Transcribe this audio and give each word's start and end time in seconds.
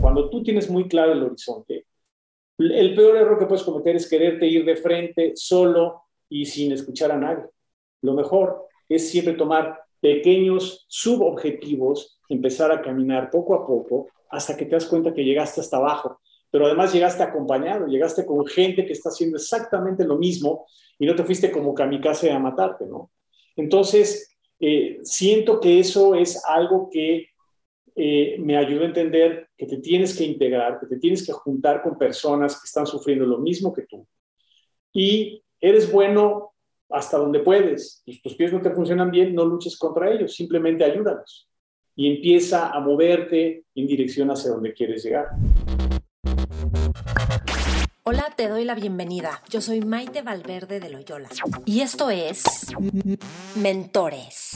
Cuando 0.00 0.30
tú 0.30 0.42
tienes 0.42 0.68
muy 0.70 0.88
claro 0.88 1.12
el 1.12 1.22
horizonte, 1.22 1.86
el 2.58 2.94
peor 2.94 3.16
error 3.16 3.38
que 3.38 3.46
puedes 3.46 3.64
cometer 3.64 3.96
es 3.96 4.08
quererte 4.08 4.46
ir 4.46 4.64
de 4.64 4.76
frente 4.76 5.32
solo 5.34 6.02
y 6.28 6.46
sin 6.46 6.72
escuchar 6.72 7.12
a 7.12 7.16
nadie. 7.16 7.44
Lo 8.02 8.14
mejor 8.14 8.66
es 8.88 9.10
siempre 9.10 9.34
tomar 9.34 9.80
pequeños 10.00 10.84
subobjetivos, 10.88 12.18
empezar 12.28 12.72
a 12.72 12.82
caminar 12.82 13.30
poco 13.30 13.54
a 13.54 13.66
poco 13.66 14.08
hasta 14.30 14.56
que 14.56 14.64
te 14.64 14.72
das 14.72 14.86
cuenta 14.86 15.14
que 15.14 15.24
llegaste 15.24 15.60
hasta 15.60 15.76
abajo. 15.76 16.20
Pero 16.50 16.66
además 16.66 16.92
llegaste 16.92 17.22
acompañado, 17.22 17.86
llegaste 17.86 18.26
con 18.26 18.44
gente 18.46 18.84
que 18.84 18.92
está 18.92 19.08
haciendo 19.08 19.36
exactamente 19.36 20.04
lo 20.04 20.18
mismo 20.18 20.66
y 20.98 21.06
no 21.06 21.14
te 21.14 21.24
fuiste 21.24 21.50
como 21.50 21.74
kamikaze 21.74 22.30
a 22.30 22.38
matarte, 22.38 22.86
¿no? 22.86 23.10
Entonces, 23.56 24.36
eh, 24.60 25.00
siento 25.02 25.60
que 25.60 25.80
eso 25.80 26.14
es 26.14 26.42
algo 26.46 26.88
que 26.90 27.31
eh, 27.94 28.36
me 28.38 28.56
ayuda 28.56 28.82
a 28.82 28.86
entender 28.86 29.48
que 29.56 29.66
te 29.66 29.78
tienes 29.78 30.16
que 30.16 30.24
integrar, 30.24 30.80
que 30.80 30.86
te 30.86 30.98
tienes 30.98 31.26
que 31.26 31.32
juntar 31.32 31.82
con 31.82 31.98
personas 31.98 32.60
que 32.60 32.66
están 32.66 32.86
sufriendo 32.86 33.26
lo 33.26 33.38
mismo 33.38 33.72
que 33.72 33.82
tú. 33.82 34.06
Y 34.92 35.42
eres 35.60 35.90
bueno 35.90 36.52
hasta 36.90 37.18
donde 37.18 37.40
puedes. 37.40 38.02
Tus 38.22 38.34
pies 38.34 38.52
no 38.52 38.60
te 38.60 38.70
funcionan 38.70 39.10
bien, 39.10 39.34
no 39.34 39.44
luches 39.44 39.78
contra 39.78 40.10
ellos, 40.10 40.34
simplemente 40.34 40.84
ayúdalos. 40.84 41.48
Y 41.94 42.16
empieza 42.16 42.70
a 42.70 42.80
moverte 42.80 43.64
en 43.74 43.86
dirección 43.86 44.30
hacia 44.30 44.50
donde 44.50 44.72
quieres 44.72 45.04
llegar. 45.04 45.28
Hola, 48.04 48.32
te 48.36 48.48
doy 48.48 48.64
la 48.64 48.74
bienvenida. 48.74 49.42
Yo 49.48 49.60
soy 49.60 49.80
Maite 49.80 50.22
Valverde 50.22 50.80
de 50.80 50.90
Loyola. 50.90 51.28
Y 51.64 51.80
esto 51.80 52.10
es 52.10 52.42
Mentores. 53.54 54.50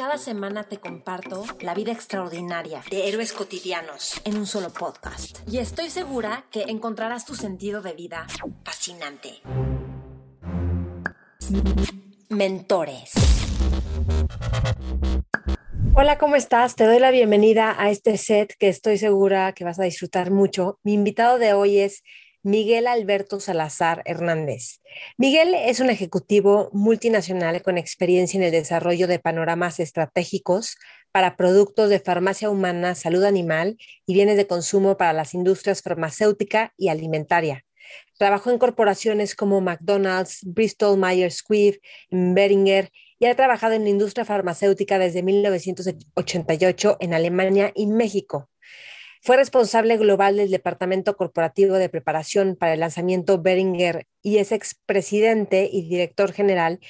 Cada 0.00 0.16
semana 0.16 0.64
te 0.64 0.78
comparto 0.78 1.44
la 1.60 1.74
vida 1.74 1.92
extraordinaria 1.92 2.82
de 2.90 3.06
héroes 3.06 3.34
cotidianos 3.34 4.18
en 4.24 4.38
un 4.38 4.46
solo 4.46 4.70
podcast. 4.70 5.40
Y 5.46 5.58
estoy 5.58 5.90
segura 5.90 6.46
que 6.50 6.62
encontrarás 6.62 7.26
tu 7.26 7.34
sentido 7.34 7.82
de 7.82 7.92
vida 7.92 8.26
fascinante. 8.64 9.42
Mentores. 12.30 13.12
Hola, 15.94 16.16
¿cómo 16.16 16.36
estás? 16.36 16.76
Te 16.76 16.84
doy 16.84 16.98
la 16.98 17.10
bienvenida 17.10 17.76
a 17.78 17.90
este 17.90 18.16
set 18.16 18.54
que 18.58 18.70
estoy 18.70 18.96
segura 18.96 19.52
que 19.52 19.64
vas 19.64 19.78
a 19.78 19.84
disfrutar 19.84 20.30
mucho. 20.30 20.78
Mi 20.82 20.94
invitado 20.94 21.38
de 21.38 21.52
hoy 21.52 21.78
es 21.78 22.02
Miguel 22.42 22.86
Alberto 22.86 23.38
Salazar 23.38 24.02
Hernández. 24.06 24.80
Miguel 25.18 25.54
es 25.54 25.80
un 25.80 25.90
ejecutivo 25.90 26.70
multinacional 26.72 27.60
con 27.62 27.76
experiencia 27.76 28.38
en 28.38 28.44
el 28.44 28.52
desarrollo 28.52 29.06
de 29.06 29.18
panoramas 29.18 29.78
estratégicos 29.78 30.76
para 31.12 31.36
productos 31.36 31.90
de 31.90 32.00
farmacia 32.00 32.48
humana, 32.48 32.94
salud 32.94 33.24
animal 33.24 33.76
y 34.06 34.14
bienes 34.14 34.38
de 34.38 34.46
consumo 34.46 34.96
para 34.96 35.12
las 35.12 35.34
industrias 35.34 35.82
farmacéutica 35.82 36.72
y 36.78 36.88
alimentaria. 36.88 37.64
Trabajó 38.18 38.50
en 38.50 38.58
corporaciones 38.58 39.34
como 39.34 39.60
McDonald's, 39.60 40.40
Bristol 40.42 40.98
Myers 40.98 41.38
Squibb, 41.38 41.80
Beringer 42.10 42.90
y 43.18 43.26
ha 43.26 43.36
trabajado 43.36 43.74
en 43.74 43.84
la 43.84 43.90
industria 43.90 44.24
farmacéutica 44.24 44.98
desde 44.98 45.22
1988 45.22 46.96
en 47.00 47.12
Alemania 47.14 47.70
y 47.74 47.86
México. 47.86 48.49
Fue 49.22 49.36
responsable 49.36 49.98
global 49.98 50.36
del 50.36 50.50
Departamento 50.50 51.16
Corporativo 51.16 51.74
de 51.74 51.90
Preparación 51.90 52.56
para 52.56 52.72
el 52.72 52.80
lanzamiento 52.80 53.40
Beringer 53.40 54.06
y 54.22 54.38
es 54.38 54.50
expresidente 54.50 55.68
y 55.70 55.88
director 55.88 56.32
general 56.32 56.80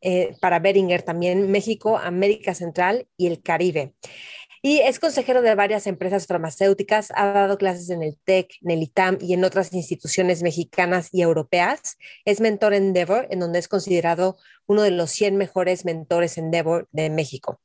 eh, 0.00 0.36
para 0.40 0.60
Beringer 0.60 1.02
también 1.02 1.50
México, 1.50 1.98
América 1.98 2.54
Central 2.54 3.08
y 3.16 3.26
el 3.26 3.42
Caribe. 3.42 3.94
Y 4.62 4.80
es 4.80 4.98
consejero 4.98 5.40
de 5.40 5.54
varias 5.54 5.86
empresas 5.86 6.26
farmacéuticas, 6.26 7.10
ha 7.14 7.32
dado 7.32 7.56
clases 7.56 7.88
en 7.88 8.02
el 8.02 8.18
TEC, 8.24 8.58
en 8.60 8.70
el 8.70 8.82
ITAM 8.82 9.16
y 9.18 9.32
en 9.32 9.42
otras 9.44 9.72
instituciones 9.72 10.42
mexicanas 10.42 11.08
y 11.12 11.22
europeas. 11.22 11.96
Es 12.26 12.40
mentor 12.40 12.74
en 12.74 12.88
Endeavor, 12.88 13.26
en 13.30 13.40
donde 13.40 13.58
es 13.58 13.68
considerado 13.68 14.36
uno 14.66 14.82
de 14.82 14.90
los 14.90 15.10
100 15.12 15.36
mejores 15.36 15.86
mentores 15.86 16.36
en 16.36 16.46
Endeavor 16.46 16.88
de 16.92 17.08
México. 17.08 17.60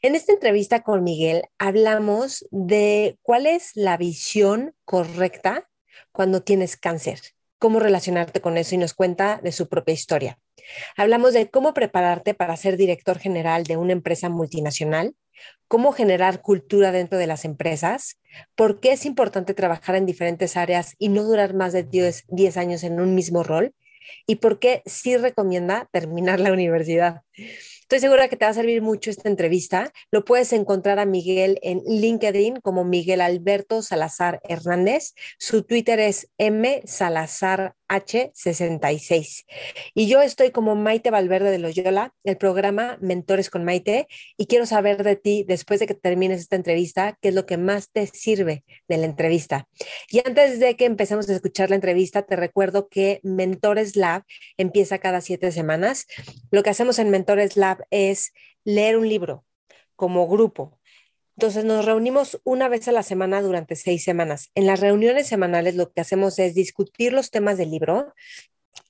En 0.00 0.14
esta 0.14 0.32
entrevista 0.32 0.82
con 0.84 1.02
Miguel 1.02 1.42
hablamos 1.58 2.46
de 2.52 3.18
cuál 3.22 3.46
es 3.46 3.72
la 3.74 3.96
visión 3.96 4.76
correcta 4.84 5.68
cuando 6.12 6.42
tienes 6.42 6.76
cáncer, 6.76 7.20
cómo 7.58 7.80
relacionarte 7.80 8.40
con 8.40 8.56
eso 8.56 8.74
y 8.74 8.78
nos 8.78 8.94
cuenta 8.94 9.40
de 9.42 9.52
su 9.52 9.68
propia 9.68 9.94
historia. 9.94 10.38
Hablamos 10.96 11.32
de 11.32 11.50
cómo 11.50 11.74
prepararte 11.74 12.34
para 12.34 12.56
ser 12.56 12.76
director 12.76 13.18
general 13.18 13.64
de 13.64 13.76
una 13.76 13.92
empresa 13.92 14.28
multinacional, 14.28 15.14
cómo 15.66 15.92
generar 15.92 16.40
cultura 16.40 16.92
dentro 16.92 17.18
de 17.18 17.26
las 17.26 17.44
empresas, 17.44 18.18
por 18.54 18.80
qué 18.80 18.92
es 18.92 19.06
importante 19.06 19.54
trabajar 19.54 19.96
en 19.96 20.06
diferentes 20.06 20.56
áreas 20.56 20.94
y 20.98 21.08
no 21.08 21.22
durar 21.22 21.54
más 21.54 21.72
de 21.72 21.82
10, 21.84 22.56
años 22.56 22.82
en 22.84 23.00
un 23.00 23.14
mismo 23.14 23.42
rol 23.42 23.74
y 24.26 24.36
por 24.36 24.58
qué 24.58 24.82
sí 24.86 25.16
recomienda 25.16 25.88
terminar 25.92 26.40
la 26.40 26.52
universidad. 26.52 27.22
Estoy 27.90 28.00
segura 28.00 28.28
que 28.28 28.36
te 28.36 28.44
va 28.44 28.50
a 28.50 28.54
servir 28.54 28.82
mucho 28.82 29.08
esta 29.08 29.30
entrevista. 29.30 29.90
Lo 30.10 30.22
puedes 30.22 30.52
encontrar 30.52 30.98
a 30.98 31.06
Miguel 31.06 31.58
en 31.62 31.80
LinkedIn 31.86 32.60
como 32.60 32.84
Miguel 32.84 33.22
Alberto 33.22 33.80
Salazar 33.80 34.42
Hernández. 34.46 35.14
Su 35.38 35.62
Twitter 35.62 35.98
es 35.98 36.28
M 36.36 36.82
Salazar 36.84 37.76
H66. 37.88 39.44
Y 39.94 40.08
yo 40.08 40.20
estoy 40.20 40.50
como 40.50 40.76
Maite 40.76 41.10
Valverde 41.10 41.50
de 41.50 41.58
Loyola, 41.58 42.12
el 42.24 42.36
programa 42.36 42.98
Mentores 43.00 43.50
con 43.50 43.64
Maite, 43.64 44.06
y 44.36 44.46
quiero 44.46 44.66
saber 44.66 45.02
de 45.02 45.16
ti 45.16 45.44
después 45.46 45.80
de 45.80 45.86
que 45.86 45.94
termines 45.94 46.40
esta 46.40 46.56
entrevista, 46.56 47.16
qué 47.20 47.28
es 47.28 47.34
lo 47.34 47.46
que 47.46 47.56
más 47.56 47.90
te 47.90 48.06
sirve 48.06 48.64
de 48.88 48.98
la 48.98 49.06
entrevista. 49.06 49.66
Y 50.10 50.20
antes 50.24 50.60
de 50.60 50.76
que 50.76 50.84
empecemos 50.84 51.28
a 51.28 51.34
escuchar 51.34 51.70
la 51.70 51.76
entrevista, 51.76 52.22
te 52.22 52.36
recuerdo 52.36 52.88
que 52.88 53.20
Mentores 53.22 53.96
Lab 53.96 54.24
empieza 54.56 54.98
cada 54.98 55.20
siete 55.20 55.50
semanas. 55.52 56.06
Lo 56.50 56.62
que 56.62 56.70
hacemos 56.70 56.98
en 56.98 57.10
Mentores 57.10 57.56
Lab 57.56 57.77
es 57.90 58.32
leer 58.64 58.96
un 58.98 59.08
libro 59.08 59.44
como 59.96 60.28
grupo 60.28 60.78
entonces 61.38 61.64
nos 61.64 61.84
reunimos 61.84 62.40
una 62.42 62.66
vez 62.66 62.88
a 62.88 62.92
la 62.92 63.04
semana 63.04 63.40
durante 63.40 63.76
seis 63.76 64.02
semanas. 64.02 64.50
En 64.56 64.66
las 64.66 64.80
reuniones 64.80 65.28
semanales 65.28 65.76
lo 65.76 65.92
que 65.92 66.00
hacemos 66.00 66.36
es 66.40 66.52
discutir 66.52 67.12
los 67.12 67.30
temas 67.30 67.56
del 67.56 67.70
libro 67.70 68.12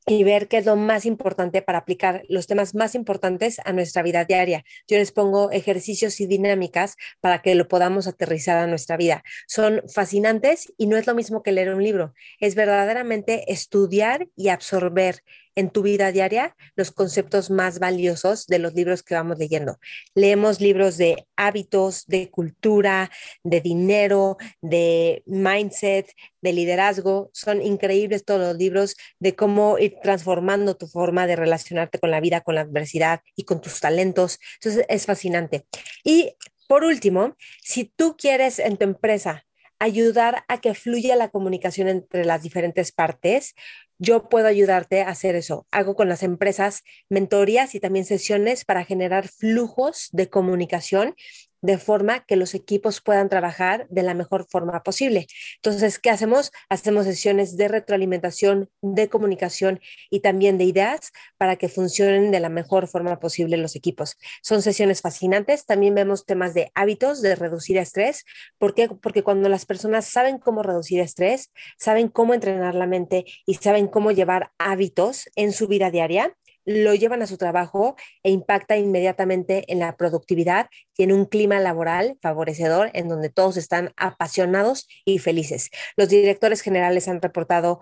y 0.09 0.25
ver 0.25 0.49
qué 0.49 0.57
es 0.57 0.67
lo 0.67 0.75
más 0.75 1.05
importante 1.05 1.63
para 1.63 1.79
aplicar 1.79 2.23
los 2.29 2.47
temas 2.47 2.75
más 2.75 2.95
importantes 2.95 3.61
a 3.65 3.73
nuestra 3.73 4.03
vida 4.03 4.25
diaria. 4.25 4.65
Yo 4.89 4.97
les 4.97 5.13
pongo 5.13 5.51
ejercicios 5.51 6.21
y 6.21 6.27
dinámicas 6.27 6.97
para 7.21 7.43
que 7.43 7.55
lo 7.55 7.69
podamos 7.69 8.07
aterrizar 8.07 8.57
a 8.57 8.67
nuestra 8.67 8.97
vida. 8.97 9.23
Son 9.47 9.83
fascinantes 9.93 10.73
y 10.79 10.87
no 10.87 10.97
es 10.97 11.07
lo 11.07 11.15
mismo 11.15 11.43
que 11.43 11.53
leer 11.53 11.75
un 11.75 11.83
libro, 11.83 12.15
es 12.41 12.55
verdaderamente 12.55 13.53
estudiar 13.53 14.29
y 14.35 14.49
absorber 14.49 15.23
en 15.59 15.71
tu 15.71 15.83
vida 15.83 16.13
diaria 16.13 16.57
los 16.77 16.93
conceptos 16.93 17.51
más 17.51 17.81
valiosos 17.81 18.47
de 18.47 18.61
los 18.61 18.75
libros 18.75 19.03
que 19.03 19.17
vamos 19.17 19.39
leyendo. 19.39 19.81
Leemos 20.15 20.61
libros 20.61 20.97
de 20.99 21.27
hábitos, 21.35 22.07
de 22.07 22.31
cultura, 22.31 23.11
de 23.43 23.61
dinero, 23.61 24.37
de 24.63 25.25
mindset, 25.27 26.15
de 26.43 26.53
liderazgo. 26.53 27.31
Son 27.33 27.61
increíbles 27.61 28.25
todos 28.25 28.41
los 28.41 28.57
libros 28.57 28.97
de 29.19 29.35
cómo 29.35 29.79
ir 29.81 29.97
transformando 30.03 30.77
tu 30.77 30.87
forma 30.87 31.27
de 31.27 31.37
relacionarte 31.37 31.99
con 31.99 32.11
la 32.11 32.21
vida, 32.21 32.41
con 32.41 32.55
la 32.55 32.63
adversidad 32.63 33.21
y 33.37 33.45
con 33.45 33.61
tus 33.61 33.81
talentos. 33.81 34.39
Entonces 34.55 34.85
es 34.89 35.07
fascinante. 35.07 35.67
Y 36.05 36.35
por 36.69 36.85
último, 36.85 37.37
si 37.63 37.85
tú 37.85 38.17
quieres 38.17 38.59
en 38.59 38.77
tu 38.77 38.85
empresa 38.85 39.47
ayudar 39.79 40.45
a 40.49 40.61
que 40.61 40.75
fluya 40.75 41.17
la 41.17 41.29
comunicación 41.29 41.89
entre 41.89 42.25
las 42.25 42.43
diferentes 42.43 42.93
partes, 42.93 43.55
yo 43.99 44.29
puedo 44.29 44.47
ayudarte 44.47 45.03
a 45.03 45.09
hacer 45.09 45.35
eso. 45.35 45.67
Hago 45.71 45.97
con 45.97 46.09
las 46.09 46.23
empresas 46.23 46.85
mentorías 47.09 47.75
y 47.75 47.81
también 47.81 48.05
sesiones 48.05 48.65
para 48.65 48.85
generar 48.85 49.29
flujos 49.29 50.09
de 50.13 50.29
comunicación 50.29 51.15
de 51.61 51.79
forma 51.79 52.25
que 52.25 52.37
los 52.37 52.55
equipos 52.55 53.01
puedan 53.01 53.29
trabajar 53.29 53.87
de 53.89 54.03
la 54.03 54.15
mejor 54.15 54.47
forma 54.49 54.83
posible. 54.83 55.27
Entonces, 55.57 55.99
¿qué 55.99 56.11
hacemos? 56.11 56.53
Hacemos 56.69 57.05
sesiones 57.05 57.57
de 57.57 57.69
retroalimentación, 57.69 58.71
de 58.83 59.09
comunicación 59.09 59.81
y 60.11 60.21
también 60.21 60.59
de 60.59 60.65
ideas 60.65 61.13
para 61.37 61.57
que 61.57 61.69
funcionen 61.69 62.31
de 62.31 62.41
la 62.41 62.49
mejor 62.49 62.89
forma 62.89 63.19
posible 63.19 63.57
los 63.57 63.77
equipos. 63.77 64.17
Son 64.43 64.63
sesiones 64.63 65.01
fascinantes. 65.01 65.67
También 65.67 65.95
vemos 65.95 66.27
temas 66.27 66.55
de 66.55 66.71
hábitos, 66.75 67.23
de 67.23 67.35
reducir 67.35 67.79
estrés. 67.79 68.25
¿Por 68.59 68.75
qué? 68.75 68.89
Porque 68.89 69.23
cuando 69.23 69.49
las 69.49 69.67
personas 69.67 70.07
saben 70.07 70.39
cómo 70.39 70.63
reducir 70.63 71.01
estrés, 71.01 71.51
saben 71.79 72.09
cómo 72.09 72.35
entrenar 72.35 72.75
la 72.75 72.87
mente 72.87 73.25
y 73.47 73.55
saben 73.55 73.89
cómo 73.89 74.11
llevar 74.13 74.53
hábitos 74.59 75.29
en 75.37 75.53
su 75.53 75.69
vida 75.69 75.91
diaria, 75.91 76.35
lo 76.69 76.95
llevan 76.95 77.23
a 77.23 77.27
su 77.27 77.39
trabajo 77.39 77.97
e 78.23 78.31
impacta 78.31 78.77
inmediatamente 78.77 79.65
en 79.73 79.79
la 79.79 79.97
productividad 79.97 80.69
y 80.99 81.05
en 81.05 81.13
un 81.13 81.25
clima 81.25 81.59
laboral 81.61 82.19
favorecedor 82.21 82.91
en 82.93 83.09
donde 83.09 83.31
todos 83.31 83.57
están 83.57 83.95
apasionados 83.97 84.87
y 85.07 85.19
felices. 85.19 85.71
Los 85.97 86.11
directores 86.11 86.61
generales 86.61 87.09
han 87.09 87.23
reportado 87.23 87.81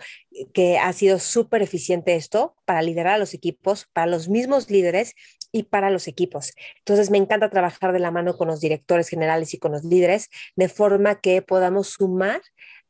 que 0.54 0.78
ha 0.78 0.92
sido 0.92 1.18
súper 1.18 1.62
eficiente 1.62 2.14
esto 2.14 2.54
para 2.64 2.80
liderar 2.80 3.14
a 3.14 3.18
los 3.18 3.34
equipos, 3.34 3.88
para 3.92 4.06
los 4.06 4.28
mismos 4.28 4.70
líderes 4.70 5.14
y 5.50 5.64
para 5.64 5.90
los 5.90 6.06
equipos. 6.06 6.52
Entonces, 6.78 7.10
me 7.10 7.18
encanta 7.18 7.50
trabajar 7.50 7.92
de 7.92 7.98
la 7.98 8.12
mano 8.12 8.36
con 8.36 8.46
los 8.46 8.60
directores 8.60 9.08
generales 9.08 9.52
y 9.52 9.58
con 9.58 9.72
los 9.72 9.82
líderes, 9.82 10.28
de 10.54 10.68
forma 10.68 11.20
que 11.20 11.42
podamos 11.42 11.88
sumar 11.88 12.40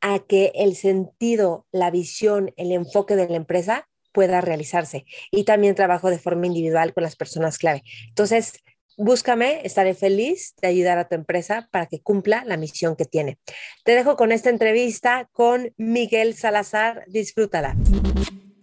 a 0.03 0.19
que 0.19 0.53
el 0.57 0.77
sentido, 0.77 1.67
la 1.73 1.91
visión, 1.91 2.53
el 2.59 2.73
enfoque 2.73 3.17
de 3.17 3.29
la 3.29 3.37
empresa 3.37 3.89
pueda 4.17 4.41
realizarse. 4.41 5.05
Y 5.31 5.45
también 5.45 5.75
trabajo 5.75 6.09
de 6.09 6.19
forma 6.19 6.47
individual 6.47 6.95
con 6.95 7.03
las 7.03 7.17
personas 7.17 7.59
clave. 7.59 7.83
Entonces, 8.09 8.55
búscame, 8.97 9.61
estaré 9.63 9.93
feliz 9.93 10.55
de 10.63 10.69
ayudar 10.69 10.97
a 10.97 11.07
tu 11.07 11.17
empresa 11.17 11.69
para 11.71 11.85
que 11.85 12.01
cumpla 12.01 12.43
la 12.47 12.57
misión 12.57 12.97
que 12.97 13.05
tiene. 13.05 13.37
Te 13.85 13.95
dejo 13.95 14.17
con 14.17 14.33
esta 14.33 14.49
entrevista 14.49 15.29
con 15.33 15.75
Miguel 15.77 16.33
Salazar. 16.33 17.05
Disfrútala. 17.09 17.77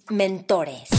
Mentores. 0.09 0.89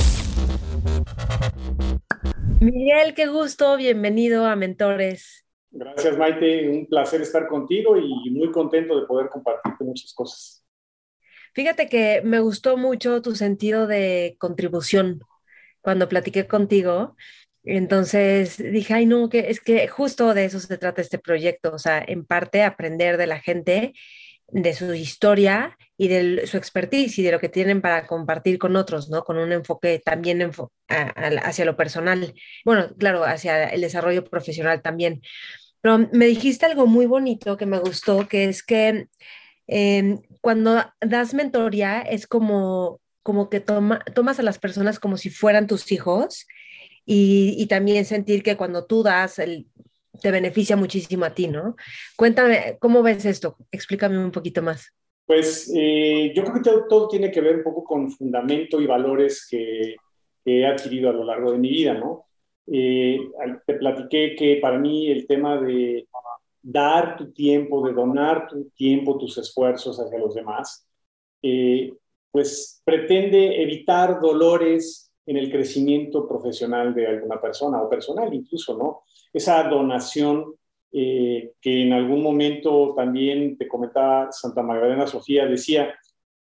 Miguel, 2.60 3.14
qué 3.14 3.26
gusto, 3.26 3.76
bienvenido 3.76 4.46
a 4.46 4.54
Mentores. 4.54 5.44
Gracias, 5.72 6.16
Maite. 6.16 6.68
Un 6.68 6.86
placer 6.86 7.20
estar 7.22 7.48
contigo 7.48 7.96
y 7.98 8.30
muy 8.30 8.52
contento 8.52 9.00
de 9.00 9.06
poder 9.08 9.28
compartirte 9.30 9.82
muchas 9.82 10.14
cosas. 10.14 10.63
Fíjate 11.54 11.88
que 11.88 12.20
me 12.22 12.40
gustó 12.40 12.76
mucho 12.76 13.22
tu 13.22 13.34
sentido 13.36 13.86
de 13.86 14.36
contribución 14.38 15.20
cuando 15.80 16.08
platiqué 16.08 16.46
contigo. 16.46 17.16
Entonces 17.62 18.58
dije, 18.58 18.94
ay, 18.94 19.06
no, 19.06 19.28
que 19.28 19.50
es 19.50 19.60
que 19.60 19.88
justo 19.88 20.34
de 20.34 20.46
eso 20.46 20.60
se 20.60 20.78
trata 20.78 21.00
este 21.00 21.18
proyecto, 21.18 21.72
o 21.72 21.78
sea, 21.78 22.04
en 22.06 22.26
parte 22.26 22.62
aprender 22.62 23.16
de 23.16 23.26
la 23.26 23.40
gente, 23.40 23.94
de 24.48 24.74
su 24.74 24.92
historia 24.94 25.78
y 25.96 26.08
de 26.08 26.46
su 26.46 26.56
expertise 26.58 27.18
y 27.18 27.22
de 27.22 27.32
lo 27.32 27.40
que 27.40 27.48
tienen 27.48 27.80
para 27.80 28.06
compartir 28.06 28.58
con 28.58 28.76
otros, 28.76 29.08
¿no? 29.08 29.24
Con 29.24 29.38
un 29.38 29.52
enfoque 29.52 30.00
también 30.04 30.50
hacia 30.88 31.64
lo 31.64 31.76
personal, 31.76 32.34
bueno, 32.64 32.94
claro, 32.98 33.24
hacia 33.24 33.68
el 33.68 33.80
desarrollo 33.80 34.24
profesional 34.24 34.82
también. 34.82 35.22
Pero 35.80 35.98
me 36.12 36.26
dijiste 36.26 36.66
algo 36.66 36.86
muy 36.86 37.06
bonito 37.06 37.56
que 37.56 37.66
me 37.66 37.78
gustó, 37.78 38.28
que 38.28 38.44
es 38.44 38.62
que 38.62 39.06
em, 39.66 40.20
cuando 40.40 40.76
das 41.00 41.34
mentoría 41.34 42.02
es 42.02 42.26
como, 42.26 43.00
como 43.22 43.48
que 43.48 43.60
tomas 43.60 44.38
a 44.38 44.42
las 44.42 44.58
personas 44.58 44.98
como 44.98 45.16
si 45.16 45.30
fueran 45.30 45.66
tus 45.66 45.90
hijos 45.92 46.46
y, 47.06 47.54
y, 47.58 47.66
también 47.66 48.04
sentir 48.04 48.42
que 48.42 48.56
cuando 48.56 48.86
tú 48.86 49.02
das, 49.02 49.38
el, 49.38 49.66
te 50.20 50.30
beneficia 50.30 50.76
muchísimo 50.76 51.24
a 51.24 51.34
ti, 51.34 51.48
¿no? 51.48 51.76
Cuéntame, 52.16 52.76
¿cómo 52.80 53.02
ves 53.02 53.24
esto? 53.24 53.56
Explícame 53.70 54.18
un 54.18 54.30
poquito 54.30 54.62
más. 54.62 54.92
Pues 55.26 55.72
eh, 55.74 56.32
yo 56.34 56.44
creo 56.44 56.62
que 56.62 56.70
todo, 56.88 57.08
tiene 57.08 57.30
que 57.30 57.40
ver 57.40 57.56
un 57.56 57.62
poco 57.62 57.84
con 57.84 58.10
fundamento 58.10 58.80
y 58.80 58.86
valores 58.86 59.46
que, 59.50 59.96
que 60.44 60.60
he 60.60 60.66
adquirido 60.66 61.10
a 61.10 61.14
lo 61.14 61.24
largo 61.24 61.52
de 61.52 61.58
mi 61.58 61.70
vida, 61.70 61.94
¿no? 61.94 62.26
Eh, 62.66 63.18
te 63.66 63.74
platiqué 63.74 64.34
que 64.36 64.56
para 64.56 64.78
mí 64.78 65.10
el 65.10 65.26
tema 65.26 65.60
de 65.60 66.06
dar 66.64 67.16
tu 67.16 67.30
tiempo, 67.32 67.86
de 67.86 67.92
donar 67.92 68.48
tu 68.48 68.70
tiempo, 68.70 69.18
tus 69.18 69.36
esfuerzos 69.36 69.98
hacia 70.00 70.18
los 70.18 70.34
demás, 70.34 70.88
eh, 71.42 71.92
pues 72.30 72.80
pretende 72.84 73.62
evitar 73.62 74.18
dolores 74.20 75.12
en 75.26 75.36
el 75.36 75.50
crecimiento 75.50 76.26
profesional 76.26 76.94
de 76.94 77.06
alguna 77.06 77.40
persona 77.40 77.82
o 77.82 77.88
personal 77.88 78.32
incluso, 78.32 78.76
¿no? 78.76 79.02
Esa 79.32 79.62
donación 79.64 80.54
eh, 80.90 81.52
que 81.60 81.82
en 81.82 81.92
algún 81.92 82.22
momento 82.22 82.94
también 82.96 83.58
te 83.58 83.68
comentaba 83.68 84.32
Santa 84.32 84.62
Magdalena 84.62 85.06
Sofía, 85.06 85.46
decía 85.46 85.94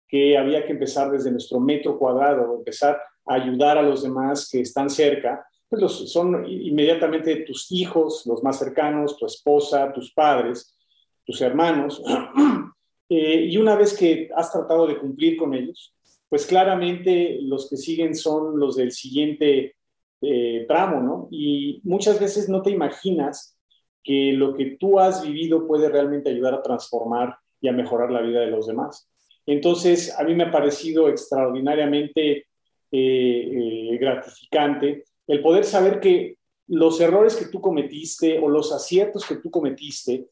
que 0.07 0.37
había 0.37 0.65
que 0.65 0.73
empezar 0.73 1.09
desde 1.09 1.31
nuestro 1.31 1.59
metro 1.59 1.97
cuadrado, 1.97 2.57
empezar 2.57 3.01
a 3.25 3.33
ayudar 3.35 3.77
a 3.77 3.81
los 3.81 4.03
demás 4.03 4.49
que 4.51 4.61
están 4.61 4.89
cerca, 4.89 5.45
pues 5.71 5.81
los, 5.81 6.11
son 6.11 6.45
inmediatamente 6.45 7.37
tus 7.37 7.71
hijos, 7.71 8.25
los 8.25 8.43
más 8.43 8.59
cercanos, 8.59 9.17
tu 9.17 9.25
esposa, 9.25 9.93
tus 9.93 10.11
padres, 10.13 10.77
tus 11.25 11.41
hermanos. 11.41 12.03
Eh, 13.13 13.47
y 13.49 13.57
una 13.57 13.75
vez 13.75 13.93
que 13.93 14.29
has 14.37 14.53
tratado 14.53 14.87
de 14.87 14.97
cumplir 14.97 15.35
con 15.35 15.53
ellos, 15.53 15.93
pues 16.29 16.45
claramente 16.45 17.39
los 17.41 17.69
que 17.69 17.75
siguen 17.75 18.15
son 18.15 18.57
los 18.57 18.77
del 18.77 18.93
siguiente 18.93 19.75
eh, 20.21 20.63
tramo, 20.65 21.01
¿no? 21.01 21.27
Y 21.29 21.81
muchas 21.83 22.21
veces 22.21 22.47
no 22.47 22.61
te 22.61 22.71
imaginas 22.71 23.59
que 24.01 24.31
lo 24.31 24.55
que 24.55 24.77
tú 24.79 24.97
has 24.97 25.27
vivido 25.27 25.67
puede 25.67 25.89
realmente 25.89 26.29
ayudar 26.29 26.53
a 26.53 26.63
transformar 26.63 27.35
y 27.59 27.67
a 27.67 27.73
mejorar 27.73 28.13
la 28.13 28.21
vida 28.21 28.39
de 28.39 28.51
los 28.51 28.67
demás. 28.67 29.09
Entonces, 29.45 30.17
a 30.17 30.23
mí 30.23 30.33
me 30.33 30.45
ha 30.45 30.51
parecido 30.51 31.09
extraordinariamente 31.09 32.45
eh, 32.93 33.97
gratificante 33.99 35.03
el 35.27 35.41
poder 35.41 35.63
saber 35.63 35.99
que 35.99 36.37
los 36.67 37.01
errores 37.01 37.35
que 37.35 37.47
tú 37.47 37.59
cometiste 37.59 38.39
o 38.39 38.47
los 38.47 38.71
aciertos 38.71 39.25
que 39.25 39.35
tú 39.35 39.51
cometiste 39.51 40.29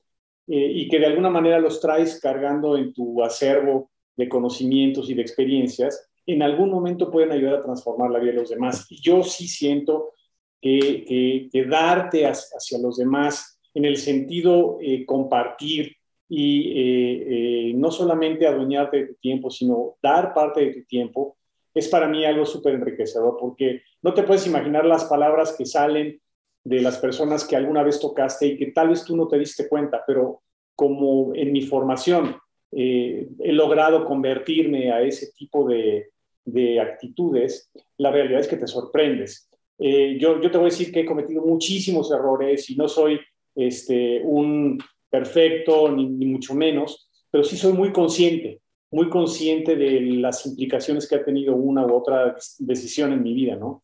eh, 0.47 0.71
y 0.74 0.88
que 0.88 1.00
de 1.00 1.06
alguna 1.06 1.30
manera 1.30 1.59
los 1.59 1.81
traes 1.81 2.19
cargando 2.19 2.77
en 2.77 2.94
tu 2.94 3.21
acervo 3.21 3.91
de 4.15 4.30
conocimientos 4.30 5.09
y 5.09 5.13
de 5.13 5.21
experiencias, 5.21 6.09
en 6.25 6.41
algún 6.41 6.69
momento 6.69 7.12
pueden 7.12 7.31
ayudar 7.31 7.56
a 7.56 7.62
transformar 7.62 8.12
la 8.12 8.19
vida 8.19 8.31
de 8.31 8.39
los 8.39 8.50
demás. 8.50 8.86
Y 8.89 9.01
yo 9.01 9.24
sí 9.24 9.47
siento 9.47 10.13
que, 10.62 11.50
que, 11.51 11.65
darte 11.65 12.25
hacia 12.25 12.80
los 12.80 12.97
demás 12.97 13.59
en 13.74 13.85
el 13.85 13.97
sentido 13.97 14.77
eh, 14.81 15.06
compartir 15.06 15.95
y 16.27 16.74
eh, 16.75 17.74
no 17.75 17.92
solamente 17.92 18.45
adueñarte 18.45 18.97
de 18.97 19.07
tu 19.07 19.15
tiempo, 19.15 19.50
sino 19.50 19.97
dar 20.01 20.33
parte 20.33 20.62
de 20.62 20.74
tu 20.74 20.85
tiempo, 20.85 21.38
es 21.74 21.88
para 21.88 22.07
mí 22.07 22.25
algo 22.25 22.45
súper 22.45 22.75
enriquecedor 22.75 23.38
porque 23.39 23.81
no 24.01 24.13
te 24.13 24.24
puedes 24.24 24.48
imaginar 24.48 24.86
las 24.86 25.06
palabras 25.06 25.56
que 25.57 25.66
salen 25.66 26.19
de 26.63 26.81
las 26.81 26.98
personas 26.98 27.45
que 27.45 27.56
alguna 27.56 27.83
vez 27.83 28.00
tocaste 28.00 28.48
y 28.48 28.57
que 28.57 28.68
tal 28.68 28.89
vez 28.89 29.04
tú 29.04 29.16
no 29.16 29.27
te 29.27 29.39
diste 29.39 29.68
cuenta, 29.68 30.04
pero 30.06 30.42
como 30.75 31.33
en 31.36 31.51
mi 31.51 31.62
formación 31.62 32.36
eh, 32.71 33.27
he 33.39 33.51
logrado 33.51 34.06
convertirme 34.06 34.92
a 34.92 35.01
ese 35.01 35.31
tipo 35.31 35.68
de, 35.68 36.10
de, 36.45 36.80
actitudes, 36.80 37.71
la 37.98 38.12
realidad 38.12 38.42
es 38.42 38.48
que 38.48 38.57
te 38.57 38.68
sorprendes. 38.68 39.50
Eh, 39.80 40.18
yo, 40.19 40.42
yo 40.42 40.51
te 40.51 40.57
voy 40.57 40.68
a 40.68 40.71
decir 40.71 40.92
que 40.92 41.01
he 41.01 41.06
cometido 41.06 41.42
muchísimos 41.42 42.12
errores 42.12 42.69
y 42.69 42.75
no 42.75 42.88
soy 42.88 43.19
este, 43.56 44.21
un 44.24 44.77
perfecto, 45.10 45.89
ni, 45.92 46.07
ni 46.07 46.25
mucho 46.25 46.54
menos, 46.54 47.10
pero 47.31 47.44
sí 47.44 47.57
soy 47.57 47.74
muy 47.74 47.92
consciente 47.92 48.62
muy 48.91 49.09
consciente 49.09 49.75
de 49.75 50.01
las 50.01 50.45
implicaciones 50.45 51.07
que 51.07 51.15
ha 51.15 51.24
tenido 51.24 51.56
una 51.56 51.86
u 51.86 51.94
otra 51.94 52.36
decisión 52.59 53.13
en 53.13 53.24
mi 53.24 53.33
vida, 53.33 53.56
¿no? 53.56 53.83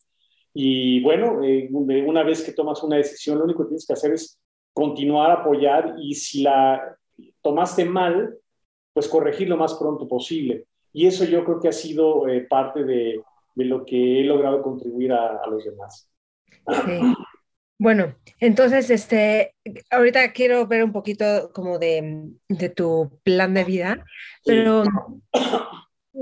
Y 0.54 1.02
bueno, 1.02 1.44
eh, 1.44 1.70
una 1.72 2.24
vez 2.24 2.44
que 2.44 2.54
tomas 2.54 2.82
una 2.82 2.96
decisión, 2.96 3.38
lo 3.38 3.44
único 3.44 3.64
que 3.64 3.70
tienes 3.70 3.86
que 3.86 3.94
hacer 3.94 4.14
es 4.14 4.40
continuar 4.74 5.32
apoyar 5.32 5.96
y 6.00 6.16
si 6.16 6.42
la 6.42 6.98
tomaste 7.42 7.86
mal, 7.86 8.38
pues 8.94 9.08
corregir 9.08 9.50
lo 9.50 9.58
más 9.58 9.74
pronto 9.76 10.08
posible. 10.08 10.66
Y 10.94 11.08
eso 11.08 11.26
yo 11.26 11.44
creo 11.44 11.60
que 11.60 11.68
ha 11.68 11.74
sido 11.74 12.28
eh, 12.30 12.48
parte 12.50 12.84
de, 12.86 13.22
de, 13.54 13.66
lo 13.66 13.86
que 13.86 14.22
he 14.22 14.24
logrado 14.24 14.62
contribuir 14.62 15.12
a, 15.12 15.42
a 15.44 15.48
los 15.48 15.66
demás. 15.66 16.10
Sí. 16.86 17.00
Bueno, 17.78 18.16
entonces, 18.40 18.90
este, 18.90 19.56
ahorita 19.92 20.32
quiero 20.32 20.66
ver 20.66 20.84
un 20.84 20.94
poquito 20.94 21.52
como 21.54 21.78
de, 21.78 22.32
tu 22.76 23.20
plan 23.24 23.54
de 23.54 23.64
vida, 23.66 24.06
pero 24.46 24.84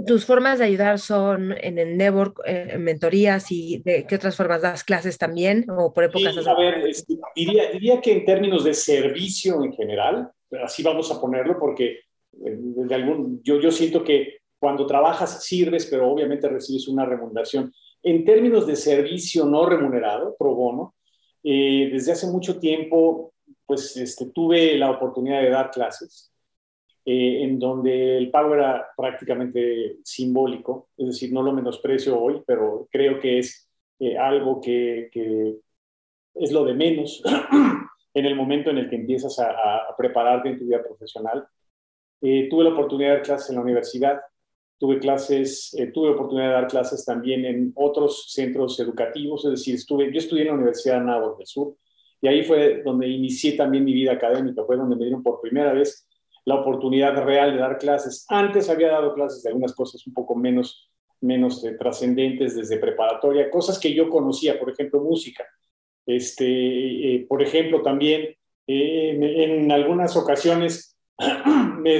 tus 0.07 0.25
formas 0.25 0.57
de 0.57 0.65
ayudar 0.65 0.98
son 0.98 1.51
en 1.51 1.77
Endeavor, 1.77 2.33
eh, 2.45 2.69
en 2.72 2.83
mentorías 2.83 3.51
y 3.51 3.83
de 3.86 4.05
qué 4.07 4.15
otras 4.15 4.36
formas 4.36 4.63
das 4.63 4.83
clases 4.83 5.19
también 5.19 5.65
o 5.69 5.93
por 5.93 6.05
épocas. 6.05 6.36
a 6.48 6.55
ver, 6.55 6.88
este, 6.88 7.19
diría, 7.36 7.72
diría, 7.72 8.01
que 8.01 8.13
en 8.13 8.25
términos 8.25 8.63
de 8.63 8.74
servicio 8.74 9.63
en 9.63 9.74
general, 9.74 10.31
así 10.63 10.81
vamos 10.81 11.12
a 11.12 11.22
ponerlo 11.22 11.60
porque 11.60 12.00
eh, 12.45 12.57
de 12.57 12.95
algún, 12.95 13.41
yo, 13.43 13.60
yo 13.60 13.69
siento 13.69 14.03
que 14.03 14.38
cuando 14.57 14.88
trabajas 14.88 15.43
sirves, 15.43 15.86
pero 15.86 16.10
obviamente 16.10 16.50
recibes 16.50 16.88
una 16.88 17.05
remuneración. 17.05 17.72
En 18.01 18.25
términos 18.25 18.65
de 18.65 18.75
servicio 18.75 19.45
no 19.45 19.67
remunerado, 19.67 20.36
pro 20.39 20.55
bono, 20.55 20.95
eh, 21.43 21.89
desde 21.91 22.13
hace 22.13 22.27
mucho 22.27 22.59
tiempo, 22.59 23.33
pues 23.65 23.97
este, 23.97 24.27
tuve 24.27 24.77
la 24.77 24.91
oportunidad 24.91 25.41
de 25.41 25.50
dar 25.50 25.71
clases, 25.71 26.31
eh, 27.05 27.43
en 27.43 27.59
donde 27.59 28.17
el 28.17 28.31
pago 28.31 28.53
era 28.53 28.88
prácticamente 28.95 29.97
simbólico, 30.03 30.89
es 30.97 31.07
decir, 31.07 31.33
no 31.33 31.41
lo 31.43 31.51
menosprecio 31.51 32.19
hoy, 32.19 32.41
pero 32.47 32.88
creo 32.91 33.19
que 33.19 33.39
es 33.39 33.69
eh, 34.00 34.17
algo 34.17 34.62
que, 34.62 35.09
es 36.35 36.51
lo 36.51 36.63
de 36.65 36.73
menos 36.73 37.21
en 38.13 38.25
el 38.25 38.35
momento 38.35 38.69
en 38.69 38.77
el 38.79 38.89
que 38.89 38.95
empiezas 38.95 39.38
a, 39.39 39.51
a 39.89 39.95
prepararte 39.97 40.50
en 40.50 40.57
tu 40.57 40.65
vida 40.65 40.81
profesional. 40.81 41.45
tuve 42.19 42.63
la 42.63 42.71
oportunidad 42.71 43.09
de 43.09 43.15
dar 43.15 43.23
clases 43.25 43.50
en 43.50 43.55
la 43.57 43.62
universidad, 43.62 44.21
tuve 44.77 45.00
clases, 45.00 45.74
eh, 45.77 45.88
tuve 45.88 46.10
oportunidad 46.10 46.48
de 46.48 46.53
dar 46.53 46.68
clases 46.68 47.06
también 47.06 47.46
en 47.46 47.72
otros 47.75 48.32
centros 48.32 48.80
educativos, 48.80 49.46
es 49.46 49.51
decir, 49.51 49.75
estuve, 49.75 50.12
yo 50.12 50.20
estudié 50.20 50.44
en 50.44 50.48
la 50.50 50.53
Universidad 50.56 50.96
de 50.96 51.01
Anáhuac 51.01 51.38
del 51.38 51.48
Sur 51.48 51.75
y 52.22 52.27
ahí 52.27 52.44
fue 52.44 52.82
donde 52.84 53.08
inicié 53.08 53.53
también 53.53 53.84
mi 53.84 53.94
vida 53.94 54.13
académica, 54.13 54.63
fue 54.65 54.77
donde 54.77 54.96
me 54.96 55.06
dieron 55.06 55.24
por 55.24 55.42
primera 55.42 55.74
vez 55.74 56.08
la 56.46 56.56
oportunidad 56.56 57.24
real 57.24 57.53
de 57.53 57.60
dar 57.60 57.77
clases. 57.77 58.25
Antes 58.30 58.70
había 58.70 58.89
dado 58.89 59.13
clases 59.13 59.44
de 59.44 59.50
algunas 59.50 59.74
cosas 59.74 60.06
un 60.08 60.13
poco 60.13 60.36
menos, 60.36 60.89
menos 61.22 61.63
eh, 61.63 61.75
trascendentes 61.77 62.56
desde 62.56 62.77
preparatoria, 62.77 63.50
cosas 63.50 63.80
que 63.80 63.94
yo 63.94 64.10
conocía, 64.10 64.60
por 64.60 64.70
ejemplo, 64.70 65.01
música. 65.01 65.46
Este, 66.06 67.15
eh, 67.15 67.25
por 67.27 67.42
ejemplo, 67.42 67.82
también 67.82 68.36
en 68.65 69.72
algunas 69.72 70.15
ocasiones 70.15 70.98
me, 71.80 72.00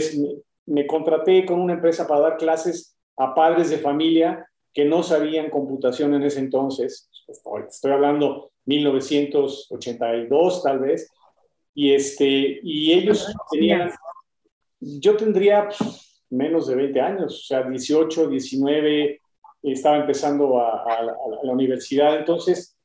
me 0.66 0.88
contraté 0.88 1.46
con 1.46 1.60
una 1.60 1.74
empresa 1.74 2.08
para 2.08 2.22
dar 2.22 2.38
clases 2.38 2.98
a 3.18 3.36
padres 3.36 3.70
de 3.70 3.78
familia 3.78 4.48
que 4.74 4.86
no 4.86 5.04
sabían 5.04 5.50
computación 5.50 6.14
en 6.16 6.24
ese 6.24 6.40
entonces. 6.40 7.10
Estoy 7.28 7.92
hablando 7.92 8.52
1982 8.66 10.64
tal 10.64 10.80
vez. 10.80 11.12
Y, 11.76 11.94
este, 11.94 12.60
y 12.64 12.94
ellos 12.94 13.34
tenían, 13.52 13.92
yo 14.80 15.18
tendría 15.18 15.70
menos 16.30 16.68
de 16.68 16.76
20 16.76 17.02
años, 17.02 17.34
o 17.34 17.46
sea, 17.46 17.64
18, 17.64 18.28
19, 18.28 19.20
estaba 19.64 19.98
empezando 19.98 20.60
a, 20.60 21.02
la, 21.44 21.52
universidad, 21.52 22.18
entonces, 22.18 22.78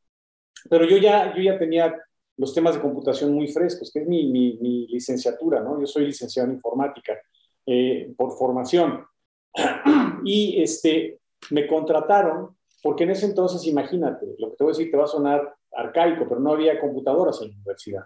pero 0.70 0.84
yo 0.84 0.96
ya, 0.96 1.34
yo 1.34 1.42
ya 1.42 1.58
tenía 1.58 1.94
los 2.36 2.54
temas 2.54 2.74
de 2.74 2.80
computación 2.80 3.34
muy 3.34 3.48
frescos, 3.48 3.90
que 3.92 4.00
es 4.00 4.06
mi, 4.06 4.26
mi, 4.30 4.86
licenciatura, 4.86 5.60
¿no? 5.60 5.80
Yo 5.80 5.86
soy 5.86 6.06
licenciado 6.06 6.48
en 6.48 6.54
informática 6.54 7.18
eh, 7.70 8.14
por 8.16 8.32
formación. 8.32 9.04
y 10.24 10.62
este, 10.62 11.20
me 11.50 11.66
contrataron, 11.66 12.56
porque 12.82 13.04
en 13.04 13.10
ese 13.10 13.26
entonces, 13.26 13.66
imagínate, 13.66 14.24
lo 14.38 14.48
que 14.50 14.56
te 14.56 14.64
voy 14.64 14.72
a 14.72 14.76
decir 14.76 14.90
te 14.90 14.96
va 14.96 15.04
a 15.04 15.08
sonar 15.08 15.54
arcaico, 15.76 16.26
pero 16.26 16.40
no 16.40 16.52
había 16.52 16.80
computadoras 16.80 17.42
en 17.42 17.48
la 17.48 17.54
universidad. 17.56 18.04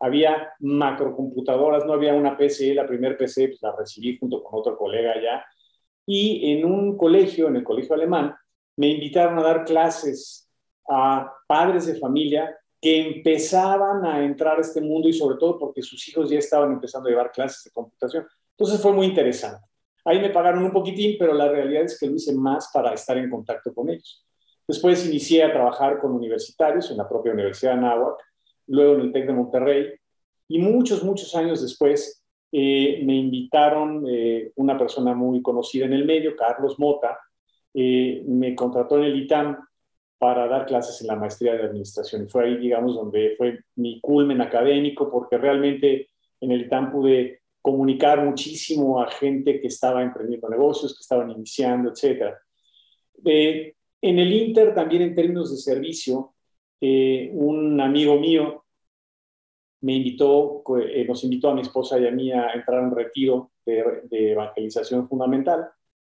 Había 0.00 0.50
macrocomputadoras, 0.58 1.86
no 1.86 1.92
había 1.92 2.14
una 2.14 2.36
PC, 2.36 2.74
la 2.74 2.84
primer 2.84 3.16
PC 3.16 3.46
pues, 3.46 3.62
la 3.62 3.76
recibí 3.76 4.18
junto 4.18 4.42
con 4.42 4.58
otro 4.58 4.76
colega 4.76 5.12
allá. 5.12 5.44
Y 6.04 6.52
en 6.52 6.64
un 6.64 6.96
colegio, 6.96 7.46
en 7.46 7.56
el 7.56 7.64
colegio 7.64 7.94
alemán, 7.94 8.34
me 8.76 8.88
invitaron 8.88 9.38
a 9.38 9.42
dar 9.42 9.64
clases 9.64 10.50
a 10.88 11.32
padres 11.46 11.86
de 11.86 11.94
familia 11.94 12.58
que 12.80 13.06
empezaban 13.06 14.04
a 14.04 14.24
entrar 14.24 14.58
a 14.58 14.62
este 14.62 14.80
mundo 14.80 15.08
y 15.08 15.12
sobre 15.12 15.36
todo 15.38 15.60
porque 15.60 15.80
sus 15.80 16.08
hijos 16.08 16.28
ya 16.28 16.40
estaban 16.40 16.72
empezando 16.72 17.08
a 17.08 17.10
llevar 17.10 17.30
clases 17.30 17.62
de 17.62 17.70
computación. 17.70 18.26
Entonces 18.58 18.80
fue 18.80 18.92
muy 18.92 19.06
interesante. 19.06 19.64
Ahí 20.04 20.20
me 20.20 20.30
pagaron 20.30 20.64
un 20.64 20.72
poquitín, 20.72 21.16
pero 21.18 21.34
la 21.34 21.48
realidad 21.48 21.82
es 21.82 21.98
que 21.98 22.06
lo 22.06 22.14
hice 22.14 22.34
más 22.34 22.70
para 22.72 22.94
estar 22.94 23.18
en 23.18 23.28
contacto 23.28 23.74
con 23.74 23.90
ellos. 23.90 24.24
Después 24.66 25.06
inicié 25.06 25.44
a 25.44 25.52
trabajar 25.52 26.00
con 26.00 26.12
universitarios 26.12 26.90
en 26.90 26.96
la 26.96 27.08
propia 27.08 27.32
Universidad 27.32 27.72
de 27.72 27.78
Anáhuac, 27.78 28.16
luego 28.68 28.94
en 28.94 29.00
el 29.02 29.12
TEC 29.12 29.26
de 29.26 29.32
Monterrey, 29.32 29.86
y 30.48 30.58
muchos, 30.58 31.02
muchos 31.02 31.34
años 31.34 31.62
después 31.62 32.24
eh, 32.52 33.02
me 33.04 33.16
invitaron 33.16 34.04
eh, 34.08 34.52
una 34.56 34.78
persona 34.78 35.14
muy 35.14 35.42
conocida 35.42 35.86
en 35.86 35.92
el 35.92 36.04
medio, 36.04 36.36
Carlos 36.36 36.78
Mota, 36.78 37.18
eh, 37.74 38.22
me 38.26 38.54
contrató 38.54 38.98
en 38.98 39.04
el 39.04 39.16
ITAM 39.16 39.58
para 40.18 40.46
dar 40.46 40.66
clases 40.66 41.00
en 41.00 41.08
la 41.08 41.16
maestría 41.16 41.54
de 41.54 41.64
administración. 41.64 42.24
Y 42.24 42.28
fue 42.28 42.44
ahí, 42.44 42.56
digamos, 42.56 42.94
donde 42.94 43.34
fue 43.36 43.60
mi 43.74 44.00
culmen 44.00 44.40
académico, 44.40 45.10
porque 45.10 45.36
realmente 45.36 46.08
en 46.40 46.52
el 46.52 46.62
ITAM 46.62 46.90
pude 46.90 47.42
comunicar 47.66 48.24
muchísimo 48.24 49.02
a 49.02 49.10
gente 49.10 49.60
que 49.60 49.66
estaba 49.66 50.00
emprendiendo 50.00 50.48
negocios, 50.48 50.94
que 50.94 51.00
estaban 51.00 51.32
iniciando, 51.32 51.90
etc. 51.90 52.32
Eh, 53.24 53.74
en 54.00 54.18
el 54.20 54.32
Inter, 54.32 54.72
también 54.72 55.02
en 55.02 55.16
términos 55.16 55.50
de 55.50 55.56
servicio, 55.56 56.34
eh, 56.80 57.28
un 57.32 57.80
amigo 57.80 58.20
mío 58.20 58.64
me 59.80 59.94
invitó, 59.94 60.62
eh, 60.80 61.04
nos 61.08 61.24
invitó 61.24 61.50
a 61.50 61.54
mi 61.56 61.62
esposa 61.62 61.98
y 61.98 62.06
a 62.06 62.12
mí 62.12 62.30
a 62.30 62.52
entrar 62.52 62.78
a 62.78 62.86
un 62.86 62.94
retiro 62.94 63.50
de, 63.64 64.02
de 64.04 64.30
evangelización 64.30 65.08
fundamental 65.08 65.68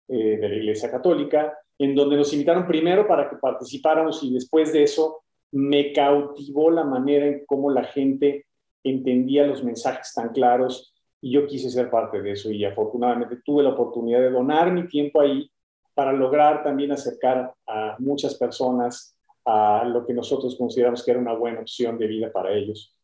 de 0.08 0.48
la 0.48 0.54
Iglesia 0.54 0.90
Católica, 0.90 1.58
en 1.78 1.94
donde 1.94 2.16
nos 2.16 2.32
invitaron 2.32 2.66
primero 2.66 3.06
para 3.06 3.28
que 3.28 3.36
participáramos 3.36 4.22
y 4.22 4.32
después 4.32 4.72
de 4.72 4.84
eso 4.84 5.22
me 5.52 5.92
cautivó 5.92 6.70
la 6.70 6.84
manera 6.84 7.26
en 7.26 7.44
cómo 7.46 7.70
la 7.70 7.84
gente 7.84 8.46
entendía 8.82 9.46
los 9.46 9.62
mensajes 9.62 10.12
tan 10.14 10.30
claros 10.30 10.91
y 11.22 11.32
yo 11.32 11.46
quise 11.46 11.70
ser 11.70 11.88
parte 11.88 12.20
de 12.20 12.32
eso 12.32 12.50
y 12.50 12.64
afortunadamente 12.64 13.36
tuve 13.44 13.62
la 13.62 13.70
oportunidad 13.70 14.20
de 14.20 14.30
donar 14.30 14.72
mi 14.72 14.88
tiempo 14.88 15.20
ahí 15.20 15.48
para 15.94 16.12
lograr 16.12 16.64
también 16.64 16.90
acercar 16.90 17.54
a 17.66 17.96
muchas 18.00 18.34
personas 18.34 19.16
a 19.44 19.84
lo 19.84 20.04
que 20.04 20.14
nosotros 20.14 20.56
consideramos 20.56 21.04
que 21.04 21.12
era 21.12 21.20
una 21.20 21.34
buena 21.34 21.60
opción 21.60 21.96
de 21.96 22.08
vida 22.08 22.32
para 22.32 22.52
ellos. 22.52 22.96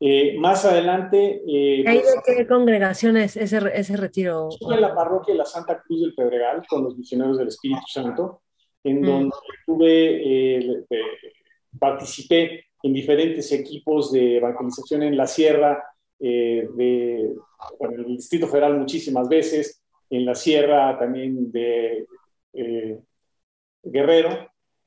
Eh, 0.00 0.36
más 0.38 0.64
adelante... 0.64 1.42
Eh, 1.46 1.84
¿Hay 1.86 1.98
de 1.98 2.36
qué 2.36 2.46
congregación 2.46 3.16
es 3.16 3.36
ese, 3.36 3.60
ese 3.74 3.96
retiro? 3.96 4.48
en 4.60 4.80
la 4.80 4.94
parroquia 4.94 5.34
de 5.34 5.38
la 5.38 5.44
Santa 5.44 5.82
Cruz 5.82 6.00
del 6.00 6.14
Pedregal 6.14 6.62
con 6.66 6.84
los 6.84 6.96
misioneros 6.96 7.36
del 7.36 7.48
Espíritu 7.48 7.82
Santo, 7.86 8.42
en 8.84 9.02
mm. 9.02 9.04
donde 9.04 9.36
tuve, 9.66 10.68
eh, 10.68 10.84
participé 11.78 12.64
en 12.82 12.92
diferentes 12.94 13.50
equipos 13.52 14.12
de 14.12 14.36
evangelización 14.36 15.02
en 15.02 15.16
la 15.16 15.26
sierra, 15.26 15.82
eh, 16.20 16.68
de, 16.74 17.34
en 17.80 17.92
el 17.92 18.04
Distrito 18.06 18.46
Federal 18.46 18.78
muchísimas 18.78 19.28
veces, 19.28 19.82
en 20.10 20.24
la 20.24 20.34
sierra 20.34 20.98
también 20.98 21.50
de 21.52 22.06
eh, 22.52 22.98
Guerrero, 23.82 24.30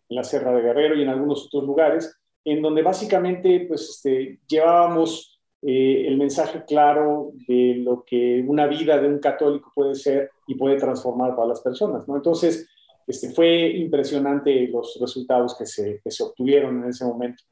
en 0.10 0.16
la 0.16 0.24
sierra 0.24 0.54
de 0.54 0.62
Guerrero 0.62 0.96
y 0.96 1.04
en 1.04 1.10
algunos 1.10 1.46
otros 1.46 1.64
lugares, 1.64 2.18
en 2.44 2.62
donde 2.62 2.82
básicamente 2.82 3.66
pues, 3.68 3.90
este, 3.90 4.40
llevábamos 4.48 5.40
eh, 5.62 6.06
el 6.08 6.18
mensaje 6.18 6.64
claro 6.66 7.34
de 7.48 7.76
lo 7.76 8.04
que 8.04 8.44
una 8.48 8.66
vida 8.66 8.98
de 9.00 9.08
un 9.08 9.20
católico 9.20 9.72
puede 9.76 9.94
ser 9.96 10.32
y 10.48 10.56
puede 10.56 10.78
transformar 10.78 11.36
para 11.36 11.50
las 11.50 11.62
personas. 11.62 12.08
¿no? 12.08 12.16
Entonces, 12.16 12.68
este, 13.06 13.30
fue 13.30 13.68
impresionante 13.70 14.68
los 14.68 14.98
resultados 15.00 15.56
que 15.56 15.66
se, 15.66 16.02
que 16.04 16.12
se 16.12 16.24
obtuvieron 16.24 16.84
en 16.84 16.90
ese 16.90 17.06
momento. 17.06 17.44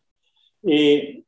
Eh, 0.64 1.24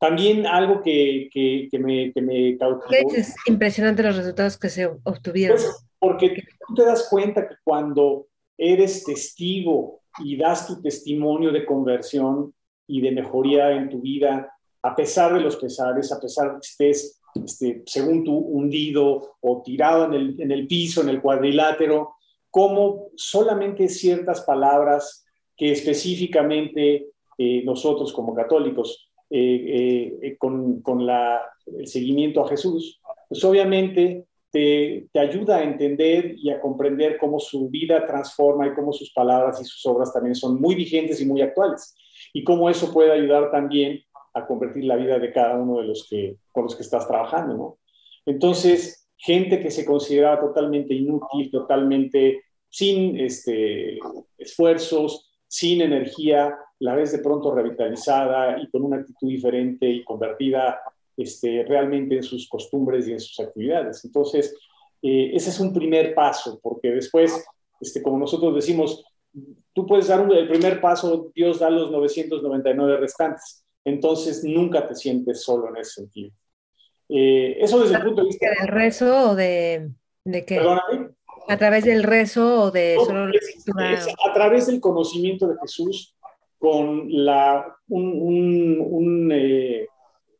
también 0.00 0.46
algo 0.46 0.82
que, 0.82 1.28
que, 1.30 1.78
me, 1.78 2.10
que 2.12 2.22
me 2.22 2.56
cautivó. 2.56 3.14
Es 3.14 3.34
impresionante 3.46 4.02
los 4.02 4.16
resultados 4.16 4.58
que 4.58 4.70
se 4.70 4.86
obtuvieron. 4.86 5.58
Pues, 5.58 5.86
porque 5.98 6.42
tú 6.66 6.74
te 6.74 6.86
das 6.86 7.06
cuenta 7.10 7.46
que 7.46 7.56
cuando 7.62 8.26
eres 8.56 9.04
testigo 9.04 10.00
y 10.18 10.38
das 10.38 10.66
tu 10.66 10.80
testimonio 10.80 11.52
de 11.52 11.66
conversión 11.66 12.54
y 12.86 13.02
de 13.02 13.12
mejoría 13.12 13.72
en 13.72 13.90
tu 13.90 14.00
vida, 14.00 14.50
a 14.82 14.96
pesar 14.96 15.34
de 15.34 15.40
los 15.40 15.56
pesares, 15.56 16.10
a 16.10 16.18
pesar 16.18 16.54
de 16.54 16.60
que 16.60 16.66
estés, 16.66 17.20
este, 17.44 17.82
según 17.84 18.24
tú, 18.24 18.34
hundido 18.38 19.36
o 19.40 19.62
tirado 19.62 20.06
en 20.06 20.14
el, 20.14 20.40
en 20.40 20.50
el 20.50 20.66
piso, 20.66 21.02
en 21.02 21.10
el 21.10 21.20
cuadrilátero, 21.20 22.14
como 22.50 23.10
solamente 23.16 23.86
ciertas 23.88 24.40
palabras 24.40 25.26
que 25.54 25.72
específicamente 25.72 27.08
eh, 27.36 27.62
nosotros 27.64 28.14
como 28.14 28.34
católicos 28.34 29.09
eh, 29.30 30.18
eh, 30.22 30.36
con, 30.36 30.82
con 30.82 31.06
la, 31.06 31.40
el 31.66 31.86
seguimiento 31.86 32.44
a 32.44 32.48
Jesús, 32.48 33.00
pues 33.28 33.44
obviamente 33.44 34.26
te, 34.50 35.08
te, 35.12 35.20
ayuda 35.20 35.58
a 35.58 35.62
entender 35.62 36.34
y 36.36 36.50
a 36.50 36.60
comprender 36.60 37.16
cómo 37.16 37.38
su 37.38 37.70
vida 37.70 38.04
transforma 38.06 38.66
y 38.66 38.74
cómo 38.74 38.92
sus 38.92 39.12
palabras 39.12 39.60
y 39.60 39.64
sus 39.64 39.86
obras 39.86 40.12
también 40.12 40.34
son 40.34 40.60
muy 40.60 40.74
vigentes 40.74 41.20
y 41.20 41.26
muy 41.26 41.42
actuales. 41.42 41.94
Y 42.32 42.42
cómo 42.42 42.68
eso 42.68 42.92
puede 42.92 43.12
ayudar 43.12 43.50
también 43.50 44.02
a 44.34 44.46
convertir 44.46 44.84
la 44.84 44.96
vida 44.96 45.18
de 45.18 45.32
cada 45.32 45.56
uno 45.56 45.78
de 45.78 45.86
los 45.86 46.06
que, 46.08 46.36
con 46.52 46.64
los 46.64 46.76
que 46.76 46.82
estás 46.82 47.06
trabajando, 47.06 47.56
¿no? 47.56 47.78
Entonces, 48.26 49.08
gente 49.16 49.60
que 49.60 49.70
se 49.70 49.84
consideraba 49.84 50.40
totalmente 50.40 50.94
inútil, 50.94 51.50
totalmente 51.50 52.42
sin 52.68 53.18
este, 53.18 53.98
esfuerzos, 54.38 55.30
sin 55.46 55.82
energía, 55.82 56.56
la 56.80 56.94
vez 56.94 57.12
de 57.12 57.18
pronto 57.18 57.54
revitalizada 57.54 58.58
y 58.58 58.68
con 58.70 58.84
una 58.84 58.96
actitud 58.96 59.28
diferente 59.28 59.86
y 59.86 60.02
convertida 60.02 60.80
este, 61.16 61.64
realmente 61.64 62.16
en 62.16 62.22
sus 62.22 62.48
costumbres 62.48 63.06
y 63.06 63.12
en 63.12 63.20
sus 63.20 63.38
actividades. 63.40 64.04
Entonces, 64.04 64.56
eh, 65.02 65.30
ese 65.34 65.50
es 65.50 65.60
un 65.60 65.72
primer 65.72 66.14
paso, 66.14 66.58
porque 66.62 66.90
después, 66.90 67.44
este, 67.80 68.02
como 68.02 68.18
nosotros 68.18 68.54
decimos, 68.54 69.04
tú 69.74 69.86
puedes 69.86 70.08
dar 70.08 70.26
el 70.30 70.48
primer 70.48 70.80
paso, 70.80 71.30
Dios 71.34 71.58
da 71.58 71.68
los 71.68 71.90
999 71.90 72.96
restantes. 72.96 73.64
Entonces, 73.84 74.42
nunca 74.42 74.86
te 74.86 74.94
sientes 74.94 75.42
solo 75.42 75.68
en 75.68 75.76
ese 75.76 76.00
sentido. 76.00 76.30
Eh, 77.10 77.58
eso 77.60 77.80
desde 77.80 77.96
el 77.96 78.02
punto 78.02 78.22
de 78.22 78.28
vista... 78.28 78.46
¿Del 78.58 78.68
rezo 78.68 79.30
o 79.30 79.34
de, 79.34 79.90
de 80.24 80.44
qué? 80.46 80.56
Perdóname. 80.56 81.10
¿A 81.48 81.56
través 81.56 81.84
del 81.84 82.04
rezo 82.04 82.64
o 82.64 82.70
de 82.70 82.96
solo 83.04 83.26
a 84.24 84.32
través 84.32 84.68
del 84.68 84.80
conocimiento 84.80 85.48
de 85.48 85.56
Jesús 85.60 86.14
con 86.60 87.08
un, 87.88 89.30
eh, 89.32 89.88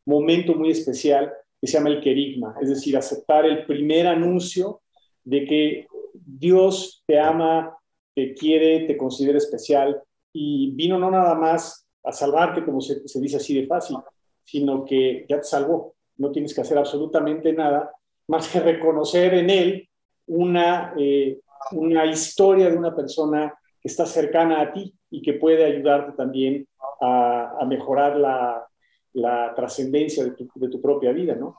momento 0.05 0.55
muy 0.55 0.71
especial 0.71 1.33
que 1.59 1.67
se 1.67 1.79
llama 1.79 1.89
el 1.89 2.01
querigma, 2.03 2.55
es 2.61 2.69
decir, 2.69 2.97
aceptar 2.97 3.47
el 3.47 3.65
primer 3.65 4.07
anuncio 4.07 4.83
de 5.25 5.45
que 5.47 5.87
Dios 6.13 7.03
te 7.07 7.19
ama, 7.19 7.75
te 8.15 8.35
quiere, 8.35 8.81
te 8.81 8.99
considera 8.99 9.39
especial 9.39 10.03
y 10.33 10.73
vino 10.73 10.99
no 10.99 11.11
nada 11.11 11.35
más 11.35 11.87
a 12.05 12.13
salvarte, 12.13 12.65
como 12.65 12.83
se, 12.83 13.01
dice 13.19 13.37
así 13.37 13.59
de 13.59 13.67
fácil, 13.67 13.97
sino 14.45 14.85
que 14.85 15.25
ya 15.27 15.39
te 15.39 15.45
salvó. 15.45 15.95
No 16.19 16.31
tienes 16.31 16.55
que 16.55 16.61
hacer 16.61 16.77
absolutamente 16.77 17.53
nada 17.55 17.91
más 18.29 18.49
que 18.49 18.61
reconocer 18.61 19.35
en 19.35 19.49
Él 19.49 19.89
una, 20.27 20.93
eh, 20.99 21.41
una 21.73 22.05
historia 22.05 22.71
de 22.71 22.77
una 22.77 22.95
persona 22.95 23.55
que 23.81 23.89
está 23.89 24.05
cercana 24.05 24.61
a 24.61 24.73
ti 24.73 24.95
y 25.11 25.23
que 25.23 25.35
puede 25.35 25.65
ayudarte 25.65 26.13
también 26.13 26.67
a, 27.01 27.65
mejorar 27.67 28.17
la, 28.17 28.67
la 29.13 29.53
trascendencia 29.55 30.25
de 30.25 30.31
tu, 30.33 30.49
de 30.55 30.69
tu, 30.69 30.81
propia 30.81 31.13
vida, 31.13 31.35
¿no? 31.35 31.57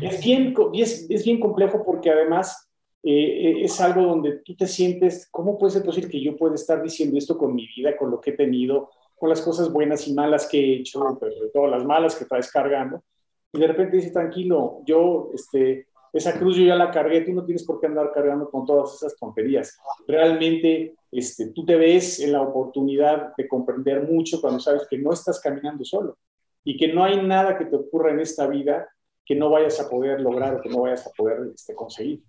Es 0.00 0.24
bien, 0.24 0.54
es, 0.74 1.06
es 1.10 1.24
bien 1.24 1.38
complejo 1.38 1.84
porque 1.84 2.10
además 2.10 2.66
eh, 3.02 3.62
es 3.62 3.80
algo 3.80 4.02
donde 4.02 4.38
tú 4.38 4.56
te 4.56 4.66
sientes, 4.66 5.28
¿cómo 5.30 5.58
puede 5.58 5.74
ser 5.74 5.84
posible 5.84 6.10
que 6.10 6.22
yo 6.22 6.36
pueda 6.36 6.54
estar 6.54 6.82
diciendo 6.82 7.18
esto 7.18 7.36
con 7.36 7.54
mi 7.54 7.66
vida, 7.76 7.96
con 7.96 8.10
lo 8.10 8.20
que 8.20 8.30
he 8.30 8.36
tenido, 8.36 8.90
con 9.16 9.28
las 9.28 9.42
cosas 9.42 9.72
buenas 9.72 10.08
y 10.08 10.14
malas 10.14 10.48
que 10.48 10.58
he 10.58 10.76
hecho, 10.80 11.16
pero 11.20 11.32
sobre 11.32 11.50
todo 11.50 11.66
las 11.66 11.84
malas 11.84 12.16
que 12.16 12.24
estás 12.24 12.50
cargando? 12.50 13.04
Y 13.52 13.60
de 13.60 13.66
repente 13.66 13.96
dices, 13.96 14.12
tranquilo, 14.12 14.80
yo, 14.84 15.30
este, 15.34 15.88
esa 16.12 16.38
cruz 16.38 16.56
yo 16.56 16.64
ya 16.64 16.74
la 16.74 16.90
cargué, 16.90 17.22
tú 17.22 17.32
no 17.32 17.44
tienes 17.44 17.64
por 17.64 17.80
qué 17.80 17.86
andar 17.86 18.12
cargando 18.12 18.50
con 18.50 18.64
todas 18.64 18.94
esas 18.94 19.16
tonterías. 19.16 19.78
Realmente 20.06 20.94
este, 21.12 21.48
tú 21.48 21.64
te 21.64 21.76
ves 21.76 22.20
en 22.20 22.32
la 22.32 22.42
oportunidad 22.42 23.34
de 23.36 23.48
comprender 23.48 24.02
mucho 24.02 24.40
cuando 24.40 24.60
sabes 24.60 24.86
que 24.88 24.98
no 24.98 25.12
estás 25.12 25.40
caminando 25.40 25.84
solo 25.84 26.18
y 26.64 26.76
que 26.76 26.92
no 26.92 27.04
hay 27.04 27.22
nada 27.22 27.56
que 27.56 27.66
te 27.66 27.76
ocurra 27.76 28.10
en 28.10 28.20
esta 28.20 28.46
vida 28.46 28.88
que 29.24 29.34
no 29.34 29.50
vayas 29.50 29.80
a 29.80 29.88
poder 29.88 30.20
lograr 30.20 30.54
o 30.54 30.60
que 30.60 30.68
no 30.68 30.82
vayas 30.82 31.06
a 31.06 31.10
poder 31.10 31.50
este, 31.54 31.74
conseguir. 31.74 32.22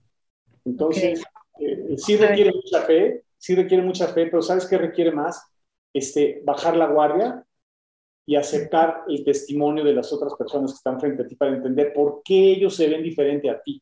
Entonces, 0.66 1.24
eh, 1.60 1.96
sí 1.98 2.18
requiere 2.18 2.52
mucha 2.52 2.82
fe, 2.82 3.24
sí 3.38 3.56
requiere 3.56 3.84
mucha 3.84 4.08
fe, 4.08 4.26
pero 4.26 4.42
¿sabes 4.42 4.66
qué 4.66 4.78
requiere 4.78 5.12
más? 5.12 5.42
Este, 5.94 6.42
bajar 6.44 6.76
la 6.76 6.88
guardia 6.88 7.47
y 8.28 8.36
aceptar 8.36 9.04
el 9.08 9.24
testimonio 9.24 9.86
de 9.86 9.94
las 9.94 10.12
otras 10.12 10.34
personas 10.36 10.72
que 10.72 10.76
están 10.76 11.00
frente 11.00 11.24
a 11.24 11.28
ti 11.28 11.36
para 11.36 11.56
entender 11.56 11.94
por 11.94 12.22
qué 12.26 12.52
ellos 12.52 12.76
se 12.76 12.90
ven 12.90 13.02
diferente 13.02 13.50
a 13.50 13.62
ti, 13.62 13.82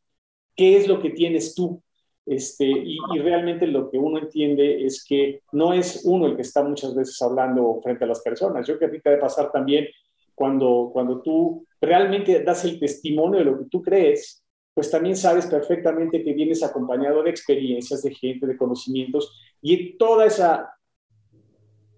qué 0.56 0.78
es 0.78 0.88
lo 0.88 1.02
que 1.02 1.10
tienes 1.10 1.56
tú. 1.56 1.82
Este, 2.28 2.66
y, 2.66 2.98
realmente 3.20 3.68
lo 3.68 3.90
que 3.90 3.98
uno 3.98 4.20
entiende 4.20 4.86
es 4.86 5.04
que 5.04 5.42
no 5.52 5.74
es 5.74 6.02
uno 6.06 6.28
el 6.28 6.36
que 6.36 6.44
está 6.44 6.64
muchas 6.64 6.96
veces 6.96 7.20
hablando 7.24 7.80
frente 7.84 8.06
a 8.06 8.08
las 8.08 8.22
personas. 8.22 8.68
Yo 8.68 8.78
creo 8.78 8.92
que 8.92 8.98
a 8.98 9.00
ti 9.00 9.04
te 9.04 9.10
debe 9.10 9.22
pasar 9.22 9.52
también 9.52 9.88
cuando, 10.36 10.92
cuando 10.94 11.22
tú 11.22 11.66
realmente 11.82 12.44
das 12.44 12.66
el 12.66 12.80
testimonio 12.80 13.40
de 13.40 13.46
lo 13.46 13.58
que 13.58 13.66
tú 13.66 13.82
crees, 13.82 14.44
pues 14.75 14.92
también 14.92 15.16
sabes 15.16 15.48
perfectamente 15.48 16.24
que 16.24 16.34
vienes 16.34 16.62
acompañado 16.62 17.24
de 17.24 17.32
experiencias, 17.32 18.04
de 18.04 18.14
gente, 18.14 18.46
de 18.46 18.58
conocimientos 18.58 19.40
y 19.62 19.98
toda 19.98 20.25
esa, 20.25 20.72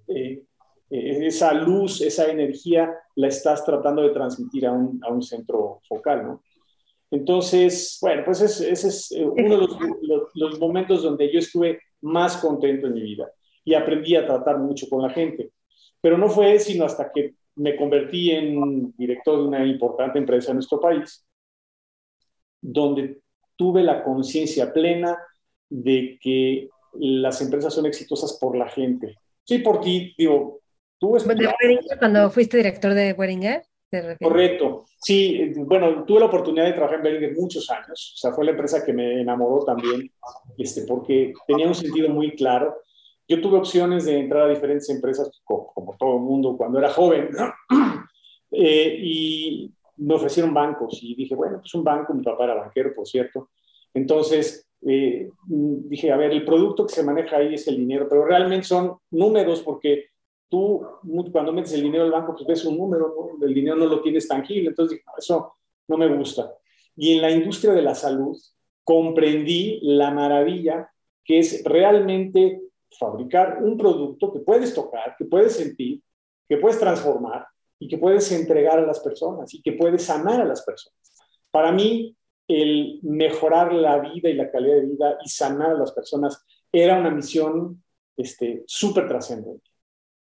eh, 0.08 0.44
eh, 0.90 1.28
esa 1.28 1.54
luz, 1.54 2.02
esa 2.02 2.30
energía 2.30 2.94
la 3.16 3.28
estás 3.28 3.66
tratando 3.66 4.02
de 4.02 4.10
transmitir 4.10 4.66
a 4.66 4.72
un, 4.72 5.00
a 5.04 5.12
un 5.12 5.22
centro 5.22 5.82
focal, 5.88 6.24
¿no? 6.24 6.44
Entonces, 7.10 7.98
bueno, 8.02 8.24
pues 8.26 8.42
ese, 8.42 8.72
es 8.72 9.12
eh, 9.12 9.24
uno 9.24 9.56
de 9.56 9.58
los, 9.58 9.78
los, 10.02 10.24
los, 10.34 10.60
momentos 10.60 11.04
donde 11.04 11.32
yo 11.32 11.40
estuve 11.40 11.80
más 12.02 12.38
contento 12.38 12.88
en 12.88 12.94
mi 12.94 13.02
vida 13.02 13.32
y 13.64 13.74
aprendí 13.74 14.16
a 14.16 14.26
tratar 14.26 14.60
mucho 14.60 14.88
con 14.90 15.02
la 15.02 15.10
gente. 15.10 15.52
Pero 16.02 16.18
no 16.18 16.30
fue 16.30 16.60
sino 16.60 16.86
hasta 16.86 17.12
que 17.12 17.36
me 17.56 17.76
convertí 17.76 18.32
en 18.32 18.94
director 18.98 19.38
de 19.38 19.48
una 19.48 19.66
importante 19.66 20.20
empresa 20.20 20.52
en 20.52 20.58
nuestro 20.58 20.80
país, 20.80 21.26
donde 22.62 23.22
tuve 23.56 23.84
la 23.84 24.04
conciencia 24.04 24.72
plena 24.72 25.18
de 25.70 26.20
que 26.22 26.70
las 26.94 27.42
empresas 27.42 27.74
son 27.74 27.86
exitosas 27.86 28.38
por 28.40 28.56
la 28.56 28.70
gente. 28.70 29.16
Sí, 29.44 29.60
por 29.60 29.82
ti, 29.82 30.14
digo, 30.18 30.60
tú 31.00 31.16
cuando 32.00 32.30
fuiste 32.30 32.58
director 32.58 32.94
de 32.94 33.14
Beringer? 33.14 33.64
Correcto. 34.22 34.86
Sí, 35.00 35.54
bueno, 35.58 36.04
tuve 36.04 36.20
la 36.20 36.26
oportunidad 36.26 36.66
de 36.66 36.74
trabajar 36.74 36.98
en 36.98 37.04
Beringer 37.04 37.36
muchos 37.38 37.70
años. 37.70 38.14
O 38.16 38.18
sea, 38.18 38.34
fue 38.34 38.44
la 38.44 38.52
empresa 38.52 38.84
que 38.84 38.92
me 38.92 39.22
enamoró 39.22 39.64
también, 39.64 40.12
este, 40.58 40.82
porque 40.82 41.34
tenía 41.48 41.68
un 41.68 41.76
sentido 41.76 42.10
muy 42.10 42.36
claro. 42.36 42.76
Yo 43.28 43.42
tuve 43.42 43.58
opciones 43.58 44.06
de 44.06 44.20
entrar 44.20 44.44
a 44.44 44.50
diferentes 44.50 44.90
empresas, 44.90 45.30
como, 45.44 45.68
como 45.74 45.96
todo 45.98 46.18
el 46.18 46.24
mundo, 46.24 46.58
cuando 46.58 46.80
era 46.80 46.90
joven, 46.90 47.30
¿no? 47.32 47.54
eh, 48.52 48.98
y 49.02 49.74
me 49.98 50.16
ofrecieron 50.16 50.54
bancos 50.54 51.00
y 51.02 51.16
dije, 51.16 51.36
bueno, 51.36 51.60
pues 51.60 51.74
un 51.74 51.84
banco, 51.84 52.14
mi 52.14 52.24
papá 52.24 52.46
era 52.46 52.56
banquero, 52.56 52.94
por 52.94 53.08
cierto. 53.08 53.50
Entonces, 53.94 54.68
eh, 54.86 55.30
dije, 55.46 56.12
a 56.12 56.18
ver, 56.18 56.32
el 56.32 56.46
producto 56.46 56.86
que 56.86 56.94
se 56.94 57.04
maneja 57.04 57.38
ahí 57.38 57.56
es 57.56 57.68
el 57.68 57.78
dinero, 57.78 58.08
pero 58.10 58.26
realmente 58.26 58.68
son 58.68 58.98
números 59.12 59.62
porque 59.62 60.06
tú 60.50 60.86
cuando 61.32 61.54
metes 61.54 61.74
el 61.74 61.84
dinero 61.84 62.06
al 62.06 62.12
banco, 62.12 62.34
pues 62.34 62.48
ves 62.48 62.66
un 62.66 62.78
número, 62.78 63.14
¿no? 63.40 63.46
el 63.46 63.54
dinero 63.54 63.76
no 63.76 63.86
lo 63.86 64.02
tienes 64.02 64.28
tangible, 64.28 64.70
entonces 64.70 65.02
eso 65.18 65.56
no 65.88 65.98
me 65.98 66.08
gusta. 66.16 66.54
Y 66.96 67.16
en 67.16 67.22
la 67.22 67.32
industria 67.32 67.74
de 67.74 67.82
la 67.82 67.96
salud 67.96 68.38
comprendí 68.84 69.80
la 69.84 70.12
maravilla 70.12 70.90
que 71.24 71.40
es 71.40 71.64
realmente 71.66 72.62
fabricar 72.98 73.62
un 73.62 73.78
producto 73.78 74.32
que 74.32 74.40
puedes 74.40 74.74
tocar, 74.74 75.16
que 75.18 75.26
puedes 75.26 75.58
sentir, 75.58 76.02
que 76.48 76.58
puedes 76.58 76.80
transformar 76.80 77.46
y 77.78 77.88
que 77.88 77.98
puedes 77.98 78.32
entregar 78.32 78.80
a 78.80 78.86
las 78.86 79.02
personas 79.02 79.54
y 79.54 79.62
que 79.62 79.74
puedes 79.74 80.04
sanar 80.04 80.42
a 80.42 80.46
las 80.46 80.64
personas. 80.64 80.98
Para 81.52 81.72
mí, 81.72 82.16
el 82.48 83.00
mejorar 83.04 83.74
la 83.74 84.00
vida 84.00 84.30
y 84.30 84.34
la 84.34 84.50
calidad 84.50 84.76
de 84.76 84.86
vida 84.86 85.18
y 85.24 85.30
sanar 85.30 85.72
a 85.72 85.78
las 85.78 85.92
personas 85.92 86.46
era 86.72 86.98
una 86.98 87.12
misión 87.12 87.84
súper 88.66 89.04
este, 89.04 89.10
trascendente. 89.10 89.67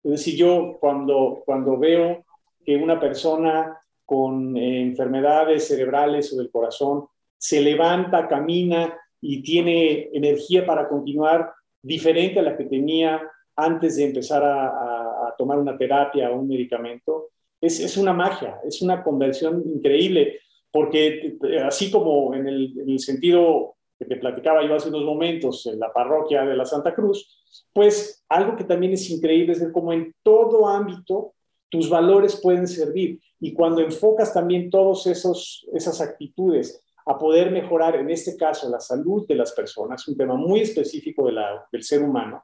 Es 0.04 0.12
decir, 0.12 0.36
yo 0.36 0.78
cuando, 0.80 1.42
cuando 1.46 1.78
veo 1.78 2.26
que 2.66 2.76
una 2.76 3.00
persona 3.00 3.80
con 4.06 4.58
eh, 4.58 4.82
enfermedades 4.82 5.68
cerebrales 5.68 6.32
o 6.34 6.38
del 6.38 6.52
corazón 6.52 7.06
se 7.38 7.62
levanta, 7.62 8.28
camina 8.28 8.98
y 9.22 9.42
tiene 9.42 10.10
energía 10.14 10.66
para 10.66 10.88
continuar, 10.88 11.52
diferente 11.82 12.40
a 12.40 12.44
la 12.44 12.58
que 12.58 12.66
tenía 12.66 13.22
antes 13.56 13.98
de 13.98 14.06
empezar 14.06 14.44
a, 14.44 15.36
tomar 15.38 15.58
una 15.58 15.76
terapia 15.76 16.30
o 16.30 16.40
un 16.40 16.48
medicamento, 16.48 17.30
es, 17.60 17.80
es, 17.80 17.98
una 17.98 18.14
magia, 18.14 18.60
es 18.64 18.84
una 18.84 19.04
conversión 19.04 19.64
increíble, 19.66 20.40
porque 20.72 21.38
eh, 21.44 21.60
así 21.60 21.90
como 21.90 22.36
en 22.36 22.48
el, 22.48 22.80
en 22.80 22.90
el, 22.90 23.00
sentido 23.00 23.78
que 23.98 24.06
te 24.06 24.18
platicaba 24.18 24.64
yo 24.64 24.76
hace 24.76 24.90
unos 24.90 25.04
momentos 25.04 25.66
en 25.66 25.80
la 25.80 25.92
parroquia 25.92 26.46
de 26.46 26.56
la 26.56 26.66
Santa 26.66 26.94
Cruz, 26.94 27.43
pues 27.74 28.24
algo 28.30 28.56
que 28.56 28.64
también 28.64 28.94
es 28.94 29.10
increíble 29.10 29.54
es 29.54 29.60
ver 29.60 29.72
cómo 29.72 29.94
en 29.94 30.14
todo 30.24 30.68
ámbito 30.68 31.34
tus 31.70 31.90
valores 31.90 32.40
pueden 32.42 32.68
servir. 32.68 33.20
Y 33.40 33.54
cuando 33.54 33.82
enfocas 33.82 34.34
también 34.34 34.70
todas 34.70 35.06
esas 35.08 36.02
actitudes 36.02 36.82
a 37.06 37.18
poder 37.18 37.52
mejorar, 37.52 37.96
en 37.96 38.10
este 38.10 38.38
caso, 38.38 38.70
la 38.70 38.80
salud 38.80 39.28
de 39.28 39.36
las 39.36 39.52
personas, 39.52 40.08
un 40.08 40.16
tema 40.16 40.36
muy 40.36 40.62
específico 40.62 41.26
de 41.26 41.34
la, 41.34 41.66
del 41.72 41.84
ser 41.84 42.02
humano, 42.02 42.44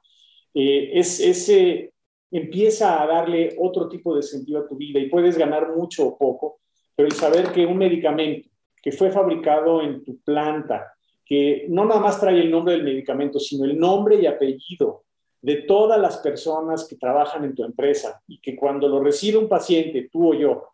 eh, 0.54 0.92
es, 0.94 1.20
ese 1.20 1.94
empieza 2.32 3.02
a 3.02 3.08
darle 3.08 3.56
otro 3.60 3.88
tipo 3.88 4.16
de 4.16 4.22
sentido 4.22 4.60
a 4.60 4.68
tu 4.68 4.76
vida 4.76 5.00
y 5.00 5.10
puedes 5.10 5.38
ganar 5.38 5.76
mucho 5.76 6.08
o 6.08 6.18
poco, 6.18 6.60
pero 6.96 7.08
el 7.08 7.16
saber 7.16 7.52
que 7.52 7.66
un 7.66 7.78
medicamento 7.78 8.50
que 8.82 8.92
fue 8.92 9.12
fabricado 9.12 9.82
en 9.82 10.04
tu 10.04 10.20
planta, 10.22 10.94
que 11.30 11.68
no 11.70 11.86
nada 11.86 12.02
más 12.02 12.20
trae 12.20 12.42
el 12.42 12.50
nombre 12.50 12.74
del 12.74 12.84
medicamento, 12.84 13.40
sino 13.40 13.64
el 13.64 13.78
nombre 13.78 14.16
y 14.16 14.26
apellido 14.26 15.04
de 15.42 15.58
todas 15.58 16.02
las 16.02 16.18
personas 16.18 16.88
que 16.88 16.96
trabajan 16.96 17.46
en 17.46 17.54
tu 17.54 17.64
empresa 17.64 18.20
y 18.28 18.42
que 18.42 18.56
cuando 18.56 18.88
lo 18.88 19.00
recibe 19.00 19.38
un 19.38 19.48
paciente, 19.48 20.10
tú 20.12 20.32
o 20.32 20.34
yo, 20.34 20.70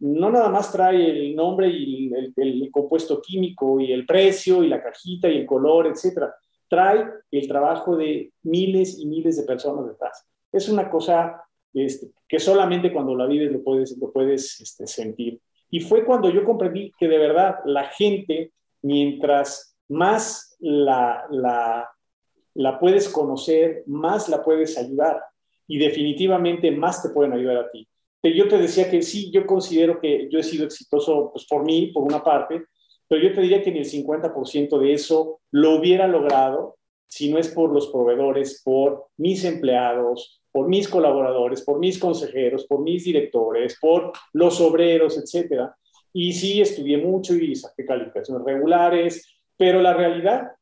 no 0.00 0.30
nada 0.30 0.48
más 0.48 0.72
trae 0.72 1.10
el 1.10 1.36
nombre 1.36 1.68
y 1.68 2.10
el, 2.36 2.70
compuesto 2.72 3.20
químico 3.20 3.78
y 3.78 3.92
el 3.92 4.06
precio 4.06 4.64
y 4.64 4.68
la 4.68 4.82
cajita 4.82 5.28
y 5.28 5.38
el 5.38 5.46
color, 5.46 5.86
etcétera. 5.86 6.34
Trae 6.68 7.06
el 7.30 7.46
trabajo 7.46 7.96
de 7.96 8.32
miles 8.42 8.98
y 8.98 9.06
miles 9.06 9.36
de 9.36 9.44
personas 9.44 9.86
detrás. 9.86 10.26
Es 10.50 10.68
una 10.68 10.90
cosa 10.90 11.42
este, 11.72 12.08
que 12.26 12.40
solamente 12.40 12.92
cuando 12.92 13.14
la 13.14 13.26
vives 13.26 13.52
lo 13.52 13.62
puedes, 13.62 14.60
este, 14.60 14.86
sentir. 14.86 15.38
Y 15.70 15.80
fue 15.80 16.04
cuando 16.04 16.30
yo 16.30 16.44
comprendí 16.44 16.92
que 16.98 17.06
de 17.06 17.18
verdad 17.18 17.56
la 17.64 17.84
gente, 17.84 18.52
mientras 18.82 19.76
más 19.88 20.56
la, 20.60 21.26
la, 22.54 22.78
puedes 22.78 23.08
conocer, 23.08 23.84
más 23.86 24.28
la 24.28 24.42
puedes 24.42 24.78
ayudar. 24.78 25.22
Y 25.66 25.78
definitivamente 25.78 26.70
más 26.70 27.02
te 27.02 27.10
pueden 27.10 27.32
ayudar 27.32 27.58
a 27.58 27.70
ti 27.70 27.88
yo 28.28 28.48
te 28.48 28.58
decía 28.58 28.90
que 28.90 29.02
sí, 29.02 29.30
yo 29.30 29.46
considero 29.46 29.98
que 29.98 30.28
yo 30.30 30.38
he 30.38 30.42
sido 30.42 30.66
exitoso 30.66 31.30
pues, 31.32 31.46
por 31.46 31.64
mí, 31.64 31.86
por 31.86 32.02
una 32.02 32.22
parte, 32.22 32.64
pero 33.08 33.22
yo 33.22 33.32
te 33.34 33.40
diría 33.40 33.62
que 33.62 33.72
ni 33.72 33.78
el 33.78 33.86
50% 33.86 34.78
de 34.78 34.92
eso 34.92 35.40
lo 35.50 35.76
hubiera 35.76 36.06
logrado 36.06 36.76
si 37.06 37.32
no 37.32 37.38
es 37.38 37.48
por 37.48 37.72
los 37.72 37.88
proveedores, 37.88 38.62
por 38.62 39.06
mis 39.16 39.44
empleados, 39.44 40.42
por 40.52 40.68
mis 40.68 40.88
colaboradores, 40.88 41.62
por 41.62 41.80
mis 41.80 41.98
consejeros, 41.98 42.66
por 42.66 42.82
mis 42.82 43.04
directores, 43.04 43.78
por 43.80 44.12
los 44.32 44.60
obreros, 44.60 45.18
etcétera. 45.18 45.74
Y 46.12 46.32
sí, 46.32 46.60
estudié 46.60 46.98
mucho 46.98 47.34
y 47.34 47.54
saqué 47.54 47.84
calificaciones 47.84 48.44
regulares, 48.44 49.38
pero 49.56 49.80
la 49.80 49.94
realidad 49.94 50.52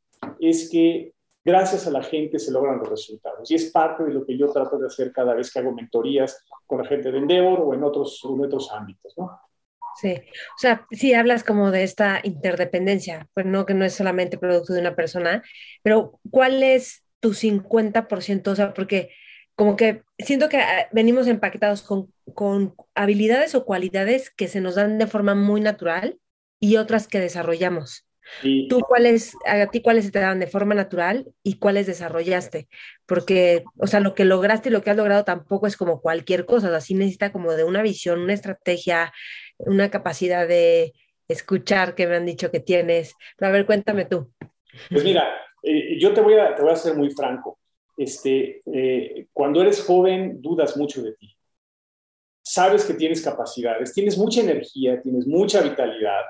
es 0.40 0.68
que 0.70 1.12
gracias 1.44 1.86
a 1.86 1.90
la 1.90 2.02
gente 2.02 2.38
se 2.38 2.52
logran 2.52 2.78
los 2.78 2.88
resultados. 2.88 3.50
Y 3.50 3.54
es 3.54 3.70
parte 3.70 4.04
de 4.04 4.12
lo 4.12 4.26
que 4.26 4.36
yo 4.36 4.52
trato 4.52 4.78
de 4.78 4.86
hacer 4.86 5.12
cada 5.12 5.34
vez 5.34 5.52
que 5.52 5.58
hago 5.60 5.72
mentorías 5.72 6.44
con 6.66 6.82
la 6.82 6.88
gente 6.88 7.10
de 7.10 7.18
Endeavor 7.18 7.60
o 7.60 7.74
en 7.74 7.82
otros, 7.82 8.20
en 8.24 8.44
otros 8.44 8.70
ámbitos, 8.72 9.14
¿no? 9.16 9.40
Sí, 9.96 10.14
o 10.14 10.58
sea, 10.58 10.86
sí 10.92 11.12
hablas 11.14 11.42
como 11.42 11.72
de 11.72 11.82
esta 11.82 12.20
interdependencia, 12.22 13.28
pues 13.34 13.46
no 13.46 13.66
que 13.66 13.74
no 13.74 13.84
es 13.84 13.94
solamente 13.94 14.38
producto 14.38 14.72
de 14.72 14.80
una 14.80 14.94
persona, 14.94 15.42
pero 15.82 16.20
¿cuál 16.30 16.62
es 16.62 17.02
tu 17.18 17.30
50%? 17.30 18.46
O 18.48 18.54
sea, 18.54 18.74
porque 18.74 19.10
como 19.56 19.74
que 19.74 20.02
siento 20.18 20.48
que 20.48 20.58
ah, 20.58 20.88
venimos 20.92 21.26
empaquetados 21.26 21.82
con, 21.82 22.12
con 22.34 22.74
habilidades 22.94 23.54
o 23.54 23.64
cualidades 23.64 24.30
que 24.30 24.48
se 24.48 24.60
nos 24.60 24.74
dan 24.74 24.98
de 24.98 25.06
forma 25.06 25.34
muy 25.34 25.60
natural 25.60 26.18
y 26.60 26.76
otras 26.76 27.08
que 27.08 27.20
desarrollamos. 27.20 28.08
¿Tú 28.68 28.80
cuáles, 28.80 29.34
a 29.46 29.66
ti 29.68 29.80
cuáles 29.80 30.04
se 30.04 30.10
te 30.10 30.18
dan 30.18 30.38
de 30.38 30.46
forma 30.46 30.74
natural 30.74 31.26
y 31.42 31.58
cuáles 31.58 31.86
desarrollaste? 31.86 32.68
Porque, 33.06 33.64
o 33.78 33.86
sea, 33.86 34.00
lo 34.00 34.14
que 34.14 34.26
lograste 34.26 34.68
y 34.68 34.72
lo 34.72 34.82
que 34.82 34.90
has 34.90 34.96
logrado 34.96 35.24
tampoco 35.24 35.66
es 35.66 35.76
como 35.76 36.02
cualquier 36.02 36.44
cosa, 36.44 36.74
así 36.76 36.94
necesita 36.94 37.32
como 37.32 37.52
de 37.52 37.64
una 37.64 37.82
visión, 37.82 38.20
una 38.20 38.34
estrategia, 38.34 39.12
una 39.58 39.90
capacidad 39.90 40.46
de 40.46 40.92
escuchar 41.26 41.94
que 41.94 42.06
me 42.06 42.16
han 42.16 42.26
dicho 42.26 42.50
que 42.50 42.60
tienes. 42.60 43.14
Pero 43.36 43.48
a 43.48 43.52
ver, 43.52 43.66
cuéntame 43.66 44.04
tú. 44.04 44.30
Pues 44.90 45.04
mira, 45.04 45.26
eh, 45.62 45.98
yo 45.98 46.12
te 46.12 46.20
voy, 46.20 46.34
a, 46.34 46.54
te 46.54 46.62
voy 46.62 46.72
a 46.72 46.76
ser 46.76 46.94
muy 46.94 47.10
franco. 47.10 47.58
Este, 47.98 48.62
eh, 48.64 49.26
cuando 49.32 49.60
eres 49.60 49.82
joven, 49.82 50.40
dudas 50.40 50.76
mucho 50.76 51.02
de 51.02 51.14
ti. 51.14 51.36
Sabes 52.40 52.84
que 52.84 52.94
tienes 52.94 53.20
capacidades, 53.20 53.92
tienes 53.92 54.16
mucha 54.16 54.40
energía, 54.40 55.02
tienes 55.02 55.26
mucha 55.26 55.60
vitalidad, 55.62 56.22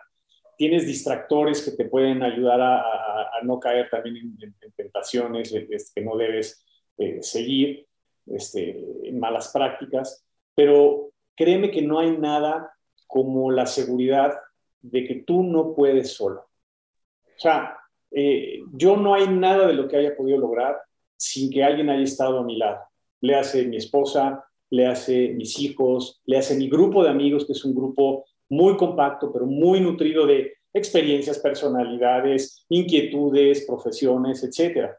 tienes 0.56 0.86
distractores 0.86 1.62
que 1.62 1.72
te 1.72 1.84
pueden 1.84 2.22
ayudar 2.22 2.58
a, 2.62 3.30
no 3.42 3.60
caer 3.60 3.88
también 3.90 4.34
en, 4.40 4.72
tentaciones 4.74 5.52
que 5.94 6.00
no 6.00 6.16
debes 6.16 6.64
eh, 6.96 7.22
seguir, 7.22 7.86
este, 8.26 8.70
en 9.04 9.20
malas 9.20 9.52
prácticas, 9.52 10.24
pero 10.54 11.10
créeme 11.36 11.70
que 11.70 11.82
no 11.82 12.00
hay 12.00 12.16
nada 12.16 12.72
como 13.06 13.50
la 13.50 13.66
seguridad 13.66 14.38
de 14.80 15.04
que 15.04 15.16
tú 15.16 15.42
no 15.42 15.74
puedes 15.74 16.14
solo. 16.14 16.40
O 16.40 17.40
sea, 17.40 17.78
eh, 18.10 18.60
yo 18.72 18.96
no 18.96 19.14
hay 19.14 19.28
nada 19.28 19.66
de 19.66 19.74
lo 19.74 19.86
que 19.86 19.98
haya 19.98 20.16
podido 20.16 20.38
lograr 20.38 20.87
sin 21.18 21.50
que 21.50 21.62
alguien 21.62 21.90
haya 21.90 22.02
estado 22.02 22.38
a 22.38 22.44
mi 22.44 22.56
lado. 22.56 22.78
Le 23.20 23.34
hace 23.34 23.66
mi 23.66 23.76
esposa, 23.76 24.44
le 24.70 24.86
hace 24.86 25.34
mis 25.34 25.58
hijos, 25.58 26.22
le 26.24 26.38
hace 26.38 26.56
mi 26.56 26.68
grupo 26.68 27.02
de 27.02 27.10
amigos, 27.10 27.44
que 27.44 27.52
es 27.52 27.64
un 27.64 27.74
grupo 27.74 28.24
muy 28.48 28.76
compacto, 28.76 29.30
pero 29.32 29.46
muy 29.46 29.80
nutrido 29.80 30.26
de 30.26 30.54
experiencias, 30.72 31.38
personalidades, 31.38 32.64
inquietudes, 32.68 33.66
profesiones, 33.66 34.42
etc. 34.44 34.90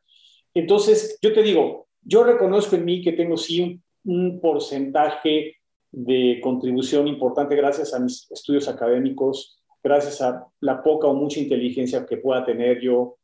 Entonces, 0.54 1.18
yo 1.22 1.34
te 1.34 1.44
digo, 1.44 1.88
yo 2.02 2.24
reconozco 2.24 2.76
en 2.76 2.86
mí 2.86 3.02
que 3.02 3.14
tengo 3.14 3.38
sí 3.38 3.82
un, 4.04 4.40
porcentaje 4.42 5.58
de 5.92 6.40
contribución 6.42 7.08
importante 7.08 7.56
gracias 7.56 7.94
a 7.94 8.00
mis 8.00 8.30
estudios 8.32 8.68
académicos, 8.68 9.60
gracias 9.84 10.22
a 10.22 10.46
la 10.60 10.82
poca 10.82 11.08
o 11.08 11.14
mucha 11.14 11.40
inteligencia 11.40 12.06
que 12.06 12.18
pueda 12.18 12.46
tener 12.46 12.80
yo, 12.82 13.18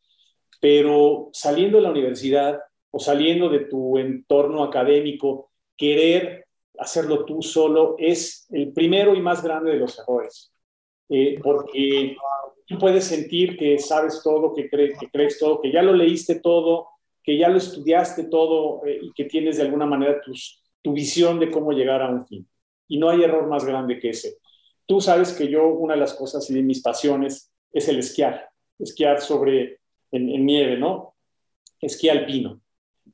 pero 0.60 1.30
saliendo 1.32 1.78
de 1.78 1.84
la 1.84 1.92
universidad 1.92 2.60
o 2.96 3.00
saliendo 3.00 3.50
de 3.50 3.66
tu 3.66 3.98
entorno 3.98 4.64
académico, 4.64 5.52
querer 5.76 6.46
hacerlo 6.80 7.26
tú 7.26 7.42
solo 7.42 7.98
es 8.00 8.48
el 8.52 8.72
primero 8.72 9.14
y 9.14 9.22
más 9.22 9.44
grande 9.44 9.72
de 9.72 9.80
los 9.80 10.00
errores. 10.00 10.54
Eh, 11.10 11.38
porque 11.44 12.16
tú 12.66 12.78
puedes 12.78 13.04
sentir 13.04 13.58
que 13.58 13.78
sabes 13.80 14.22
todo, 14.24 14.54
que, 14.54 14.70
crees, 14.70 14.98
que 14.98 15.10
crees 15.10 15.38
todo, 15.38 15.62
que 15.62 15.74
ya 15.74 15.82
lo 15.82 15.92
leíste 15.92 16.36
todo, 16.36 16.88
que 17.22 17.38
ya 17.38 17.50
lo 17.50 17.58
estudiaste 17.58 18.30
todo 18.30 18.86
eh, 18.86 19.00
y 19.02 19.12
que 19.12 19.26
tienes 19.26 19.58
de 19.58 19.64
alguna 19.64 19.86
manera 19.86 20.22
tu 20.82 20.94
visión 20.94 21.38
de 21.38 21.52
cómo 21.52 21.74
llegar 21.74 22.02
a 22.02 22.10
un 22.10 22.26
fin. 22.26 22.48
Y 22.88 22.98
no 22.98 23.10
hay 23.10 23.24
error 23.24 23.46
más 23.50 23.66
grande 23.66 24.00
que 24.00 24.12
ese. 24.12 24.38
Tú 24.86 25.02
sabes 25.02 25.34
que 25.34 25.50
yo, 25.50 25.68
una 25.68 25.96
de 25.96 26.00
las 26.00 26.14
cosas 26.14 26.50
y 26.50 26.54
de 26.54 26.62
mis 26.62 26.82
pasiones 26.82 27.52
es 27.74 27.90
el 27.90 28.00
esquiar, 28.00 28.48
esquiar 28.80 29.20
sobre, 29.20 29.80
en, 30.12 30.46
nieve, 30.46 30.78
¿no? 30.78 31.16
Esquí 31.82 32.08
alpino. 32.08 32.62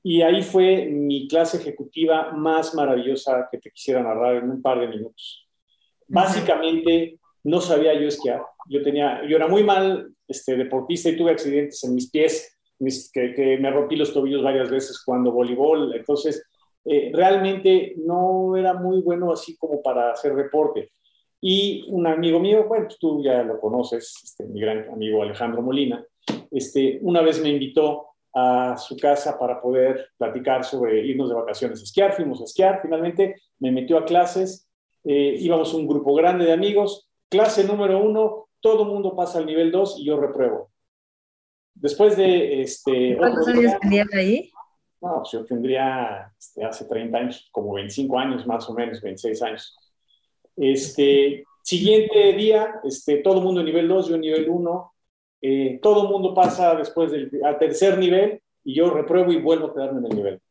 Y 0.03 0.21
ahí 0.21 0.41
fue 0.41 0.87
mi 0.87 1.27
clase 1.27 1.57
ejecutiva 1.57 2.31
más 2.31 2.73
maravillosa 2.73 3.47
que 3.51 3.59
te 3.59 3.69
quisiera 3.71 4.01
narrar 4.01 4.35
en 4.37 4.49
un 4.49 4.61
par 4.61 4.79
de 4.79 4.87
minutos. 4.87 5.47
Básicamente, 6.07 7.19
no 7.43 7.61
sabía 7.61 7.93
yo 7.93 8.07
esquiar. 8.07 8.41
Yo, 8.67 8.81
tenía, 8.83 9.21
yo 9.27 9.35
era 9.35 9.47
muy 9.47 9.63
mal 9.63 10.13
este, 10.27 10.55
deportista 10.55 11.09
y 11.09 11.17
tuve 11.17 11.31
accidentes 11.31 11.83
en 11.83 11.95
mis 11.95 12.09
pies, 12.09 12.57
que, 13.13 13.57
me 13.59 13.69
rompí 13.69 13.95
los 13.95 14.13
tobillos 14.13 14.43
varias 14.43 14.69
veces 14.69 15.01
cuando 15.05 15.31
voleibol. 15.31 15.93
Entonces, 15.95 16.43
eh, 16.85 17.11
realmente 17.13 17.93
no 17.97 18.57
era 18.57 18.73
muy 18.73 19.01
bueno 19.01 19.31
así 19.31 19.55
como 19.57 19.81
para 19.81 20.11
hacer 20.11 20.35
deporte. 20.35 20.91
Y 21.39 21.85
un 21.89 22.05
amigo 22.05 22.39
mío, 22.39 22.65
bueno, 22.67 22.87
tú 22.99 23.23
ya 23.23 23.43
lo 23.43 23.59
conoces, 23.59 24.15
este, 24.23 24.45
mi 24.45 24.61
gran 24.61 24.89
amigo 24.89 25.23
Alejandro 25.23 25.61
Molina, 25.61 26.05
este, 26.51 26.99
una 27.01 27.21
vez 27.21 27.41
me 27.41 27.49
invitó 27.49 28.10
a 28.33 28.77
su 28.77 28.97
casa 28.97 29.37
para 29.37 29.61
poder 29.61 30.09
platicar 30.17 30.63
sobre 30.63 31.05
irnos 31.05 31.29
de 31.29 31.35
vacaciones 31.35 31.79
a 31.79 31.83
esquiar. 31.83 32.13
Fuimos 32.13 32.41
a 32.41 32.45
esquiar, 32.45 32.81
finalmente 32.81 33.35
me 33.59 33.71
metió 33.71 33.97
a 33.97 34.05
clases, 34.05 34.69
eh, 35.03 35.35
íbamos 35.39 35.73
un 35.73 35.87
grupo 35.87 36.13
grande 36.13 36.45
de 36.45 36.53
amigos, 36.53 37.09
clase 37.29 37.63
número 37.63 38.03
uno, 38.03 38.47
todo 38.59 38.83
el 38.83 38.89
mundo 38.89 39.15
pasa 39.15 39.39
al 39.39 39.45
nivel 39.45 39.71
2 39.71 39.99
y 39.99 40.05
yo 40.05 40.19
repruebo. 40.19 40.71
Después 41.73 42.15
de 42.15 42.61
este... 42.61 43.17
¿Cuántos 43.17 43.47
años 43.47 43.73
tenías 43.81 44.13
ahí? 44.13 44.51
No, 45.01 45.15
pues 45.17 45.31
yo 45.31 45.45
tendría 45.45 46.31
este, 46.37 46.63
hace 46.63 46.85
30 46.85 47.17
años, 47.17 47.49
como 47.51 47.73
25 47.73 48.19
años 48.19 48.45
más 48.45 48.69
o 48.69 48.73
menos, 48.73 49.01
26 49.01 49.41
años. 49.41 49.75
Este, 50.55 51.43
siguiente 51.63 52.33
día, 52.33 52.79
este, 52.83 53.17
todo 53.17 53.39
el 53.39 53.43
mundo 53.43 53.61
en 53.61 53.65
nivel 53.65 53.87
2, 53.87 54.09
yo 54.09 54.15
en 54.15 54.21
nivel 54.21 54.47
1. 54.47 54.90
Eh, 55.41 55.79
todo 55.81 56.07
mundo 56.07 56.33
pasa 56.33 56.75
después 56.75 57.11
al 57.43 57.57
tercer 57.57 57.97
nivel 57.97 58.41
y 58.63 58.75
yo 58.75 58.91
repruebo 58.91 59.31
y 59.31 59.41
vuelvo 59.41 59.67
a 59.67 59.73
quedarme 59.73 59.99
en 59.99 60.05
el 60.05 60.15
nivel. 60.15 60.41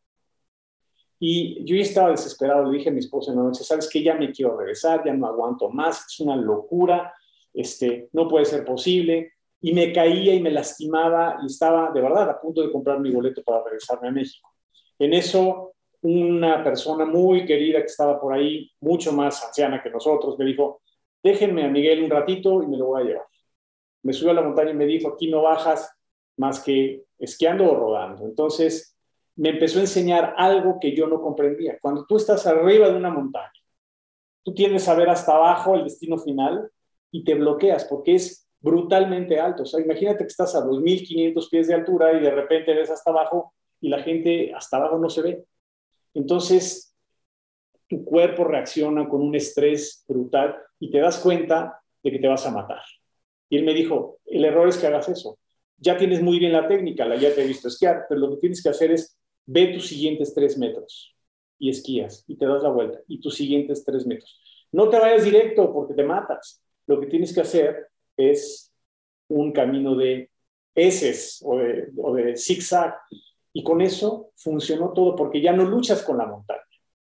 Y 1.22 1.62
yo 1.64 1.76
ya 1.76 1.83
estaba 1.83 2.11
desesperado, 2.11 2.64
le 2.64 2.79
dije 2.79 2.88
a 2.88 2.92
mi 2.92 3.00
esposa 3.00 3.31
en 3.31 3.37
la 3.37 3.44
noche, 3.44 3.62
sabes 3.62 3.88
que 3.88 4.03
ya 4.03 4.14
me 4.14 4.33
quiero 4.33 4.57
regresar, 4.57 5.05
ya 5.05 5.12
no 5.12 5.26
aguanto 5.26 5.68
más, 5.68 6.07
es 6.07 6.18
una 6.20 6.35
locura, 6.35 7.14
este, 7.53 8.09
no 8.12 8.26
puede 8.26 8.46
ser 8.46 8.64
posible. 8.64 9.35
Y 9.61 9.74
me 9.74 9.92
caía 9.92 10.35
y 10.35 10.40
me 10.40 10.50
lastimaba 10.50 11.38
y 11.42 11.46
estaba 11.46 11.90
de 11.92 12.00
verdad 12.00 12.31
a 12.31 12.40
punto 12.40 12.62
de 12.62 12.72
comprar 12.72 12.98
mi 12.98 13.11
boleto 13.11 13.42
para 13.42 13.62
regresarme 13.62 14.09
a 14.09 14.11
México. 14.11 14.50
En 14.98 15.12
eso, 15.12 15.74
una 16.00 16.64
persona 16.64 17.05
muy 17.05 17.44
querida 17.44 17.81
que 17.81 17.87
estaba 17.87 18.18
por 18.18 18.33
ahí, 18.33 18.70
mucho 18.81 19.12
más 19.12 19.44
anciana 19.44 19.83
que 19.83 19.90
nosotros, 19.90 20.38
me 20.38 20.46
dijo, 20.46 20.81
déjenme 21.22 21.64
a 21.64 21.68
Miguel 21.68 22.03
un 22.03 22.11
ratito 22.11 22.62
y 22.62 22.66
me 22.66 22.79
lo 22.79 22.87
voy 22.87 23.03
a 23.03 23.05
llevar. 23.05 23.30
Me 24.02 24.12
subió 24.12 24.30
a 24.30 24.34
la 24.34 24.42
montaña 24.42 24.70
y 24.70 24.74
me 24.74 24.86
dijo, 24.86 25.08
aquí 25.08 25.30
no 25.30 25.42
bajas 25.42 25.92
más 26.36 26.60
que 26.60 27.04
esquiando 27.18 27.70
o 27.70 27.74
rodando. 27.74 28.24
Entonces, 28.24 28.96
me 29.36 29.50
empezó 29.50 29.78
a 29.78 29.82
enseñar 29.82 30.34
algo 30.36 30.78
que 30.80 30.94
yo 30.94 31.06
no 31.06 31.20
comprendía. 31.20 31.78
Cuando 31.80 32.04
tú 32.06 32.16
estás 32.16 32.46
arriba 32.46 32.88
de 32.88 32.96
una 32.96 33.10
montaña, 33.10 33.52
tú 34.42 34.54
tienes 34.54 34.88
a 34.88 34.94
ver 34.94 35.08
hasta 35.08 35.34
abajo 35.34 35.74
el 35.74 35.84
destino 35.84 36.18
final 36.18 36.70
y 37.10 37.24
te 37.24 37.34
bloqueas 37.34 37.84
porque 37.84 38.14
es 38.16 38.48
brutalmente 38.60 39.40
alto. 39.40 39.62
O 39.62 39.66
sea, 39.66 39.80
imagínate 39.80 40.24
que 40.24 40.28
estás 40.28 40.54
a 40.54 40.64
2.500 40.64 41.48
pies 41.50 41.68
de 41.68 41.74
altura 41.74 42.12
y 42.12 42.20
de 42.20 42.30
repente 42.30 42.74
ves 42.74 42.90
hasta 42.90 43.10
abajo 43.10 43.54
y 43.80 43.88
la 43.88 44.02
gente 44.02 44.52
hasta 44.54 44.76
abajo 44.76 44.98
no 44.98 45.08
se 45.08 45.22
ve. 45.22 45.44
Entonces, 46.14 46.94
tu 47.88 48.04
cuerpo 48.04 48.44
reacciona 48.44 49.08
con 49.08 49.22
un 49.22 49.34
estrés 49.34 50.04
brutal 50.06 50.56
y 50.78 50.90
te 50.90 51.00
das 51.00 51.18
cuenta 51.18 51.80
de 52.02 52.10
que 52.10 52.18
te 52.18 52.28
vas 52.28 52.46
a 52.46 52.50
matar. 52.50 52.82
Y 53.50 53.58
él 53.58 53.64
me 53.64 53.74
dijo, 53.74 54.20
el 54.24 54.44
error 54.44 54.68
es 54.68 54.78
que 54.78 54.86
hagas 54.86 55.10
eso. 55.10 55.38
Ya 55.76 55.98
tienes 55.98 56.22
muy 56.22 56.38
bien 56.38 56.52
la 56.52 56.68
técnica, 56.68 57.04
la 57.04 57.16
ya 57.16 57.34
te 57.34 57.42
he 57.42 57.46
visto 57.46 57.68
esquiar, 57.68 58.06
pero 58.08 58.20
lo 58.20 58.30
que 58.30 58.36
tienes 58.38 58.62
que 58.62 58.70
hacer 58.70 58.92
es 58.92 59.18
ve 59.44 59.68
tus 59.74 59.88
siguientes 59.88 60.32
tres 60.32 60.56
metros 60.56 61.14
y 61.58 61.68
esquías 61.68 62.24
y 62.28 62.36
te 62.36 62.46
das 62.46 62.62
la 62.62 62.70
vuelta 62.70 63.00
y 63.08 63.20
tus 63.20 63.34
siguientes 63.34 63.84
tres 63.84 64.06
metros. 64.06 64.40
No 64.72 64.88
te 64.88 64.98
vayas 64.98 65.24
directo 65.24 65.72
porque 65.72 65.94
te 65.94 66.04
matas. 66.04 66.62
Lo 66.86 67.00
que 67.00 67.06
tienes 67.06 67.34
que 67.34 67.40
hacer 67.40 67.88
es 68.16 68.72
un 69.28 69.52
camino 69.52 69.96
de 69.96 70.30
heces 70.74 71.42
o 71.44 71.58
de, 71.58 71.88
o 71.96 72.14
de 72.14 72.36
zigzag 72.36 72.96
y 73.52 73.64
con 73.64 73.80
eso 73.80 74.30
funcionó 74.36 74.92
todo 74.92 75.16
porque 75.16 75.40
ya 75.40 75.52
no 75.52 75.64
luchas 75.64 76.02
con 76.02 76.18
la 76.18 76.26
montaña, 76.26 76.62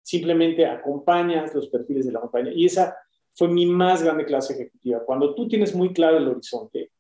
simplemente 0.02 0.66
acompañas 0.66 1.54
los 1.54 1.68
perfiles 1.68 2.06
de 2.06 2.14
la 2.14 2.22
montaña. 2.22 2.52
Y 2.54 2.66
esa 2.66 2.96
fue 3.34 3.48
mi 3.48 3.66
más 3.66 4.04
grande 4.04 4.26
clase 4.26 4.54
ejecutiva. 4.54 5.04
Cuando 5.06 5.34
tú 5.36 5.48
tienes 5.48 5.74
muy 5.76 5.94
claro 5.94 6.18
el 6.18 6.28
horizonte, 6.28 6.92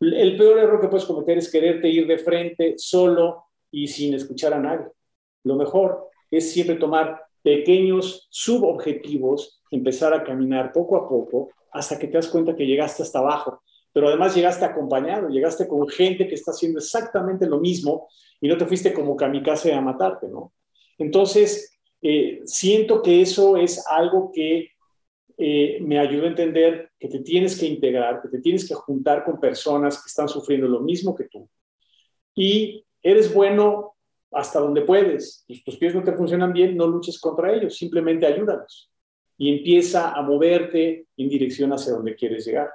el 0.00 0.36
peor 0.36 0.58
error 0.58 0.80
que 0.80 0.88
puedes 0.88 1.06
cometer 1.06 1.38
es 1.38 1.50
quererte 1.50 1.88
ir 1.88 2.06
de 2.06 2.18
frente 2.18 2.74
solo 2.76 3.46
y 3.70 3.88
sin 3.88 4.14
escuchar 4.14 4.52
a 4.52 4.58
nadie. 4.58 4.86
Lo 5.44 5.56
mejor 5.56 6.08
es 6.30 6.52
siempre 6.52 6.76
tomar 6.76 7.22
pequeños 7.42 8.26
subobjetivos, 8.30 9.62
empezar 9.70 10.12
a 10.12 10.24
caminar 10.24 10.72
poco 10.72 10.96
a 10.96 11.08
poco 11.08 11.50
hasta 11.70 11.98
que 11.98 12.08
te 12.08 12.14
das 12.14 12.28
cuenta 12.28 12.56
que 12.56 12.66
llegaste 12.66 13.02
hasta 13.02 13.20
abajo. 13.20 13.62
Pero 13.92 14.08
además 14.08 14.34
llegaste 14.34 14.64
acompañado, 14.64 15.28
llegaste 15.28 15.66
con 15.66 15.88
gente 15.88 16.26
que 16.26 16.34
está 16.34 16.50
haciendo 16.50 16.80
exactamente 16.80 17.46
lo 17.46 17.58
mismo 17.58 18.08
y 18.40 18.48
no 18.48 18.58
te 18.58 18.66
fuiste 18.66 18.92
como 18.92 19.16
kamikaze 19.16 19.72
a 19.72 19.80
matarte, 19.80 20.28
¿no? 20.28 20.52
Entonces, 20.98 21.78
eh, 22.02 22.42
siento 22.44 23.02
que 23.02 23.22
eso 23.22 23.56
es 23.56 23.86
algo 23.88 24.30
que 24.32 24.70
eh, 25.38 25.78
me 25.82 25.98
ayuda 25.98 26.24
a 26.24 26.28
entender 26.28 26.90
que 26.98 27.08
te 27.08 27.20
tienes 27.20 27.58
que 27.58 27.66
integrar, 27.66 28.22
que 28.22 28.28
te 28.28 28.40
tienes 28.40 28.66
que 28.66 28.74
juntar 28.74 29.24
con 29.24 29.38
personas 29.38 30.02
que 30.02 30.08
están 30.08 30.28
sufriendo 30.28 30.66
lo 30.66 30.80
mismo 30.80 31.14
que 31.14 31.24
tú. 31.24 31.48
Y 32.34 32.84
eres 33.02 33.32
bueno 33.32 33.96
hasta 34.32 34.60
donde 34.60 34.82
puedes. 34.82 35.44
Tus 35.64 35.76
pies 35.76 35.94
no 35.94 36.02
te 36.02 36.12
funcionan 36.12 36.52
bien, 36.52 36.76
no 36.76 36.86
luches 36.86 37.20
contra 37.20 37.52
ellos, 37.54 37.76
simplemente 37.76 38.26
ayúdalos. 38.26 38.90
Y 39.38 39.58
empieza 39.58 40.12
a 40.12 40.22
moverte 40.22 41.06
en 41.16 41.28
dirección 41.28 41.72
hacia 41.72 41.92
donde 41.92 42.14
quieres 42.14 42.46
llegar. 42.46 42.70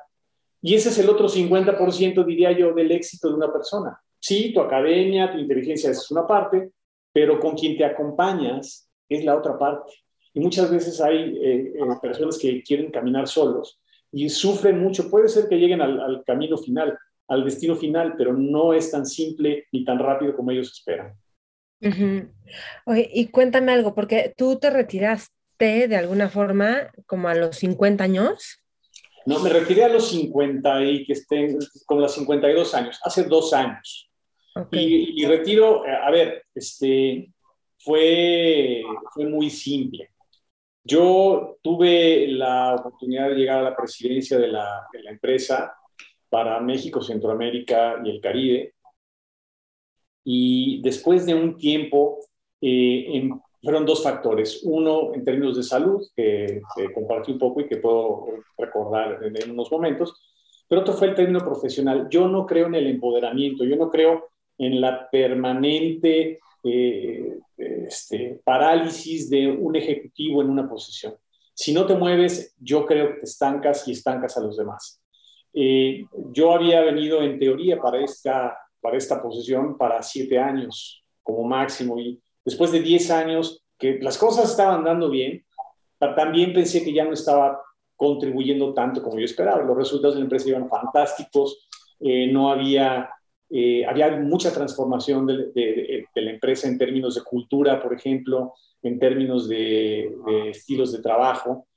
Y 0.62 0.76
ese 0.76 0.89
es 0.89 0.97
el 1.00 1.10
otro 1.10 1.28
50%, 1.28 2.24
diría 2.24 2.52
yo, 2.52 2.74
del 2.74 2.91
éxito 2.91 3.30
de 3.30 3.36
una 3.36 3.52
persona. 3.52 4.00
Sí, 4.19 4.54
tu 4.54 4.62
academia, 4.62 5.32
tu 5.32 5.39
inteligencia 5.39 5.89
es 5.89 6.10
una 6.12 6.28
parte, 6.28 6.71
pero 7.12 7.39
con 7.39 7.56
quien 7.56 7.76
te 7.76 7.84
acompañas 7.84 8.88
es 9.10 9.26
la 9.26 9.36
otra 9.36 9.58
parte. 9.58 9.91
Y 10.34 10.39
muchas 10.39 10.72
veces 10.72 11.02
hay 11.02 11.38
eh, 11.38 11.74
eh, 11.76 11.96
personas 12.02 12.38
que 12.38 12.63
quieren 12.63 12.91
caminar 12.91 13.28
solos 13.28 13.80
y 14.12 14.30
sufren 14.30 14.80
mucho. 14.80 15.10
Puede 15.10 15.28
ser 15.30 15.48
que 15.48 15.58
lleguen 15.58 15.82
al 15.82 16.24
camino 16.26 16.58
final, 16.58 16.98
al 17.28 17.44
destino 17.44 17.76
final, 17.76 18.15
pero 18.17 18.34
no 18.34 18.74
es 18.74 18.91
tan 18.91 19.06
simple 19.06 19.65
ni 19.72 19.84
tan 19.86 20.00
rápido 20.00 20.36
como 20.36 20.52
ellos 20.52 20.72
esperan. 20.72 21.15
Y 22.88 23.28
cuéntame 23.28 23.72
algo, 23.72 23.96
porque 23.96 24.34
tú 24.38 24.60
te 24.60 24.70
retiraste 24.70 25.88
de 25.88 25.96
alguna 25.96 26.30
forma 26.30 26.91
como 27.06 27.28
a 27.28 27.36
los 27.36 27.58
50 27.58 28.04
años. 28.04 28.60
No, 29.26 29.39
me 29.39 29.50
retiré 29.50 29.84
a 29.84 29.89
los 29.89 30.10
50 30.10 30.84
y 30.84 31.06
que 31.06 31.13
estén 31.13 31.60
con 31.86 32.02
los 32.02 32.13
52 32.13 32.74
años, 32.74 33.00
hace 33.04 33.24
dos 33.24 33.54
años. 33.54 34.10
Y, 34.72 35.26
retiro, 35.26 35.84
a 35.86 36.12
ver, 36.12 36.44
este, 36.54 37.32
fue, 37.80 38.84
fue 39.13 39.26
muy 39.26 39.50
simple. 39.50 40.11
Yo 40.84 41.58
tuve 41.62 42.28
la 42.28 42.76
oportunidad 42.76 43.30
de 43.30 43.36
llegar 43.36 43.60
a 43.60 43.70
la 43.70 43.76
presidencia 43.76 44.38
de 44.38 44.48
la, 44.48 44.88
de 44.91 45.04
la 45.04 45.12
empresa 45.12 45.74
para 46.30 46.60
México, 46.60 47.02
Centroamérica 47.02 48.02
y 48.04 48.10
el 48.10 48.22
Caribe 48.22 48.74
y 50.24 50.82
después 50.82 51.26
de 51.26 51.34
un 51.34 51.58
tiempo, 51.58 52.20
eh, 52.62 53.30
fueron 53.62 53.86
dos 53.86 54.04
factores. 54.04 54.62
Uno, 54.63 55.13
en 55.13 55.24
términos 55.24 55.58
de 55.58 55.63
salud, 55.63 56.02
que, 56.15 56.62
compartí 56.94 57.32
un 57.32 57.39
poco 57.39 57.62
y 57.62 57.67
que 57.67 57.78
puedo 57.78 58.26
recordar 58.58 59.20
en, 59.24 59.52
unos 59.52 59.72
momentos. 59.72 60.13
Pero 60.67 60.82
otro 60.82 60.94
fue 60.94 61.08
el 61.08 61.15
término 61.15 61.39
profesional. 61.39 62.08
Yo 62.10 62.28
no 62.28 62.46
creo 62.46 62.67
en 62.67 62.76
el 62.76 62.88
empoderamiento, 62.88 63.63
yo 63.63 63.76
no 63.76 63.89
creo 63.89 64.30
en 64.58 64.80
la 64.80 65.10
permanente 65.10 66.39
eh, 66.63 67.39
este, 67.58 68.41
parálisis 68.43 69.30
de 69.30 69.47
un 69.47 69.76
ejecutivo 69.76 70.41
en 70.41 70.50
una 70.50 70.69
posición. 70.69 71.15
Si 71.54 71.74
no 71.74 71.86
te 71.86 71.95
mueves, 71.95 72.56
yo 72.60 72.86
creo 72.86 73.13
que 73.13 73.19
te 73.19 73.26
estancas 73.26 73.88
y 73.88 73.91
estancas 73.91 74.38
a 74.38 74.41
los 74.41 74.58
demás. 74.58 75.02
Eh, 75.54 76.06
yo 76.32 76.54
había 76.54 76.82
venido 76.82 77.21
en 77.21 77.38
teoría 77.38 77.80
para 77.80 78.04
esta 78.04 78.58
para 78.82 78.97
esta 78.97 79.21
posición 79.21 79.78
para 79.78 80.02
siete 80.02 80.39
años 80.39 81.04
como 81.24 81.43
máximo. 81.43 82.00
Y 82.00 82.19
después 82.43 82.71
de 82.71 82.82
diez 82.82 83.12
años, 83.12 83.63
que 83.78 84.00
las 84.02 84.17
cosas 84.17 84.50
estaban 84.50 84.84
dando 84.84 85.10
bien, 85.10 85.45
también 86.00 86.52
pensé 86.52 86.84
que 86.84 86.93
ya 86.93 87.06
no 87.06 87.13
estaba 87.13 87.62
contribuyendo 87.95 88.74
tanto 88.74 89.04
como 89.04 89.19
yo 89.19 89.26
esperaba. 89.26 89.62
Los 89.63 89.78
resultados 89.78 90.15
de 90.15 90.21
la 90.21 90.26
empresa 90.26 90.50
iban 90.50 90.67
fantásticos, 90.67 91.67
eh, 92.00 92.28
no 92.32 92.52
había, 92.52 93.10
eh, 93.53 93.85
había 93.85 94.09
mucha 94.17 94.53
transformación 94.53 95.27
de, 95.27 96.05
la 96.15 96.31
empresa 96.31 96.67
en 96.67 96.77
términos 96.77 97.15
de 97.15 97.23
cultura, 97.23 97.81
por 97.81 97.93
ejemplo, 97.93 98.53
en 98.81 98.97
términos 98.97 99.49
de, 99.49 100.09
de 100.25 100.49
estilos 100.49 100.91
de 100.93 101.01
trabajo. 101.01 101.67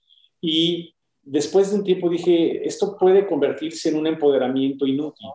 Y 0.40 0.94
después 1.22 1.70
de 1.70 1.78
un 1.78 1.84
tiempo 1.84 2.08
dije, 2.08 2.66
esto 2.66 2.96
puede 2.96 3.26
convertirse 3.26 3.88
en 3.88 3.96
un 3.96 4.06
empoderamiento 4.06 4.87
inútil. 4.87 5.28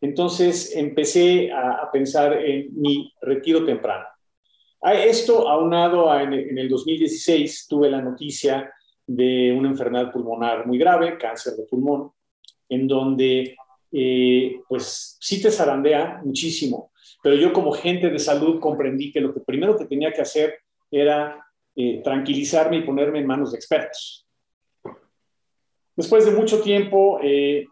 Entonces 0.00 0.74
empecé 0.76 1.50
a, 1.52 1.88
pensar 1.92 2.32
en 2.34 2.68
mi 2.80 3.12
retiro 3.20 3.64
temprano. 3.64 4.04
A 4.82 4.94
esto 4.94 5.48
aunado 5.48 6.12
en, 6.18 6.32
en 6.32 6.58
el 6.58 6.68
2016 6.68 7.66
tuve 7.68 7.88
la 7.88 8.02
noticia 8.02 8.72
de 9.06 9.52
una 9.52 9.68
enfermedad 9.68 10.12
pulmonar 10.12 10.66
muy 10.66 10.78
grave, 10.78 11.16
cáncer 11.18 11.54
de 11.54 11.64
pulmón, 11.64 12.10
en 12.68 12.88
donde 12.88 13.56
eh, 13.92 14.60
pues 14.68 15.16
sí 15.20 15.42
te 15.42 15.50
zarandea 15.50 16.20
muchísimo, 16.24 16.92
pero 17.22 17.36
yo 17.36 17.52
como 17.52 17.72
gente 17.72 18.10
de 18.10 18.18
salud 18.18 18.60
comprendí 18.60 19.12
que 19.12 19.20
lo 19.20 19.34
que 19.34 19.40
primero 19.40 19.76
que 19.76 19.84
tenía 19.84 20.12
que 20.12 20.22
hacer 20.22 20.58
era 20.90 21.44
eh, 21.76 22.00
tranquilizarme 22.02 22.78
y 22.78 22.82
ponerme 22.82 23.18
en 23.18 23.26
manos 23.26 23.52
de 23.52 23.58
expertos. 23.58 24.26
Después 25.94 26.24
de 26.24 26.32
mucho 26.32 26.60
tiempo, 26.62 27.20
eh, 27.22 27.66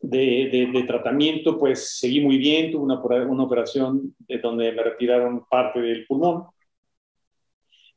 de, 0.00 0.84
tratamiento, 0.86 1.58
pues 1.58 1.98
seguí 1.98 2.20
muy 2.20 2.38
bien, 2.38 2.70
tuve 2.70 2.82
una, 2.84 3.00
una 3.00 3.42
operación 3.42 4.14
de 4.18 4.38
donde 4.38 4.72
me 4.72 4.82
retiraron 4.82 5.44
parte 5.46 5.80
del 5.80 6.06
pulmón 6.06 6.44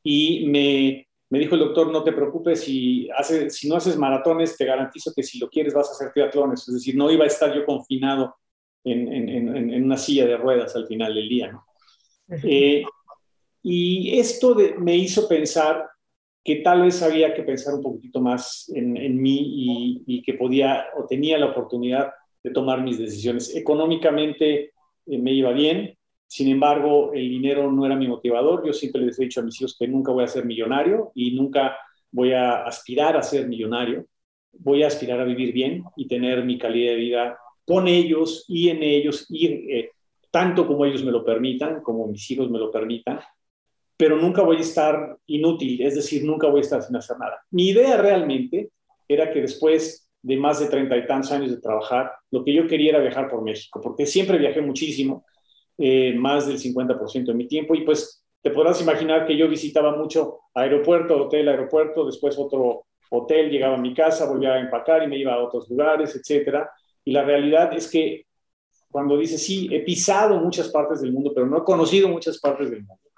y 0.02 0.46
me, 0.46 1.06
me 1.30 1.38
dijo 1.38 1.54
el 1.54 1.60
doctor, 1.60 1.90
no 1.90 2.04
te 2.04 2.12
preocupes, 2.12 2.60
si, 2.60 3.08
hace, 3.10 3.50
si 3.50 3.68
no 3.68 3.76
haces 3.76 3.96
maratones, 3.96 4.56
te 4.56 4.64
garantizo 4.64 5.12
que 5.14 5.22
si 5.22 5.38
lo 5.38 5.48
quieres 5.48 5.72
vas 5.72 5.88
a 5.88 5.92
hacer 5.92 6.12
triatlones, 6.12 6.68
es 6.68 6.74
decir, 6.74 6.96
no 6.96 7.10
iba 7.10 7.24
a 7.24 7.28
estar 7.28 7.54
yo 7.54 7.64
confinado 7.64 8.36
en, 8.84 9.12
en, 9.12 9.48
en 9.72 9.84
una 9.84 9.96
silla 9.96 10.26
de 10.26 10.36
ruedas 10.36 10.74
al 10.76 10.86
final 10.86 11.14
del 11.14 11.28
día. 11.28 11.52
¿no? 11.52 11.64
Eh, 12.42 12.84
y 13.62 14.18
esto 14.18 14.56
me 14.78 14.96
hizo 14.96 15.28
pensar 15.28 15.88
que 16.42 16.56
tal 16.56 16.82
vez 16.82 17.02
había 17.02 17.34
que 17.34 17.42
pensar 17.42 17.74
un 17.74 17.82
poquitito 17.82 18.20
más 18.20 18.70
en, 18.74 18.96
en 18.96 19.20
mí 19.20 20.04
y, 20.06 20.22
que 20.22 20.34
podía 20.34 20.86
o 20.96 21.06
tenía 21.06 21.38
la 21.38 21.46
oportunidad 21.46 22.12
de 22.42 22.50
tomar 22.50 22.82
mis 22.82 22.98
decisiones. 22.98 23.54
Económicamente 23.54 24.72
eh, 25.06 25.18
me 25.18 25.32
iba 25.32 25.52
bien, 25.52 25.96
sin 26.30 26.46
embargo, 26.46 27.12
el 27.12 27.28
dinero 27.28 27.72
no 27.72 27.84
era 27.84 27.96
mi 27.96 28.06
motivador. 28.06 28.64
Yo 28.64 28.72
siempre 28.72 29.02
les 29.02 29.18
he 29.18 29.24
dicho 29.24 29.40
a 29.40 29.42
mis 29.42 29.60
hijos 29.60 29.76
que 29.76 29.88
nunca 29.88 30.12
voy 30.12 30.22
a 30.22 30.28
ser 30.28 30.44
millonario 30.44 31.10
y 31.12 31.32
nunca 31.32 31.76
voy 32.12 32.32
a 32.32 32.62
aspirar 32.62 33.16
a 33.16 33.22
ser 33.24 33.48
millonario. 33.48 34.06
Voy 34.52 34.84
a 34.84 34.86
aspirar 34.86 35.20
a 35.20 35.24
vivir 35.24 35.52
bien 35.52 35.82
y 35.96 36.06
tener 36.06 36.44
mi 36.44 36.56
calidad 36.56 36.92
de 36.92 36.98
vida 36.98 37.38
con 37.64 37.88
ellos 37.88 38.44
y 38.46 38.68
en 38.68 38.80
ellos, 38.84 39.26
y 39.28 39.46
eh, 39.46 39.90
tanto 40.30 40.68
como 40.68 40.84
ellos 40.84 41.02
me 41.02 41.10
lo 41.10 41.24
permitan, 41.24 41.82
como 41.82 42.06
mis 42.06 42.30
hijos 42.30 42.48
me 42.48 42.60
lo 42.60 42.70
permitan, 42.70 43.18
pero 43.96 44.16
nunca 44.16 44.42
voy 44.42 44.58
a 44.58 44.60
estar 44.60 45.18
inútil, 45.26 45.82
es 45.82 45.96
decir, 45.96 46.24
nunca 46.24 46.46
voy 46.46 46.58
a 46.58 46.62
estar 46.62 46.80
sin 46.80 46.94
hacer 46.94 47.18
nada. 47.18 47.40
Mi 47.50 47.70
idea 47.70 47.96
realmente 47.96 48.70
era 49.08 49.32
que 49.32 49.40
después 49.40 50.08
de 50.22 50.36
más 50.36 50.60
de 50.60 50.66
treinta 50.66 50.96
y 50.96 51.06
tantos 51.08 51.32
años 51.32 51.50
de 51.50 51.60
trabajar, 51.60 52.12
lo 52.30 52.44
que 52.44 52.54
yo 52.54 52.68
quería 52.68 52.90
era 52.90 53.00
viajar 53.00 53.28
por 53.28 53.42
México, 53.42 53.80
porque 53.80 54.06
siempre 54.06 54.38
viajé 54.38 54.60
muchísimo, 54.60 55.24
eh, 55.80 56.14
más 56.14 56.46
del 56.46 56.58
50% 56.58 57.32
de 57.32 57.34
mi 57.34 57.48
tiempo, 57.48 57.74
y 57.74 57.82
pues 57.82 58.24
te 58.42 58.50
podrás 58.50 58.80
imaginar 58.80 59.26
que 59.26 59.36
yo 59.36 59.48
visitaba 59.48 59.96
mucho 59.96 60.40
aeropuerto, 60.54 61.24
hotel, 61.24 61.48
aeropuerto, 61.48 62.06
después 62.06 62.38
otro 62.38 62.86
hotel, 63.10 63.50
llegaba 63.50 63.74
a 63.74 63.80
mi 63.80 63.92
casa, 63.92 64.28
volvía 64.28 64.54
a 64.54 64.60
empacar 64.60 65.02
y 65.02 65.08
me 65.08 65.18
iba 65.18 65.34
a 65.34 65.42
otros 65.42 65.68
lugares, 65.68 66.14
etcétera. 66.14 66.70
Y 67.04 67.12
la 67.12 67.24
realidad 67.24 67.72
es 67.76 67.90
que 67.90 68.26
cuando 68.90 69.16
dices, 69.16 69.42
sí, 69.42 69.68
he 69.72 69.80
pisado 69.80 70.38
muchas 70.38 70.68
partes 70.68 71.00
del 71.00 71.12
mundo, 71.12 71.32
pero 71.34 71.46
no 71.46 71.58
he 71.58 71.64
conocido 71.64 72.08
muchas 72.08 72.38
partes 72.38 72.70
del 72.70 72.84
mundo 72.84 73.10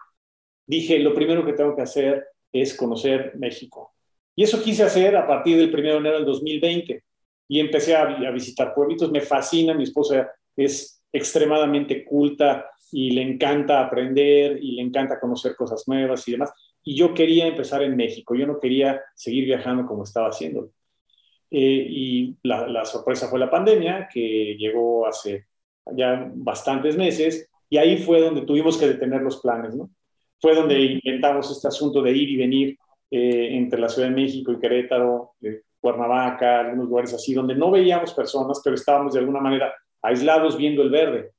dije, 0.66 0.98
lo 0.98 1.14
primero 1.14 1.44
que 1.44 1.52
tengo 1.52 1.74
que 1.74 1.82
hacer 1.82 2.26
es 2.50 2.74
conocer 2.74 3.32
México. 3.36 3.92
Y 4.34 4.44
eso 4.44 4.62
quise 4.62 4.82
hacer 4.82 5.16
a 5.16 5.26
partir 5.26 5.58
del 5.58 5.72
1 5.72 5.82
de 5.82 5.96
enero 5.96 6.16
del 6.16 6.24
2020 6.24 7.04
y 7.48 7.60
empecé 7.60 7.94
a, 7.94 8.06
visitar 8.30 8.74
pueblitos. 8.74 9.10
Me 9.10 9.20
fascina, 9.20 9.74
mi 9.74 9.84
esposa 9.84 10.30
es 10.56 11.01
extremadamente 11.12 12.04
culta 12.04 12.70
y 12.90 13.10
le 13.10 13.22
encanta 13.22 13.80
aprender 13.80 14.58
y 14.62 14.72
le 14.72 14.82
encanta 14.82 15.20
conocer 15.20 15.54
cosas 15.56 15.86
nuevas 15.86 16.26
y 16.28 16.32
demás. 16.32 16.52
Y 16.84 16.96
yo 16.96 17.14
quería 17.14 17.46
empezar 17.46 17.82
en 17.82 17.96
México, 17.96 18.34
yo 18.34 18.46
no 18.46 18.58
quería 18.58 19.00
seguir 19.14 19.44
viajando 19.44 19.86
como 19.86 20.04
estaba 20.04 20.28
haciendo. 20.28 20.70
Eh, 21.50 21.86
y 21.88 22.36
la, 22.42 22.84
sorpresa 22.84 23.28
fue 23.28 23.38
la 23.38 23.50
pandemia, 23.50 24.08
que 24.12 24.56
llegó 24.58 25.06
hace 25.06 25.46
ya 25.92 26.30
bastantes 26.34 26.96
meses, 26.96 27.48
y 27.68 27.76
ahí 27.76 27.98
fue 27.98 28.20
donde 28.20 28.42
tuvimos 28.42 28.78
que 28.78 28.88
detener 28.88 29.22
los 29.22 29.40
planes, 29.40 29.74
fue 30.40 30.54
donde 30.54 30.80
inventamos 30.80 31.50
este 31.50 31.68
asunto 31.68 32.02
de 32.02 32.12
ir 32.12 32.30
y 32.30 32.36
venir 32.36 32.78
eh, 33.10 33.50
entre 33.52 33.80
la 33.80 33.88
Ciudad 33.88 34.08
de 34.08 34.14
México 34.14 34.52
y 34.52 34.58
Querétaro, 34.58 35.34
Cuernavaca, 35.80 36.60
algunos 36.60 36.88
lugares 36.88 37.14
así, 37.14 37.34
donde 37.34 37.54
no 37.54 37.70
veíamos 37.70 38.14
personas, 38.14 38.60
pero 38.64 38.74
estábamos 38.74 39.12
de 39.12 39.20
alguna 39.20 39.40
manera 39.40 39.72
aislados 40.02 40.56
viendo 40.56 40.82
el 40.82 40.90
verde. 40.90 41.30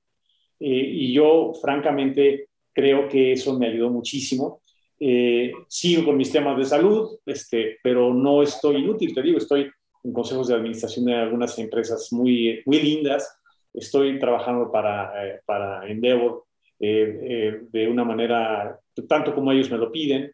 Eh, 0.60 0.88
y 0.91 1.13
yo, 1.13 1.54
francamente, 1.62 2.47
creo 2.73 3.08
que 3.08 3.34
eso 3.34 3.58
me 3.58 3.67
ayudó 3.67 3.89
muchísimo. 3.89 4.62
Eh, 4.99 5.52
sigo 5.67 6.06
con 6.06 6.17
mis 6.17 6.32
temas 6.32 6.58
de 6.58 6.65
salud, 6.65 7.17
este, 7.26 7.78
pero 7.84 8.13
no 8.13 8.41
estoy 8.41 8.78
inútil, 8.78 9.13
te 9.13 9.21
digo, 9.21 9.38
estoy 9.38 9.69
en 10.04 10.13
consejos 10.13 10.47
de 10.47 10.56
administración 10.56 11.06
de 11.06 11.15
algunas 11.15 11.58
empresas 11.60 12.12
muy, 12.12 12.62
muy 12.65 12.82
lindas, 12.82 13.38
estoy 13.73 14.19
trabajando 14.19 14.71
para, 14.71 15.41
para 15.45 15.88
Endeavor 15.89 16.45
de 16.80 17.88
una 17.89 18.04
manera 18.04 18.80
tanto 19.08 19.34
como 19.34 19.52
ellos 19.52 19.71
me 19.71 19.78
lo 19.78 19.91
piden. 19.91 20.32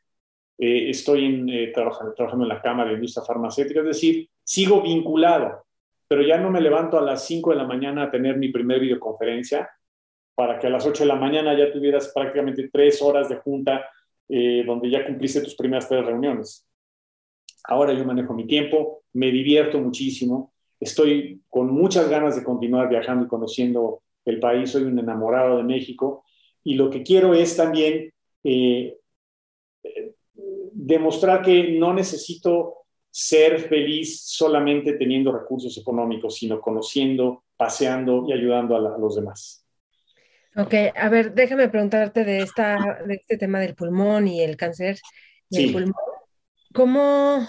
Eh, 0.57 0.89
estoy 0.89 1.25
en, 1.25 1.49
eh, 1.49 1.67
trabajando, 1.73 2.13
trabajando 2.13 2.45
en 2.45 2.49
la 2.49 2.61
Cámara 2.61 2.89
de 2.89 2.95
Industria 2.95 3.25
Farmacéutica, 3.25 3.79
es 3.79 3.85
decir, 3.85 4.29
sigo 4.43 4.81
vinculado, 4.81 5.63
pero 6.09 6.23
ya 6.23 6.39
no 6.39 6.49
me 6.49 6.59
levanto 6.59 6.97
a 6.97 7.03
las 7.03 7.25
5 7.27 7.51
de 7.51 7.55
la 7.55 7.65
mañana 7.65 8.03
a 8.03 8.11
tener 8.11 8.35
mi 8.35 8.49
primer 8.49 8.79
videoconferencia 8.79 9.69
para 10.33 10.57
que 10.57 10.65
a 10.65 10.71
las 10.71 10.85
8 10.85 11.03
de 11.03 11.07
la 11.07 11.15
mañana 11.15 11.55
ya 11.55 11.71
tuvieras 11.71 12.11
prácticamente 12.13 12.67
tres 12.73 12.99
horas 13.01 13.29
de 13.29 13.35
junta 13.35 13.87
eh, 14.27 14.63
donde 14.65 14.89
ya 14.89 15.05
cumpliste 15.05 15.41
tus 15.41 15.55
primeras 15.55 15.87
tres 15.87 16.03
reuniones. 16.03 16.67
Ahora 17.65 17.93
yo 17.93 18.03
manejo 18.05 18.33
mi 18.33 18.47
tiempo, 18.47 19.03
me 19.13 19.31
divierto 19.31 19.79
muchísimo, 19.79 20.51
estoy 20.79 21.43
con 21.47 21.71
muchas 21.71 22.09
ganas 22.09 22.35
de 22.35 22.43
continuar 22.43 22.89
viajando 22.89 23.25
y 23.25 23.27
conociendo 23.27 24.01
el 24.25 24.39
país, 24.39 24.71
soy 24.71 24.83
un 24.83 24.97
enamorado 24.97 25.57
de 25.57 25.63
México 25.63 26.25
y 26.63 26.73
lo 26.73 26.89
que 26.89 27.03
quiero 27.03 27.35
es 27.35 27.55
también 27.55 28.11
eh, 28.43 28.97
demostrar 30.73 31.43
que 31.43 31.77
no 31.77 31.93
necesito 31.93 32.78
ser 33.11 33.59
feliz 33.67 34.21
solamente 34.23 34.93
teniendo 34.93 35.31
recursos 35.31 35.77
económicos, 35.77 36.35
sino 36.35 36.61
conociendo, 36.61 37.43
paseando 37.57 38.25
y 38.27 38.33
ayudando 38.33 38.75
a 38.75 38.97
los 38.97 39.15
demás. 39.15 39.65
Ok, 40.55 40.73
a 40.95 41.09
ver, 41.09 41.33
déjame 41.33 41.69
preguntarte 41.69 42.23
de, 42.23 42.39
esta, 42.39 43.01
de 43.05 43.15
este 43.15 43.37
tema 43.37 43.59
del 43.59 43.75
pulmón 43.75 44.27
y 44.27 44.41
el 44.41 44.57
cáncer 44.57 44.99
del 45.49 45.71
pulmón. 45.71 45.93
¿Cómo, 46.73 47.47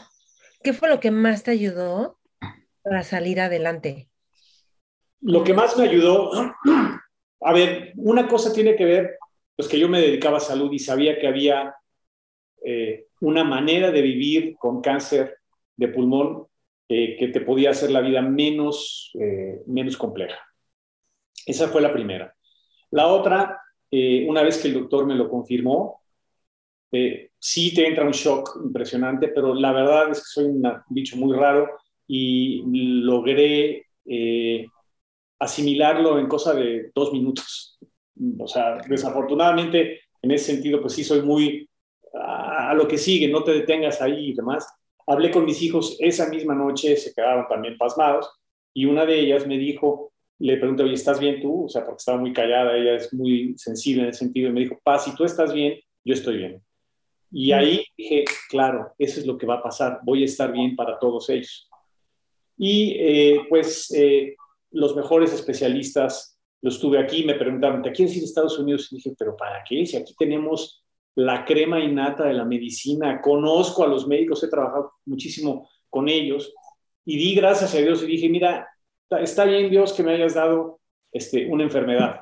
qué 0.63 0.73
fue 0.73 0.89
lo 0.89 1.01
que 1.01 1.11
más 1.11 1.43
te 1.43 1.51
ayudó 1.51 2.19
para 2.83 3.03
salir 3.03 3.41
adelante? 3.41 4.09
Lo 5.21 5.45
que 5.45 5.53
más 5.53 5.77
me 5.77 5.85
ayudó, 5.85 6.31
a 7.41 7.53
ver, 7.53 7.93
una 7.97 8.29
cosa 8.29 8.53
tiene 8.53 8.77
que 8.77 8.85
ver, 8.85 9.19
pues 9.57 9.69
que 9.69 9.79
yo 9.79 9.89
me 9.89 10.01
dedicaba 10.01 10.39
a 10.39 10.41
salud 10.41 10.73
y 10.73 10.79
sabía 10.79 11.19
que 11.19 11.27
había 11.27 11.75
eh, 12.65 13.07
una 13.21 13.45
manera 13.45 13.91
de 13.91 14.03
vivir 14.03 14.57
con 14.57 14.81
cáncer 14.81 15.40
de 15.81 15.89
pulmón 15.89 16.47
eh, 16.89 17.17
que 17.19 17.29
te 17.29 17.41
podía 17.41 17.71
hacer 17.71 17.91
la 17.91 18.03
vida 18.03 18.21
menos, 18.21 19.11
eh, 19.19 19.63
menos 19.67 19.97
compleja. 19.97 20.39
Esa 21.47 21.69
fue 21.69 21.81
la 21.81 21.93
primera. 21.93 22.35
La 22.91 23.07
otra, 23.07 23.59
eh, 23.91 24.27
una 24.29 24.43
vez 24.43 24.59
que 24.59 24.69
el 24.69 24.75
doctor 24.75 25.07
me 25.07 25.15
lo 25.15 25.29
confirmó, 25.29 26.03
sí 27.39 27.73
te 27.73 27.87
entra 27.87 28.05
un 28.05 28.11
shock 28.11 28.61
impresionante, 28.65 29.29
pero 29.29 29.55
la 29.55 29.73
verdad 29.73 30.11
es 30.11 30.19
que 30.19 30.27
soy 30.27 30.45
un 30.47 30.63
bicho 30.89 31.17
muy 31.17 31.37
raro 31.37 31.71
y 32.09 32.63
logré 33.05 33.87
asimilarlo 35.39 36.19
en 36.19 36.27
cosa 36.27 36.53
de 36.53 36.91
dos 36.93 37.13
minutos. 37.13 37.79
O 38.41 38.49
sea, 38.49 38.79
desafortunadamente, 38.89 40.01
en 40.21 40.33
ese 40.33 40.53
sentido, 40.53 40.81
pues 40.81 40.95
sí 40.95 41.05
soy 41.05 41.23
muy 41.23 41.71
a, 42.13 42.71
a 42.71 42.75
lo 42.75 42.89
que 42.89 42.99
sigue, 42.99 43.29
no 43.29 43.45
te 43.45 43.53
detengas 43.53 44.03
ahí 44.03 44.31
y 44.31 44.35
demás. 44.35 44.67
Hablé 45.11 45.33
con 45.33 45.45
mis 45.45 45.61
hijos 45.61 45.97
esa 45.99 46.29
misma 46.29 46.55
noche, 46.55 46.97
se 46.97 47.13
quedaron 47.13 47.49
también 47.49 47.77
pasmados, 47.77 48.31
y 48.73 48.85
una 48.85 49.05
de 49.05 49.19
ellas 49.19 49.45
me 49.45 49.59
dijo, 49.59 50.13
le 50.39 50.57
pregunté, 50.57 50.85
oye, 50.85 50.95
¿estás 50.95 51.19
bien 51.19 51.41
tú? 51.41 51.65
O 51.65 51.69
sea, 51.69 51.85
porque 51.85 51.99
estaba 51.99 52.19
muy 52.19 52.33
callada, 52.33 52.77
ella 52.77 52.95
es 52.95 53.13
muy 53.13 53.55
sensible 53.59 54.05
en 54.05 54.11
ese 54.11 54.21
sentido, 54.21 54.49
y 54.49 54.53
me 54.53 54.61
dijo, 54.61 54.79
Paz, 54.85 55.07
si 55.07 55.15
tú 55.17 55.25
estás 55.25 55.53
bien, 55.53 55.81
yo 56.05 56.15
estoy 56.15 56.37
bien. 56.37 56.63
Y 57.33 57.51
ahí 57.51 57.85
dije, 57.97 58.25
claro, 58.49 58.93
eso 58.99 59.19
es 59.19 59.27
lo 59.27 59.37
que 59.37 59.47
va 59.47 59.55
a 59.55 59.63
pasar, 59.65 59.99
voy 60.05 60.23
a 60.23 60.27
estar 60.27 60.53
bien 60.53 60.77
para 60.77 60.97
todos 60.97 61.29
ellos. 61.29 61.69
Y 62.57 62.97
eh, 63.01 63.41
pues 63.49 63.91
eh, 63.93 64.37
los 64.71 64.95
mejores 64.95 65.33
especialistas 65.33 66.39
los 66.63 66.79
tuve 66.79 67.01
aquí, 67.01 67.25
me 67.25 67.35
preguntaron, 67.35 67.83
¿te 67.83 67.91
quieres 67.91 68.17
ir 68.17 68.23
a 68.23 68.27
Estados 68.27 68.61
Unidos? 68.61 68.93
Y 68.93 68.97
dije, 68.97 69.13
¿pero 69.19 69.37
para 69.37 69.65
qué? 69.69 69.85
Si 69.85 69.97
aquí 69.97 70.15
tenemos 70.17 70.80
la 71.15 71.45
crema 71.45 71.81
innata 71.81 72.25
de 72.25 72.35
la 72.35 72.45
medicina, 72.45 73.21
conozco 73.21 73.85
a 73.85 73.89
los 73.89 74.07
médicos, 74.07 74.43
he 74.43 74.49
trabajado 74.49 74.93
muchísimo 75.05 75.69
con 75.89 76.09
ellos, 76.09 76.53
y 77.05 77.17
di 77.17 77.35
gracias 77.35 77.75
a 77.75 77.79
Dios 77.79 78.03
y 78.03 78.07
dije, 78.07 78.29
mira, 78.29 78.69
está 79.21 79.45
bien 79.45 79.71
Dios 79.71 79.93
que 79.93 80.03
me 80.03 80.13
hayas 80.13 80.35
dado 80.35 80.81
este, 81.13 81.47
una 81.47 81.65
enfermedad, 81.65 82.21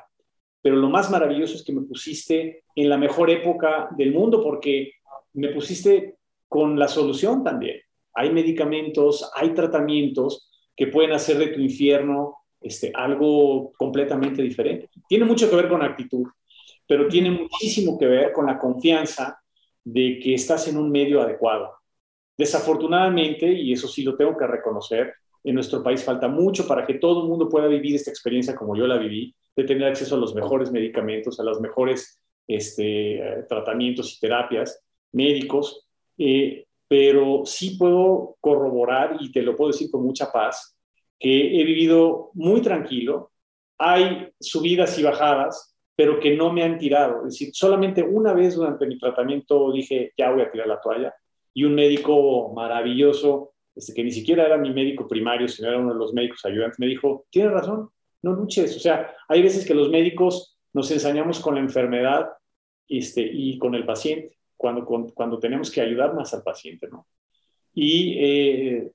pero 0.61 0.75
lo 0.75 0.89
más 0.89 1.09
maravilloso 1.09 1.55
es 1.55 1.63
que 1.63 1.73
me 1.73 1.81
pusiste 1.81 2.63
en 2.75 2.89
la 2.89 2.97
mejor 2.97 3.29
época 3.29 3.89
del 3.95 4.13
mundo 4.13 4.41
porque 4.43 4.93
me 5.33 5.49
pusiste 5.49 6.17
con 6.47 6.77
la 6.77 6.87
solución 6.87 7.43
también. 7.43 7.79
Hay 8.13 8.31
medicamentos, 8.31 9.31
hay 9.35 9.53
tratamientos 9.53 10.49
que 10.75 10.87
pueden 10.87 11.11
hacer 11.11 11.37
de 11.37 11.47
tu 11.47 11.59
infierno 11.59 12.37
este, 12.59 12.91
algo 12.93 13.71
completamente 13.77 14.41
diferente. 14.41 14.89
Tiene 15.07 15.25
mucho 15.25 15.49
que 15.49 15.55
ver 15.55 15.69
con 15.69 15.81
actitud, 15.81 16.25
pero 16.89 17.07
tiene 17.07 17.29
muchísimo 17.29 17.99
que 17.99 18.07
ver 18.07 18.33
con 18.33 18.47
la 18.47 18.57
confianza 18.57 19.39
de 19.83 20.19
que 20.19 20.33
estás 20.33 20.67
en 20.67 20.75
un 20.75 20.89
medio 20.89 21.21
adecuado. 21.21 21.71
Desafortunadamente, 22.35 23.45
y 23.53 23.73
eso 23.73 23.87
sí 23.87 24.01
lo 24.01 24.17
tengo 24.17 24.35
que 24.35 24.47
reconocer, 24.47 25.13
en 25.43 25.53
nuestro 25.53 25.83
país 25.83 26.03
falta 26.03 26.27
mucho 26.27 26.67
para 26.67 26.87
que 26.87 26.95
todo 26.95 27.21
el 27.21 27.29
mundo 27.29 27.47
pueda 27.47 27.67
vivir 27.67 27.93
esta 27.93 28.09
experiencia 28.09 28.55
como 28.55 28.75
yo 28.75 28.87
la 28.87 28.97
viví, 28.97 29.35
de 29.55 29.63
tener 29.65 29.87
acceso 29.87 30.15
a 30.15 30.17
los 30.17 30.33
mejores 30.33 30.71
medicamentos, 30.71 31.39
a 31.39 31.43
los 31.43 31.61
mejores 31.61 32.19
este, 32.47 33.45
tratamientos 33.47 34.15
y 34.15 34.19
terapias 34.19 34.81
médicos, 35.11 35.87
eh, 36.17 36.65
pero 36.87 37.43
sí 37.45 37.77
puedo 37.77 38.35
corroborar, 38.39 39.17
y 39.19 39.31
te 39.31 39.43
lo 39.43 39.55
puedo 39.55 39.71
decir 39.71 39.91
con 39.91 40.01
mucha 40.01 40.31
paz, 40.31 40.75
que 41.19 41.61
he 41.61 41.63
vivido 41.63 42.31
muy 42.33 42.61
tranquilo, 42.61 43.31
hay 43.77 44.27
subidas 44.39 44.97
y 44.97 45.03
bajadas, 45.03 45.68
pero 45.99 46.17
que 46.17 46.33
no 46.33 46.53
me 46.53 46.63
han 46.63 46.77
tirado. 46.77 47.27
Es 47.27 47.33
decir, 47.33 47.49
solamente 47.51 48.01
una 48.01 48.31
vez 48.31 48.55
durante 48.55 48.87
mi 48.87 48.97
tratamiento 48.97 49.69
dije, 49.73 50.13
ya 50.17 50.31
voy 50.31 50.41
a 50.43 50.49
tirar 50.49 50.65
la 50.65 50.79
toalla, 50.79 51.13
y 51.53 51.65
un 51.65 51.75
médico 51.75 52.53
maravilloso 52.53 53.51
este, 53.75 53.93
que 53.93 54.05
ni 54.05 54.11
siquiera 54.13 54.45
era 54.45 54.57
mi 54.57 54.71
médico 54.71 55.09
primario, 55.09 55.49
sino 55.49 55.67
era 55.67 55.77
uno 55.77 55.91
de 55.91 55.99
los 55.99 56.13
médicos 56.13 56.45
ayudantes, 56.45 56.79
me 56.79 56.87
dijo, 56.87 57.25
tienes 57.29 57.51
razón, 57.51 57.89
no 58.21 58.31
luches. 58.31 58.77
O 58.77 58.79
sea, 58.79 59.13
hay 59.27 59.41
veces 59.41 59.67
que 59.67 59.73
los 59.73 59.89
médicos 59.89 60.57
nos 60.71 60.89
ensañamos 60.89 61.41
con 61.41 61.55
la 61.55 61.59
enfermedad 61.59 62.29
este, 62.87 63.21
y 63.21 63.57
con 63.57 63.75
el 63.75 63.85
paciente, 63.85 64.37
cuando, 64.55 64.85
cuando 64.85 65.37
tenemos 65.37 65.69
que 65.69 65.81
ayudar 65.81 66.13
más 66.13 66.33
al 66.33 66.43
paciente, 66.43 66.87
¿no? 66.87 67.07
Y 67.73 68.15
eh, 68.19 68.91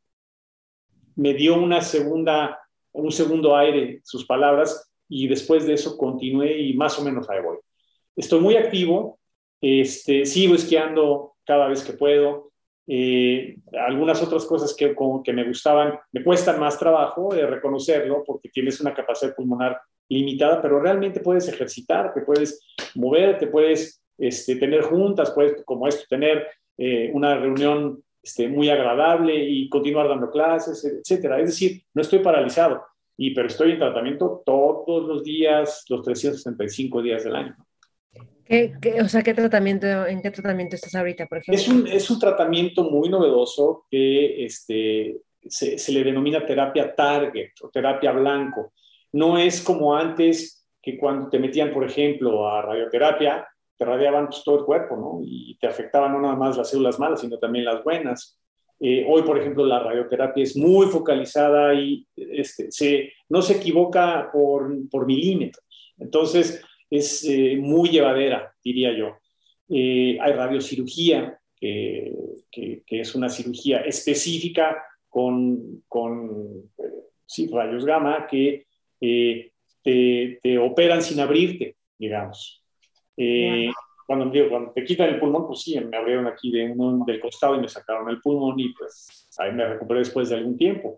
me 1.17 1.35
dio 1.35 1.57
una 1.57 1.83
segunda, 1.83 2.61
un 2.93 3.12
segundo 3.12 3.55
aire 3.55 4.01
sus 4.05 4.25
palabras 4.25 4.90
y 5.14 5.29
después 5.29 5.64
de 5.64 5.74
eso 5.74 5.96
continué 5.96 6.59
y 6.59 6.74
más 6.74 6.98
o 6.98 7.05
menos 7.05 7.31
ahí 7.31 7.40
voy. 7.40 7.59
Estoy 8.16 8.40
muy 8.40 8.57
activo, 8.57 9.20
este, 9.61 10.27
sigo 10.27 10.57
esquiando 10.57 11.35
cada 11.46 11.68
vez 11.68 11.85
que 11.85 11.92
puedo, 11.92 12.50
eh, 12.88 13.59
algunas 13.87 14.20
otras 14.24 14.44
cosas 14.44 14.74
que, 14.74 14.92
como 14.92 15.22
que 15.22 15.33
me 15.33 15.46
gustaban, 15.46 15.96
me 16.11 16.24
cuestan 16.24 16.59
más 16.59 16.81
trabajo 16.81 17.33
de 17.33 17.46
reconocerlo 17.46 18.24
porque 18.27 18.48
tienes 18.48 18.81
una 18.81 18.92
capacidad 18.92 19.37
pulmonar 19.37 19.81
limitada, 20.09 20.61
pero 20.61 20.81
realmente 20.81 21.20
puedes 21.20 21.46
ejercitar, 21.46 22.12
te 22.12 22.22
puedes 22.22 22.61
mover, 22.96 23.38
te 23.38 23.46
puedes 23.46 24.03
este, 24.18 24.57
tener 24.57 24.83
juntas, 24.83 25.31
puedes, 25.31 25.64
como 25.64 25.87
esto, 25.87 26.07
tener 26.09 26.44
eh, 26.77 27.12
una 27.14 27.37
reunión 27.37 28.03
este, 28.20 28.48
muy 28.48 28.68
agradable 28.68 29.37
y 29.37 29.68
continuar 29.68 30.09
dando 30.09 30.29
clases, 30.29 30.85
etcétera. 30.85 31.38
Es 31.38 31.50
decir, 31.50 31.85
no 31.94 32.03
estoy 32.03 32.18
paralizado, 32.18 32.83
y, 33.16 33.35
pero 33.35 33.48
estoy 33.48 33.72
en 33.72 33.79
tratamiento 33.79 34.42
todos 34.44 35.07
los 35.07 35.22
días, 35.22 35.85
los 35.88 36.03
365 36.03 37.03
días 37.03 37.24
del 37.24 37.37
año. 37.37 37.57
¿Qué, 38.46 38.74
o 39.00 39.09
sea, 39.09 39.22
¿qué 39.22 39.33
tratamiento, 39.33 40.07
¿en 40.07 40.20
qué 40.20 40.31
tratamiento 40.31 40.77
estás 40.77 40.94
ahorita, 40.94 41.27
por 41.27 41.38
ejemplo? 41.38 41.61
Es 41.61 41.68
un, 41.68 41.87
es 41.87 42.11
un 42.11 42.18
tratamiento 42.18 42.85
muy 42.85 43.09
novedoso 43.09 43.87
que 43.90 44.44
este, 44.44 45.16
se, 45.48 45.79
se, 45.79 45.92
le 45.92 46.05
denomina 46.05 46.44
terapia 46.44 46.94
target 46.94 47.53
o 47.62 47.70
terapia 47.70 48.12
blanco. 48.12 48.72
No 49.12 49.38
es 49.38 49.62
como 49.62 49.96
antes 49.96 50.66
que 50.83 50.98
cuando 50.98 51.31
te 51.31 51.38
metían, 51.38 51.72
por 51.72 51.85
ejemplo, 51.85 52.46
a 52.46 52.61
radioterapia, 52.61 53.48
te 53.77 53.85
radiaban 53.85 54.27
pues, 54.27 54.42
todo 54.44 54.59
el 54.59 54.64
cuerpo, 54.64 54.96
¿no? 54.96 55.20
Y 55.22 55.57
te 55.59 55.66
afectaban 55.66 56.12
no 56.12 56.20
nada 56.20 56.37
más 56.37 56.57
las 56.57 56.70
células 56.70 56.98
malas, 56.98 57.20
sino 57.20 57.38
también 57.38 57.64
las 57.64 57.83
buenas. 57.83 58.38
Eh, 58.87 59.03
hoy, 59.09 59.23
por 59.23 59.38
ejemplo, 59.38 59.64
la 59.64 59.79
radioterapia 59.79 60.42
es 60.42 60.59
muy 60.59 60.88
focalizada 60.88 61.73
y 61.73 62.07
este, 62.14 62.70
se, 62.70 63.14
no 63.31 63.40
se 63.40 63.55
equivoca 63.55 64.29
por, 64.31 64.70
por 64.90 65.07
milímetros. 65.07 65.64
Entonces, 65.97 66.62
es 66.90 67.25
eh, 67.25 67.57
muy 67.59 67.88
llevadera, 67.88 68.55
diría 68.62 68.92
yo. 68.92 69.16
Eh, 69.71 70.19
hay 70.21 70.33
radiocirugía, 70.33 71.38
que, 71.56 72.15
que, 72.50 72.83
que, 72.87 73.00
es 73.00 73.15
una 73.15 73.31
cirugía 73.31 73.79
específica 73.79 74.85
con, 75.08 75.83
con 75.88 76.71
sí, 77.25 77.48
rayos 77.50 77.87
gamma 77.87 78.27
que 78.27 78.67
eh, 79.00 79.50
te, 79.83 80.40
te, 80.42 80.58
operan 80.58 81.00
sin 81.00 81.21
abrirte, 81.21 81.77
digamos. 81.98 82.63
Wow. 83.17 83.73
Cuando, 84.07 84.31
digo, 84.31 84.48
cuando 84.50 84.73
te 84.73 84.85
quitan 84.85 85.09
el 85.09 85.19
pulmón, 85.19 85.46
pues 85.46 85.63
sí, 85.63 85.79
me 85.81 85.96
abrieron 85.96 86.27
aquí 86.27 86.50
de 86.50 86.71
uno, 86.71 87.05
del 87.07 87.21
costado 87.21 87.57
y 87.57 87.61
me 87.61 87.69
sacaron 87.69 88.09
el 88.09 88.21
pulmón 88.21 88.59
y 88.61 88.73
pues 88.75 89.29
ahí 89.38 89.52
me 89.52 89.67
recuperé 89.67 90.00
después 90.00 90.29
de 90.29 90.37
algún 90.37 90.57
tiempo. 90.57 90.96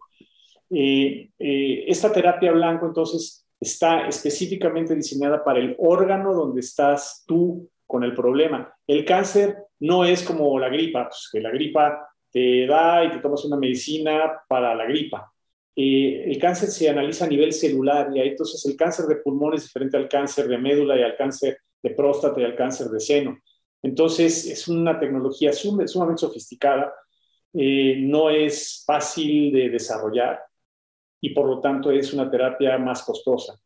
esta 0.68 2.12
terapia 2.12 2.52
blanco, 2.52 2.86
entonces, 2.86 3.46
está 3.60 4.06
específicamente 4.06 4.94
diseñada 4.94 5.42
para 5.42 5.58
el 5.58 5.74
órgano 5.78 6.34
donde 6.34 6.60
estás 6.60 7.24
tú 7.26 7.68
con 7.86 8.04
el 8.04 8.14
problema. 8.14 8.74
El 8.86 9.04
cáncer 9.04 9.56
no 9.80 10.04
es 10.04 10.22
como 10.22 10.58
la 10.58 10.68
gripa, 10.68 11.08
pues 11.08 11.28
que 11.32 11.40
la 11.40 11.50
gripa 11.50 12.08
te 12.30 12.66
da 12.66 13.04
y 13.04 13.10
te 13.10 13.18
tomas 13.18 13.44
una 13.44 13.56
medicina 13.56 14.40
para 14.48 14.74
la 14.74 14.84
gripa. 14.86 15.32
eh, 15.78 16.24
el 16.26 16.38
cáncer 16.38 16.70
se 16.70 16.88
analiza 16.88 17.26
a 17.26 17.28
nivel 17.28 17.52
celular 17.52 18.10
y 18.14 18.20
entonces 18.20 18.64
el 18.66 18.76
cáncer 18.76 19.06
de 19.06 19.16
pulmón 19.16 19.54
es 19.54 19.64
diferente 19.64 19.96
al 19.98 20.08
cáncer 20.08 20.48
de 20.48 20.56
médula 20.58 20.98
y 20.98 21.02
al 21.02 21.16
cáncer 21.16 21.58
de 21.86 21.94
próstata 21.94 22.40
y 22.40 22.44
al 22.44 22.56
cáncer 22.56 22.88
de 22.88 23.00
seno. 23.00 23.38
Entonces 23.82 24.46
es 24.46 24.66
una 24.68 24.98
tecnología 24.98 25.52
sumamente 25.52 26.20
sofisticada, 26.20 26.92
eh, 27.52 27.96
no 28.00 28.30
es 28.30 28.82
fácil 28.84 29.52
de 29.52 29.70
desarrollar 29.70 30.40
y 31.20 31.30
por 31.30 31.46
lo 31.46 31.60
tanto 31.60 31.90
es 31.90 32.12
una 32.12 32.30
terapia 32.30 32.76
más 32.78 33.02
costosa. 33.02 33.58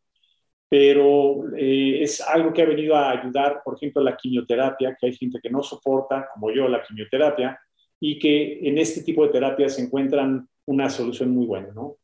Pero 0.68 1.52
eh, 1.56 2.02
es 2.02 2.20
algo 2.20 2.52
que 2.52 2.62
ha 2.62 2.66
venido 2.66 2.94
a 2.94 3.10
ayudar, 3.10 3.60
por 3.64 3.74
ejemplo, 3.76 4.02
la 4.02 4.16
quimioterapia, 4.16 4.96
que 4.98 5.06
hay 5.06 5.16
gente 5.16 5.40
que 5.42 5.50
no 5.50 5.62
soporta, 5.62 6.28
como 6.32 6.52
yo, 6.52 6.68
la 6.68 6.82
quimioterapia, 6.82 7.58
y 7.98 8.18
que 8.18 8.60
en 8.62 8.78
este 8.78 9.02
tipo 9.02 9.24
de 9.24 9.32
terapias 9.32 9.78
encuentran 9.80 10.48
una 10.66 10.88
solución 10.88 11.30
muy 11.30 11.46
buena, 11.46 11.72
¿no? 11.74 11.96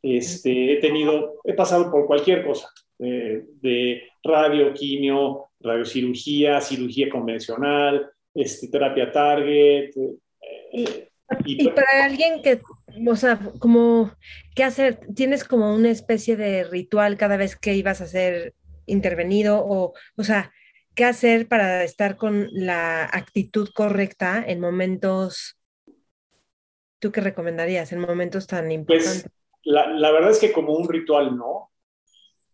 Este, 0.00 0.74
he 0.74 0.76
tenido, 0.76 1.40
he 1.42 1.54
pasado 1.54 1.90
por 1.90 2.06
cualquier 2.06 2.46
cosa, 2.46 2.68
eh, 2.98 3.44
de 3.60 4.02
radio, 4.22 4.72
quimio, 4.72 5.50
radiocirugía, 5.60 6.60
cirugía 6.60 7.08
convencional, 7.08 8.10
este, 8.34 8.68
terapia 8.68 9.10
target. 9.10 9.90
Eh, 10.72 11.08
y, 11.44 11.68
para 11.70 12.04
alguien 12.04 12.42
que, 12.42 12.60
o 13.06 13.16
sea, 13.16 13.40
como, 13.58 14.12
¿qué 14.54 14.64
hacer? 14.64 15.00
¿Tienes 15.14 15.44
como 15.44 15.74
una 15.74 15.90
especie 15.90 16.36
de 16.36 16.64
ritual 16.64 17.16
cada 17.16 17.36
vez 17.36 17.56
que 17.56 17.74
ibas 17.74 18.00
a 18.00 18.06
ser 18.06 18.54
intervenido? 18.86 19.64
O, 19.64 19.94
o 20.16 20.24
sea, 20.24 20.52
¿qué 20.94 21.04
hacer 21.04 21.48
para 21.48 21.82
estar 21.82 22.16
con 22.16 22.48
la 22.52 23.04
actitud 23.04 23.68
correcta 23.74 24.44
en 24.46 24.60
momentos, 24.60 25.58
tú 27.00 27.10
qué 27.10 27.20
recomendarías, 27.20 27.92
en 27.92 28.00
momentos 28.00 28.46
tan 28.46 28.64
pues, 28.64 28.74
importantes? 28.74 29.30
la, 29.64 30.10
verdad 30.10 30.30
es 30.30 30.38
que 30.38 30.52
como 30.52 30.74
un 30.74 30.88
ritual 30.88 31.36
no. 31.36 31.70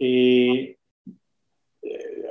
Eh, 0.01 0.76
eh, 1.82 2.28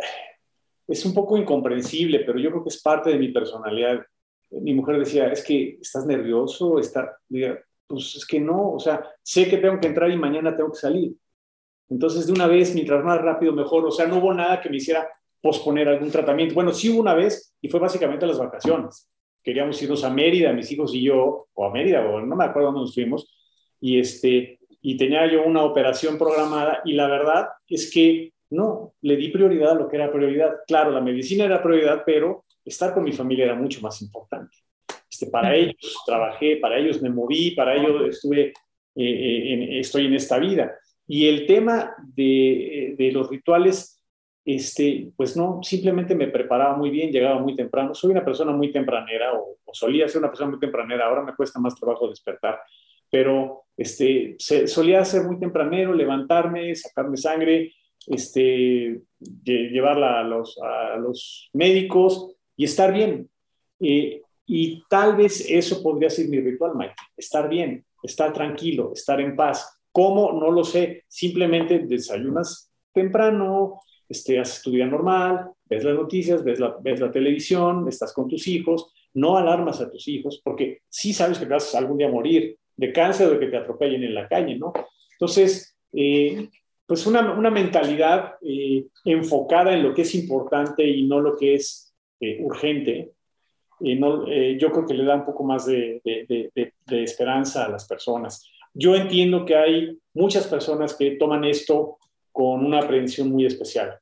es 0.88 1.05
un 1.05 1.13
poco 1.13 1.38
incomprensible, 1.38 2.22
pero 2.22 2.39
yo 2.39 2.49
creo 2.49 2.63
que 2.63 2.70
es 2.70 2.82
parte 2.82 3.11
de 3.11 3.20
mi 3.20 3.30
personalidad. 3.30 4.01
Mi 4.49 4.74
mujer 4.74 4.97
decía, 4.97 5.32
es 5.32 5.43
que 5.43 5.78
estás 5.80 6.05
nervioso, 6.07 6.80
está, 6.80 7.17
pues 7.88 8.15
es 8.15 8.26
que 8.26 8.39
no, 8.39 8.74
o 8.74 8.80
sea, 8.80 9.07
sé 9.22 9.47
que 9.47 9.57
tengo 9.57 9.80
que 9.80 9.88
entrar 9.88 10.09
y 10.09 10.17
mañana 10.17 10.55
tengo 10.55 10.72
que 10.72 10.80
salir. 10.80 11.15
Entonces, 11.89 12.28
de 12.28 12.34
una 12.34 12.47
vez, 12.47 12.74
mientras 12.74 13.03
más 13.03 13.22
rápido, 13.22 13.53
mejor. 13.53 13.86
O 13.86 13.91
sea, 13.91 14.07
no 14.07 14.17
hubo 14.17 14.34
nada 14.34 14.61
que 14.61 14.70
me 14.70 14.78
hiciera 14.78 15.07
posponer 15.41 15.88
algún 15.88 16.11
tratamiento. 16.11 16.55
Bueno, 16.55 16.74
sí 16.74 16.89
hubo 16.89 16.99
una 16.99 17.13
vez 17.13 17.55
y 17.61 17.70
fue 17.70 17.80
básicamente 17.80 18.28
las 18.28 18.38
vacaciones. 18.38 19.07
Queríamos 19.43 19.82
irnos 19.82 20.03
a 20.03 20.09
Mérida, 20.09 20.53
mis 20.53 20.72
hijos 20.72 20.93
y 20.93 21.03
yo, 21.03 21.47
o 21.53 21.65
a 21.65 21.72
Mérida, 21.72 22.05
o 22.07 22.22
no 22.22 22.36
me 22.36 22.43
acuerdo 22.43 22.67
dónde 22.67 22.82
nos 22.82 22.93
fuimos, 22.93 23.34
y 23.80 23.99
este, 23.99 24.59
y 24.82 24.97
tenía 24.97 25.30
yo 25.32 25.43
una 25.43 25.63
operación 25.63 26.17
programada 26.17 26.82
y 26.86 26.93
la 26.93 27.07
verdad 27.07 27.49
es 27.67 27.91
que 27.91 28.34
no, 28.51 28.93
le 29.01 29.15
di 29.15 29.30
prioridad 29.30 29.71
a 29.71 29.75
lo 29.75 29.88
que 29.88 29.97
era 29.97 30.11
prioridad. 30.11 30.55
Claro, 30.65 30.91
la 30.91 31.01
medicina 31.01 31.45
era 31.45 31.61
prioridad, 31.61 32.03
pero 32.05 32.43
estar 32.65 32.93
con 32.93 33.03
mi 33.03 33.11
familia 33.11 33.45
era 33.45 33.55
mucho 33.55 33.82
más 33.82 34.01
importante. 34.01 34.57
Este, 35.09 35.27
para 35.27 35.55
ellos 35.55 35.97
trabajé, 36.05 36.57
para 36.57 36.77
ellos 36.77 37.01
me 37.01 37.09
moví, 37.09 37.51
para 37.51 37.75
ellos 37.75 38.09
estuve, 38.09 38.47
eh, 38.47 38.53
eh, 38.95 39.80
estoy 39.80 40.07
en 40.07 40.15
esta 40.15 40.39
vida. 40.39 40.75
Y 41.07 41.27
el 41.27 41.45
tema 41.45 41.93
de, 42.15 42.95
de, 42.97 43.11
los 43.11 43.30
rituales, 43.30 44.01
este, 44.45 45.11
pues 45.15 45.36
no, 45.36 45.61
simplemente 45.61 46.15
me 46.15 46.27
preparaba 46.27 46.75
muy 46.75 46.89
bien, 46.89 47.11
llegaba 47.11 47.39
muy 47.39 47.55
temprano. 47.55 47.93
Soy 47.93 48.11
una 48.11 48.25
persona 48.25 48.51
muy 48.51 48.71
tempranera 48.71 49.34
o, 49.34 49.57
o 49.63 49.73
solía 49.73 50.07
ser 50.07 50.19
una 50.19 50.30
persona 50.30 50.51
muy 50.51 50.59
tempranera, 50.59 51.05
ahora 51.05 51.23
me 51.23 51.36
cuesta 51.36 51.59
más 51.59 51.75
trabajo 51.75 52.09
despertar 52.09 52.59
pero 53.09 53.65
este, 53.80 54.36
solía 54.67 55.05
ser 55.05 55.23
muy 55.23 55.39
tempranero, 55.39 55.93
levantarme, 55.93 56.75
sacarme 56.75 57.15
sangre, 57.15 57.71
este, 58.07 59.01
llevarla 59.21 60.19
a 60.19 60.97
los, 60.97 61.49
médicos 61.53 62.36
y 62.57 62.65
estar 62.65 62.91
bien. 62.91 63.30
Eh, 63.80 64.21
y 64.45 64.84
tal 64.89 65.15
vez 65.15 65.49
eso 65.49 65.82
podría 65.82 66.09
ser 66.09 66.27
mi 66.27 66.41
ritual, 66.41 66.73
Mike, 66.75 66.93
estar 67.15 67.47
bien, 67.47 67.86
estar 68.03 68.34
tranquilo, 68.34 68.91
estar 68.93 69.21
en 69.21 69.38
paz. 69.38 69.80
¿Cómo? 69.93 70.34
No 70.34 70.51
lo 70.51 70.65
sé. 70.65 71.05
Simplemente 71.07 71.80
desayunas 71.80 72.69
temprano, 72.91 73.80
este, 74.09 74.39
haces 74.39 74.61
tu 74.61 74.71
vida 74.71 74.88
normal, 74.88 75.51
ves 75.63 75.86
las 75.86 75.95
noticias, 75.95 76.43
ves 76.43 76.59
la, 76.59 76.75
ves 76.82 76.99
la 76.99 77.11
televisión, 77.11 77.88
estás 77.88 78.11
con 78.11 78.27
tus 78.27 78.45
hijos, 78.49 78.91
no 79.13 79.38
alarmas 79.38 79.80
a 79.80 79.89
tus 79.89 80.05
hijos, 80.09 80.41
porque 80.43 80.82
sí 80.89 81.13
sabes 81.13 81.39
que 81.39 81.45
vas 81.45 81.73
algún 81.75 81.97
día 81.97 82.07
a 82.07 82.11
morir, 82.11 82.57
de 82.80 82.93
cáncer 82.93 83.30
de 83.30 83.39
que 83.39 83.47
te 83.47 83.57
atropellen 83.57 84.03
en 84.03 84.15
la 84.15 84.27
calle, 84.27 84.57
¿no? 84.57 84.71
Entonces, 85.11 85.77
eh, 85.91 86.47
pues 86.86 87.05
una, 87.05 87.34
una 87.34 87.51
mentalidad 87.51 88.36
eh, 88.41 88.86
enfocada 89.03 89.73
en 89.73 89.84
lo 89.84 89.93
que 89.93 90.03
es 90.03 90.15
importante 90.15 90.88
y 90.88 91.05
no 91.05 91.19
lo 91.19 91.36
que 91.36 91.55
es 91.55 91.93
eh, 92.21 92.38
urgente, 92.41 93.11
no, 93.82 94.27
yo 94.27 94.71
creo 94.73 94.86
que 94.86 94.93
le 94.93 95.05
da 95.05 95.15
un 95.15 95.25
poco 95.25 95.45
más 95.45 95.65
de, 95.65 96.01
de, 96.03 96.51
de, 96.53 97.03
esperanza 97.03 97.63
a 97.65 97.69
las 97.69 97.88
personas. 97.88 98.45
Yo 98.73 98.93
entiendo 98.93 99.45
que 99.45 99.55
hay 99.55 99.97
muchas 100.13 100.47
personas 100.47 100.95
que 100.95 101.11
toman 101.11 101.45
esto 101.45 101.97
con 102.34 102.65
una 102.65 102.80
aprehensión 102.80 103.32
muy 103.32 103.45
especial 103.45 103.97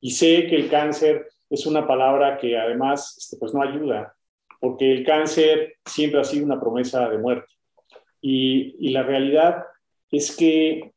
y 0.00 0.12
sé 0.12 0.46
que 0.46 0.54
el 0.54 0.68
cáncer 0.68 1.26
es 1.50 1.66
una 1.66 1.88
palabra 1.88 2.38
que 2.38 2.56
además 2.56 3.16
este, 3.18 3.36
pues 3.36 3.52
no 3.52 3.62
ayuda, 3.62 4.14
porque 4.60 4.92
el 4.92 5.04
cáncer 5.04 5.74
siempre 5.84 6.20
ha 6.20 6.24
sido 6.24 6.44
una 6.44 6.60
promesa 6.60 7.08
de 7.08 7.18
muerte. 7.18 7.55
Y, 8.20 8.90
la 8.90 9.02
realidad 9.02 9.64
es 10.10 10.34
que 10.34 10.92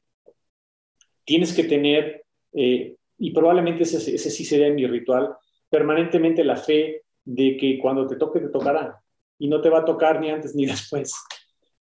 tienes 1.26 1.53
que 1.53 1.63
tener, 1.63 2.24
eh, 2.53 2.95
y 3.17 3.32
probablemente 3.32 3.84
ese, 3.84 3.99
sí 4.17 4.45
sería 4.45 4.70
mi 4.72 4.88
ritual, 4.88 5.36
permanentemente 5.70 6.43
la 6.43 6.55
fe 6.55 7.03
de 7.26 7.57
que 7.57 7.78
cuando 7.80 8.07
te 8.07 8.15
toque, 8.15 8.39
te 8.39 8.49
tocará. 8.49 8.99
Y 9.38 9.47
no 9.47 9.61
te 9.61 9.70
va 9.70 9.80
a 9.80 9.86
tocar 9.86 10.20
ni 10.20 10.30
antes 10.30 10.55
ni 10.55 10.65
después. 10.67 11.13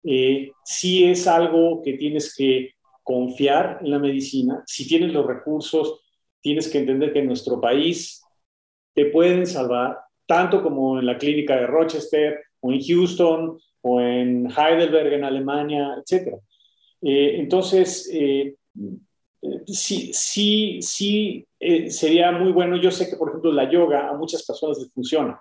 Eh, 0.04 0.52
si 0.64 1.04
es 1.04 1.26
algo 1.26 1.82
que 1.82 1.94
tienes 1.94 2.34
que 2.34 2.74
confiar 3.08 3.78
en 3.80 3.90
la 3.90 3.98
medicina. 3.98 4.62
Si 4.66 4.86
tienes 4.86 5.14
los 5.14 5.26
recursos, 5.26 6.02
tienes 6.42 6.68
que 6.68 6.76
entender 6.76 7.10
que 7.10 7.20
en 7.20 7.26
nuestro 7.26 7.58
país 7.58 8.22
te 8.94 9.06
pueden 9.06 9.46
salvar, 9.46 9.98
tanto 10.26 10.62
como 10.62 10.98
en 10.98 11.06
la 11.06 11.16
clínica 11.16 11.56
de 11.56 11.66
Rochester 11.66 12.38
o 12.60 12.70
en 12.70 12.82
Houston 12.82 13.58
o 13.88 14.00
en 14.00 14.48
Heidelberg 14.50 15.14
en 15.14 15.24
Alemania, 15.24 15.96
etc. 15.98 16.34
Eh, 17.00 17.36
entonces, 17.38 18.08
eh, 18.12 18.54
sí, 19.66 20.12
sí, 20.12 20.78
sí 20.82 21.46
eh, 21.58 21.90
sería 21.90 22.30
muy 22.32 22.52
bueno. 22.52 22.76
Yo 22.76 22.90
sé 22.90 23.08
que, 23.08 23.16
por 23.16 23.30
ejemplo, 23.30 23.52
la 23.52 23.70
yoga 23.70 24.08
a 24.08 24.14
muchas 24.14 24.44
personas 24.44 24.78
les 24.78 24.92
funciona. 24.92 25.40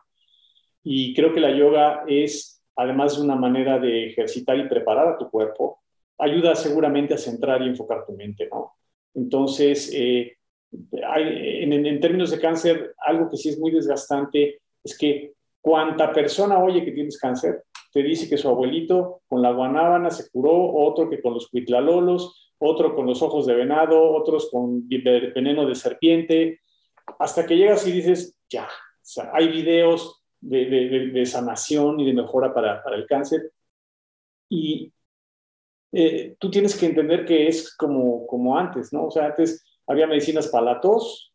Y 0.83 1.13
creo 1.13 1.33
que 1.33 1.41
la 1.41 1.51
yoga 1.51 2.03
es, 2.07 2.63
además 2.75 3.17
de 3.17 3.23
una 3.23 3.35
manera 3.35 3.79
de 3.79 4.07
ejercitar 4.07 4.57
y 4.57 4.69
preparar 4.69 5.09
a 5.09 5.17
tu 5.17 5.29
cuerpo, 5.29 5.81
ayuda 6.17 6.55
seguramente 6.55 7.13
a 7.13 7.17
centrar 7.17 7.61
y 7.61 7.67
enfocar 7.67 8.05
tu 8.05 8.13
mente, 8.13 8.47
¿no? 8.49 8.73
Entonces, 9.13 9.91
hay, 9.93 11.63
en, 11.63 11.85
en, 11.85 11.99
términos 11.99 12.31
de 12.31 12.39
cáncer, 12.39 12.93
algo 13.05 13.29
que 13.29 13.37
sí 13.37 13.49
es 13.49 13.59
muy 13.59 13.71
desgastante 13.71 14.61
es 14.83 14.97
que 14.97 15.33
cuanta 15.59 16.13
persona 16.13 16.59
oye 16.63 16.85
que 16.85 16.91
tienes 16.91 17.19
cáncer, 17.19 17.63
te 17.97 18.03
dice 18.03 18.29
que 18.29 18.37
su 18.37 18.47
abuelito 18.47 19.21
con 19.27 19.41
la 19.41 19.51
guanábana 19.51 20.11
se 20.11 20.29
curó, 20.29 20.71
otro 20.75 21.09
que 21.09 21.19
con 21.19 21.33
los 21.33 21.49
cuitlalolos, 21.49 22.53
otro 22.59 22.95
con 22.95 23.07
los 23.07 23.23
ojos 23.23 23.47
de 23.47 23.55
venado, 23.55 24.13
otros 24.13 24.51
con 24.51 24.87
veneno 24.87 25.65
de 25.65 25.73
serpiente, 25.73 26.61
hasta 27.17 27.47
que 27.47 27.57
llegas 27.57 27.87
y 27.87 27.91
dices, 27.91 28.37
ya, 28.49 28.69
hay 29.33 29.47
videos 29.47 30.23
de, 30.39 31.25
sanación 31.25 31.99
y 31.99 32.05
de 32.05 32.13
mejora 32.13 32.53
para, 32.53 32.83
el 32.93 33.07
cáncer. 33.07 33.51
Y 34.47 34.93
eh, 35.91 36.35
tú 36.37 36.51
tienes 36.51 36.77
que 36.77 36.85
entender 36.85 37.25
que 37.25 37.47
es 37.47 37.75
como, 37.75 38.27
como 38.27 38.55
antes, 38.59 38.93
¿no? 38.93 39.05
O 39.05 39.11
sea, 39.11 39.25
antes 39.25 39.65
había 39.87 40.05
medicinas 40.05 40.49
para 40.49 40.65
la 40.65 40.81
tos 40.81 41.33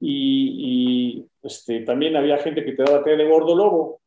y, 0.00 1.28
este, 1.42 1.82
también 1.82 2.16
había 2.16 2.38
gente 2.38 2.64
que 2.64 2.72
te 2.72 2.82
daba 2.82 3.04
té 3.04 3.16
de 3.16 3.28
gordo 3.28 3.54
lobo. 3.54 4.00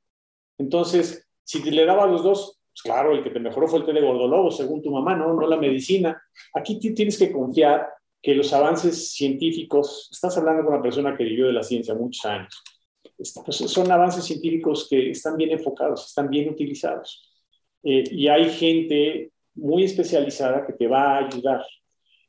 Entonces, 0.57 1.24
si 1.45 1.63
le 1.71 1.85
daba 1.85 2.03
a 2.03 2.07
los 2.07 2.23
dos, 2.23 2.59
pues 2.73 2.81
claro, 2.81 3.13
el 3.13 3.23
que 3.23 3.29
te 3.29 3.39
mejoró 3.39 3.67
fue 3.67 3.79
el 3.79 3.85
té 3.85 3.93
de 3.93 4.01
gordolobo, 4.01 4.51
según 4.51 4.81
tu 4.81 4.91
mamá, 4.91 5.15
¿no? 5.15 5.33
No 5.33 5.47
la 5.47 5.55
medicina. 5.55 6.21
Aquí 6.53 6.77
tienes 6.79 7.17
que 7.17 7.31
confiar 7.31 7.87
que 8.21 8.35
los 8.35 8.51
avances 8.51 9.13
científicos, 9.13 10.09
estás 10.11 10.37
hablando 10.37 10.63
con 10.65 10.73
una 10.73 10.81
persona 10.81 11.15
que 11.15 11.23
vivió 11.23 11.47
de 11.47 11.53
la 11.53 11.63
ciencia 11.63 11.93
muchos 11.93 12.25
años, 12.25 12.61
pues 13.15 13.57
son 13.57 13.91
avances 13.91 14.25
científicos 14.25 14.87
que 14.89 15.11
están 15.11 15.37
bien 15.37 15.51
enfocados, 15.51 16.07
están 16.07 16.29
bien 16.29 16.49
utilizados. 16.49 17.31
Eh, 17.83 18.03
y 18.11 18.27
hay 18.27 18.49
gente 18.49 19.31
muy 19.53 19.83
especializada 19.83 20.65
que 20.65 20.73
te 20.73 20.87
va 20.87 21.15
a 21.15 21.25
ayudar. 21.25 21.63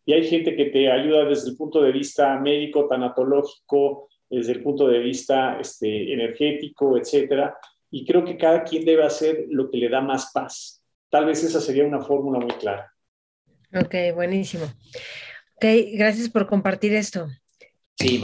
Y 0.05 0.13
hay 0.13 0.25
gente 0.29 0.55
que 0.55 0.67
te 0.67 0.91
ayuda 0.91 1.25
desde 1.25 1.51
el 1.51 1.57
punto 1.57 1.83
de 1.83 1.91
vista 1.91 2.39
médico, 2.39 2.87
tanatológico, 2.87 4.09
desde 4.31 4.53
el 4.53 4.63
punto 4.63 4.87
de 4.87 4.99
vista 4.99 5.59
este, 5.59 6.13
energético, 6.13 6.97
etcétera, 6.97 7.57
y 7.91 8.05
creo 8.07 8.25
que 8.25 8.37
cada 8.37 8.65
quien 8.65 8.85
debe 8.85 9.05
hacer 9.05 9.47
lo 9.49 9.71
que 9.71 9.79
le 9.79 9.89
da 9.89 10.01
más 10.01 10.31
paz. 10.33 10.83
Tal 11.09 11.27
vez 11.27 11.43
esa 11.45 11.61
sería 11.61 11.85
una 11.85 12.01
fórmula 12.01 12.39
muy 12.39 12.53
clara. 12.53 12.93
Ok, 13.75 13.95
buenísimo. 14.15 14.65
Ok, 15.57 15.65
gracias 15.95 16.29
por 16.29 16.47
compartir 16.47 16.95
esto. 16.95 17.29
Sí, 17.99 18.21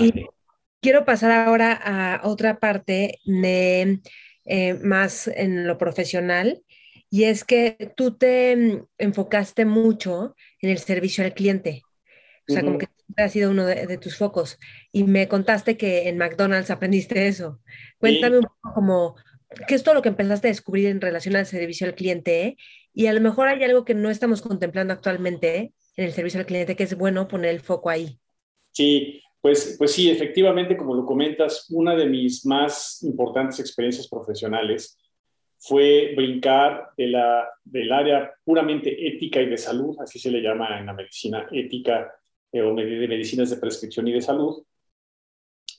Quiero 0.80 1.04
pasar 1.04 1.30
ahora 1.30 1.72
a 1.72 2.26
otra 2.26 2.58
parte 2.58 3.20
de 3.24 4.00
eh, 4.44 4.74
más 4.74 5.28
en 5.28 5.66
lo 5.68 5.78
profesional 5.78 6.62
y 7.08 7.24
es 7.24 7.44
que 7.44 7.92
tú 7.96 8.16
te 8.16 8.56
mm, 8.56 8.86
enfocaste 8.98 9.64
mucho 9.64 10.34
en 10.60 10.70
el 10.70 10.78
servicio 10.78 11.22
al 11.24 11.34
cliente. 11.34 11.82
O 12.48 12.52
sea, 12.52 12.62
como 12.62 12.78
que 12.78 12.88
ha 13.16 13.28
sido 13.28 13.50
uno 13.50 13.66
de, 13.66 13.98
tus 13.98 14.16
focos. 14.16 14.58
Y 14.90 15.04
me 15.04 15.28
contaste 15.28 15.76
que 15.76 16.08
en 16.08 16.18
McDonald's 16.18 16.70
aprendiste 16.70 17.28
eso. 17.28 17.60
Cuéntame 17.98 18.38
un 18.38 18.44
poco 18.44 18.74
como, 18.74 19.16
¿qué 19.66 19.74
es 19.74 19.82
todo 19.82 19.94
lo 19.94 20.02
que 20.02 20.08
empezaste 20.08 20.48
a 20.48 20.50
descubrir 20.50 20.86
en 20.88 21.00
relación 21.00 21.36
al 21.36 21.46
servicio 21.46 21.86
al 21.86 21.94
cliente? 21.94 22.56
Y 22.94 23.06
a 23.06 23.12
lo 23.12 23.20
mejor 23.20 23.48
hay 23.48 23.62
algo 23.64 23.84
que 23.84 23.94
no 23.94 24.10
estamos 24.10 24.42
contemplando 24.42 24.92
actualmente 24.92 25.72
en 25.96 26.04
el 26.04 26.12
servicio 26.12 26.40
al 26.40 26.46
cliente, 26.46 26.76
que 26.76 26.84
es 26.84 26.96
bueno 26.96 27.28
poner 27.28 27.50
el 27.50 27.60
foco 27.60 27.90
ahí. 27.90 28.18
Sí, 28.70 29.22
pues, 29.40 29.76
pues 29.78 29.92
sí, 29.92 30.10
efectivamente, 30.10 30.76
como 30.76 30.94
lo 30.94 31.04
comentas, 31.04 31.66
una 31.70 31.94
de 31.94 32.06
mis 32.06 32.46
más 32.46 33.02
importantes 33.02 33.60
experiencias 33.60 34.08
profesionales 34.08 34.98
fue 35.58 36.12
brincar 36.16 36.90
de 36.96 37.08
la, 37.08 37.48
del 37.64 37.92
área 37.92 38.32
puramente 38.44 39.06
ética 39.06 39.40
y 39.40 39.48
de 39.48 39.58
salud, 39.58 39.96
así 40.00 40.18
se 40.18 40.30
le 40.30 40.40
llama 40.40 40.78
en 40.78 40.86
la 40.86 40.92
medicina 40.92 41.46
ética 41.52 42.12
eh, 42.50 42.62
o 42.62 42.74
de 42.74 43.08
medicinas 43.08 43.50
de 43.50 43.56
prescripción 43.56 44.08
y 44.08 44.12
de 44.12 44.22
salud. 44.22 44.64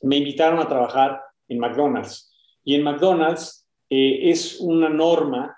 Me 0.01 0.17
invitaron 0.17 0.59
a 0.59 0.67
trabajar 0.67 1.21
en 1.47 1.59
McDonald's. 1.59 2.31
Y 2.63 2.75
en 2.75 2.83
McDonald's 2.83 3.62
eh, 3.93 4.29
es 4.29 4.59
una 4.59 4.89
norma 4.89 5.57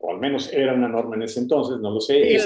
o 0.00 0.12
al 0.12 0.18
menos 0.18 0.52
era 0.52 0.74
una 0.74 0.88
norma 0.88 1.16
en 1.16 1.22
ese 1.22 1.40
entonces, 1.40 1.78
no 1.80 1.90
lo 1.90 2.00
sé. 2.00 2.38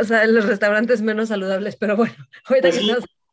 o 0.00 0.04
sea, 0.04 0.26
los 0.26 0.46
restaurantes 0.46 1.00
menos 1.00 1.28
saludables, 1.28 1.76
pero 1.76 1.96
bueno, 1.96 2.14
pues 2.48 2.80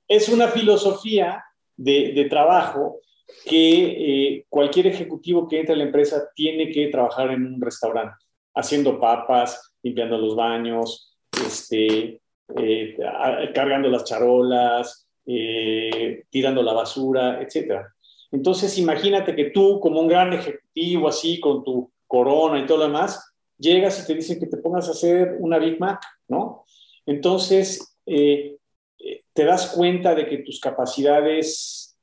es 0.07 0.29
una 0.29 0.47
filosofía 0.47 1.43
de, 1.75 2.13
de 2.13 2.25
trabajo 2.25 3.01
que 3.45 4.35
eh, 4.37 4.45
cualquier 4.49 4.87
ejecutivo 4.87 5.47
que 5.47 5.59
entre 5.59 5.73
a 5.73 5.77
la 5.77 5.83
empresa 5.83 6.29
tiene 6.33 6.69
que 6.69 6.87
trabajar 6.87 7.31
en 7.31 7.45
un 7.45 7.61
restaurante, 7.61 8.15
haciendo 8.55 8.99
papas, 8.99 9.73
limpiando 9.83 10.17
los 10.17 10.35
baños, 10.35 11.17
este, 11.45 12.21
eh, 12.55 12.97
cargando 13.53 13.89
las 13.89 14.05
charolas, 14.05 15.07
eh, 15.25 16.23
tirando 16.29 16.63
la 16.63 16.73
basura, 16.73 17.41
etc. 17.41 17.81
Entonces, 18.31 18.77
imagínate 18.77 19.35
que 19.35 19.45
tú, 19.51 19.79
como 19.79 19.99
un 19.99 20.07
gran 20.07 20.33
ejecutivo, 20.77 21.07
así, 21.07 21.39
con 21.39 21.63
tu 21.63 21.91
corona 22.05 22.59
y 22.59 22.65
todo 22.65 22.79
lo 22.79 22.87
demás, 22.87 23.33
llegas 23.57 24.01
y 24.01 24.07
te 24.07 24.13
dicen 24.13 24.39
que 24.39 24.47
te 24.47 24.57
pongas 24.57 24.87
a 24.87 24.91
hacer 24.91 25.37
una 25.39 25.57
Big 25.57 25.79
Mac, 25.79 26.01
¿no? 26.27 26.63
Entonces, 27.05 27.97
eh, 28.05 28.57
eh, 28.99 29.23
te 29.33 29.43
das 29.43 29.71
cuenta 29.75 30.15
de 30.15 30.27
que 30.27 30.39
tus 30.39 30.59
capacidades 30.59 31.97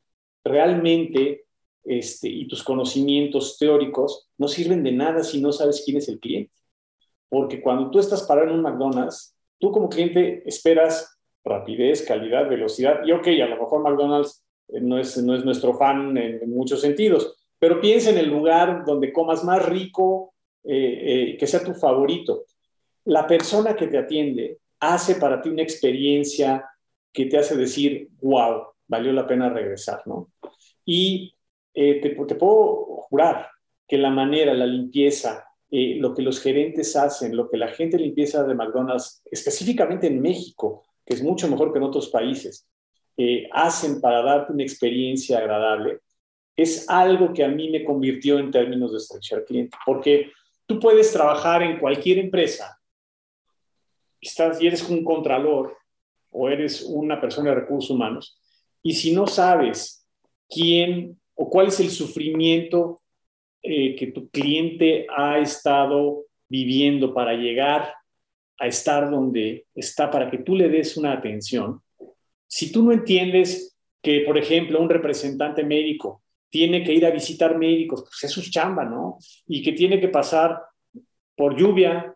realmente 0.45 1.47
este, 1.85 2.29
y 2.29 2.47
tus 2.49 2.63
conocimientos 2.63 3.59
teóricos 3.59 4.29
no 4.39 4.49
sirven 4.49 4.83
de 4.83 4.93
nada 4.93 5.23
si 5.23 5.41
no 5.41 5.53
sabes 5.53 5.83
quién 5.85 5.99
es 5.99 6.09
el 6.09 6.19
cliente. 6.19 6.53
Porque 7.29 7.61
cuando 7.61 7.91
tú 7.91 7.99
estás 7.99 8.23
parado 8.23 8.49
en 8.49 8.55
un 8.55 8.63
McDonald's, 8.63 9.35
tú 9.59 9.71
como 9.71 9.89
cliente 9.89 10.43
esperas 10.47 11.19
rapidez, 11.45 12.03
calidad, 12.03 12.49
velocidad, 12.49 13.01
y 13.05 13.13
ok, 13.13 13.27
a 13.27 13.47
lo 13.47 13.59
mejor 13.61 13.83
McDonald's 13.83 14.45
eh, 14.69 14.81
no 14.81 14.99
es, 14.99 15.17
no 15.23 15.35
es 15.35 15.45
nuestro 15.45 15.75
fan 15.75 16.17
en 16.17 16.51
muchos 16.51 16.81
sentidos, 16.81 17.44
pero 17.59 17.81
piensa 17.81 18.11
en 18.11 18.19
el 18.19 18.29
lugar 18.29 18.85
donde 18.85 19.13
comas 19.13 19.45
más 19.45 19.65
rico, 19.65 20.35
eh, 20.67 21.33
eh, 21.33 21.37
que 21.37 21.47
sea 21.47 21.63
tu 21.63 21.75
favorito. 21.75 22.45
La 23.05 23.27
persona 23.27 23.77
que 23.77 23.87
te 23.87 23.99
atiende 23.99 24.59
hace 24.81 25.17
para 25.17 25.43
ti 25.43 25.51
una 25.51 25.63
experiencia 25.63 26.65
que 27.13 27.27
te 27.27 27.37
hace 27.37 27.55
decir, 27.55 28.09
wow, 28.23 28.69
valió 28.87 29.13
la 29.13 29.27
pena 29.27 29.51
regresar, 29.51 30.03
¿no? 30.07 30.31
Y 30.87 31.35
eh, 31.75 32.01
te, 32.01 32.11
puedo 32.11 33.07
jurar 33.09 33.49
que 33.87 33.99
la 33.99 34.11
manera, 34.11 34.55
la 34.55 34.67
limpieza, 34.67 35.45
lo 35.71 36.15
que 36.15 36.23
los 36.23 36.41
gerentes 36.41 36.95
hacen, 36.95 37.37
lo 37.37 37.51
que 37.51 37.57
la 37.57 37.69
gente 37.69 37.99
limpieza 37.99 38.45
de 38.45 38.55
McDonald's, 38.55 39.23
específicamente 39.31 40.07
en 40.07 40.21
México, 40.21 40.85
que 41.05 41.15
es 41.15 41.23
mucho 41.23 41.49
mejor 41.49 41.73
que 41.73 41.79
en 41.79 41.85
otros 41.85 42.09
países, 42.09 42.69
hacen 43.53 44.01
para 44.01 44.23
darte 44.23 44.53
una 44.53 44.63
experiencia 44.63 45.39
agradable, 45.39 46.01
es 46.57 46.89
algo 46.89 47.33
que 47.33 47.45
a 47.45 47.49
mí 47.49 47.71
me 47.71 47.85
convirtió 47.85 48.39
en 48.39 48.51
términos 48.51 48.93
de 48.93 49.37
al 49.37 49.45
cliente, 49.45 49.77
porque 49.85 50.31
tú 50.67 50.79
puedes 50.79 51.13
trabajar 51.13 51.63
en 51.63 51.79
cualquier 51.79 52.19
empresa, 52.19 52.79
estás 54.21 54.61
y 54.63 54.67
eres 54.67 54.89
un 54.89 55.05
contralor 55.05 55.77
o 56.31 56.49
eres 56.49 56.83
una 56.83 57.21
persona 57.21 57.51
de 57.51 57.57
recursos 57.57 57.91
humanos, 57.91 58.41
y 58.83 58.95
si 58.95 59.15
no 59.15 59.27
sabes 59.27 60.07
quién 60.49 61.19
o 61.35 61.51
cuál 61.51 61.69
es 61.69 61.81
el 61.81 61.91
sufrimiento 61.91 63.01
eh, 63.63 63.97
que 63.97 64.09
tu 64.09 64.29
cliente 64.29 65.07
ha 65.15 65.39
estado 65.39 66.25
viviendo 66.49 67.15
para 67.15 67.35
llegar 67.35 67.95
a 68.59 68.67
estar 68.67 69.11
donde 69.11 69.67
está, 69.75 70.11
para 70.11 70.31
que 70.31 70.39
tú 70.39 70.55
le 70.55 70.69
des 70.69 70.97
una 70.97 71.13
atención, 71.13 71.81
si 72.47 72.71
tú 72.71 72.85
no 72.85 72.93
entiendes 72.93 73.77
que, 74.01 74.21
por 74.21 74.39
ejemplo, 74.39 74.81
un 74.81 74.91
representante 74.91 75.65
médico 75.65 76.24
tiene 76.55 76.85
que 76.85 76.95
ir 76.95 77.05
a 77.05 77.11
visitar 77.11 77.59
médicos, 77.59 78.03
pues 78.03 78.23
es 78.23 78.31
su 78.31 78.49
chamba, 78.49 78.85
¿no? 78.85 79.19
Y 79.49 79.61
que 79.61 79.73
tiene 79.73 79.99
que 79.99 80.07
pasar 80.07 80.63
por 81.37 81.57
lluvia 81.57 82.15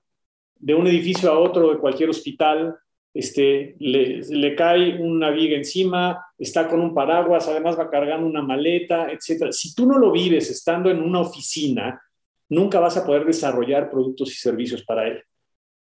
de 0.54 0.74
un 0.76 0.86
edificio 0.86 1.28
a 1.32 1.40
otro 1.40 1.72
de 1.72 1.78
cualquier 1.78 2.08
hospital, 2.08 2.76
este, 3.12 3.74
le, 3.80 4.20
le, 4.20 4.54
cae 4.54 5.02
una 5.02 5.30
viga 5.30 5.56
encima, 5.56 6.24
está 6.38 6.68
con 6.68 6.78
un 6.78 6.94
paraguas, 6.94 7.48
además 7.48 7.76
va 7.76 7.90
cargando 7.90 8.28
una 8.28 8.40
maleta, 8.40 9.10
etc. 9.10 9.50
Si 9.50 9.74
tú 9.74 9.86
no 9.86 9.98
lo 9.98 10.12
vives 10.12 10.48
estando 10.50 10.88
en 10.88 11.02
una 11.02 11.18
oficina, 11.18 12.00
nunca 12.48 12.78
vas 12.78 12.96
a 12.96 13.04
poder 13.04 13.24
desarrollar 13.24 13.90
productos 13.90 14.30
y 14.30 14.36
servicios 14.36 14.84
para 14.84 15.08
él, 15.08 15.20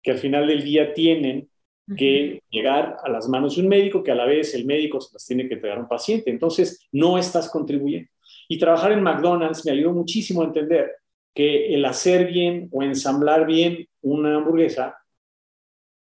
que 0.02 0.12
al 0.12 0.18
final 0.18 0.46
del 0.46 0.64
día 0.64 0.94
tienen 0.94 1.50
que 1.98 2.42
llegar 2.48 2.96
a 3.04 3.10
las 3.10 3.28
manos 3.28 3.56
de 3.56 3.62
un 3.62 3.68
médico, 3.68 4.02
que 4.02 4.12
a 4.12 4.14
la 4.14 4.24
vez 4.24 4.54
el 4.54 4.64
médico 4.64 5.02
se 5.02 5.12
las 5.12 5.26
tiene 5.26 5.46
que 5.46 5.54
entregar 5.54 5.76
a 5.76 5.82
un 5.82 5.88
paciente. 5.88 6.30
Entonces, 6.30 6.88
no 6.92 7.18
estás 7.18 7.50
contribuyendo. 7.50 8.08
Y 8.48 8.58
trabajar 8.58 8.92
en 8.92 9.02
McDonald's 9.02 9.64
me 9.64 9.72
ayudó 9.72 9.92
muchísimo 9.92 10.42
a 10.42 10.46
entender 10.46 10.96
que 11.34 11.74
el 11.74 11.84
hacer 11.84 12.26
bien 12.26 12.68
o 12.72 12.82
ensamblar 12.82 13.46
bien 13.46 13.86
una 14.02 14.36
hamburguesa, 14.36 14.96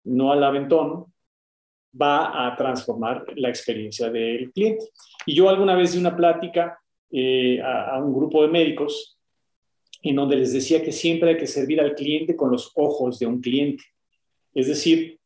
no 0.05 0.31
al 0.31 0.43
aventón, 0.43 1.11
va 1.99 2.47
a 2.47 2.55
transformar 2.55 3.25
la 3.35 3.49
experiencia 3.49 4.09
del 4.09 4.51
cliente. 4.51 4.85
Y 5.25 5.33
yo 5.33 5.49
alguna 5.49 5.75
vez 5.75 5.93
di 5.93 5.99
una 5.99 6.15
plática 6.15 6.79
eh, 7.11 7.59
a, 7.61 7.95
a 7.95 8.03
un 8.03 8.13
grupo 8.13 8.43
de 8.43 8.49
médicos 8.49 9.17
en 10.01 10.15
donde 10.15 10.35
les 10.35 10.53
decía 10.53 10.83
que 10.83 10.91
siempre 10.91 11.31
hay 11.31 11.37
que 11.37 11.47
servir 11.47 11.81
al 11.81 11.95
cliente 11.95 12.35
con 12.35 12.51
los 12.51 12.71
ojos 12.75 13.17
de 13.17 13.25
un 13.25 13.41
cliente. 13.41 13.83
Es 14.53 14.67
decir, 14.67 15.19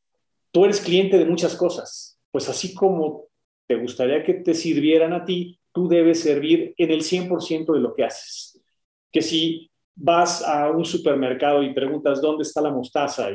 tú 0.52 0.66
eres 0.66 0.80
cliente 0.80 1.18
de 1.18 1.26
muchas 1.26 1.56
cosas, 1.56 2.18
pues 2.32 2.48
así 2.48 2.74
como 2.74 3.26
te 3.68 3.76
gustaría 3.76 4.24
que 4.24 4.36
te 4.36 4.54
sirvieran 4.54 5.14
a 5.14 5.26
ti, 5.26 5.60
tú 5.80 5.88
debes 5.88 6.20
servir 6.20 6.74
en 6.78 6.92
el 6.92 7.00
100% 7.00 7.74
de 7.74 7.80
lo 7.80 7.96
que 7.96 8.04
haces. 8.04 8.62
Que 9.10 9.22
si 9.22 9.72
vas 9.96 10.44
a 10.44 10.70
un 10.70 10.84
supermercado 10.84 11.64
y 11.64 11.74
preguntas 11.74 12.22
dónde 12.22 12.44
está 12.44 12.60
la 12.60 12.70
mostaza 12.70 13.30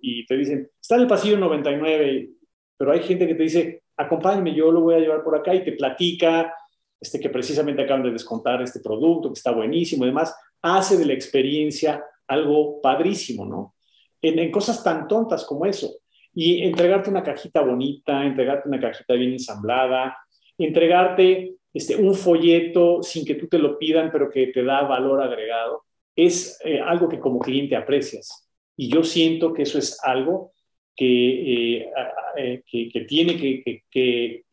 y, 0.00 0.24
te 0.26 0.36
dicen, 0.36 0.70
está 0.80 0.94
en 0.94 1.02
el 1.02 1.06
pasillo 1.08 1.36
99, 1.38 2.30
pero 2.76 2.92
hay 2.92 3.00
gente 3.00 3.26
que 3.26 3.34
te 3.34 3.42
dice, 3.42 3.82
acompáñame, 3.96 4.54
yo 4.54 4.70
lo 4.70 4.82
voy 4.82 4.94
a 4.94 5.00
llevar 5.00 5.24
por 5.24 5.36
acá 5.36 5.52
y 5.52 5.64
te 5.64 5.72
platica 5.72 6.54
este, 7.00 7.18
que 7.18 7.30
precisamente 7.30 7.82
acaban 7.82 8.04
de 8.04 8.12
descontar 8.12 8.62
este 8.62 8.78
producto, 8.78 9.30
que 9.30 9.38
está 9.38 9.50
buenísimo 9.50 10.04
y 10.04 10.08
demás, 10.08 10.32
hace 10.62 10.96
de 10.96 11.04
la 11.04 11.14
experiencia 11.14 12.04
algo 12.28 12.80
padrísimo, 12.80 13.44
¿no? 13.44 13.74
En, 14.22 14.38
en 14.38 14.52
cosas 14.52 14.84
tan 14.84 15.08
tontas 15.08 15.44
como 15.44 15.66
eso. 15.66 15.90
Y 16.32 16.62
entregarte 16.62 17.10
una 17.10 17.24
cajita 17.24 17.60
bonita, 17.60 18.24
entregarte 18.24 18.68
una 18.68 18.78
cajita 18.78 19.14
bien 19.14 19.32
ensamblada, 19.32 20.16
entregarte 20.56 21.57
este, 21.72 21.96
un 21.96 22.14
folleto 22.14 23.02
sin 23.02 23.24
que 23.24 23.34
tú 23.34 23.48
te 23.48 23.58
lo 23.58 23.78
pidan, 23.78 24.10
pero 24.10 24.30
que 24.30 24.48
te 24.48 24.62
da 24.62 24.82
valor 24.82 25.22
agregado, 25.22 25.84
es 26.16 26.58
eh, 26.64 26.80
algo 26.80 27.08
que 27.08 27.20
como 27.20 27.38
cliente 27.38 27.76
aprecias. 27.76 28.48
Y 28.76 28.90
yo 28.90 29.04
siento 29.04 29.52
que 29.52 29.62
eso 29.62 29.78
es 29.78 30.02
algo 30.02 30.52
que, 30.96 31.78
eh, 31.78 31.90
eh, 32.36 32.62
que, 32.66 33.00
tiene 33.02 33.36
que, 33.36 34.44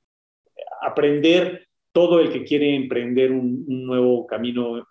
aprender 0.82 1.68
todo 1.92 2.20
el 2.20 2.32
que 2.32 2.44
quiere 2.44 2.76
emprender 2.76 3.32
un, 3.32 3.66
un 3.68 3.86
nuevo 3.86 4.28
camino 4.28 4.86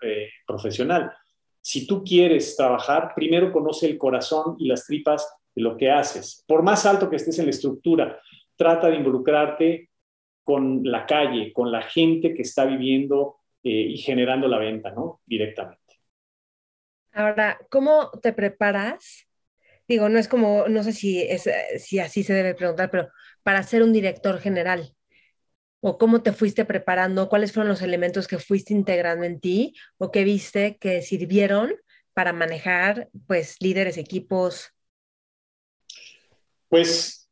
profesional. 0.46 1.12
Si 1.60 1.86
tú 1.86 2.02
quieres 2.02 2.56
trabajar, 2.56 3.12
primero 3.14 3.52
conoce 3.52 3.86
el 3.86 3.96
corazón 3.96 4.56
y 4.58 4.66
las 4.66 4.86
tripas 4.86 5.28
de 5.54 5.62
lo 5.62 5.76
que 5.76 5.90
haces. 5.90 6.44
Por 6.46 6.62
más 6.62 6.84
alto 6.86 7.08
que 7.08 7.16
estés 7.16 7.38
en 7.38 7.46
la 7.46 7.50
estructura, 7.50 8.20
trata 8.56 8.88
de 8.88 8.96
involucrarte 8.96 9.90
con 10.44 10.82
la 10.84 11.06
calle, 11.06 11.52
con 11.52 11.72
la 11.72 11.82
gente 11.82 12.34
que 12.34 12.42
está 12.42 12.64
viviendo 12.64 13.38
eh, 13.62 13.70
y 13.70 13.96
generando 13.96 14.46
la 14.46 14.58
venta, 14.58 14.90
¿no? 14.90 15.20
Directamente. 15.26 15.80
Ahora, 17.12 17.58
¿cómo 17.70 18.10
te 18.22 18.32
preparas 18.32 19.26
Digo, 19.86 20.08
no 20.08 20.18
es 20.18 20.28
como, 20.28 20.66
no 20.68 20.82
sé 20.82 20.92
si, 20.92 21.22
es, 21.22 21.48
si 21.78 21.98
así 21.98 22.22
se 22.22 22.32
debe 22.32 22.54
preguntar, 22.54 22.90
pero 22.90 23.10
para 23.42 23.62
ser 23.62 23.82
un 23.82 23.92
director 23.92 24.40
general, 24.40 24.94
o 25.80 25.98
cómo 25.98 26.22
te 26.22 26.32
fuiste 26.32 26.64
preparando, 26.64 27.28
cuáles 27.28 27.52
fueron 27.52 27.68
los 27.68 27.82
elementos 27.82 28.26
que 28.26 28.38
fuiste 28.38 28.72
integrando 28.72 29.26
en 29.26 29.40
ti 29.40 29.74
o 29.98 30.10
que 30.10 30.24
viste 30.24 30.78
que 30.78 31.02
sirvieron 31.02 31.74
para 32.14 32.32
manejar, 32.32 33.10
pues, 33.26 33.56
líderes, 33.60 33.98
equipos. 33.98 34.70
Pues 36.68 37.23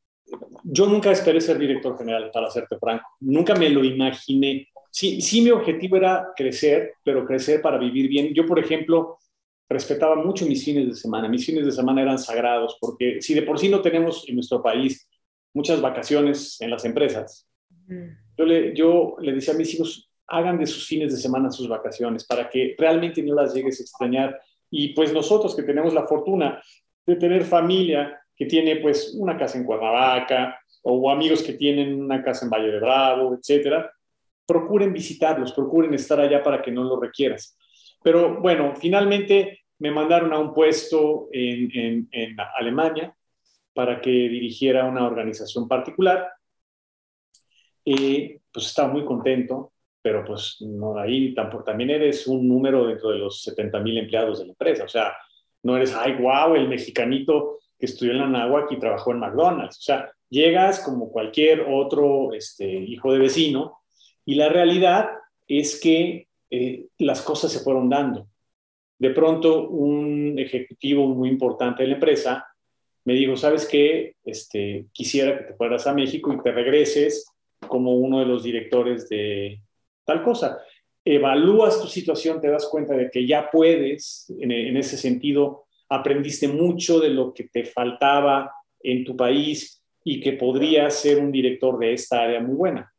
yo 0.65 0.87
nunca 0.87 1.11
esperé 1.11 1.41
ser 1.41 1.59
director 1.59 1.97
general, 1.99 2.31
para 2.33 2.51
serte 2.51 2.79
franco. 2.79 3.05
Nunca 3.21 3.55
me 3.55 3.69
lo 3.69 3.85
imaginé. 3.85 4.69
Sí, 4.91 5.21
sí, 5.21 5.41
mi 5.41 5.51
objetivo 5.51 5.97
era 5.97 6.29
crecer, 6.37 6.95
pero 7.05 7.27
crecer 7.27 7.61
para 7.61 7.79
vivir 7.79 8.09
bien. 8.09 8.33
Yo, 8.35 8.47
por 8.47 8.59
ejemplo, 8.59 9.19
respetaba 9.69 10.17
mucho 10.17 10.47
mis 10.47 10.65
fines 10.65 10.87
de 10.87 10.95
semana. 10.95 11.29
Mis 11.29 11.47
fines 11.47 11.65
de 11.65 11.73
semana 11.73 12.03
eran 12.03 12.19
sagrados, 12.19 12.77
porque 12.81 13.21
si 13.21 13.35
de 13.35 13.43
por 13.43 13.59
sí 13.59 13.69
no 13.69 13.81
tenemos 13.81 14.29
en 14.29 14.37
nuestro 14.37 14.63
país 14.63 15.09
muchas 15.55 15.81
vacaciones 15.81 16.61
en 16.61 16.71
las 16.71 16.85
empresas, 16.85 17.49
yo 18.37 18.45
le, 18.45 18.75
yo 18.75 19.17
le 19.21 19.33
decía 19.33 19.55
a 19.55 19.57
mis 19.57 19.75
hijos, 19.75 20.11
hagan 20.29 20.59
de 20.59 20.67
sus 20.67 20.87
fines 20.87 21.13
de 21.13 21.19
semana 21.19 21.51
sus 21.51 21.69
vacaciones 21.69 22.25
para 22.25 22.49
que 22.49 22.75
realmente 22.79 23.23
no 23.23 23.35
las 23.35 23.55
llegues 23.55 23.81
a 23.81 23.83
extrañar. 23.83 24.41
Y 24.71 24.95
pues 24.95 25.13
nosotros 25.13 25.55
que 25.55 25.63
tenemos 25.63 25.93
la 25.93 26.07
fortuna 26.07 26.63
de 27.05 27.17
tener 27.17 27.45
familia 27.45 28.22
que 28.43 28.49
tiene 28.49 28.77
pues 28.77 29.15
una 29.15 29.39
casa 29.39 29.57
en 29.57 29.65
Cuernavaca 29.65 30.59
o 30.83 31.09
amigos 31.13 31.45
que 31.45 31.53
tienen 31.53 32.03
una 32.03 32.25
casa 32.25 32.45
en 32.45 32.51
Valle 32.51 32.73
de 32.73 32.81
Bravo, 32.81 33.37
etcétera, 33.37 33.89
procuren 34.45 34.93
visitarlos, 34.93 35.53
procuren 35.53 35.95
estar 35.95 36.19
allá 36.19 36.43
para 36.43 36.61
que 36.61 36.73
no 36.73 36.83
lo 36.83 36.99
requieras. 36.99 37.57
Pero 38.03 38.41
bueno, 38.41 38.75
finalmente 38.75 39.61
me 39.79 39.93
mandaron 39.93 40.33
a 40.33 40.41
un 40.41 40.53
puesto 40.53 41.29
en, 41.31 42.09
Alemania 42.59 43.15
para 43.73 44.01
que 44.01 44.11
dirigiera 44.11 44.87
una 44.87 45.07
organización 45.07 45.69
particular 45.69 46.29
y 47.85 48.39
pues 48.53 48.67
estaba 48.67 48.93
muy 48.93 49.05
contento, 49.05 49.73
pero 50.03 50.25
pues 50.25 50.57
no, 50.63 50.99
ahí 50.99 51.33
tampoco, 51.33 51.63
también 51.63 51.91
eres 51.91 52.27
un 52.27 52.49
número 52.49 52.89
dentro 52.89 53.11
de 53.11 53.19
los 53.19 53.41
70 53.43 53.79
mil 53.79 53.99
empleados 53.99 54.41
de 54.41 54.47
la 54.47 54.51
empresa. 54.51 54.83
O 54.83 54.89
sea, 54.89 55.15
no 55.63 55.77
eres, 55.77 55.95
ay, 55.95 56.15
wow, 56.15 56.57
el 56.57 56.69
mexicanito 56.69 57.61
que 57.83 57.87
estudió 57.87 58.13
en 58.13 58.19
la 58.19 58.29
Náhuac 58.29 58.71
y 58.71 58.79
trabajó 58.79 59.11
en 59.11 59.19
McDonald's. 59.19 59.77
O 59.79 59.83
sea, 59.83 60.09
llegas 60.31 60.79
como 60.79 61.11
cualquier 61.11 61.63
otro 61.69 62.33
este, 62.33 62.65
hijo 62.65 63.13
de 63.13 63.19
vecino 63.19 63.81
y 64.25 64.37
la 64.37 64.49
realidad 64.49 65.11
es 65.49 65.81
que 65.81 66.29
eh, 66.49 66.87
las 66.99 67.23
cosas 67.23 67.51
se 67.51 67.59
fueron 67.59 67.89
dando. 67.89 68.29
De 69.01 69.11
pronto, 69.11 69.69
un 69.69 70.39
ejecutivo 70.39 71.09
muy 71.09 71.29
importante 71.29 71.83
de 71.83 71.89
la 71.89 71.95
empresa 71.97 72.47
me 73.05 73.15
dijo, 73.15 73.37
¿sabes 73.37 73.67
qué? 73.67 74.15
Este, 74.25 74.87
quisiera 74.93 75.37
que 75.37 75.45
te 75.47 75.55
fueras 75.55 75.89
a 75.89 75.93
México 75.93 76.33
y 76.33 76.41
te 76.41 76.53
regreses 76.53 77.27
como 77.67 77.97
uno 77.97 78.21
de 78.21 78.27
los 78.27 78.45
directores 78.45 79.09
de 79.09 79.61
tal 80.05 80.23
cosa. 80.23 80.61
Evalúas 81.05 81.81
tu 81.81 81.89
situación, 81.89 82.41
te 82.41 82.49
das 82.49 82.69
cuenta 82.69 82.95
de 82.95 83.11
que 83.11 83.27
ya 83.27 83.51
puedes, 83.51 84.33
en, 84.39 84.77
ese 84.77 84.97
sentido, 84.97 85.65
aprendiste 85.95 86.49
mucho 86.49 87.01
de 87.01 87.11
lo 87.11 87.35
que 87.35 87.45
te 87.45 87.65
faltaba 87.65 88.51
en 88.83 89.05
tu 89.05 89.17
país 89.17 89.83
y 90.05 90.21
que 90.21 90.33
podrías 90.33 90.95
ser 90.95 91.19
un 91.19 91.31
director 91.31 91.79
de 91.79 91.93
esta 91.93 92.23
área 92.23 92.41
muy 92.41 92.57
buena. 92.57 92.93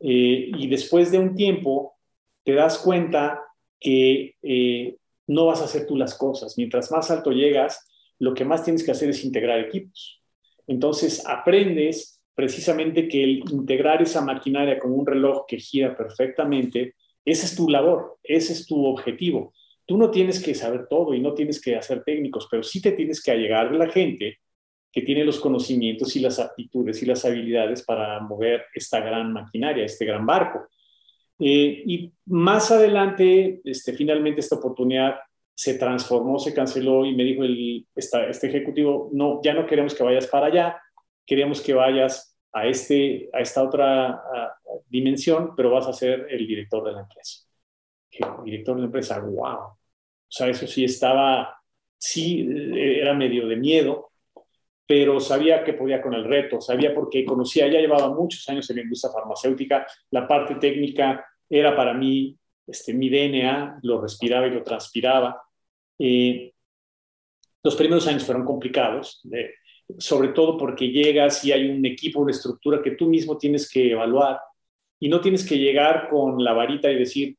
Eh, 0.00 0.50
y 0.56 0.68
después 0.68 1.10
de 1.10 1.18
un 1.18 1.34
tiempo, 1.34 1.96
te 2.44 2.54
das 2.54 2.78
cuenta 2.78 3.40
que 3.80 4.36
eh, 4.42 4.96
no 5.26 5.46
vas 5.46 5.60
a 5.60 5.64
hacer 5.64 5.86
tú 5.86 5.96
las 5.96 6.16
cosas. 6.16 6.56
Mientras 6.56 6.90
más 6.90 7.10
alto 7.10 7.32
llegas, 7.32 7.86
lo 8.18 8.34
que 8.34 8.44
más 8.44 8.62
tienes 8.62 8.84
que 8.84 8.92
hacer 8.92 9.10
es 9.10 9.24
integrar 9.24 9.58
equipos. 9.58 10.22
Entonces, 10.66 11.24
aprendes 11.26 12.22
precisamente 12.34 13.08
que 13.08 13.24
el 13.24 13.38
integrar 13.50 14.00
esa 14.00 14.20
maquinaria 14.20 14.78
como 14.78 14.94
un 14.94 15.06
reloj 15.06 15.44
que 15.46 15.58
gira 15.58 15.96
perfectamente, 15.96 16.94
esa 17.24 17.46
es 17.46 17.56
tu 17.56 17.68
labor, 17.68 18.16
ese 18.22 18.52
es 18.52 18.64
tu 18.64 18.86
objetivo. 18.86 19.52
Tú 19.88 19.96
no 19.96 20.10
tienes 20.10 20.42
que 20.44 20.54
saber 20.54 20.86
todo 20.86 21.14
y 21.14 21.20
no 21.20 21.32
tienes 21.32 21.62
que 21.62 21.74
hacer 21.74 22.04
técnicos, 22.04 22.46
pero 22.50 22.62
sí 22.62 22.82
te 22.82 22.92
tienes 22.92 23.22
que 23.22 23.30
allegar 23.30 23.72
de 23.72 23.78
la 23.78 23.88
gente 23.88 24.38
que 24.92 25.00
tiene 25.00 25.24
los 25.24 25.40
conocimientos 25.40 26.14
y 26.14 26.20
las 26.20 26.38
aptitudes 26.38 27.02
y 27.02 27.06
las 27.06 27.24
habilidades 27.24 27.86
para 27.86 28.20
mover 28.20 28.66
esta 28.74 29.00
gran 29.00 29.32
maquinaria, 29.32 29.86
este 29.86 30.04
gran 30.04 30.26
barco. 30.26 30.66
Eh, 31.38 31.84
y 31.86 32.12
más 32.26 32.70
adelante, 32.70 33.62
este, 33.64 33.94
finalmente 33.94 34.40
esta 34.40 34.56
oportunidad 34.56 35.20
se 35.54 35.78
transformó, 35.78 36.38
se 36.38 36.52
canceló 36.52 37.06
y 37.06 37.14
me 37.14 37.24
dijo 37.24 37.42
el, 37.42 37.86
este 37.96 38.46
ejecutivo, 38.46 39.08
no, 39.14 39.40
ya 39.42 39.54
no 39.54 39.64
queremos 39.64 39.94
que 39.94 40.04
vayas 40.04 40.26
para 40.26 40.48
allá, 40.48 40.82
queremos 41.24 41.62
que 41.62 41.72
vayas 41.72 42.38
a, 42.52 42.66
este, 42.66 43.30
a 43.32 43.40
esta 43.40 43.62
otra 43.62 44.22
dimensión, 44.86 45.54
pero 45.56 45.70
vas 45.70 45.86
a 45.86 45.94
ser 45.94 46.26
el 46.28 46.46
director 46.46 46.84
de 46.84 46.92
la 46.92 47.00
empresa. 47.00 47.46
Director 48.44 48.74
de 48.74 48.82
la 48.82 48.86
empresa, 48.86 49.18
wow. 49.20 49.77
O 50.28 50.30
sea, 50.30 50.48
eso 50.48 50.66
sí 50.66 50.84
estaba, 50.84 51.56
sí, 51.96 52.46
era 52.74 53.14
medio 53.14 53.46
de 53.48 53.56
miedo, 53.56 54.10
pero 54.86 55.20
sabía 55.20 55.64
que 55.64 55.74
podía 55.74 56.02
con 56.02 56.14
el 56.14 56.24
reto, 56.24 56.60
sabía 56.60 56.94
porque 56.94 57.24
conocía, 57.24 57.68
ya 57.68 57.80
llevaba 57.80 58.14
muchos 58.14 58.48
años 58.48 58.68
en 58.70 58.76
la 58.76 58.82
industria 58.82 59.12
farmacéutica, 59.12 59.86
la 60.10 60.26
parte 60.26 60.56
técnica 60.56 61.24
era 61.48 61.74
para 61.74 61.94
mí 61.94 62.38
este, 62.66 62.92
mi 62.92 63.08
DNA, 63.08 63.80
lo 63.82 64.00
respiraba 64.00 64.46
y 64.46 64.50
lo 64.50 64.62
transpiraba. 64.62 65.42
Eh, 65.98 66.52
los 67.62 67.74
primeros 67.74 68.06
años 68.06 68.24
fueron 68.24 68.44
complicados, 68.44 69.22
sobre 69.98 70.28
todo 70.28 70.56
porque 70.56 70.88
llegas 70.88 71.44
y 71.44 71.52
hay 71.52 71.68
un 71.68 71.84
equipo, 71.84 72.20
una 72.20 72.30
estructura 72.30 72.82
que 72.82 72.92
tú 72.92 73.06
mismo 73.06 73.36
tienes 73.38 73.70
que 73.70 73.92
evaluar 73.92 74.38
y 75.00 75.08
no 75.08 75.20
tienes 75.20 75.46
que 75.46 75.58
llegar 75.58 76.08
con 76.08 76.42
la 76.42 76.52
varita 76.52 76.90
y 76.90 76.98
decir, 76.98 77.36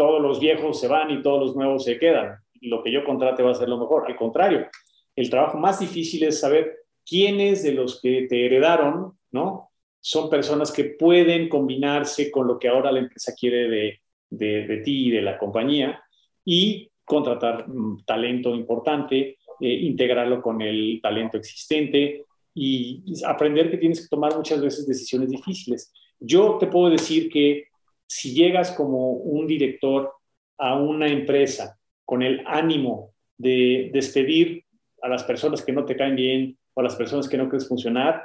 todos 0.00 0.22
los 0.22 0.40
viejos 0.40 0.80
se 0.80 0.88
van 0.88 1.10
y 1.10 1.20
todos 1.20 1.40
los 1.40 1.54
nuevos 1.54 1.84
se 1.84 1.98
quedan. 1.98 2.38
Lo 2.62 2.82
que 2.82 2.90
yo 2.90 3.04
contrate 3.04 3.42
va 3.42 3.50
a 3.50 3.54
ser 3.54 3.68
lo 3.68 3.76
mejor. 3.76 4.06
Al 4.06 4.16
contrario, 4.16 4.66
el 5.14 5.28
trabajo 5.28 5.58
más 5.58 5.78
difícil 5.78 6.22
es 6.22 6.40
saber 6.40 6.74
quiénes 7.04 7.62
de 7.62 7.72
los 7.72 8.00
que 8.00 8.26
te 8.26 8.46
heredaron, 8.46 9.12
¿no? 9.30 9.68
Son 10.00 10.30
personas 10.30 10.72
que 10.72 10.84
pueden 10.84 11.50
combinarse 11.50 12.30
con 12.30 12.46
lo 12.46 12.58
que 12.58 12.68
ahora 12.68 12.90
la 12.90 13.00
empresa 13.00 13.34
quiere 13.38 13.68
de, 13.68 14.66
de 14.66 14.76
ti 14.78 15.08
y 15.08 15.10
de 15.10 15.20
la 15.20 15.36
compañía 15.36 16.02
y 16.46 16.90
contratar 17.04 17.68
mm, 17.68 18.04
talento 18.06 18.54
importante 18.54 19.36
eh, 19.60 19.68
integrarlo 19.68 20.40
con 20.40 20.62
el 20.62 21.00
talento 21.02 21.36
existente 21.36 22.24
y 22.54 23.04
aprender 23.26 23.70
que 23.70 23.76
tienes 23.76 24.00
que 24.00 24.08
tomar 24.08 24.34
muchas 24.34 24.62
veces 24.62 24.86
decisiones 24.86 25.28
difíciles. 25.28 25.92
Yo 26.18 26.56
te 26.58 26.68
puedo 26.68 26.88
decir 26.88 27.28
que 27.28 27.64
si 28.10 28.34
llegas 28.34 28.72
como 28.72 29.12
un 29.12 29.46
director 29.46 30.12
a 30.58 30.74
una 30.74 31.06
empresa 31.06 31.78
con 32.04 32.24
el 32.24 32.42
ánimo 32.44 33.14
de 33.38 33.90
despedir 33.92 34.64
a 35.00 35.08
las 35.08 35.22
personas 35.22 35.64
que 35.64 35.70
no 35.70 35.84
te 35.84 35.94
caen 35.94 36.16
bien 36.16 36.58
o 36.74 36.80
a 36.80 36.82
las 36.82 36.96
personas 36.96 37.28
que 37.28 37.38
no 37.38 37.48
quieres 37.48 37.68
funcionar, 37.68 38.24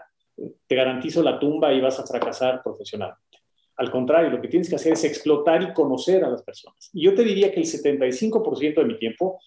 te 0.66 0.76
garantizo 0.76 1.22
la 1.22 1.38
tumba 1.38 1.72
y 1.72 1.82
vas 1.82 2.00
a 2.00 2.08
fracasar 2.08 2.64
profesionalmente. 2.64 3.38
Al 3.76 3.92
contrario, 3.92 4.32
lo 4.32 4.42
que 4.42 4.48
tienes 4.48 4.70
que 4.70 4.76
hacer 4.76 4.94
es 4.94 5.04
explotar 5.04 5.62
y 5.62 5.72
conocer 5.72 6.24
a 6.24 6.30
las 6.30 6.42
personas. 6.42 6.90
Y 6.92 7.04
yo 7.04 7.14
te 7.14 7.24
diría 7.24 7.54
que 7.54 7.60
el 7.60 7.68
75% 7.68 8.82
de 8.82 8.86
mi 8.86 8.98
tiempo 8.98 9.40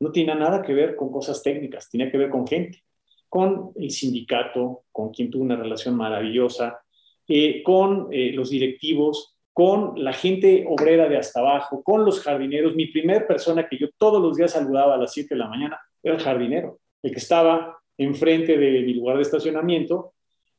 no 0.00 0.10
tiene 0.10 0.34
nada 0.34 0.62
que 0.62 0.74
ver 0.74 0.96
con 0.96 1.12
cosas 1.12 1.44
técnicas, 1.44 1.88
tiene 1.88 2.10
que 2.10 2.18
ver 2.18 2.30
con 2.30 2.44
gente, 2.44 2.82
con 3.28 3.70
el 3.76 3.92
sindicato, 3.92 4.82
con 4.90 5.10
quien 5.12 5.30
tuvo 5.30 5.44
una 5.44 5.56
relación 5.56 5.94
maravillosa, 5.94 6.80
eh, 7.28 7.62
con 7.62 8.08
eh, 8.10 8.32
los 8.32 8.50
directivos, 8.50 9.35
con 9.56 9.94
la 10.04 10.12
gente 10.12 10.66
obrera 10.68 11.08
de 11.08 11.16
hasta 11.16 11.40
abajo, 11.40 11.82
con 11.82 12.04
los 12.04 12.20
jardineros. 12.20 12.74
Mi 12.74 12.88
primer 12.88 13.26
persona 13.26 13.66
que 13.66 13.78
yo 13.78 13.86
todos 13.96 14.20
los 14.20 14.36
días 14.36 14.52
saludaba 14.52 14.96
a 14.96 14.98
las 14.98 15.14
7 15.14 15.34
de 15.34 15.38
la 15.38 15.48
mañana 15.48 15.80
era 16.02 16.14
el 16.14 16.20
jardinero, 16.20 16.78
el 17.02 17.10
que 17.10 17.16
estaba 17.16 17.78
enfrente 17.96 18.58
de 18.58 18.82
mi 18.82 18.92
lugar 18.92 19.16
de 19.16 19.22
estacionamiento 19.22 20.12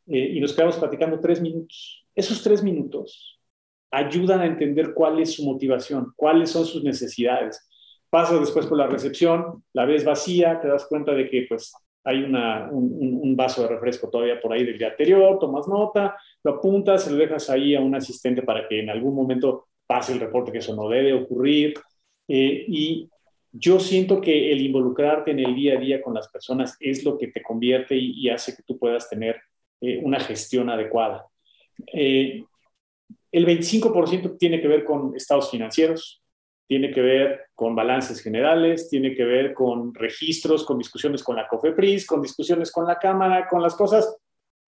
eh, 0.08 0.32
y 0.34 0.40
nos 0.40 0.52
quedamos 0.52 0.78
platicando 0.78 1.20
tres 1.20 1.40
minutos. 1.40 2.08
Esos 2.16 2.42
tres 2.42 2.64
minutos 2.64 3.40
ayudan 3.92 4.42
a 4.42 4.48
entender 4.48 4.96
cuál 4.96 5.20
es 5.20 5.36
su 5.36 5.46
motivación, 5.46 6.14
cuáles 6.16 6.50
son 6.50 6.66
sus 6.66 6.84
necesidades, 6.84 7.70
pasas 8.10 8.40
después 8.40 8.66
por 8.66 8.80
la 8.80 8.88
recepción, 8.88 9.64
la 9.74 9.86
ves 9.86 10.06
vacía, 10.06 10.60
te 10.60 10.70
das 10.70 10.88
cuenta 10.88 11.12
de 11.12 11.30
que 11.30 11.46
pues 11.48 11.72
hay 12.08 12.24
una, 12.24 12.70
un, 12.72 13.36
vaso 13.36 13.64
de 13.64 13.68
refresco 13.68 14.10
todavía 14.10 14.40
por 14.40 14.54
ahí 14.54 14.64
del 14.64 14.78
día 14.78 14.88
anterior, 14.88 15.38
tomas 15.40 15.68
nota, 15.68 16.16
lo 16.42 16.54
apuntas, 16.54 17.04
se 17.04 17.12
lo 17.12 17.18
dejas 17.18 17.50
ahí 17.50 17.76
a 17.76 17.82
un 17.82 17.94
asistente 17.94 18.42
para 18.42 18.66
que 18.68 18.80
en 18.80 18.90
algún 18.90 19.14
momento 19.14 19.68
pase 19.86 20.14
el 20.14 20.22
reporte, 20.22 20.52
que 20.52 20.60
eso 20.60 20.74
no 20.74 20.88
debe 20.88 21.14
ocurrir. 21.14 21.74
Eh, 22.28 22.66
y 22.68 23.10
yo 23.52 23.80
siento 23.80 24.22
que 24.22 24.52
el 24.54 24.62
involucrarte 24.62 25.32
en 25.32 25.40
el 25.40 25.54
día 25.54 25.74
a 25.74 25.80
día 25.80 26.02
con 26.02 26.14
las 26.14 26.30
personas 26.30 26.78
es 26.80 27.04
lo 27.04 27.18
que 27.18 27.28
te 27.28 27.44
convierte 27.44 27.96
y, 27.96 28.30
hace 28.30 28.56
que 28.56 28.64
tú 28.64 28.80
puedas 28.80 29.10
tener 29.10 29.42
eh, 29.82 30.00
una 30.02 30.20
gestión 30.20 30.70
adecuada. 30.70 31.26
Eh, 31.94 32.42
el 33.32 33.46
25% 33.46 34.38
tiene 34.38 34.62
que 34.62 34.68
ver 34.70 34.86
con 34.86 35.14
estados 35.14 35.52
financieros, 35.52 36.24
tiene 36.68 36.92
que 36.92 37.02
ver 37.02 37.48
con 37.56 37.76
balances 37.76 38.22
generales, 38.22 38.90
tiene 38.90 39.16
que 39.16 39.24
ver 39.24 39.54
con 39.54 39.96
registros, 39.96 40.66
con 40.66 40.78
discusiones 40.78 41.24
con 41.24 41.38
la 41.38 41.48
COFEPRIS, 41.48 42.06
con 42.06 42.22
discusiones 42.22 42.72
con 42.72 42.86
la 42.86 43.00
Cámara, 43.00 43.48
con 43.48 43.62
las 43.62 43.76
cosas 43.76 44.18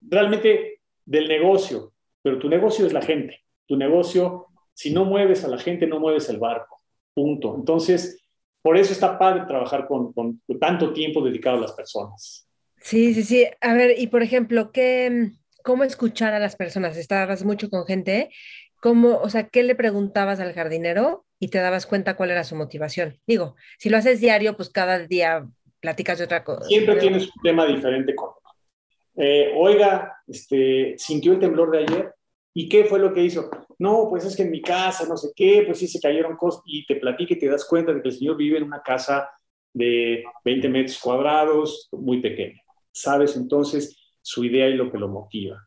realmente 0.01 0.81
del 1.05 1.27
negocio. 1.27 1.93
Pero 2.21 2.39
tu 2.39 2.49
negocio 2.49 2.85
es 2.85 2.93
la 2.93 3.01
gente. 3.01 3.41
Tu 3.67 3.75
negocio, 3.75 4.47
si 4.73 4.91
no 4.91 5.03
mueves 5.05 5.43
a 5.43 5.49
la 5.49 5.57
gente, 5.57 5.87
no 5.87 5.99
mueves 5.99 6.29
el 6.29 6.39
barco. 6.39 6.81
Punto. 7.13 7.55
Entonces, 7.55 8.23
por 8.61 8.77
eso 8.77 8.93
está 8.93 9.19
padre 9.19 9.43
trabajar 9.45 9.85
con, 9.85 10.13
tanto 10.59 10.93
tiempo 10.93 11.23
dedicado 11.23 11.57
a 11.57 11.61
las 11.61 11.73
personas. 11.73 12.47
Sí, 12.77 13.13
sí, 13.13 13.23
sí. 13.23 13.45
A 13.59 13.73
ver, 13.73 13.99
y 13.99 14.07
por 14.07 14.23
ejemplo, 14.23 14.71
¿qué, 14.71 15.31
¿cómo 15.63 15.83
escuchar 15.83 16.33
a 16.33 16.39
las 16.39 16.55
personas? 16.55 16.95
Estabas 16.95 17.43
mucho 17.43 17.69
con 17.69 17.85
gente. 17.85 18.29
¿Cómo, 18.81 19.17
o 19.17 19.29
sea, 19.29 19.49
qué 19.49 19.63
le 19.63 19.75
preguntabas 19.75 20.39
al 20.39 20.53
jardinero 20.53 21.25
y 21.39 21.47
te 21.47 21.59
dabas 21.59 21.85
cuenta 21.85 22.15
cuál 22.15 22.31
era 22.31 22.43
su 22.43 22.55
motivación. 22.55 23.19
Digo, 23.25 23.55
si 23.77 23.89
lo 23.89 23.97
haces 23.97 24.19
diario, 24.19 24.55
pues 24.55 24.69
cada 24.69 24.99
día 24.99 25.47
platicas 25.79 26.19
de 26.19 26.25
otra 26.25 26.43
cosa. 26.43 26.65
Siempre 26.65 26.97
tienes 26.97 27.23
un 27.23 27.41
tema 27.41 27.65
diferente 27.65 28.13
con. 28.13 28.31
Eh, 29.15 29.53
oiga, 29.55 30.17
este, 30.27 30.95
sintió 30.97 31.33
el 31.33 31.39
temblor 31.39 31.71
de 31.71 31.79
ayer. 31.79 32.13
¿Y 32.53 32.67
qué 32.67 32.83
fue 32.83 32.99
lo 32.99 33.13
que 33.13 33.23
hizo? 33.23 33.49
No, 33.77 34.07
pues 34.09 34.25
es 34.25 34.35
que 34.35 34.43
en 34.43 34.51
mi 34.51 34.61
casa, 34.61 35.05
no 35.07 35.15
sé 35.15 35.29
qué, 35.35 35.63
pues 35.65 35.77
sí 35.77 35.87
se 35.87 36.01
cayeron 36.01 36.35
cosas. 36.35 36.61
Y 36.65 36.85
te 36.85 36.95
platica 36.95 37.33
y 37.33 37.39
te 37.39 37.47
das 37.47 37.63
cuenta 37.65 37.93
de 37.93 38.01
que 38.01 38.09
el 38.09 38.15
señor 38.15 38.35
vive 38.35 38.57
en 38.57 38.63
una 38.63 38.81
casa 38.81 39.29
de 39.73 40.23
20 40.43 40.67
metros 40.67 40.99
cuadrados, 40.99 41.87
muy 41.91 42.21
pequeña. 42.21 42.61
Sabes 42.91 43.35
entonces 43.37 43.95
su 44.21 44.43
idea 44.43 44.67
y 44.67 44.73
lo 44.73 44.91
que 44.91 44.97
lo 44.97 45.07
motiva. 45.07 45.65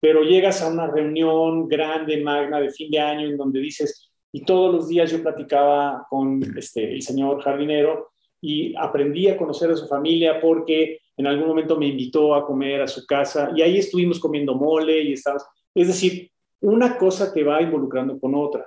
Pero 0.00 0.22
llegas 0.22 0.62
a 0.62 0.68
una 0.68 0.86
reunión 0.86 1.68
grande, 1.68 2.22
magna, 2.22 2.60
de 2.60 2.70
fin 2.70 2.90
de 2.90 3.00
año, 3.00 3.28
en 3.28 3.36
donde 3.36 3.60
dices, 3.60 4.05
y 4.36 4.42
todos 4.42 4.70
los 4.70 4.88
días 4.88 5.10
yo 5.10 5.22
platicaba 5.22 6.06
con 6.10 6.42
este, 6.58 6.92
el 6.92 7.00
señor 7.00 7.40
jardinero 7.40 8.10
y 8.38 8.74
aprendí 8.76 9.28
a 9.28 9.36
conocer 9.38 9.70
a 9.70 9.76
su 9.76 9.88
familia 9.88 10.42
porque 10.42 10.98
en 11.16 11.26
algún 11.26 11.48
momento 11.48 11.78
me 11.78 11.86
invitó 11.86 12.34
a 12.34 12.44
comer 12.44 12.82
a 12.82 12.86
su 12.86 13.06
casa 13.06 13.50
y 13.56 13.62
ahí 13.62 13.78
estuvimos 13.78 14.20
comiendo 14.20 14.54
mole 14.54 15.00
y 15.04 15.14
estábamos, 15.14 15.46
es 15.74 15.86
decir, 15.86 16.30
una 16.60 16.98
cosa 16.98 17.32
te 17.32 17.42
va 17.44 17.62
involucrando 17.62 18.20
con 18.20 18.34
otra. 18.34 18.66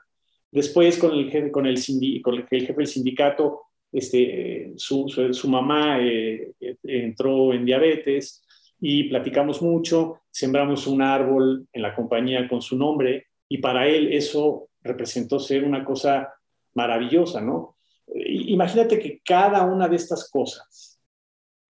Después 0.50 0.98
con 0.98 1.12
el 1.12 1.30
jefe, 1.30 1.52
con 1.52 1.68
el, 1.68 1.78
con 2.24 2.48
jefe 2.48 2.74
del 2.74 2.88
sindicato, 2.88 3.62
este, 3.92 4.74
su, 4.76 5.08
su, 5.08 5.50
mamá 5.50 6.00
eh, 6.02 6.52
entró 6.82 7.54
en 7.54 7.64
diabetes 7.64 8.44
y 8.82 9.04
platicamos 9.04 9.62
mucho, 9.62 10.22
sembramos 10.32 10.88
un 10.88 11.04
árbol 11.04 11.68
en 11.72 11.82
la 11.84 11.94
compañía 11.94 12.48
con 12.48 12.60
su 12.60 12.76
nombre 12.76 13.28
y 13.48 13.60
para 13.60 13.88
él 13.88 14.12
eso 14.12 14.69
representó 14.82 15.40
ser 15.40 15.64
una 15.64 15.84
cosa 15.84 16.34
maravillosa, 16.74 17.42
¿no? 17.42 17.78
Imagínate 18.14 19.00
que 19.00 19.22
cada 19.24 19.66
una 19.66 19.88
de 19.88 19.96
estas 19.96 20.30
cosas 20.30 21.00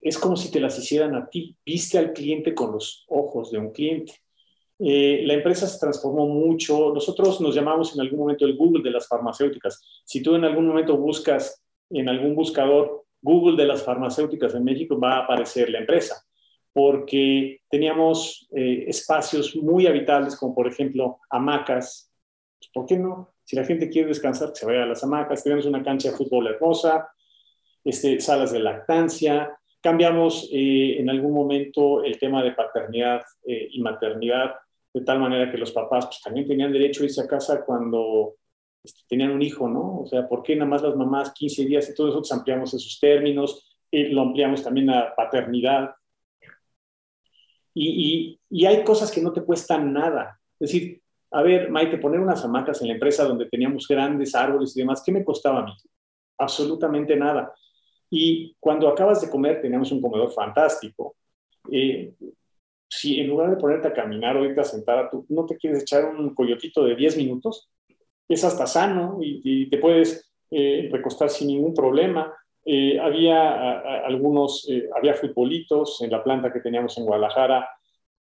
es 0.01 0.17
como 0.17 0.37
si 0.37 0.51
te 0.51 0.59
las 0.59 0.77
hicieran 0.77 1.15
a 1.15 1.29
ti. 1.29 1.57
Viste 1.65 1.97
al 1.97 2.13
cliente 2.13 2.53
con 2.53 2.71
los 2.71 3.05
ojos 3.09 3.51
de 3.51 3.57
un 3.57 3.71
cliente. 3.71 4.13
Eh, 4.79 5.23
la 5.25 5.33
empresa 5.33 5.67
se 5.67 5.77
transformó 5.77 6.25
mucho. 6.27 6.93
Nosotros 6.93 7.41
nos 7.41 7.53
llamamos 7.53 7.93
en 7.93 8.01
algún 8.01 8.19
momento 8.19 8.45
el 8.45 8.55
Google 8.55 8.81
de 8.83 8.91
las 8.91 9.07
farmacéuticas. 9.07 9.81
Si 10.05 10.21
tú 10.21 10.35
en 10.35 10.45
algún 10.45 10.67
momento 10.67 10.97
buscas 10.97 11.61
en 11.89 12.07
algún 12.07 12.35
buscador 12.35 13.05
Google 13.21 13.57
de 13.57 13.67
las 13.67 13.83
farmacéuticas 13.83 14.55
en 14.55 14.63
México, 14.63 14.97
va 14.97 15.17
a 15.17 15.23
aparecer 15.23 15.69
la 15.69 15.79
empresa, 15.79 16.23
porque 16.71 17.61
teníamos 17.69 18.47
eh, 18.55 18.85
espacios 18.87 19.55
muy 19.55 19.87
habitables, 19.87 20.37
como 20.37 20.55
por 20.55 20.67
ejemplo 20.67 21.19
hamacas, 21.29 22.08
¿Por 22.73 22.85
qué 22.85 22.97
no? 22.97 23.33
Si 23.43 23.55
la 23.55 23.65
gente 23.65 23.89
quiere 23.89 24.09
descansar, 24.09 24.49
que 24.49 24.59
se 24.59 24.65
vaya 24.65 24.83
a 24.83 24.87
las 24.87 25.03
hamacas. 25.03 25.43
Tenemos 25.43 25.65
una 25.65 25.83
cancha 25.83 26.11
de 26.11 26.17
fútbol 26.17 26.47
hermosa, 26.47 27.09
este, 27.83 28.19
salas 28.19 28.51
de 28.51 28.59
lactancia. 28.59 29.57
Cambiamos 29.81 30.49
eh, 30.51 30.97
en 30.99 31.09
algún 31.09 31.33
momento 31.33 32.03
el 32.03 32.19
tema 32.19 32.43
de 32.43 32.51
paternidad 32.51 33.21
eh, 33.45 33.69
y 33.71 33.81
maternidad, 33.81 34.55
de 34.93 35.01
tal 35.01 35.19
manera 35.19 35.51
que 35.51 35.57
los 35.57 35.71
papás 35.71 36.05
pues, 36.07 36.21
también 36.21 36.47
tenían 36.47 36.71
derecho 36.71 37.03
a 37.03 37.05
irse 37.05 37.21
a 37.21 37.27
casa 37.27 37.63
cuando 37.65 38.35
este, 38.83 39.01
tenían 39.07 39.31
un 39.31 39.41
hijo, 39.41 39.67
¿no? 39.69 40.01
O 40.01 40.07
sea, 40.07 40.27
¿por 40.27 40.43
qué 40.43 40.55
nada 40.55 40.69
más 40.69 40.81
las 40.81 40.95
mamás 40.95 41.33
15 41.33 41.65
días 41.65 41.89
y 41.89 41.95
todos 41.95 42.09
nosotros 42.09 42.31
ampliamos 42.31 42.73
esos 42.73 42.99
términos? 42.99 43.65
y 43.91 44.03
lo 44.09 44.21
ampliamos 44.21 44.63
también 44.63 44.89
a 44.89 45.13
paternidad. 45.15 45.91
Y, 47.73 48.39
y, 48.49 48.61
y, 48.61 48.65
hay 48.65 48.83
cosas 48.83 49.11
que 49.11 49.21
no 49.21 49.31
te 49.31 49.43
cuestan 49.43 49.93
nada. 49.93 50.39
Es 50.59 50.71
decir, 50.71 51.01
a 51.31 51.41
ver, 51.43 51.69
Maite, 51.69 51.97
poner 51.97 52.19
unas 52.19 52.43
hamacas 52.43 52.81
en 52.81 52.87
la 52.87 52.95
empresa 52.95 53.23
donde 53.23 53.45
teníamos 53.45 53.87
grandes 53.87 54.33
árboles 54.33 54.75
y 54.75 54.81
demás, 54.81 55.03
¿qué 55.05 55.11
me 55.11 55.23
costaba 55.23 55.59
a 55.59 55.65
mí? 55.65 55.73
Absolutamente 56.37 57.15
nada. 57.15 57.53
Y 58.09 58.55
cuando 58.59 58.87
acabas 58.87 59.21
de 59.21 59.29
comer, 59.29 59.61
teníamos 59.61 59.91
un 59.91 60.01
comedor 60.01 60.31
fantástico. 60.31 61.15
Eh, 61.71 62.13
si 62.87 63.19
en 63.19 63.27
lugar 63.27 63.51
de 63.51 63.57
ponerte 63.57 63.87
a 63.87 63.93
caminar 63.93 64.35
o 64.37 64.45
irte 64.45 64.61
a 64.61 64.63
sentar, 64.63 64.97
a 64.97 65.09
no 65.29 65.45
te 65.45 65.57
quieres 65.57 65.83
echar 65.83 66.05
un 66.05 66.33
coyotito 66.33 66.83
de 66.83 66.95
10 66.95 67.17
minutos, 67.17 67.69
es 68.27 68.43
hasta 68.43 68.65
sano 68.65 69.19
y, 69.21 69.69
te 69.69 69.77
puedes 69.77 70.31
eh, 70.49 70.89
recostar 70.91 71.29
sin 71.29 71.49
ningún 71.49 71.75
problema. 71.75 72.33
Eh, 72.65 72.99
había 72.99 73.79
algunos, 74.05 74.67
había 74.95 75.13
futbolitos 75.13 76.01
en 76.01 76.11
la 76.11 76.23
planta 76.23 76.51
que 76.51 76.59
teníamos 76.59 76.97
en 76.97 77.05
Guadalajara, 77.05 77.69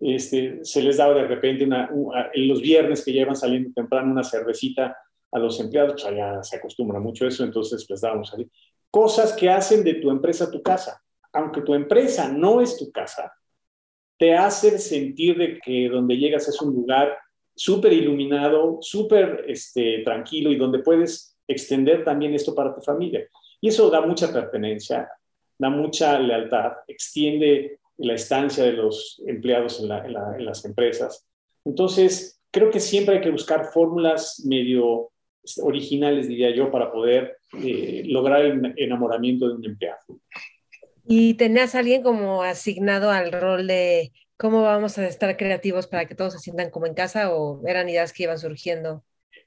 este, 0.00 0.64
se 0.64 0.82
les 0.82 0.98
daba 0.98 1.14
de 1.14 1.26
repente 1.26 1.64
en 1.64 2.48
los 2.48 2.60
viernes 2.60 3.04
que 3.04 3.12
ya 3.12 3.22
iban 3.22 3.36
saliendo 3.36 3.70
temprano 3.74 4.12
una 4.12 4.24
cervecita 4.24 4.96
a 5.32 5.38
los 5.38 5.58
empleados, 5.60 5.94
pues 5.94 6.04
allá 6.06 6.42
se 6.42 6.56
acostumbra 6.56 7.00
mucho 7.00 7.26
eso, 7.26 7.44
entonces 7.44 7.86
les 7.88 8.00
dábamos 8.00 8.32
ahí. 8.34 8.48
Cosas 8.90 9.32
que 9.32 9.50
hacen 9.50 9.84
de 9.84 9.94
tu 9.94 10.10
empresa 10.10 10.50
tu 10.50 10.62
casa. 10.62 11.02
Aunque 11.32 11.60
tu 11.60 11.74
empresa 11.74 12.32
no 12.32 12.60
es 12.60 12.78
tu 12.78 12.90
casa, 12.90 13.32
te 14.18 14.34
hace 14.34 14.78
sentir 14.78 15.36
de 15.36 15.58
que 15.58 15.88
donde 15.88 16.16
llegas 16.16 16.48
es 16.48 16.60
un 16.62 16.74
lugar 16.74 17.16
súper 17.54 17.92
iluminado, 17.92 18.78
súper 18.80 19.44
este, 19.48 20.02
tranquilo 20.04 20.50
y 20.50 20.56
donde 20.56 20.78
puedes 20.78 21.36
extender 21.46 22.04
también 22.04 22.34
esto 22.34 22.54
para 22.54 22.74
tu 22.74 22.80
familia. 22.80 23.26
Y 23.60 23.68
eso 23.68 23.90
da 23.90 24.00
mucha 24.00 24.32
pertenencia, 24.32 25.08
da 25.58 25.68
mucha 25.68 26.18
lealtad, 26.18 26.72
extiende 26.86 27.80
la 27.98 28.14
estancia 28.14 28.64
de 28.64 28.72
los 28.72 29.22
empleados 29.26 29.80
en, 29.80 29.88
las 30.44 30.64
empresas. 30.64 31.26
Entonces, 31.64 32.40
creo 32.50 32.70
que 32.70 32.80
siempre 32.80 33.16
hay 33.16 33.20
que 33.20 33.30
buscar 33.30 33.66
fórmulas 33.72 34.42
medio 34.44 35.10
originales, 35.62 36.28
diría 36.28 36.54
yo, 36.54 36.70
para 36.70 36.92
poder 36.92 37.38
eh, 37.62 38.02
lograr 38.06 38.44
el 38.44 38.74
enamoramiento 38.76 39.48
de 39.48 39.54
un 39.54 39.64
empleado. 39.64 40.00
¿Y 41.08 41.34
tenías 41.34 41.74
a 41.74 41.78
alguien 41.78 42.02
como 42.02 42.42
asignado 42.42 43.10
al 43.10 43.30
rol 43.30 43.66
de 43.66 44.12
cómo 44.36 44.62
vamos 44.62 44.98
a 44.98 45.06
estar 45.06 45.36
creativos 45.36 45.86
para 45.86 46.06
que 46.06 46.16
todos 46.16 46.32
se 46.32 46.40
sientan 46.40 46.70
como 46.70 46.86
en 46.86 46.94
casa 46.94 47.34
o 47.34 47.66
eran 47.66 47.88
ideas 47.88 48.12
que 48.12 48.24
iban 48.24 48.38
surgiendo? 48.38 49.04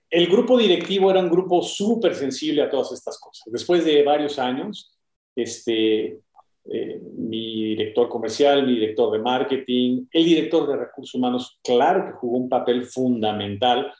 El 0.10 0.28
grupo 0.28 0.58
directivo 0.58 1.12
era 1.12 1.20
un 1.20 1.30
grupo 1.30 1.62
súper 1.62 2.16
sensible 2.16 2.64
a 2.64 2.70
todas 2.70 2.91
estas 2.93 3.20
cosas. 3.20 3.43
Después 3.52 3.86
de 3.86 4.02
varios 4.04 4.39
años, 4.39 4.97
este, 5.36 6.20
eh, 6.66 7.01
mi 7.18 7.76
director 7.76 8.10
comercial, 8.10 8.66
mi 8.66 8.74
director 8.74 9.12
de 9.12 9.20
marketing, 9.20 10.05
el 10.12 10.26
director 10.26 10.68
de 10.68 10.78
recursos 10.78 11.16
humanos, 11.16 11.60
claro 11.64 12.05
que 12.05 12.18
jugó 12.18 12.38
un 12.38 12.49
papel 12.49 12.86
fundamental, 12.86 13.91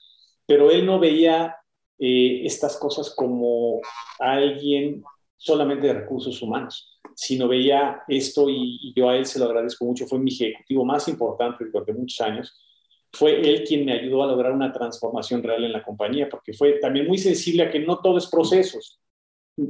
pero 0.46 0.70
él 0.70 0.86
no 0.86 1.00
veía 1.00 1.56
eh, 1.98 2.42
estas 2.46 2.78
cosas 2.78 3.14
como 3.16 3.82
alguien 4.20 5.04
solamente 5.38 5.88
de 5.88 5.94
recursos 5.94 6.42
humanos, 6.42 7.00
sino 7.16 7.48
veía 7.48 8.04
esto 8.08 8.50
y, 8.50 8.94
yo 8.96 9.10
a 9.10 9.16
él 9.16 9.26
se 9.26 9.40
lo 9.40 9.46
agradezco 9.46 9.86
mucho, 9.86 10.06
fue 10.06 10.20
mi 10.20 10.32
ejecutivo 10.32 10.86
más 10.86 11.08
importante 11.08 11.66
durante 11.66 11.94
muchos 11.94 12.20
años, 12.22 12.54
fue 13.12 13.42
él 13.42 13.64
quien 13.68 13.86
me 13.86 13.94
ayudó 13.94 14.24
a 14.24 14.28
lograr 14.28 14.52
una 14.52 14.72
transformación 14.72 15.42
real 15.42 15.64
en 15.64 15.74
la 15.74 15.84
compañía, 15.84 16.30
porque 16.30 16.54
fue 16.54 16.74
también 16.74 17.08
muy 17.08 17.18
sensible 17.18 17.64
a 17.64 17.72
que 17.72 17.80
no 17.80 18.00
todo 18.00 18.18
es 18.18 18.28
procesos. 18.28 19.00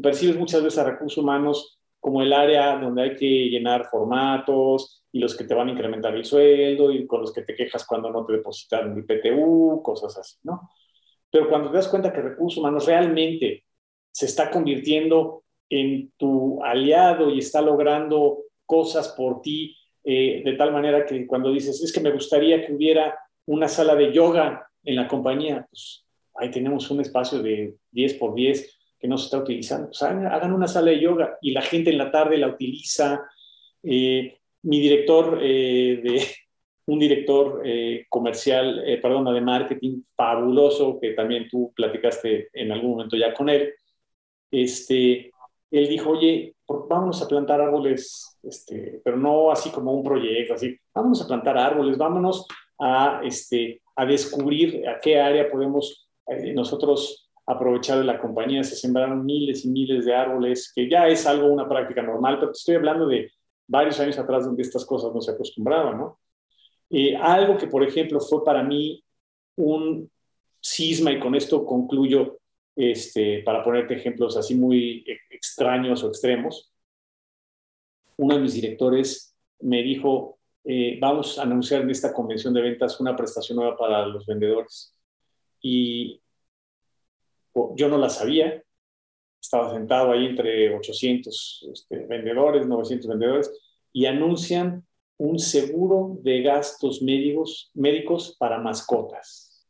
Percibes 0.03 0.37
muchas 0.37 0.61
veces 0.61 0.79
a 0.79 0.83
recursos 0.83 1.17
humanos 1.17 1.78
como 1.99 2.21
el 2.21 2.33
área 2.33 2.77
donde 2.77 3.03
hay 3.03 3.15
que 3.15 3.49
llenar 3.49 3.85
formatos 3.89 5.03
y 5.11 5.19
los 5.19 5.35
que 5.35 5.43
te 5.43 5.53
van 5.53 5.67
a 5.67 5.71
incrementar 5.71 6.15
el 6.15 6.25
sueldo 6.25 6.91
y 6.91 7.05
con 7.05 7.21
los 7.21 7.33
que 7.33 7.41
te 7.41 7.55
quejas 7.55 7.85
cuando 7.85 8.09
no 8.09 8.25
te 8.25 8.33
depositaron 8.33 8.97
el 8.97 9.05
PTU, 9.05 9.81
cosas 9.83 10.17
así, 10.17 10.37
¿no? 10.43 10.69
Pero 11.31 11.49
cuando 11.49 11.69
te 11.69 11.77
das 11.77 11.87
cuenta 11.87 12.11
que 12.11 12.21
recursos 12.21 12.57
humanos 12.57 12.85
realmente 12.85 13.65
se 14.11 14.25
está 14.25 14.49
convirtiendo 14.49 15.43
en 15.69 16.11
tu 16.17 16.63
aliado 16.63 17.29
y 17.29 17.39
está 17.39 17.61
logrando 17.61 18.39
cosas 18.65 19.09
por 19.09 19.41
ti, 19.41 19.75
eh, 20.03 20.41
de 20.43 20.53
tal 20.53 20.71
manera 20.71 21.05
que 21.05 21.27
cuando 21.27 21.51
dices, 21.51 21.81
es 21.83 21.93
que 21.93 21.99
me 21.99 22.11
gustaría 22.11 22.65
que 22.65 22.73
hubiera 22.73 23.17
una 23.45 23.67
sala 23.67 23.95
de 23.95 24.11
yoga 24.11 24.67
en 24.83 24.95
la 24.95 25.07
compañía, 25.07 25.67
pues 25.69 26.05
ahí 26.35 26.49
tenemos 26.49 26.89
un 26.89 27.01
espacio 27.01 27.41
de 27.41 27.75
10 27.91 28.13
por 28.15 28.33
10 28.33 28.78
que 28.99 29.07
no 29.07 29.17
se 29.17 29.25
está 29.25 29.37
utilizando. 29.37 29.89
Hagan, 30.01 30.53
una 30.53 30.67
sala 30.67 30.91
de 30.91 30.99
yoga 30.99 31.37
y 31.41 31.51
la 31.51 31.61
gente 31.61 31.89
en 31.89 31.97
la 31.97 32.11
tarde 32.11 32.37
la 32.37 32.47
utiliza. 32.47 33.25
Eh, 33.81 34.37
mi 34.63 34.81
director 34.81 35.39
eh, 35.41 36.03
un 36.85 36.99
director 36.99 37.61
eh, 37.63 38.05
comercial, 38.09 38.83
perdón, 39.01 39.33
de 39.33 39.41
marketing 39.41 40.01
fabuloso, 40.15 40.99
que 40.99 41.11
también 41.11 41.47
tú 41.47 41.71
platicaste 41.75 42.49
en 42.51 42.71
algún 42.71 42.91
momento 42.91 43.15
ya 43.15 43.31
con 43.33 43.47
él, 43.47 43.73
este, 44.49 45.31
él 45.69 45.87
dijo, 45.87 46.09
oye, 46.09 46.55
vámonos 46.67 47.21
a 47.21 47.27
plantar 47.27 47.61
árboles, 47.61 48.39
este, 48.41 48.99
pero 49.03 49.17
no 49.17 49.51
así 49.51 49.69
como 49.69 49.93
un 49.93 50.03
proyecto, 50.03 50.55
así, 50.55 50.75
vámonos 50.91 51.21
a 51.21 51.27
plantar 51.27 51.59
árboles, 51.59 51.95
vámonos 51.95 52.47
a, 52.79 53.21
este, 53.23 53.83
a 53.95 54.07
descubrir 54.07 54.89
a 54.89 54.99
qué 54.99 55.19
área 55.19 55.49
podemos 55.49 56.09
nosotros 56.53 57.28
aprovechar 57.49 57.97
de 57.97 58.03
la 58.03 58.19
compañía. 58.19 58.63
Se 58.63 58.75
sembraron 58.75 59.25
miles 59.25 59.65
y 59.65 59.69
miles 59.69 60.05
de 60.05 60.13
árboles, 60.13 60.71
que 60.73 60.87
ya 60.87 61.07
es 61.07 61.25
algo, 61.25 61.47
una 61.47 61.67
práctica 61.67 62.01
normal, 62.01 62.37
pero 62.39 62.51
te 62.51 62.57
estoy 62.57 62.75
hablando 62.75 63.07
de 63.07 63.31
varios 63.67 63.99
años 63.99 64.19
atrás 64.19 64.45
donde 64.45 64.61
estas 64.61 64.85
cosas 64.85 65.11
no 65.13 65.19
se 65.19 65.31
acostumbraban, 65.31 65.97
¿no? 65.97 66.19
Eh, 66.91 67.15
algo 67.15 67.57
que, 67.57 67.67
por 67.67 67.83
ejemplo, 67.83 68.19
fue 68.19 68.43
para 68.43 68.63
mí 68.63 69.03
un 69.55 70.09
cisma, 70.61 71.11
y 71.11 71.19
con 71.19 71.35
esto 71.35 71.65
concluyo, 71.65 72.39
este, 72.75 73.41
para 73.43 73.63
ponerte 73.63 73.95
ejemplos 73.95 74.37
así 74.37 74.55
muy 74.55 75.03
e, 75.07 75.17
extraños 75.31 76.03
o 76.03 76.07
extremos, 76.07 76.71
uno 78.17 78.35
de 78.35 78.41
mis 78.41 78.53
directores 78.53 79.35
me 79.61 79.81
dijo, 79.81 80.39
eh, 80.65 80.97
vamos 81.01 81.39
a 81.39 81.43
anunciar 81.43 81.81
en 81.81 81.89
esta 81.89 82.13
convención 82.13 82.53
de 82.53 82.61
ventas 82.61 82.99
una 82.99 83.15
prestación 83.15 83.57
nueva 83.57 83.75
para 83.75 84.05
los 84.05 84.25
vendedores. 84.25 84.95
Y 85.61 86.21
yo 87.75 87.87
no 87.89 87.97
la 87.97 88.09
sabía, 88.09 88.63
estaba 89.41 89.73
sentado 89.73 90.11
ahí 90.11 90.25
entre 90.25 90.75
800 90.75 91.69
este, 91.73 92.05
vendedores, 92.05 92.67
900 92.67 93.07
vendedores, 93.07 93.51
y 93.91 94.05
anuncian 94.05 94.85
un 95.17 95.39
seguro 95.39 96.17
de 96.21 96.41
gastos 96.41 97.01
médicos, 97.01 97.71
médicos 97.73 98.35
para 98.39 98.59
mascotas, 98.59 99.67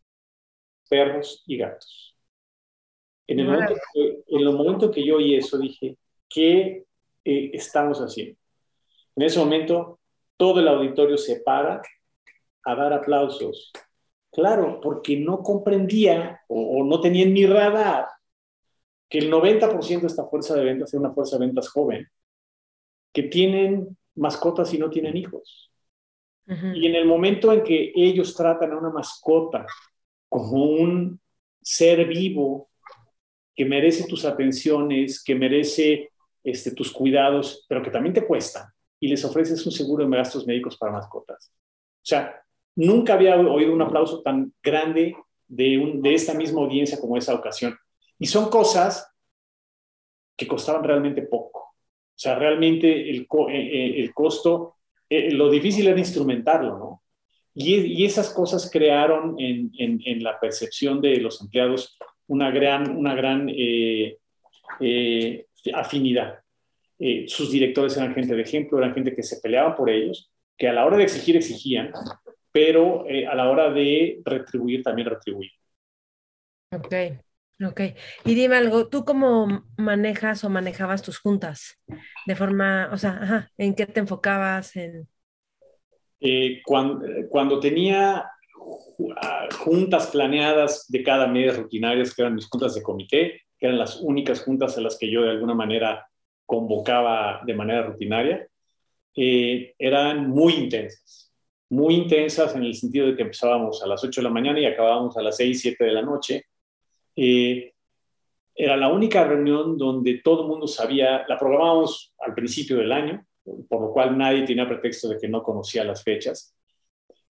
perros 0.89 1.43
y 1.47 1.57
gatos. 1.57 2.15
En 3.27 3.39
el, 3.39 3.47
momento 3.47 3.75
que, 3.93 4.23
en 4.27 4.39
el 4.39 4.51
momento 4.51 4.91
que 4.91 5.05
yo 5.05 5.17
oí 5.17 5.35
eso, 5.35 5.57
dije, 5.57 5.97
¿qué 6.27 6.83
eh, 7.23 7.51
estamos 7.53 7.99
haciendo? 7.99 8.39
En 9.15 9.23
ese 9.23 9.39
momento, 9.39 9.99
todo 10.35 10.59
el 10.59 10.67
auditorio 10.67 11.17
se 11.17 11.41
para 11.41 11.81
a 12.63 12.75
dar 12.75 12.93
aplausos. 12.93 13.71
Claro, 14.31 14.79
porque 14.81 15.17
no 15.17 15.41
comprendía 15.41 16.41
o, 16.47 16.79
o 16.79 16.85
no 16.85 17.01
tenía 17.01 17.23
en 17.23 17.33
mi 17.33 17.45
radar 17.45 18.07
que 19.09 19.17
el 19.17 19.31
90% 19.31 20.01
de 20.01 20.07
esta 20.07 20.25
fuerza 20.25 20.55
de 20.55 20.63
ventas 20.63 20.93
es 20.93 20.99
una 20.99 21.11
fuerza 21.11 21.37
de 21.37 21.47
ventas 21.47 21.69
joven, 21.69 22.07
que 23.11 23.23
tienen 23.23 23.97
mascotas 24.15 24.73
y 24.73 24.77
no 24.77 24.89
tienen 24.89 25.17
hijos. 25.17 25.71
Y 26.73 26.87
en 26.87 26.95
el 26.95 27.05
momento 27.05 27.53
en 27.53 27.63
que 27.63 27.91
ellos 27.95 28.33
tratan 28.35 28.71
a 28.71 28.77
una 28.77 28.89
mascota 28.89 29.67
como 30.27 30.63
un 30.63 31.19
ser 31.61 32.07
vivo 32.07 32.71
que 33.55 33.65
merece 33.65 34.07
tus 34.07 34.25
atenciones, 34.25 35.23
que 35.23 35.35
merece 35.35 36.09
este, 36.43 36.71
tus 36.71 36.91
cuidados, 36.91 37.65
pero 37.69 37.83
que 37.83 37.91
también 37.91 38.15
te 38.15 38.25
cuesta, 38.25 38.73
y 38.99 39.07
les 39.09 39.23
ofreces 39.23 39.63
un 39.63 39.71
seguro 39.71 40.07
de 40.07 40.17
gastos 40.17 40.47
médicos 40.47 40.75
para 40.75 40.91
mascotas. 40.91 41.51
O 41.53 42.05
sea, 42.05 42.43
nunca 42.75 43.13
había 43.13 43.37
oído 43.37 43.73
un 43.73 43.81
aplauso 43.81 44.21
tan 44.21 44.53
grande 44.63 45.15
de, 45.49 45.99
esta 46.13 46.33
misma 46.33 46.61
audiencia 46.61 46.99
como 46.99 47.17
esa 47.17 47.33
ocasión. 47.33 47.77
Y 48.17 48.27
son 48.27 48.49
cosas 48.49 49.11
que 50.37 50.47
costaban 50.47 50.83
realmente 50.83 51.23
poco. 51.23 51.59
O 51.59 52.21
sea, 52.21 52.35
realmente 52.35 53.09
el, 53.09 53.27
eh, 53.49 54.03
eh, 54.03 54.11
costo, 54.13 54.75
eh, 55.09 55.31
lo 55.31 55.49
difícil 55.49 55.87
era 55.87 55.99
instrumentarlo, 55.99 56.77
¿no? 56.77 57.03
Y, 57.53 58.05
esas 58.05 58.29
cosas 58.33 58.69
crearon 58.71 59.35
en, 59.37 60.23
la 60.23 60.39
percepción 60.39 61.01
de 61.01 61.17
los 61.17 61.41
empleados 61.41 61.97
una 62.27 62.51
gran, 62.51 62.95
una 62.95 63.15
gran 63.15 63.49
afinidad. 65.73 66.39
sus 67.27 67.51
directores 67.51 67.97
eran 67.97 68.13
gente 68.13 68.35
de 68.35 68.41
ejemplo, 68.41 68.77
eran 68.77 68.93
gente 68.93 69.13
que 69.13 69.23
se 69.23 69.41
peleaba 69.41 69.75
por 69.75 69.89
ellos, 69.89 70.31
que 70.57 70.69
a 70.69 70.73
la 70.73 70.85
hora 70.85 70.97
de 70.97 71.03
exigir 71.03 71.35
exigían, 71.35 71.91
pero 72.51 73.05
a 73.05 73.35
la 73.35 73.49
hora 73.49 73.69
de 73.71 74.21
retribuir 74.25 74.83
también 74.83 75.09
retribuían. 75.09 75.53
Ok. 76.71 76.93
Ok, 77.61 77.81
y 78.23 78.35
dime 78.35 78.55
algo, 78.55 78.87
¿tú 78.87 79.03
cómo 79.03 79.65
manejas 79.75 80.45
o 80.45 80.49
manejabas 80.49 81.01
tus 81.01 81.19
juntas? 81.19 81.77
De 82.25 82.33
forma, 82.33 82.89
o 82.93 82.97
sea, 82.97 83.51
¿en 83.57 83.75
qué 83.75 83.85
te 83.85 83.99
enfocabas? 83.99 84.77
En... 84.77 85.05
Eh, 86.21 86.61
cuando, 86.65 87.05
cuando, 87.27 87.59
tenía 87.59 88.31
ah, 89.17 89.47
juntas 89.57 90.07
planeadas 90.07 90.85
de 90.87 91.03
cada 91.03 91.27
mes 91.27 91.57
rutinarias, 91.57 92.15
que 92.15 92.21
eran 92.21 92.35
mis 92.35 92.47
juntas 92.47 92.75
de 92.75 92.81
comité, 92.81 93.41
que 93.57 93.65
eran 93.65 93.77
las 93.77 93.99
únicas 93.99 94.41
juntas 94.41 94.77
a 94.77 94.81
las 94.81 94.97
que 94.97 95.11
yo 95.11 95.23
de 95.23 95.31
alguna 95.31 95.53
manera 95.53 96.07
convocaba 96.45 97.41
de 97.45 97.53
manera 97.55 97.83
rutinaria, 97.83 98.47
eh, 99.17 99.75
eran 99.77 100.29
muy 100.29 100.53
intensas, 100.53 101.28
muy 101.69 101.95
intensas 101.95 102.55
en 102.55 102.63
el 102.63 102.73
sentido 102.75 103.07
de 103.07 103.15
que 103.15 103.23
empezábamos 103.23 103.83
a 103.83 103.87
las 103.87 104.03
8 104.03 104.21
de 104.21 104.23
la 104.23 104.33
mañana 104.33 104.59
y 104.59 104.65
acabábamos 104.65 105.15
a 105.17 105.21
las 105.21 105.37
6, 105.37 105.61
7 105.61 105.83
de 105.83 105.91
la 105.91 106.01
noche 106.01 106.45
eh, 107.15 107.73
era 108.55 108.77
la 108.77 108.89
única 108.89 109.23
reunión 109.23 109.77
donde 109.77 110.21
todo 110.23 110.43
el 110.43 110.47
mundo 110.49 110.67
sabía, 110.67 111.25
la 111.27 111.37
programábamos 111.37 112.13
al 112.19 112.33
principio 112.33 112.77
del 112.77 112.91
año, 112.91 113.25
por 113.67 113.81
lo 113.81 113.93
cual 113.93 114.17
nadie 114.17 114.43
tenía 114.43 114.67
pretexto 114.67 115.09
de 115.09 115.17
que 115.17 115.27
no 115.27 115.43
conocía 115.43 115.83
las 115.83 116.03
fechas, 116.03 116.55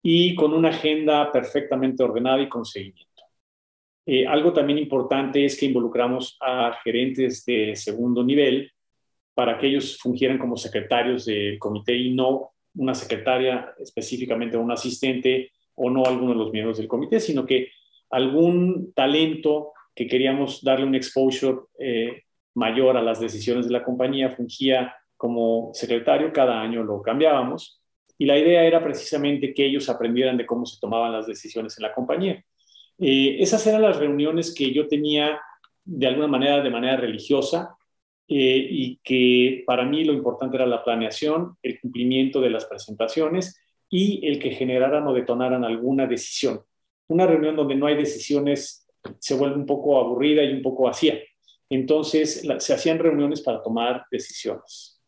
y 0.03 0.35
con 0.35 0.53
una 0.53 0.71
agenda 0.71 1.31
perfectamente 1.31 2.03
ordenada 2.03 2.41
y 2.43 2.49
con 2.49 2.65
seguimiento. 2.65 3.23
Eh, 4.05 4.27
algo 4.27 4.53
también 4.53 4.79
importante 4.79 5.45
es 5.45 5.59
que 5.59 5.67
involucramos 5.67 6.37
a 6.41 6.77
gerentes 6.83 7.45
de 7.45 7.77
segundo 7.77 8.25
nivel 8.25 8.73
para 9.33 9.59
que 9.59 9.69
ellos 9.69 9.99
fungieran 9.99 10.39
como 10.39 10.57
secretarios 10.57 11.25
del 11.25 11.59
comité 11.59 11.97
y 11.97 12.13
no 12.15 12.52
una 12.75 12.95
secretaria 12.95 13.75
específicamente 13.79 14.57
un 14.57 14.73
asistente 14.73 15.53
o 15.75 15.91
no 15.91 16.05
alguno 16.05 16.33
de 16.33 16.39
los 16.39 16.53
miembros 16.53 16.79
del 16.79 16.89
comité, 16.89 17.21
sino 17.21 17.47
que 17.47 17.69
algún 18.11 18.93
talento 18.95 19.73
que 19.95 20.07
queríamos 20.07 20.63
darle 20.63 20.87
un 20.87 20.95
exposure 20.95 21.61
eh, 21.79 22.23
mayor 22.55 22.97
a 22.97 23.03
las 23.03 23.21
decisiones 23.21 23.67
de 23.67 23.73
la 23.73 23.85
compañía, 23.85 24.31
fungía 24.31 24.95
como 25.17 25.71
secretario, 25.73 26.33
cada 26.33 26.61
año 26.61 26.83
lo 26.83 27.01
cambiábamos, 27.01 27.81
y 28.19 28.27
la 28.27 28.39
idea 28.39 28.65
era 28.65 28.83
precisamente 28.83 29.55
que 29.55 29.65
ellos 29.65 29.89
aprendieran 29.89 30.37
de 30.37 30.47
cómo 30.47 30.67
se 30.67 30.79
tomaban 30.79 31.13
las 31.13 31.27
decisiones 31.27 31.77
en 31.79 31.83
la 31.83 31.95
compañía. 31.95 32.45
Eh, 32.99 33.37
esas 33.41 33.67
eran 33.67 33.83
las 33.83 33.99
reuniones 33.99 34.55
que 34.55 34.73
yo 34.73 34.87
tenía 34.87 35.41
de 35.85 36.07
alguna 36.07 36.29
manera, 36.29 36.63
de 36.63 36.71
manera 36.71 36.97
religiosa, 36.97 37.77
eh, 38.29 38.67
y 38.71 39.01
que 39.03 39.65
para 39.67 39.85
mí 39.85 40.05
lo 40.05 40.13
importante 40.13 40.57
era 40.57 40.67
la 40.67 40.85
planeación, 40.85 41.57
el 41.63 41.81
cumplimiento 41.81 42.41
de 42.41 42.51
las 42.51 42.67
presentaciones 42.67 43.61
y 43.91 44.27
el 44.27 44.39
que 44.39 44.51
generaran 44.51 45.07
o 45.07 45.13
detonaran 45.13 45.65
alguna 45.65 46.07
decisión 46.07 46.61
una 47.13 47.27
reunión 47.27 47.57
donde 47.57 47.75
no 47.75 47.87
hay 47.87 47.97
decisiones 47.97 48.89
se 49.19 49.35
vuelve 49.35 49.57
un 49.57 49.67
poco 49.67 49.99
aburrida 49.99 50.43
y 50.43 50.53
un 50.53 50.63
poco 50.63 50.85
vacía. 50.85 51.19
Entonces, 51.69 52.47
se 52.59 52.75
hacían 52.75 52.99
reuniones 52.99 53.41
para 53.41 53.63
tomar 53.63 54.05
decisiones. 54.11 55.01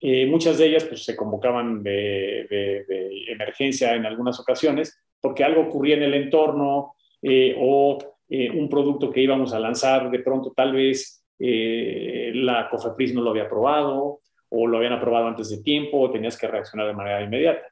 Eh, 0.00 0.26
muchas 0.26 0.58
de 0.58 0.66
ellas 0.66 0.84
pues, 0.84 1.04
se 1.04 1.16
convocaban 1.16 1.82
de, 1.82 2.84
emergencia 3.28 3.94
en 3.94 4.04
algunas 4.04 4.38
ocasiones 4.40 4.98
porque 5.20 5.44
algo 5.44 5.62
ocurría 5.62 5.96
en 5.96 6.02
el 6.02 6.14
entorno 6.14 6.94
eh, 7.22 7.54
o 7.58 7.98
eh, 8.28 8.50
un 8.50 8.68
producto 8.68 9.10
que 9.10 9.20
íbamos 9.20 9.52
a 9.52 9.60
lanzar 9.60 10.10
de 10.10 10.18
pronto 10.18 10.52
tal 10.56 10.72
vez 10.72 11.21
la 11.42 12.68
COFEPRIS 12.70 13.14
no 13.14 13.22
lo 13.22 13.30
había 13.30 13.44
aprobado 13.44 14.20
o 14.48 14.66
lo 14.66 14.76
habían 14.76 14.92
aprobado 14.92 15.26
antes 15.26 15.48
de 15.48 15.62
tiempo 15.62 15.98
o 15.98 16.10
tenías 16.10 16.36
que 16.36 16.46
reaccionar 16.46 16.86
de 16.86 16.94
manera 16.94 17.22
inmediata. 17.22 17.66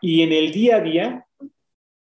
Y 0.00 0.22
en 0.22 0.32
el 0.32 0.50
día 0.50 0.76
a 0.76 0.80
día, 0.80 1.26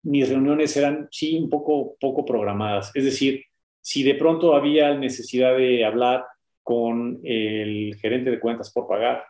mis 0.03 0.29
reuniones 0.29 0.77
eran, 0.77 1.07
sí, 1.11 1.37
un 1.37 1.49
poco, 1.49 1.95
poco 1.99 2.23
programadas. 2.23 2.91
Es 2.93 3.03
decir, 3.03 3.43
si 3.81 4.03
de 4.03 4.15
pronto 4.15 4.55
había 4.55 4.93
necesidad 4.95 5.57
de 5.57 5.83
hablar 5.83 6.25
con 6.63 7.19
el 7.23 7.95
gerente 7.99 8.29
de 8.29 8.39
cuentas 8.39 8.71
por 8.71 8.87
pagar, 8.87 9.23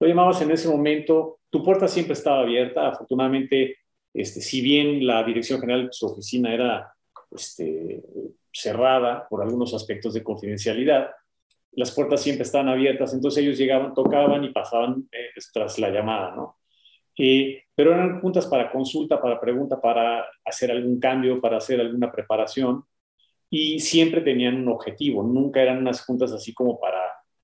lo 0.00 0.08
llamabas 0.08 0.42
en 0.42 0.50
ese 0.50 0.68
momento, 0.68 1.38
tu 1.48 1.62
puerta 1.62 1.86
siempre 1.86 2.14
estaba 2.14 2.40
abierta. 2.40 2.88
Afortunadamente, 2.88 3.76
este, 4.12 4.40
si 4.40 4.60
bien 4.60 5.06
la 5.06 5.22
dirección 5.22 5.60
general 5.60 5.86
de 5.86 5.92
su 5.92 6.06
oficina 6.06 6.52
era 6.52 6.92
este, 7.30 8.02
cerrada 8.52 9.26
por 9.28 9.42
algunos 9.42 9.74
aspectos 9.74 10.14
de 10.14 10.22
confidencialidad, 10.22 11.10
las 11.72 11.90
puertas 11.92 12.22
siempre 12.22 12.42
estaban 12.42 12.68
abiertas, 12.68 13.14
entonces 13.14 13.42
ellos 13.42 13.58
llegaban, 13.58 13.94
tocaban 13.94 14.44
y 14.44 14.50
pasaban 14.50 15.08
eh, 15.10 15.30
tras 15.52 15.78
la 15.78 15.90
llamada, 15.90 16.34
¿no? 16.34 16.58
Eh, 17.18 17.64
pero 17.74 17.92
eran 17.92 18.20
juntas 18.20 18.46
para 18.46 18.70
consulta, 18.70 19.20
para 19.20 19.40
pregunta, 19.40 19.80
para 19.80 20.26
hacer 20.44 20.70
algún 20.70 20.98
cambio, 20.98 21.40
para 21.40 21.58
hacer 21.58 21.80
alguna 21.80 22.10
preparación 22.10 22.84
y 23.50 23.80
siempre 23.80 24.22
tenían 24.22 24.56
un 24.56 24.68
objetivo, 24.68 25.22
nunca 25.22 25.60
eran 25.60 25.78
unas 25.78 26.04
juntas 26.04 26.32
así 26.32 26.54
como 26.54 26.80
para, 26.80 27.00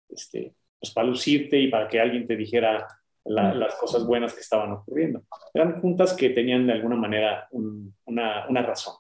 este, 0.09 0.55
pues 0.81 0.93
para 0.93 1.07
lucirte 1.07 1.59
y 1.59 1.69
para 1.69 1.89
que 1.89 2.01
alguien 2.01 2.27
te 2.27 2.37
dijera, 2.37 2.87
las 3.29 3.75
cosas 3.75 4.07
buenas 4.07 4.33
que 4.33 4.41
estaban 4.41 4.73
ocurriendo. 4.73 5.23
Eran 5.53 5.81
juntas 5.81 6.15
que 6.15 6.31
tenían 6.31 6.67
de 6.67 6.73
alguna 6.73 6.97
manera 6.97 7.47
una, 7.51 8.47
una, 8.49 8.63
razón. 8.63 8.95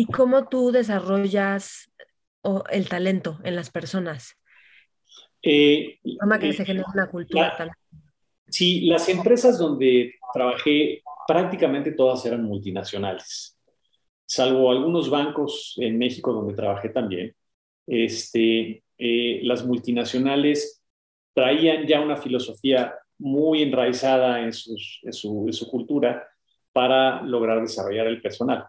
¿Y 0.00 0.06
cómo 0.06 0.48
tú 0.48 0.72
desarrollas 0.72 1.92
el 2.70 2.88
talento 2.88 3.38
en 3.44 3.54
las 3.54 3.68
personas? 3.68 4.34
Eh, 5.42 5.98
que 6.40 6.48
eh, 6.48 6.52
se 6.54 6.64
genera 6.64 6.86
una 6.90 7.10
cultura. 7.10 7.54
sí, 8.48 8.86
las 8.86 9.10
empresas 9.10 9.58
donde 9.58 10.14
trabajé 10.32 11.02
prácticamente 11.28 11.92
todas 11.92 12.24
eran 12.24 12.44
multinacionales, 12.44 13.58
salvo 14.24 14.70
algunos 14.70 15.10
bancos 15.10 15.74
en 15.78 15.98
México 15.98 16.32
donde 16.32 16.54
trabajé 16.54 16.88
también. 16.88 17.34
Este, 17.86 18.82
eh, 18.96 19.40
las 19.42 19.66
multinacionales 19.66 20.82
traían 21.34 21.86
ya 21.86 22.00
una 22.00 22.16
filosofía 22.16 22.94
muy 23.18 23.60
enraizada 23.60 24.40
en, 24.40 24.54
su, 24.54 24.74
en 25.02 25.12
su 25.12 25.70
cultura 25.70 26.26
para 26.72 27.20
lograr 27.20 27.60
desarrollar 27.60 28.06
el 28.06 28.22
personal. 28.22 28.64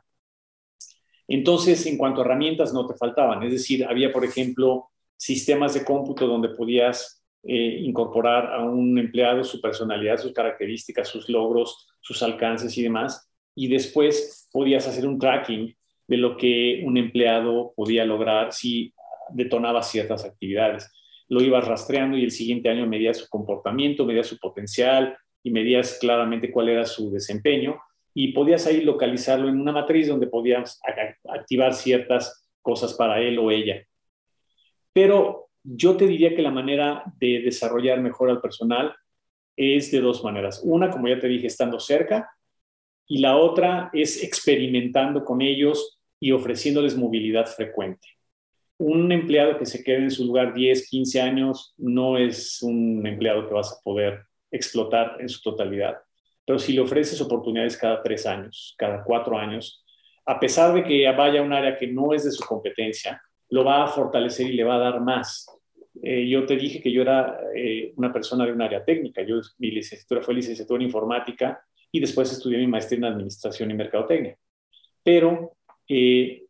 Entonces, 1.34 1.86
en 1.86 1.98
cuanto 1.98 2.20
a 2.20 2.26
herramientas, 2.26 2.74
no 2.74 2.86
te 2.86 2.94
faltaban. 2.96 3.42
Es 3.44 3.54
decir, 3.54 3.86
había, 3.86 4.12
por 4.12 4.26
ejemplo, 4.26 4.90
sistemas 5.16 5.74
de 5.74 5.86
cómputo 5.86 6.28
donde 6.28 6.50
podías 6.50 7.24
eh, 7.44 7.80
incorporar 7.84 8.54
a 8.54 8.66
un 8.66 9.00
empleado 9.00 9.46
su 9.46 9.62
personalidad, 9.62 10.18
sus 10.18 10.34
características, 10.34 11.08
sus 11.08 11.30
logros, 11.30 11.88
sus 12.02 12.22
alcances 12.22 12.78
y 12.78 12.84
demás. 12.84 13.32
Y 13.56 13.70
después 13.70 14.50
podías 14.52 14.86
hacer 14.90 15.08
un 15.08 15.20
tracking 15.20 15.74
de 16.06 16.18
lo 16.18 16.36
que 16.36 16.84
un 16.86 16.98
empleado 16.98 17.72
podía 17.78 18.04
lograr 18.04 18.52
si 18.52 18.94
detonaba 19.30 19.84
ciertas 19.84 20.26
actividades. 20.26 20.92
Lo 21.30 21.42
ibas 21.42 21.66
rastreando 21.66 22.18
y 22.18 22.26
el 22.26 22.32
siguiente 22.32 22.68
año 22.68 22.86
medías 22.88 23.20
su 23.20 23.30
comportamiento, 23.30 24.06
medías 24.06 24.28
su 24.28 24.38
potencial 24.38 25.18
y 25.42 25.52
medías 25.52 25.98
claramente 26.02 26.52
cuál 26.52 26.68
era 26.68 26.86
su 26.86 27.10
desempeño 27.10 27.80
y 28.14 28.34
podías 28.34 28.68
ahí 28.68 28.82
localizarlo 28.82 29.48
en 29.48 29.60
una 29.60 29.72
matriz 29.72 30.08
donde 30.08 30.28
podías 30.28 30.80
activar 31.30 31.74
ciertas 31.74 32.50
cosas 32.62 32.94
para 32.94 33.20
él 33.22 33.40
o 33.40 33.52
ella. 33.52 33.86
Pero 34.94 35.50
yo 35.64 35.96
te 35.96 36.08
diría 36.08 36.36
que 36.36 36.42
la 36.42 36.52
manera 36.52 37.04
de 37.20 37.42
desarrollar 37.42 38.02
mejor 38.02 38.30
al 38.30 38.42
personal 38.42 38.94
es 39.56 39.92
de 39.92 40.02
dos 40.02 40.24
maneras. 40.24 40.62
Una, 40.64 40.90
como 40.90 41.08
ya 41.08 41.20
te 41.20 41.28
dije, 41.28 41.48
estando 41.48 41.80
cerca, 41.80 42.30
y 43.08 43.20
la 43.20 43.38
otra 43.38 43.90
es 43.94 44.24
experimentando 44.24 45.24
con 45.24 45.42
ellos 45.42 46.00
y 46.20 46.32
ofreciéndoles 46.32 46.98
movilidad 46.98 47.46
frecuente. 47.46 48.08
Un 48.78 49.12
empleado 49.12 49.58
que 49.58 49.66
se 49.66 49.84
quede 49.84 50.04
en 50.04 50.12
su 50.12 50.26
lugar 50.26 50.54
10, 50.54 50.90
15 50.90 51.22
años 51.22 51.74
no 51.78 52.18
es 52.18 52.62
un 52.62 53.06
empleado 53.06 53.48
que 53.48 53.54
vas 53.54 53.72
a 53.74 53.82
poder 53.84 54.24
explotar 54.50 55.18
en 55.20 55.30
su 55.30 55.42
totalidad. 55.42 55.98
Pero 56.46 56.60
si 56.60 56.74
le 56.74 56.82
ofreces 56.82 57.22
oportunidades 57.22 57.78
cada 57.78 58.02
tres 58.02 58.26
años, 58.26 58.76
cada 58.78 59.04
cuatro 59.04 59.38
años, 59.38 59.84
a 60.26 60.40
pesar 60.40 60.74
de 60.74 60.84
que 60.84 61.10
vaya 61.12 61.40
a 61.40 61.44
un 61.44 61.54
área 61.54 61.78
que 61.78 61.88
no 61.88 62.14
es 62.14 62.24
de 62.24 62.32
su 62.32 62.44
competencia, 62.46 63.22
lo 63.50 63.64
va 63.64 63.84
a 63.84 63.88
fortalecer 63.88 64.48
y 64.48 64.54
le 64.54 64.64
va 64.64 64.76
a 64.76 64.92
dar 64.92 65.02
más. 65.02 65.46
Eh, 66.02 66.28
yo 66.28 66.46
te 66.46 66.56
dije 66.56 66.82
que 66.82 66.92
yo 66.92 67.02
era 67.02 67.40
eh, 67.56 67.94
una 67.98 68.12
persona 68.14 68.46
de 68.46 68.54
un 68.54 68.62
área 68.62 68.84
técnica. 68.84 69.22
Yo, 69.24 69.42
mi 69.58 69.72
licenciatura 69.72 70.22
fue 70.22 70.34
licenciatura 70.34 70.78
en 70.78 70.88
informática 70.88 71.62
y 71.92 72.00
después 72.00 72.32
estudié 72.32 72.58
mi 72.58 72.68
maestría 72.68 73.00
en 73.00 73.06
administración 73.06 73.70
y 73.72 73.74
mercadotecnia. 73.74 74.38
Pero 75.04 75.58
eh, 75.88 76.46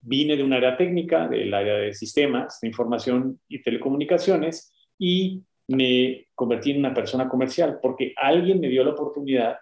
vine 0.00 0.36
de 0.36 0.42
un 0.42 0.52
área 0.52 0.76
técnica, 0.76 1.28
del 1.28 1.54
área 1.54 1.74
de 1.74 1.94
sistemas, 1.94 2.60
de 2.60 2.68
información 2.68 3.40
y 3.48 3.62
telecomunicaciones, 3.62 4.72
y 4.98 5.42
me 5.68 6.26
convertí 6.34 6.72
en 6.72 6.78
una 6.78 6.94
persona 6.94 7.28
comercial 7.28 7.78
porque 7.80 8.12
alguien 8.16 8.60
me 8.60 8.68
dio 8.68 8.84
la 8.84 8.90
oportunidad 8.90 9.58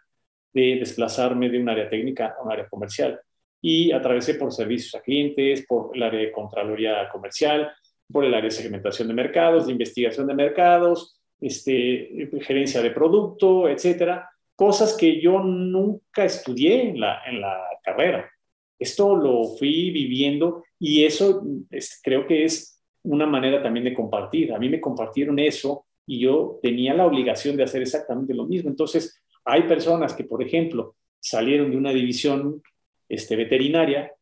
de 0.53 0.77
desplazarme 0.77 1.49
de 1.49 1.61
un 1.61 1.69
área 1.69 1.89
técnica 1.89 2.35
a 2.39 2.43
un 2.43 2.53
área 2.53 2.69
comercial 2.69 3.21
y 3.63 3.93
atravesé 3.93 4.35
por 4.35 4.53
servicios 4.53 4.95
a 4.95 5.03
clientes, 5.03 5.67
por 5.67 5.95
el 5.95 6.03
área 6.03 6.21
de 6.21 6.33
Contraloría 6.33 7.09
Comercial, 7.11 7.71
por 8.11 8.25
el 8.25 8.35
área 8.35 8.49
de 8.49 8.51
segmentación 8.51 9.09
de 9.09 9.15
mercados, 9.15 9.67
de 9.67 9.73
investigación 9.73 10.27
de 10.27 10.35
mercados, 10.35 11.21
este, 11.41 12.29
gerencia 12.41 12.83
de 12.83 12.91
producto, 12.91 13.69
etcétera, 13.69 14.29
cosas 14.57 14.97
que 14.97 15.21
yo 15.21 15.41
nunca 15.41 16.25
estudié 16.25 16.91
en 16.91 17.01
la, 17.01 17.23
en 17.27 17.41
la 17.41 17.59
carrera. 17.83 18.31
Esto 18.79 19.15
lo 19.15 19.45
fui 19.59 19.91
viviendo 19.91 20.65
y 20.79 21.05
eso 21.05 21.43
este, 21.71 21.97
creo 22.03 22.27
que 22.27 22.45
es 22.45 22.83
una 23.03 23.27
manera 23.27 23.63
también 23.63 23.85
de 23.85 23.95
compartir. 23.95 24.53
A 24.53 24.59
mí 24.59 24.69
me 24.69 24.81
compartieron 24.81 25.39
eso 25.39 25.87
y 26.11 26.19
yo 26.19 26.59
tenía 26.61 26.93
la 26.93 27.07
obligación 27.07 27.57
de 27.57 27.63
hacer 27.63 27.83
exactamente 27.83 28.35
lo 28.35 28.45
mismo. 28.45 28.69
Entonces, 28.69 29.23
hay 29.45 29.63
personas 29.69 30.13
que, 30.13 30.25
por 30.25 30.43
ejemplo, 30.43 30.97
salieron 31.21 31.71
de 31.71 31.77
una 31.77 31.93
división 31.93 32.65
este, 33.09 33.37
veterinaria 33.37 34.13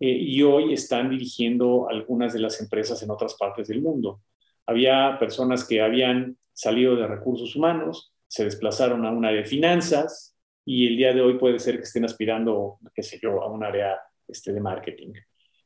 eh, 0.00 0.08
y 0.08 0.42
hoy 0.42 0.72
están 0.72 1.10
dirigiendo 1.10 1.88
algunas 1.88 2.32
de 2.32 2.40
las 2.40 2.60
empresas 2.60 3.00
en 3.04 3.12
otras 3.12 3.34
partes 3.34 3.68
del 3.68 3.80
mundo. 3.80 4.22
Había 4.66 5.16
personas 5.20 5.64
que 5.64 5.80
habían 5.80 6.36
salido 6.52 6.96
de 6.96 7.06
recursos 7.06 7.54
humanos, 7.54 8.12
se 8.26 8.42
desplazaron 8.42 9.06
a 9.06 9.12
un 9.12 9.24
área 9.24 9.42
de 9.42 9.46
finanzas 9.46 10.36
y 10.64 10.88
el 10.88 10.96
día 10.96 11.12
de 11.12 11.20
hoy 11.20 11.38
puede 11.38 11.60
ser 11.60 11.76
que 11.76 11.84
estén 11.84 12.04
aspirando, 12.04 12.80
qué 12.92 13.04
sé 13.04 13.20
yo, 13.22 13.40
a 13.40 13.48
un 13.48 13.62
área 13.62 14.00
este, 14.26 14.52
de 14.52 14.60
marketing. 14.60 15.12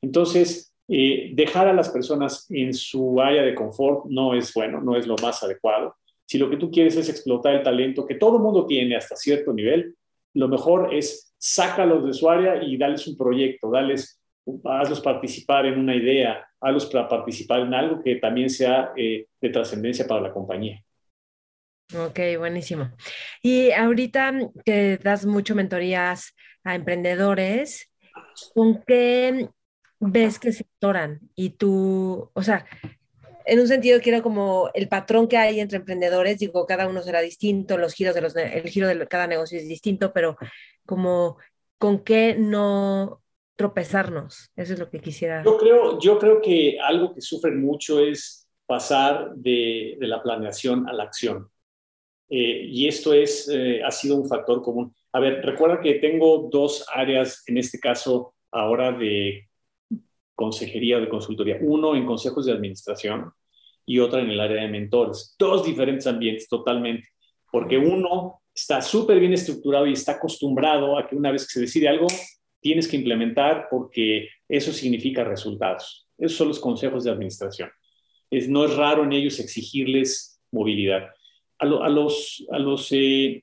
Entonces, 0.03 0.75
eh, 0.89 1.33
dejar 1.35 1.69
a 1.69 1.75
las 1.75 1.91
personas 1.91 2.47
en 2.51 2.73
su 2.73 3.21
área 3.21 3.43
de 3.43 3.55
confort 3.55 4.07
no 4.07 4.35
es 4.35 4.55
bueno, 4.55 4.81
no 4.81 4.97
es 4.97 5.07
lo 5.07 5.17
más 5.23 5.43
adecuado. 5.43 5.97
Si 6.25 6.39
lo 6.39 6.49
que 6.49 6.57
tú 6.57 6.71
quieres 6.71 6.97
es 6.97 7.09
explotar 7.09 7.55
el 7.55 7.63
talento 7.63 8.07
que 8.07 8.15
todo 8.15 8.39
mundo 8.39 8.67
tiene 8.67 8.97
hasta 8.97 9.15
cierto 9.15 9.53
nivel, 9.53 9.95
lo 10.35 10.49
mejor 10.49 10.95
es 10.95 11.35
sácalos 11.37 12.07
de 12.07 12.15
su 12.15 12.29
área 12.29 12.63
y 12.63 12.77
dales 12.77 13.07
un 13.07 13.17
proyecto, 13.17 13.71
dales, 13.71 14.21
hazlos 14.65 15.01
participar 15.01 15.67
en 15.67 15.79
una 15.79 15.95
idea, 15.95 16.47
hazlos 16.61 16.87
para 16.87 17.09
participar 17.09 17.61
en 17.61 17.75
algo 17.75 18.03
que 18.03 18.17
también 18.17 18.49
sea 18.49 18.93
eh, 18.97 19.27
de 19.41 19.49
trascendencia 19.51 20.07
para 20.07 20.23
la 20.23 20.33
compañía. 20.33 20.83
Ok, 21.97 22.19
buenísimo. 22.39 22.91
Y 23.43 23.71
ahorita 23.73 24.33
que 24.65 24.99
das 24.99 25.25
mucho 25.25 25.55
mentorías 25.55 26.35
a 26.63 26.75
emprendedores, 26.75 27.91
¿con 28.55 28.83
qué 28.87 29.49
ves 30.01 30.39
que 30.39 30.53
se 30.53 30.67
atoran? 30.77 31.21
Y 31.35 31.51
tú, 31.51 32.31
o 32.33 32.43
sea, 32.43 32.67
en 33.45 33.61
un 33.61 33.69
sentido 33.69 34.01
quiero 34.01 34.23
como 34.23 34.71
el 34.75 34.89
patrón 34.89 35.29
que 35.29 35.37
hay 35.37 35.61
entre 35.61 35.79
emprendedores, 35.79 36.39
digo, 36.39 36.67
cada 36.67 36.87
uno 36.89 37.03
será 37.03 37.21
distinto, 37.21 37.79
los 37.79 37.95
giros 37.95 38.15
de 38.15 38.21
los, 38.21 38.37
el 38.37 38.69
giro 38.69 38.89
de 38.89 39.07
cada 39.09 39.27
negocio 39.27 39.59
es 39.59 39.67
distinto, 39.67 40.13
pero 40.13 40.37
como 40.85 41.39
con 41.79 42.05
qué 42.05 42.37
no 42.39 43.23
tropezarnos, 43.57 44.51
eso 44.55 44.73
es 44.75 44.79
lo 44.79 44.91
que 44.91 45.01
quisiera. 45.01 45.43
Yo 45.45 45.57
creo, 45.57 45.99
yo 45.99 46.19
creo 46.19 46.41
que 46.41 46.79
algo 46.81 47.15
que 47.15 47.21
sufren 47.21 47.61
mucho 47.61 48.01
es 48.01 48.47
pasar 48.67 49.33
de, 49.35 49.97
de 49.99 50.07
la 50.07 50.23
planeación 50.23 50.89
a 50.89 50.93
la 50.93 51.05
acción. 51.05 51.49
Eh, 52.31 52.67
y 52.67 52.87
esto 52.87 53.15
es, 53.15 53.49
eh, 53.51 53.83
ha 53.83 53.91
sido 53.91 54.17
un 54.17 54.29
factor 54.29 54.63
común. 54.63 54.93
A 55.13 55.21
ver, 55.21 55.45
recuerda 55.45 55.81
que 55.81 55.95
tengo 55.95 56.49
dos 56.53 56.87
áreas, 56.93 57.43
en 57.47 57.57
este 57.57 57.81
caso 57.81 58.35
ahora 58.53 58.93
de 58.93 59.48
consejería 60.39 61.01
de 61.01 61.09
consultoría. 61.09 61.59
Uno 61.61 61.97
en 61.97 62.07
consejos 62.07 62.47
de 62.47 62.53
administración 62.53 63.33
y 63.85 63.99
otra 63.99 64.21
en 64.21 64.31
el 64.31 64.39
área 64.39 64.63
de 64.63 64.69
mentores. 64.69 65.35
Dos 65.37 65.67
diferentes 65.67 66.07
ambientes 66.07 66.49
totalmente, 66.49 67.09
porque 67.51 67.77
uno 67.77 68.41
está 68.55 68.81
súper 68.81 69.19
bien 69.19 69.33
estructurado 69.33 69.89
y 69.89 69.95
está 69.95 70.13
acostumbrado 70.13 70.97
a 70.97 71.09
que 71.09 71.17
una 71.17 71.33
vez 71.33 71.45
que 71.45 71.55
se 71.55 71.61
decide 71.63 71.89
algo, 71.89 72.07
tienes 72.61 72.87
que 72.87 72.97
implementar 72.97 73.67
porque 73.69 74.29
eso 74.49 74.73
significa 74.73 75.25
resultados. 75.25 76.07
Esos 76.17 76.39
son 76.39 76.49
los 76.49 76.61
consejos 76.61 77.03
de 77.03 77.11
administración. 77.11 77.71
Es, 78.31 78.49
no 78.49 78.65
es 78.65 78.77
raro 78.77 79.03
en 79.03 79.13
ellos 79.13 79.41
exigirles 79.41 80.41
movilidad. 80.53 81.09
A, 81.59 81.67
los, 81.67 82.47
a, 82.53 82.59
los, 82.61 82.89
eh, 82.93 83.43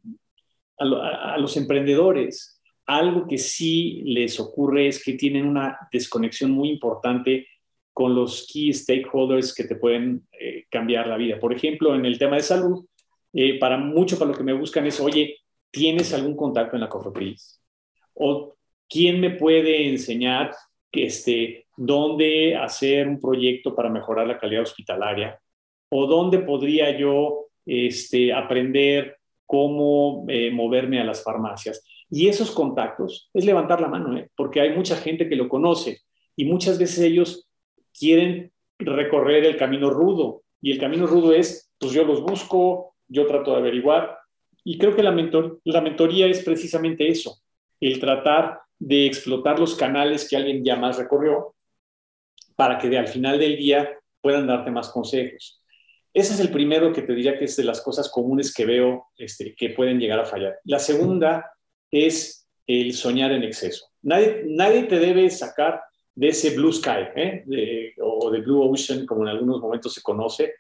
a 0.77 1.37
los 1.37 1.57
emprendedores, 1.57 2.54
algo 2.85 3.27
que 3.27 3.37
sí 3.37 4.01
les 4.05 4.39
ocurre 4.39 4.87
es 4.87 5.03
que 5.03 5.13
tienen 5.13 5.45
una 5.45 5.77
desconexión 5.91 6.51
muy 6.51 6.69
importante 6.69 7.47
con 7.93 8.13
los 8.13 8.47
key 8.51 8.73
stakeholders 8.73 9.53
que 9.53 9.63
te 9.63 9.75
pueden 9.75 10.27
eh, 10.39 10.65
cambiar 10.69 11.07
la 11.07 11.17
vida. 11.17 11.39
Por 11.39 11.53
ejemplo, 11.53 11.95
en 11.95 12.05
el 12.05 12.19
tema 12.19 12.35
de 12.35 12.43
salud, 12.43 12.85
eh, 13.33 13.57
para 13.57 13.77
mucho 13.77 14.19
para 14.19 14.31
lo 14.31 14.37
que 14.37 14.43
me 14.43 14.53
buscan 14.53 14.85
es, 14.85 14.99
oye, 14.99 15.37
¿tienes 15.71 16.13
algún 16.13 16.35
contacto 16.35 16.75
en 16.75 16.81
la 16.81 16.89
COFEPRIS? 16.89 17.61
¿O 18.13 18.55
quién 18.89 19.19
me 19.19 19.31
puede 19.31 19.87
enseñar 19.87 20.51
este, 20.91 21.67
dónde 21.75 22.55
hacer 22.55 23.07
un 23.07 23.19
proyecto 23.19 23.75
para 23.75 23.89
mejorar 23.89 24.27
la 24.27 24.37
calidad 24.37 24.63
hospitalaria? 24.63 25.39
¿O 25.89 26.05
dónde 26.07 26.39
podría 26.39 26.97
yo 26.97 27.47
este, 27.65 28.33
aprender 28.33 29.17
cómo 29.45 30.25
eh, 30.27 30.51
moverme 30.51 30.99
a 30.99 31.05
las 31.05 31.23
farmacias? 31.23 31.81
Y 32.15 32.29
esos 32.29 32.51
contactos 32.51 33.29
es 33.33 33.43
levantar 33.43 33.81
la 33.81 33.89
mano, 33.89 34.17
porque 34.37 34.61
hay 34.61 34.73
mucha 34.73 34.95
gente 34.95 35.27
que 35.27 35.35
lo 35.35 35.49
conoce 35.49 35.99
y 36.37 36.45
muchas 36.45 36.79
veces 36.79 36.99
ellos 36.99 37.45
quieren 37.93 38.53
recorrer 38.79 39.43
el 39.43 39.57
camino 39.57 39.89
rudo. 39.89 40.43
Y 40.61 40.71
el 40.71 40.79
camino 40.79 41.07
rudo 41.07 41.33
es, 41.33 41.73
pues 41.77 41.91
yo 41.91 42.05
los 42.05 42.21
busco, 42.21 42.95
yo 43.09 43.27
trato 43.27 43.51
de 43.51 43.57
averiguar 43.57 44.17
y 44.63 44.77
creo 44.77 44.95
que 44.95 45.03
la, 45.03 45.11
mentor, 45.11 45.59
la 45.65 45.81
mentoría 45.81 46.27
es 46.27 46.41
precisamente 46.41 47.05
eso, 47.09 47.41
el 47.81 47.99
tratar 47.99 48.61
de 48.79 49.07
explotar 49.07 49.59
los 49.59 49.75
canales 49.75 50.25
que 50.29 50.37
alguien 50.37 50.63
ya 50.63 50.77
más 50.77 50.97
recorrió 50.97 51.53
para 52.55 52.77
que 52.77 52.87
de, 52.87 52.97
al 52.97 53.09
final 53.09 53.39
del 53.39 53.57
día 53.57 53.89
puedan 54.21 54.47
darte 54.47 54.71
más 54.71 54.87
consejos. 54.87 55.61
Ese 56.13 56.33
es 56.35 56.39
el 56.39 56.49
primero 56.49 56.93
que 56.93 57.01
te 57.01 57.13
diría 57.13 57.37
que 57.37 57.43
es 57.43 57.57
de 57.57 57.65
las 57.65 57.81
cosas 57.81 58.09
comunes 58.09 58.53
que 58.53 58.65
veo 58.65 59.07
este, 59.17 59.53
que 59.53 59.71
pueden 59.71 59.99
llegar 59.99 60.21
a 60.21 60.25
fallar. 60.25 60.59
La 60.63 60.79
segunda 60.79 61.51
es 61.91 62.47
el 62.67 62.93
soñar 62.93 63.31
en 63.31 63.43
exceso. 63.43 63.87
Nadie, 64.01 64.43
nadie 64.45 64.83
te 64.83 64.99
debe 64.99 65.29
sacar 65.29 65.81
de 66.13 66.29
ese 66.29 66.55
blue 66.55 66.71
sky 66.71 67.09
¿eh? 67.15 67.93
o 68.01 68.31
de 68.31 68.41
blue 68.41 68.71
ocean, 68.71 69.05
como 69.05 69.23
en 69.23 69.29
algunos 69.29 69.61
momentos 69.61 69.93
se 69.93 70.01
conoce, 70.01 70.53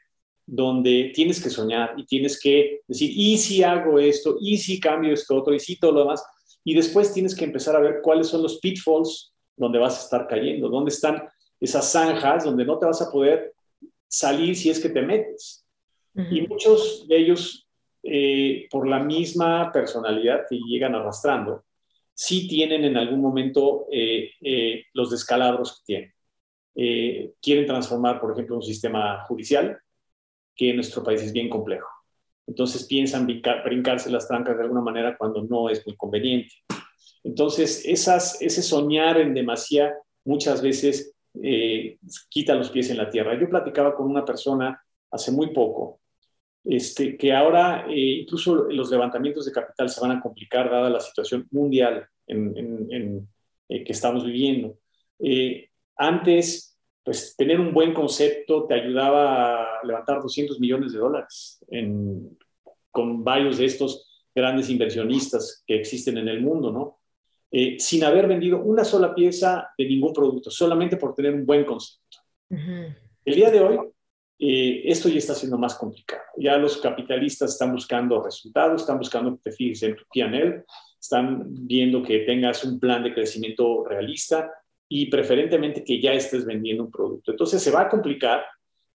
donde 0.45 1.11
tienes 1.15 1.41
que 1.41 1.49
soñar 1.49 1.93
y 1.97 2.05
tienes 2.05 2.39
que 2.39 2.81
decir, 2.87 3.11
¿y 3.13 3.37
si 3.37 3.63
hago 3.63 3.97
esto? 3.97 4.37
¿Y 4.39 4.57
si 4.57 4.79
cambio 4.79 5.13
esto 5.13 5.35
otro? 5.35 5.53
¿Y 5.53 5.59
si 5.59 5.79
todo 5.79 5.93
lo 5.93 5.99
demás? 6.01 6.23
Y 6.63 6.75
después 6.75 7.13
tienes 7.13 7.35
que 7.35 7.45
empezar 7.45 7.75
a 7.75 7.79
ver 7.79 8.01
cuáles 8.03 8.27
son 8.27 8.43
los 8.43 8.59
pitfalls 8.59 9.31
donde 9.55 9.79
vas 9.79 9.99
a 9.99 10.03
estar 10.03 10.27
cayendo, 10.27 10.69
dónde 10.69 10.91
están 10.91 11.23
esas 11.59 11.89
zanjas 11.91 12.43
donde 12.43 12.65
no 12.65 12.77
te 12.77 12.85
vas 12.85 13.01
a 13.01 13.09
poder 13.09 13.53
salir 14.07 14.55
si 14.55 14.69
es 14.69 14.79
que 14.79 14.89
te 14.89 15.01
metes. 15.01 15.65
Y 16.31 16.47
muchos 16.47 17.05
de 17.09 17.17
ellos, 17.17 17.64
eh, 18.07 18.67
por 18.69 18.87
la 18.87 18.99
misma 18.99 19.71
personalidad 19.71 20.41
que 20.47 20.59
llegan 20.59 20.93
arrastrando, 20.93 21.65
sí 22.13 22.47
tienen 22.47 22.83
en 22.83 22.97
algún 22.97 23.19
momento 23.19 23.87
eh, 23.91 24.29
eh, 24.41 24.83
los 24.93 25.09
descalabros 25.09 25.77
que 25.77 25.85
tienen. 25.85 27.33
quieren 27.41 27.65
transformar, 27.65 28.19
por 28.19 28.31
ejemplo, 28.31 28.57
un 28.57 28.61
sistema 28.61 29.23
judicial 29.27 29.79
que 30.55 30.69
en 30.69 30.75
nuestro 30.75 31.03
país 31.03 31.21
es 31.21 31.33
bien 31.33 31.49
complejo. 31.49 31.87
Entonces 32.45 32.85
piensan 32.85 33.25
brincarse 33.25 34.11
las 34.11 34.27
trancas 34.27 34.55
de 34.55 34.63
alguna 34.63 34.81
manera 34.81 35.17
cuando 35.17 35.41
no 35.43 35.69
es 35.69 35.83
muy 35.87 35.95
conveniente. 35.95 36.53
Entonces, 37.23 37.83
esas, 37.85 38.39
ese 38.39 38.61
soñar 38.61 39.17
en 39.19 39.33
demasía 39.33 39.95
muchas 40.25 40.61
veces 40.61 41.15
quita 42.29 42.53
los 42.53 42.69
pies 42.69 42.91
en 42.91 42.97
la 42.97 43.09
tierra. 43.09 43.39
Yo 43.39 43.49
platicaba 43.49 43.95
con 43.95 44.07
una 44.07 44.23
persona 44.23 44.79
hace 45.09 45.31
muy 45.31 45.53
poco, 45.53 45.99
este, 46.65 47.17
que 47.17 47.33
ahora 47.33 47.85
eh, 47.87 48.21
incluso 48.21 48.55
los 48.55 48.89
levantamientos 48.89 49.45
de 49.45 49.51
capital 49.51 49.89
se 49.89 50.01
van 50.01 50.11
a 50.11 50.21
complicar 50.21 50.69
dada 50.69 50.89
la 50.89 50.99
situación 50.99 51.47
mundial 51.51 52.07
en, 52.27 53.27
eh, 53.69 53.83
que 53.83 53.91
estamos 53.91 54.25
viviendo. 54.25 54.77
antes, 55.97 56.77
pues 57.03 57.35
tener 57.37 57.59
un 57.59 57.73
buen 57.73 57.93
concepto 57.93 58.65
te 58.65 58.73
ayudaba 58.73 59.79
a 59.79 59.85
levantar 59.85 60.21
200 60.21 60.59
millones 60.59 60.91
de 60.91 60.99
dólares 60.99 61.63
con 62.91 63.23
varios 63.23 63.57
de 63.57 63.65
estos 63.65 64.09
grandes 64.33 64.69
inversionistas 64.69 65.63
que 65.65 65.75
existen 65.75 66.17
en 66.17 66.27
el 66.27 66.41
mundo, 66.41 66.71
¿no? 66.71 66.99
Eh, 67.51 67.79
sin 67.79 68.03
haber 68.03 68.27
vendido 68.27 68.59
una 68.59 68.83
sola 68.83 69.15
pieza 69.15 69.69
de 69.77 69.85
ningún 69.85 70.11
producto, 70.11 70.51
solamente 70.51 70.97
por 70.97 71.15
tener 71.15 71.33
un 71.33 71.45
buen 71.45 71.63
concepto. 71.63 72.17
El 72.49 73.35
día 73.35 73.49
de 73.49 73.61
hoy, 73.61 73.79
eh, 74.39 74.81
esto 74.85 75.09
ya 75.09 75.17
está 75.17 75.33
siendo 75.33 75.57
más 75.57 75.75
complicado. 75.75 76.21
Ya 76.37 76.57
los 76.57 76.77
capitalistas 76.77 77.51
están 77.51 77.73
buscando 77.73 78.21
resultados, 78.21 78.81
están 78.81 78.97
buscando 78.97 79.35
que 79.35 79.49
te 79.49 79.55
fijes 79.55 79.83
en 79.83 79.95
tu 79.95 80.03
PNL, 80.13 80.63
están 80.99 81.43
viendo 81.47 82.03
que 82.03 82.19
tengas 82.19 82.63
un 82.63 82.79
plan 82.79 83.03
de 83.03 83.13
crecimiento 83.13 83.85
realista 83.85 84.51
y 84.87 85.07
preferentemente 85.07 85.83
que 85.83 86.01
ya 86.01 86.13
estés 86.13 86.45
vendiendo 86.45 86.83
un 86.83 86.91
producto. 86.91 87.31
Entonces 87.31 87.61
se 87.61 87.71
va 87.71 87.81
a 87.81 87.89
complicar. 87.89 88.45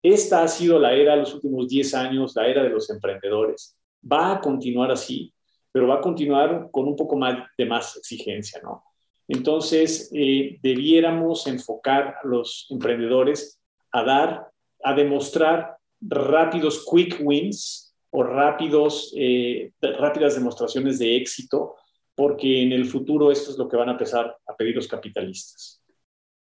Esta 0.01 0.43
ha 0.43 0.47
sido 0.47 0.79
la 0.79 0.93
era 0.93 1.13
de 1.13 1.19
los 1.19 1.33
últimos 1.33 1.67
10 1.67 1.93
años, 1.95 2.35
la 2.35 2.47
era 2.47 2.63
de 2.63 2.69
los 2.69 2.89
emprendedores. 2.89 3.77
Va 4.03 4.33
a 4.33 4.41
continuar 4.41 4.91
así 4.91 5.33
pero 5.77 5.89
va 5.89 5.97
a 5.97 6.01
continuar 6.01 6.69
con 6.71 6.87
un 6.87 6.95
poco 6.95 7.15
más 7.15 7.37
de 7.55 7.65
más 7.67 7.95
exigencia, 7.97 8.59
¿no? 8.63 8.83
Entonces, 9.27 10.09
eh, 10.11 10.57
debiéramos 10.63 11.45
enfocar 11.45 12.15
a 12.23 12.27
los 12.27 12.65
emprendedores 12.71 13.61
a 13.91 14.03
dar, 14.03 14.47
a 14.87 14.93
demostrar 14.93 15.77
rápidos 16.01 16.85
quick 16.89 17.19
wins 17.21 17.95
o 18.09 18.23
rápidos, 18.23 19.13
eh, 19.17 19.71
rápidas 19.81 20.35
demostraciones 20.35 20.97
de 20.99 21.17
éxito, 21.17 21.75
porque 22.15 22.63
en 22.63 22.71
el 22.71 22.85
futuro 22.85 23.31
esto 23.31 23.51
es 23.51 23.57
lo 23.57 23.67
que 23.67 23.77
van 23.77 23.89
a 23.89 23.91
empezar 23.93 24.37
a 24.47 24.55
pedir 24.55 24.75
los 24.75 24.87
capitalistas. 24.87 25.83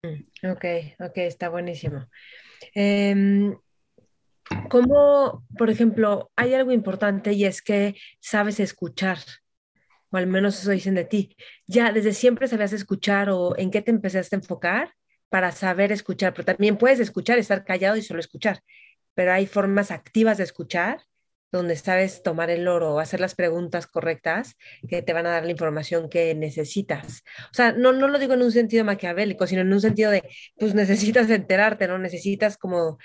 Mm, 0.03 0.51
ok, 0.51 0.65
ok, 0.99 1.17
está 1.17 1.49
buenísimo. 1.49 2.05
Em, 2.73 3.57
como, 4.69 5.43
por 5.57 5.69
ejemplo, 5.69 6.31
hay 6.35 6.53
algo 6.53 6.71
importante 6.71 7.33
y 7.33 7.45
es 7.45 7.61
que 7.61 7.95
sabes 8.19 8.59
escuchar, 8.59 9.17
o 10.11 10.17
al 10.17 10.27
menos 10.27 10.59
eso 10.59 10.71
dicen 10.71 10.95
de 10.95 11.05
ti. 11.05 11.35
Ya 11.65 11.91
desde 11.91 12.13
siempre 12.13 12.47
sabías 12.47 12.71
escuchar 12.71 13.29
o 13.29 13.57
en 13.57 13.71
qué 13.71 13.81
te 13.81 13.91
empezaste 13.91 14.35
a 14.35 14.39
enfocar 14.39 14.93
para 15.29 15.51
saber 15.51 15.91
escuchar, 15.91 16.33
pero 16.33 16.45
también 16.45 16.77
puedes 16.77 16.99
escuchar, 16.99 17.37
estar 17.37 17.65
callado 17.65 17.97
y 17.97 18.01
solo 18.01 18.19
escuchar, 18.19 18.61
pero 19.13 19.33
hay 19.33 19.47
formas 19.47 19.91
activas 19.91 20.37
de 20.37 20.43
escuchar 20.45 21.01
donde 21.49 21.77
sabes 21.77 22.23
tomar 22.23 22.49
el 22.49 22.67
oro 22.67 22.95
o 22.95 22.99
hacer 22.99 23.21
las 23.21 23.33
preguntas 23.33 23.87
correctas 23.87 24.55
que 24.89 25.01
te 25.01 25.13
van 25.13 25.25
a 25.25 25.31
dar 25.31 25.45
la 25.45 25.51
información 25.51 26.09
que 26.09 26.35
necesitas. 26.35 27.23
O 27.51 27.53
sea, 27.53 27.71
no, 27.71 27.93
no 27.93 28.09
lo 28.09 28.19
digo 28.19 28.33
en 28.33 28.41
un 28.41 28.51
sentido 28.51 28.83
maquiavélico, 28.83 29.47
sino 29.47 29.61
en 29.61 29.71
un 29.71 29.79
sentido 29.79 30.11
de, 30.11 30.23
pues 30.57 30.75
necesitas 30.75 31.29
enterarte, 31.29 31.87
¿no? 31.87 31.97
Necesitas 31.97 32.57
como 32.57 32.97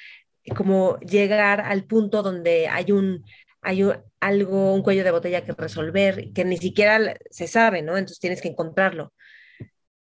como 0.56 0.98
llegar 1.00 1.60
al 1.60 1.84
punto 1.84 2.22
donde 2.22 2.68
hay 2.68 2.92
un, 2.92 3.24
hay 3.60 3.84
algo, 4.20 4.74
un 4.74 4.82
cuello 4.82 5.04
de 5.04 5.10
botella 5.10 5.44
que 5.44 5.52
resolver, 5.52 6.32
que 6.32 6.44
ni 6.44 6.56
siquiera 6.56 7.16
se 7.30 7.46
sabe, 7.46 7.82
¿no? 7.82 7.96
Entonces 7.96 8.18
tienes 8.18 8.42
que 8.42 8.48
encontrarlo. 8.48 9.12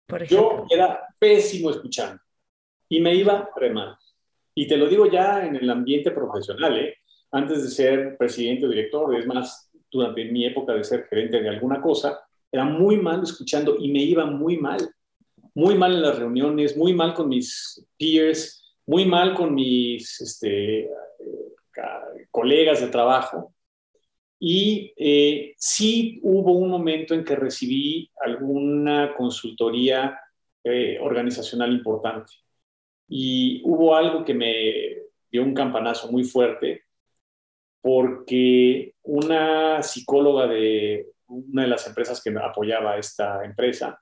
Por 0.05 0.25
Yo 0.25 0.65
era 0.69 1.07
pésimo 1.19 1.71
escuchando 1.71 2.21
y 2.89 2.99
me 2.99 3.15
iba 3.15 3.49
re 3.55 3.71
mal. 3.71 3.97
Y 4.53 4.67
te 4.67 4.77
lo 4.77 4.87
digo 4.87 5.07
ya 5.07 5.45
en 5.45 5.55
el 5.55 5.69
ambiente 5.69 6.11
profesional, 6.11 6.77
¿eh? 6.77 6.97
Antes 7.31 7.63
de 7.63 7.69
ser 7.69 8.17
presidente 8.17 8.65
o 8.65 8.69
director, 8.69 9.13
es 9.15 9.25
más, 9.25 9.69
durante 9.91 10.23
mi 10.25 10.45
época 10.45 10.73
de 10.73 10.83
ser 10.83 11.05
gerente 11.09 11.41
de 11.41 11.49
alguna 11.49 11.81
cosa, 11.81 12.21
era 12.51 12.63
muy 12.63 12.97
mal 12.97 13.23
escuchando 13.23 13.75
y 13.77 13.91
me 13.91 13.99
iba 13.99 14.25
muy 14.25 14.57
mal. 14.57 14.89
Muy 15.53 15.77
mal 15.77 15.93
en 15.93 16.01
las 16.01 16.19
reuniones, 16.19 16.77
muy 16.77 16.93
mal 16.93 17.13
con 17.13 17.29
mis 17.29 17.85
peers, 17.97 18.75
muy 18.85 19.05
mal 19.05 19.33
con 19.33 19.53
mis 19.55 20.21
este, 20.21 20.89
colegas 22.29 22.81
de 22.81 22.87
trabajo. 22.87 23.54
Y 24.47 24.93
eh, 24.95 25.55
sí 25.57 26.19
hubo 26.21 26.51
un 26.51 26.69
momento 26.69 27.15
en 27.15 27.23
que 27.23 27.35
recibí 27.35 28.11
alguna 28.21 29.15
consultoría 29.17 30.19
eh, 30.63 30.99
organizacional 31.01 31.71
importante. 31.71 32.31
Y 33.07 33.63
hubo 33.65 33.95
algo 33.95 34.23
que 34.23 34.35
me 34.35 34.97
dio 35.31 35.41
un 35.41 35.55
campanazo 35.55 36.11
muy 36.11 36.25
fuerte, 36.25 36.83
porque 37.81 38.93
una 39.01 39.81
psicóloga 39.81 40.45
de 40.45 41.07
una 41.25 41.63
de 41.63 41.69
las 41.69 41.87
empresas 41.87 42.21
que 42.21 42.29
me 42.29 42.39
apoyaba 42.39 42.99
esta 42.99 43.43
empresa 43.43 43.99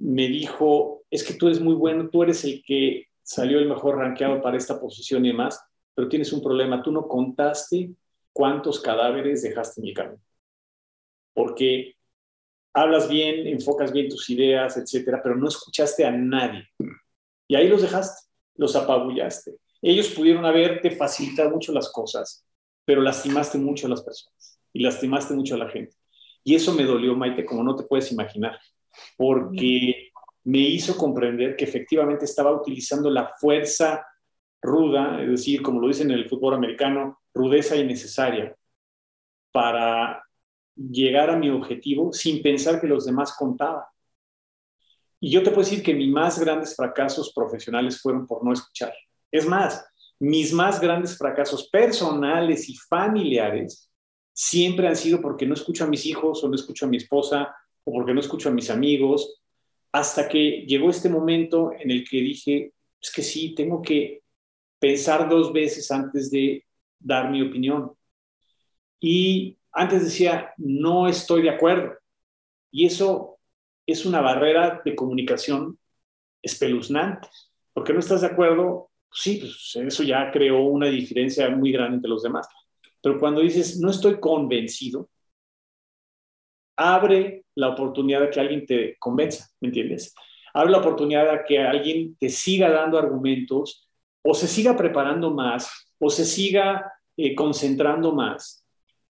me 0.00 0.28
dijo, 0.28 1.02
es 1.10 1.22
que 1.22 1.34
tú 1.34 1.48
eres 1.48 1.60
muy 1.60 1.74
bueno, 1.74 2.08
tú 2.08 2.22
eres 2.22 2.42
el 2.44 2.62
que 2.64 3.08
salió 3.22 3.58
el 3.58 3.68
mejor 3.68 3.98
rankeado 3.98 4.40
para 4.40 4.56
esta 4.56 4.80
posición 4.80 5.26
y 5.26 5.28
demás, 5.28 5.62
pero 5.94 6.08
tienes 6.08 6.32
un 6.32 6.42
problema, 6.42 6.82
tú 6.82 6.92
no 6.92 7.06
contaste 7.06 7.90
cuántos 8.36 8.80
cadáveres 8.80 9.42
dejaste 9.42 9.80
en 9.80 9.86
el 9.88 9.94
camino. 9.94 10.22
Porque 11.32 11.94
hablas 12.74 13.08
bien, 13.08 13.46
enfocas 13.46 13.90
bien 13.90 14.10
tus 14.10 14.28
ideas, 14.28 14.76
etcétera, 14.76 15.22
pero 15.22 15.36
no 15.36 15.48
escuchaste 15.48 16.04
a 16.04 16.10
nadie. 16.10 16.68
Y 17.48 17.54
ahí 17.54 17.66
los 17.66 17.80
dejaste, 17.80 18.28
los 18.56 18.76
apabullaste. 18.76 19.56
Ellos 19.80 20.08
pudieron 20.08 20.44
haberte 20.44 20.90
facilitado 20.90 21.48
mucho 21.48 21.72
las 21.72 21.90
cosas, 21.90 22.44
pero 22.84 23.00
lastimaste 23.00 23.56
mucho 23.56 23.86
a 23.86 23.90
las 23.90 24.02
personas 24.02 24.60
y 24.70 24.82
lastimaste 24.82 25.32
mucho 25.32 25.54
a 25.54 25.58
la 25.58 25.70
gente. 25.70 25.96
Y 26.44 26.54
eso 26.54 26.74
me 26.74 26.84
dolió, 26.84 27.16
Maite, 27.16 27.46
como 27.46 27.62
no 27.62 27.74
te 27.74 27.84
puedes 27.84 28.12
imaginar, 28.12 28.60
porque 29.16 30.10
me 30.44 30.58
hizo 30.58 30.94
comprender 30.94 31.56
que 31.56 31.64
efectivamente 31.64 32.26
estaba 32.26 32.52
utilizando 32.52 33.08
la 33.08 33.30
fuerza 33.40 34.04
ruda, 34.62 35.22
es 35.22 35.28
decir, 35.28 35.62
como 35.62 35.80
lo 35.80 35.88
dicen 35.88 36.10
en 36.10 36.18
el 36.18 36.28
fútbol 36.28 36.54
americano, 36.54 37.20
rudeza 37.32 37.76
innecesaria, 37.76 38.56
para 39.52 40.22
llegar 40.74 41.30
a 41.30 41.36
mi 41.36 41.48
objetivo 41.50 42.12
sin 42.12 42.42
pensar 42.42 42.80
que 42.80 42.86
los 42.86 43.06
demás 43.06 43.34
contaban. 43.36 43.84
Y 45.20 45.30
yo 45.30 45.42
te 45.42 45.50
puedo 45.50 45.62
decir 45.66 45.82
que 45.82 45.94
mis 45.94 46.10
más 46.10 46.38
grandes 46.38 46.76
fracasos 46.76 47.32
profesionales 47.32 48.00
fueron 48.00 48.26
por 48.26 48.44
no 48.44 48.52
escuchar. 48.52 48.92
Es 49.30 49.46
más, 49.46 49.84
mis 50.18 50.52
más 50.52 50.80
grandes 50.80 51.16
fracasos 51.16 51.68
personales 51.68 52.68
y 52.68 52.76
familiares 52.76 53.90
siempre 54.32 54.86
han 54.86 54.96
sido 54.96 55.20
porque 55.20 55.46
no 55.46 55.54
escucho 55.54 55.84
a 55.84 55.88
mis 55.88 56.04
hijos 56.04 56.44
o 56.44 56.48
no 56.48 56.54
escucho 56.54 56.84
a 56.84 56.88
mi 56.88 56.98
esposa 56.98 57.54
o 57.84 57.92
porque 57.92 58.12
no 58.12 58.20
escucho 58.20 58.50
a 58.50 58.52
mis 58.52 58.68
amigos 58.70 59.40
hasta 59.92 60.28
que 60.28 60.66
llegó 60.66 60.90
este 60.90 61.08
momento 61.08 61.72
en 61.72 61.90
el 61.90 62.06
que 62.06 62.18
dije, 62.18 62.72
es 63.00 63.10
que 63.10 63.22
sí, 63.22 63.54
tengo 63.54 63.80
que 63.80 64.22
pensar 64.78 65.28
dos 65.28 65.52
veces 65.52 65.90
antes 65.90 66.30
de 66.30 66.64
dar 66.98 67.30
mi 67.30 67.42
opinión. 67.42 67.92
y 69.00 69.58
antes 69.72 70.04
decía, 70.04 70.54
no 70.56 71.06
estoy 71.06 71.42
de 71.42 71.50
acuerdo. 71.50 71.92
Y 72.70 72.86
eso 72.86 73.38
es 73.86 74.06
una 74.06 74.20
barrera 74.22 74.80
de 74.84 74.96
comunicación 74.96 75.78
espeluznante, 76.42 77.28
porque 77.74 77.92
no 77.92 78.00
estás 78.00 78.22
de 78.22 78.28
acuerdo, 78.28 78.90
sí, 79.12 79.38
pues 79.38 79.76
eso 79.86 80.02
ya 80.02 80.30
creó 80.30 80.62
una 80.64 80.86
diferencia 80.88 81.48
muy 81.50 81.72
grande 81.72 81.96
entre 81.96 82.08
los 82.10 82.22
demás. 82.22 82.48
Pero 83.02 83.20
cuando 83.20 83.42
dices, 83.42 83.78
no 83.78 83.90
estoy 83.90 84.18
convencido, 84.18 85.10
abre 86.76 87.44
la 87.54 87.68
oportunidad 87.68 88.20
de 88.22 88.30
que 88.30 88.40
alguien 88.40 88.66
te 88.66 88.96
convenza, 88.98 89.48
¿me 89.60 89.68
entiendes? 89.68 90.14
Abre 90.54 90.72
la 90.72 90.78
oportunidad 90.78 91.30
de 91.30 91.44
que 91.46 91.58
alguien 91.58 92.16
te 92.16 92.28
siga 92.28 92.70
dando 92.70 92.98
argumentos 92.98 93.85
o 94.26 94.34
se 94.34 94.48
siga 94.48 94.76
preparando 94.76 95.30
más 95.30 95.70
o 95.98 96.10
se 96.10 96.24
siga 96.24 96.92
eh, 97.16 97.34
concentrando 97.34 98.12
más, 98.12 98.66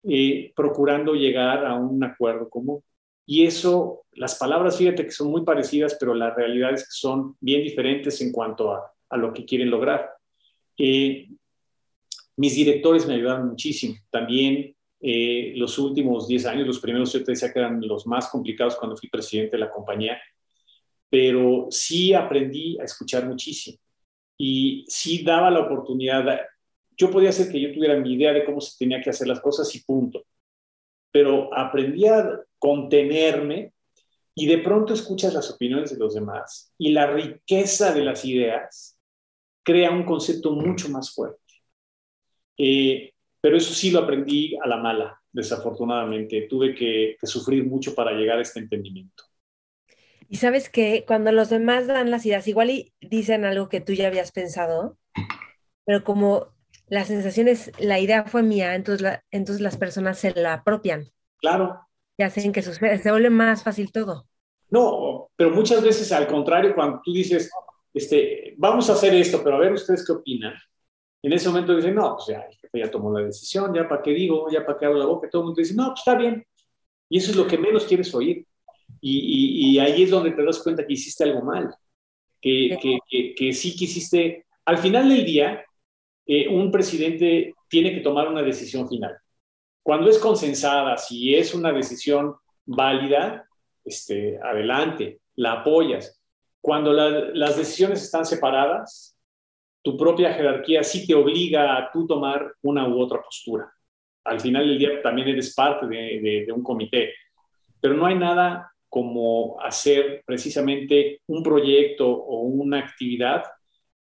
eh, 0.03 0.51
procurando 0.55 1.13
llegar 1.13 1.65
a 1.65 1.75
un 1.75 2.03
acuerdo 2.03 2.49
común. 2.49 2.81
Y 3.25 3.45
eso, 3.45 4.05
las 4.13 4.35
palabras, 4.35 4.77
fíjate 4.77 5.05
que 5.05 5.11
son 5.11 5.29
muy 5.29 5.43
parecidas, 5.43 5.95
pero 5.99 6.13
la 6.13 6.33
realidad 6.33 6.73
es 6.73 6.83
que 6.83 6.91
son 6.91 7.35
bien 7.39 7.61
diferentes 7.61 8.19
en 8.21 8.31
cuanto 8.31 8.71
a, 8.71 8.91
a 9.09 9.17
lo 9.17 9.31
que 9.31 9.45
quieren 9.45 9.69
lograr. 9.69 10.09
Eh, 10.77 11.29
mis 12.37 12.55
directores 12.55 13.05
me 13.05 13.15
ayudaron 13.15 13.49
muchísimo. 13.49 13.95
También 14.09 14.75
eh, 14.99 15.53
los 15.55 15.77
últimos 15.77 16.27
10 16.27 16.45
años, 16.47 16.67
los 16.67 16.79
primeros 16.79 17.13
yo 17.13 17.23
te 17.23 17.33
decía 17.33 17.51
que 17.51 17.59
eran 17.59 17.79
los 17.81 18.07
más 18.07 18.29
complicados 18.29 18.75
cuando 18.77 18.97
fui 18.97 19.09
presidente 19.09 19.57
de 19.57 19.63
la 19.63 19.69
compañía, 19.69 20.19
pero 21.09 21.67
sí 21.69 22.13
aprendí 22.13 22.79
a 22.79 22.85
escuchar 22.85 23.27
muchísimo 23.27 23.77
y 24.43 24.85
sí 24.87 25.23
daba 25.23 25.51
la 25.51 25.59
oportunidad. 25.59 26.25
Yo 26.97 27.11
podía 27.11 27.29
hacer 27.29 27.51
que 27.51 27.61
yo 27.61 27.71
tuviera 27.71 27.95
mi 27.99 28.13
idea 28.13 28.33
de 28.33 28.43
cómo 28.43 28.59
se 28.59 28.75
tenía 28.75 28.99
que 28.99 29.11
hacer 29.11 29.27
las 29.27 29.39
cosas 29.39 29.73
y 29.75 29.83
punto, 29.83 30.25
pero 31.11 31.55
aprendí 31.55 32.07
a 32.07 32.41
contenerme 32.57 33.71
y 34.33 34.47
de 34.47 34.57
pronto 34.57 34.95
escuchas 34.95 35.35
las 35.35 35.51
opiniones 35.51 35.91
de 35.91 35.99
los 35.99 36.15
demás 36.15 36.73
y 36.79 36.89
la 36.89 37.05
riqueza 37.05 37.93
de 37.93 38.03
las 38.03 38.25
ideas 38.25 38.97
crea 39.61 39.91
un 39.91 40.05
concepto 40.05 40.53
mucho 40.53 40.89
más 40.89 41.13
fuerte. 41.13 41.39
Eh, 42.57 43.13
pero 43.39 43.57
eso 43.57 43.75
sí 43.75 43.91
lo 43.91 43.99
aprendí 43.99 44.57
a 44.57 44.67
la 44.67 44.77
mala, 44.77 45.21
desafortunadamente. 45.31 46.47
Tuve 46.49 46.73
que, 46.73 47.15
sufrir 47.21 47.63
mucho 47.63 47.93
para 47.93 48.13
llegar 48.13 48.39
a 48.39 48.41
este 48.41 48.59
entendimiento. 48.59 49.23
Y 50.31 50.37
sabes 50.37 50.69
que 50.69 51.03
cuando 51.05 51.33
los 51.33 51.49
demás 51.49 51.87
dan 51.87 52.09
las 52.09 52.25
ideas, 52.25 52.47
igual 52.47 52.69
y 52.69 52.93
dicen 53.01 53.43
algo 53.43 53.67
que 53.67 53.81
tú 53.81 53.91
ya 53.91 54.07
habías 54.07 54.31
pensado, 54.31 54.97
pero 55.83 56.05
como 56.05 56.53
la 56.87 57.03
sensación 57.03 57.49
es, 57.49 57.69
la 57.79 57.99
idea 57.99 58.23
fue 58.23 58.41
mía, 58.41 58.75
entonces, 58.75 59.19
entonces 59.29 59.61
las 59.61 59.75
personas 59.75 60.19
se 60.19 60.33
la 60.33 60.53
apropian. 60.53 61.11
Claro. 61.35 61.81
Y 62.15 62.23
hacen 62.23 62.53
que 62.53 62.61
se 62.61 63.11
vuelve 63.11 63.29
más 63.29 63.61
fácil 63.65 63.91
todo. 63.91 64.25
No, 64.69 65.31
pero 65.35 65.49
muchas 65.49 65.83
veces 65.83 66.09
al 66.13 66.27
contrario, 66.27 66.73
cuando 66.75 67.01
tú 67.03 67.11
dices, 67.11 67.51
este, 67.93 68.55
vamos 68.57 68.89
a 68.89 68.93
hacer 68.93 69.13
esto, 69.13 69.43
pero 69.43 69.57
a 69.57 69.59
ver 69.59 69.73
ustedes 69.73 70.05
qué 70.05 70.13
opinan, 70.13 70.53
en 71.23 71.33
ese 71.33 71.49
momento 71.49 71.75
dicen, 71.75 71.93
no, 71.93 72.15
pues 72.15 72.27
ya 72.27 72.39
el 72.39 72.55
jefe 72.55 72.79
ya 72.79 72.89
tomó 72.89 73.11
la 73.11 73.25
decisión, 73.25 73.73
ya 73.73 73.85
para 73.85 74.01
qué 74.01 74.11
digo, 74.11 74.49
ya 74.49 74.65
para 74.65 74.79
qué 74.79 74.85
abro 74.85 74.97
la 74.97 75.07
boca, 75.07 75.29
todo 75.29 75.41
el 75.41 75.47
mundo 75.47 75.59
dice, 75.59 75.75
no, 75.75 75.87
pues 75.87 75.99
está 75.99 76.15
bien. 76.15 76.47
Y 77.09 77.17
eso 77.17 77.31
es 77.31 77.35
lo 77.35 77.45
que 77.45 77.57
menos 77.57 77.83
quieres 77.83 78.15
oír. 78.15 78.47
Y, 78.99 79.79
ahí 79.79 80.03
es 80.03 80.09
donde 80.09 80.31
te 80.31 80.43
das 80.43 80.59
cuenta 80.59 80.85
que 80.85 80.93
hiciste 80.93 81.23
algo 81.23 81.43
mal, 81.43 81.73
que, 82.39 82.77
que, 83.09 83.33
que, 83.35 83.53
sí 83.53 83.75
quisiste, 83.75 84.45
al 84.65 84.77
final 84.77 85.09
del 85.09 85.25
día, 85.25 85.63
eh, 86.25 86.47
un 86.47 86.71
presidente 86.71 87.53
tiene 87.67 87.93
que 87.93 88.01
tomar 88.01 88.27
una 88.27 88.41
decisión 88.41 88.87
final. 88.87 89.17
Cuando 89.83 90.09
es 90.09 90.19
consensada, 90.19 90.97
si 90.97 91.35
es 91.35 91.53
una 91.53 91.71
decisión 91.71 92.35
válida, 92.65 93.47
este, 93.83 94.39
adelante, 94.41 95.21
la 95.35 95.53
apoyas. 95.53 96.21
Cuando 96.59 96.93
las 96.93 97.57
decisiones 97.57 98.03
están 98.03 98.25
separadas, 98.25 99.17
tu 99.81 99.97
propia 99.97 100.33
jerarquía 100.33 100.83
sí 100.83 101.07
te 101.07 101.15
obliga 101.15 101.77
a 101.77 101.91
tú 101.91 102.05
tomar 102.05 102.53
una 102.61 102.87
u 102.87 102.99
otra 103.01 103.21
postura. 103.21 103.71
Al 104.23 104.39
final 104.39 104.67
del 104.67 104.77
día 104.77 105.01
también 105.01 105.29
eres 105.29 105.55
parte 105.55 105.87
de, 105.87 106.47
un 106.53 106.61
comité, 106.61 107.13
pero 107.79 107.95
no 107.95 108.05
hay 108.05 108.15
nada 108.15 108.70
como 108.91 109.57
hacer 109.61 110.21
precisamente 110.25 111.21
un 111.27 111.41
proyecto 111.41 112.11
o 112.11 112.41
una 112.41 112.79
actividad 112.79 113.43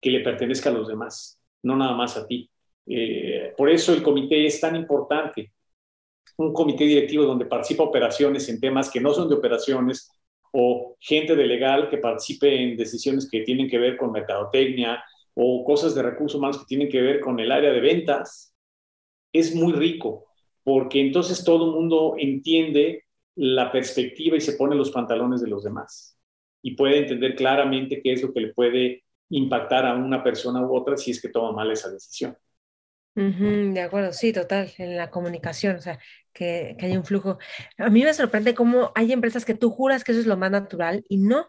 que 0.00 0.10
le 0.10 0.20
pertenezca 0.20 0.70
a 0.70 0.72
los 0.72 0.88
demás, 0.88 1.38
no 1.62 1.76
nada 1.76 1.94
más 1.94 2.16
a 2.16 2.26
ti. 2.26 2.50
Eh, 2.86 3.52
por 3.56 3.70
eso 3.70 3.94
el 3.94 4.02
comité 4.02 4.44
es 4.44 4.60
tan 4.60 4.74
importante. 4.74 5.52
Un 6.36 6.52
comité 6.52 6.82
directivo 6.82 7.24
donde 7.24 7.46
participa 7.46 7.84
operaciones 7.84 8.48
en 8.48 8.59
temas 8.59 8.90
que 8.90 9.00
no 9.00 9.14
son 9.14 9.28
de 9.28 9.36
operaciones 9.36 10.10
o 10.50 10.96
gente 10.98 11.36
de 11.36 11.46
legal 11.46 11.88
que 11.88 11.98
participe 11.98 12.52
en 12.52 12.76
decisiones 12.76 13.30
que 13.30 13.42
tienen 13.42 13.68
que 13.70 13.78
ver 13.78 13.96
con 13.96 14.10
mercadotecnia, 14.10 15.00
o 15.34 15.64
cosas 15.64 15.94
de 15.94 16.02
recursos 16.02 16.38
humanos 16.38 16.59
que 16.59 16.66
tienen 16.66 16.88
que 16.88 17.00
ver 17.00 17.20
con 17.20 17.38
el 17.38 17.52
área 17.52 17.70
de 17.70 17.80
ventas, 17.80 18.52
es 19.32 19.54
muy 19.54 19.72
rico, 19.74 20.26
porque 20.64 21.00
entonces 21.00 21.44
todo 21.44 21.66
el 21.66 21.72
mundo 21.72 22.16
entiende 22.18 23.04
la 23.36 23.72
perspectiva 23.72 24.36
y 24.36 24.40
se 24.40 24.54
pone 24.54 24.76
los 24.76 24.90
pantalones 24.90 25.40
de 25.40 25.48
los 25.48 25.64
demás 25.64 26.18
y 26.62 26.76
puede 26.76 26.98
entender 26.98 27.34
claramente 27.34 28.00
qué 28.02 28.12
es 28.12 28.22
lo 28.22 28.32
que 28.32 28.40
le 28.40 28.54
puede 28.54 29.04
impactar 29.30 29.86
a 29.86 29.94
una 29.94 30.22
persona 30.22 30.60
u 30.62 30.76
otra 30.76 30.96
si 30.96 31.10
es 31.10 31.20
que 31.20 31.28
toma 31.28 31.52
mal 31.52 31.70
esa 31.70 31.90
decisión. 31.90 32.36
de 33.74 33.80
acuerdo, 33.80 34.12
sí, 34.12 34.32
total, 34.32 34.72
en 34.78 34.96
la 34.96 35.10
comunicación, 35.10 35.76
o 35.76 35.80
sea, 35.80 35.98
que, 36.32 36.76
que 36.78 36.86
hay 36.86 36.96
un 36.96 37.04
flujo. 37.04 37.38
A 37.78 37.90
mí 37.90 38.02
me 38.04 38.14
sorprende 38.14 38.54
cómo 38.54 38.92
hay 38.94 39.12
empresas 39.12 39.44
que 39.44 39.54
tú 39.54 39.70
juras 39.70 40.04
que 40.04 40.12
eso 40.12 40.20
es 40.20 40.26
lo 40.26 40.36
más 40.36 40.50
natural 40.50 41.04
y 41.09 41.18
no. 41.18 41.46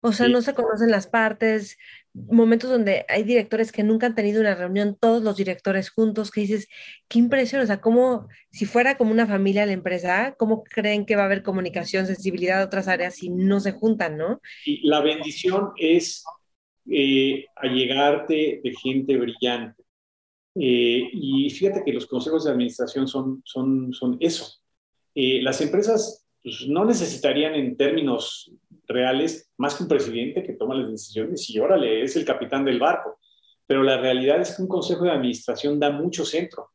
O 0.00 0.12
sea, 0.12 0.28
no 0.28 0.42
se 0.42 0.54
conocen 0.54 0.90
las 0.90 1.06
partes, 1.06 1.78
momentos 2.14 2.70
donde 2.70 3.04
hay 3.08 3.24
directores 3.24 3.72
que 3.72 3.82
nunca 3.82 4.06
han 4.06 4.14
tenido 4.14 4.40
una 4.40 4.54
reunión, 4.54 4.96
todos 4.98 5.22
los 5.22 5.36
directores 5.36 5.90
juntos, 5.90 6.30
que 6.30 6.42
dices, 6.42 6.68
qué 7.08 7.18
impresión, 7.18 7.60
o 7.60 7.66
sea, 7.66 7.80
como 7.80 8.28
si 8.50 8.66
fuera 8.66 8.96
como 8.96 9.10
una 9.10 9.26
familia 9.26 9.66
la 9.66 9.72
empresa, 9.72 10.34
¿cómo 10.38 10.62
creen 10.62 11.06
que 11.06 11.16
va 11.16 11.22
a 11.22 11.26
haber 11.26 11.42
comunicación, 11.42 12.06
sensibilidad 12.06 12.58
de 12.58 12.64
otras 12.64 12.86
áreas 12.86 13.16
si 13.16 13.30
no 13.30 13.58
se 13.58 13.72
juntan, 13.72 14.16
no? 14.16 14.40
La 14.82 15.00
bendición 15.00 15.70
es 15.76 16.24
eh, 16.88 17.46
allegarte 17.56 18.60
de 18.62 18.74
gente 18.80 19.16
brillante. 19.16 19.82
Eh, 20.54 21.10
y 21.12 21.50
fíjate 21.50 21.82
que 21.84 21.92
los 21.92 22.06
consejos 22.06 22.44
de 22.44 22.52
administración 22.52 23.08
son, 23.08 23.42
son, 23.44 23.92
son 23.92 24.16
eso. 24.20 24.60
Eh, 25.14 25.42
las 25.42 25.60
empresas 25.60 26.26
pues, 26.42 26.66
no 26.68 26.84
necesitarían 26.84 27.54
en 27.54 27.76
términos 27.76 28.52
reales 28.86 29.50
más 29.56 29.74
que 29.74 29.84
un 29.84 29.88
presidente 29.88 30.42
que 30.42 30.54
toma 30.54 30.74
las 30.74 30.90
decisiones 30.90 31.48
y 31.50 31.58
órale, 31.58 32.02
es 32.02 32.16
el 32.16 32.24
capitán 32.24 32.64
del 32.64 32.78
barco. 32.78 33.18
Pero 33.66 33.82
la 33.82 33.98
realidad 33.98 34.40
es 34.40 34.54
que 34.54 34.62
un 34.62 34.68
consejo 34.68 35.04
de 35.04 35.12
administración 35.12 35.80
da 35.80 35.90
mucho 35.90 36.24
centro, 36.24 36.70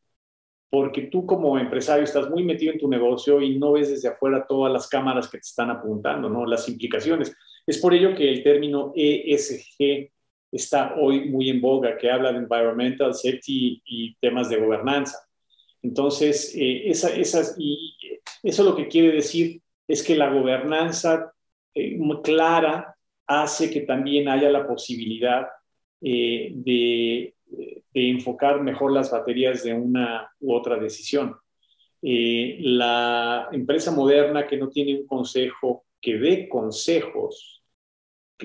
porque 0.70 1.04
tú 1.04 1.26
como 1.26 1.58
empresario 1.58 2.04
estás 2.04 2.30
muy 2.30 2.44
metido 2.44 2.74
en 2.74 2.80
tu 2.80 2.88
negocio 2.88 3.42
y 3.42 3.58
no 3.58 3.74
ves 3.74 3.90
desde 3.90 4.10
afuera 4.10 4.46
todas 4.48 4.72
las 4.72 4.88
cámaras 4.88 5.28
que 5.28 5.38
te 5.38 5.48
están 5.48 5.70
apuntando, 5.70 6.30
¿no? 6.30 6.46
Las 6.46 6.68
implicaciones. 6.68 7.36
Es 7.66 7.78
por 7.78 7.94
ello 7.94 8.16
que 8.16 8.30
el 8.30 8.44
término 8.44 8.92
ESG 8.96 10.12
está 10.52 10.96
hoy 10.96 11.30
muy 11.30 11.50
en 11.50 11.62
boga, 11.62 11.98
que 11.98 12.10
habla 12.10 12.32
de 12.32 12.40
environmental 12.40 13.14
safety 13.14 13.82
y 13.86 14.16
temas 14.16 14.50
de 14.50 14.58
gobernanza. 14.58 15.20
Entonces, 15.82 16.54
eh, 16.56 16.90
esa, 16.90 17.10
esas, 17.16 17.56
y 17.58 17.96
eso 18.44 18.64
lo 18.64 18.76
que 18.76 18.88
quiere 18.88 19.12
decir 19.12 19.62
es 19.88 20.04
que 20.04 20.16
la 20.16 20.32
gobernanza 20.32 21.34
eh, 21.74 22.00
clara 22.24 22.96
hace 23.28 23.70
que 23.70 23.82
también 23.82 24.28
haya 24.28 24.50
la 24.50 24.68
posibilidad 24.68 25.48
eh, 26.02 26.52
de, 26.56 27.36
enfocar 27.94 28.62
mejor 28.62 28.94
las 28.94 29.12
baterías 29.12 29.64
de 29.64 29.74
una 29.74 30.32
u 30.40 30.54
otra 30.54 30.78
decisión. 30.78 31.36
Eh, 32.02 32.58
la 32.62 33.50
empresa 33.52 33.92
moderna 33.92 34.48
que 34.48 34.58
no 34.58 34.70
tiene 34.70 34.96
un 34.96 35.08
consejo, 35.08 35.86
que 36.00 36.18
dé 36.18 36.48
consejos, 36.48 37.64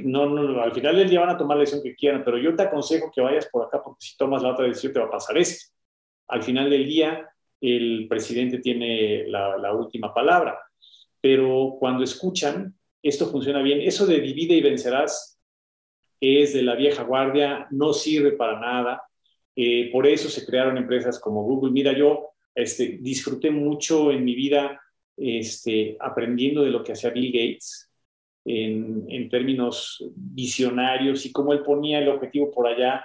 no, 0.03 0.27
no, 0.27 0.61
al 0.61 0.73
final 0.73 0.97
del 0.97 1.09
día 1.09 1.21
van 1.21 1.31
a 1.31 1.39
tomar 1.39 1.57
la 1.57 1.61
decisión 1.61 1.85
que 1.85 1.95
quieran, 1.95 2.25
pero 2.25 2.37
yo 2.39 2.57
te 2.57 2.65
aconsejo 2.65 3.13
que 3.15 3.21
vayas 3.21 3.47
por 3.47 3.65
acá 3.65 3.81
porque 3.83 4.07
si 4.07 4.17
tomas 4.17 4.43
la 4.43 4.53
otra 4.53 4.67
decisión 4.67 4.93
te 4.93 4.99
va 4.99 5.07
a 5.07 5.11
pasar 5.11 5.39
esto. 5.39 5.73
Al 6.29 6.43
final 6.43 6.69
del 6.69 6.87
día, 6.87 7.29
el 7.61 8.07
presidente 8.09 8.59
tiene 8.59 9.27
la 9.29 9.73
última 9.73 10.13
palabra, 10.13 10.59
pero 11.21 11.77
cuando 11.79 12.03
escuchan, 12.03 12.75
esto 13.05 13.27
funciona 13.27 13.63
bien. 13.63 13.83
Eso 13.83 14.07
de 14.07 14.19
divide 14.21 14.55
y 14.55 14.63
vencerás 14.63 15.39
es 16.21 16.55
de 16.55 16.63
la 16.63 16.75
vieja 16.75 17.03
guardia, 17.03 17.67
no 17.71 17.93
sirve 17.93 18.33
para 18.33 18.59
nada. 18.59 19.03
Eh, 19.55 19.91
por 19.93 20.07
eso 20.07 20.29
se 20.31 20.45
crearon 20.47 20.79
empresas 20.79 21.21
como 21.21 21.43
Google. 21.43 21.71
Mira, 21.71 21.93
yo 21.93 22.31
este, 22.55 22.99
disfruté 23.01 23.51
mucho 23.51 24.11
en 24.11 24.25
mi 24.25 24.35
vida 24.35 24.81
este, 25.17 25.97
aprendiendo 26.01 26.63
de 26.63 26.71
lo 26.71 26.83
que 26.83 26.93
hacía 26.93 27.11
Bill 27.11 27.31
Gates 27.31 27.91
en, 28.47 29.05
en 29.09 29.29
términos 29.29 30.03
visionarios 30.15 31.27
y 31.27 31.33
cómo 31.33 31.53
él 31.53 31.63
ponía 31.63 31.99
el 31.99 32.09
objetivo 32.09 32.51
por 32.51 32.67
allá 32.67 33.05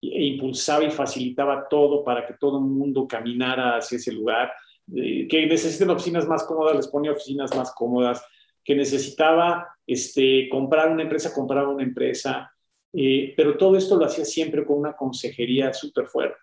e 0.00 0.24
impulsaba 0.24 0.84
y 0.84 0.90
facilitaba 0.90 1.66
todo 1.68 2.04
para 2.04 2.24
que 2.24 2.34
todo 2.34 2.58
el 2.58 2.64
mundo 2.64 3.06
caminara 3.06 3.76
hacia 3.76 3.96
ese 3.96 4.12
lugar 4.12 4.50
que 4.92 5.46
necesiten 5.46 5.90
oficinas 5.90 6.26
más 6.26 6.42
cómodas, 6.44 6.74
les 6.74 6.88
ponía 6.88 7.12
oficinas 7.12 7.54
más 7.54 7.72
cómodas, 7.72 8.24
que 8.70 8.76
necesitaba 8.76 9.66
este, 9.84 10.48
comprar 10.48 10.92
una 10.92 11.02
empresa, 11.02 11.34
compraba 11.34 11.70
una 11.70 11.82
empresa, 11.82 12.54
eh, 12.92 13.34
pero 13.36 13.56
todo 13.56 13.76
esto 13.76 13.96
lo 13.96 14.04
hacía 14.04 14.24
siempre 14.24 14.64
con 14.64 14.78
una 14.78 14.94
consejería 14.94 15.72
súper 15.72 16.06
fuerte. 16.06 16.38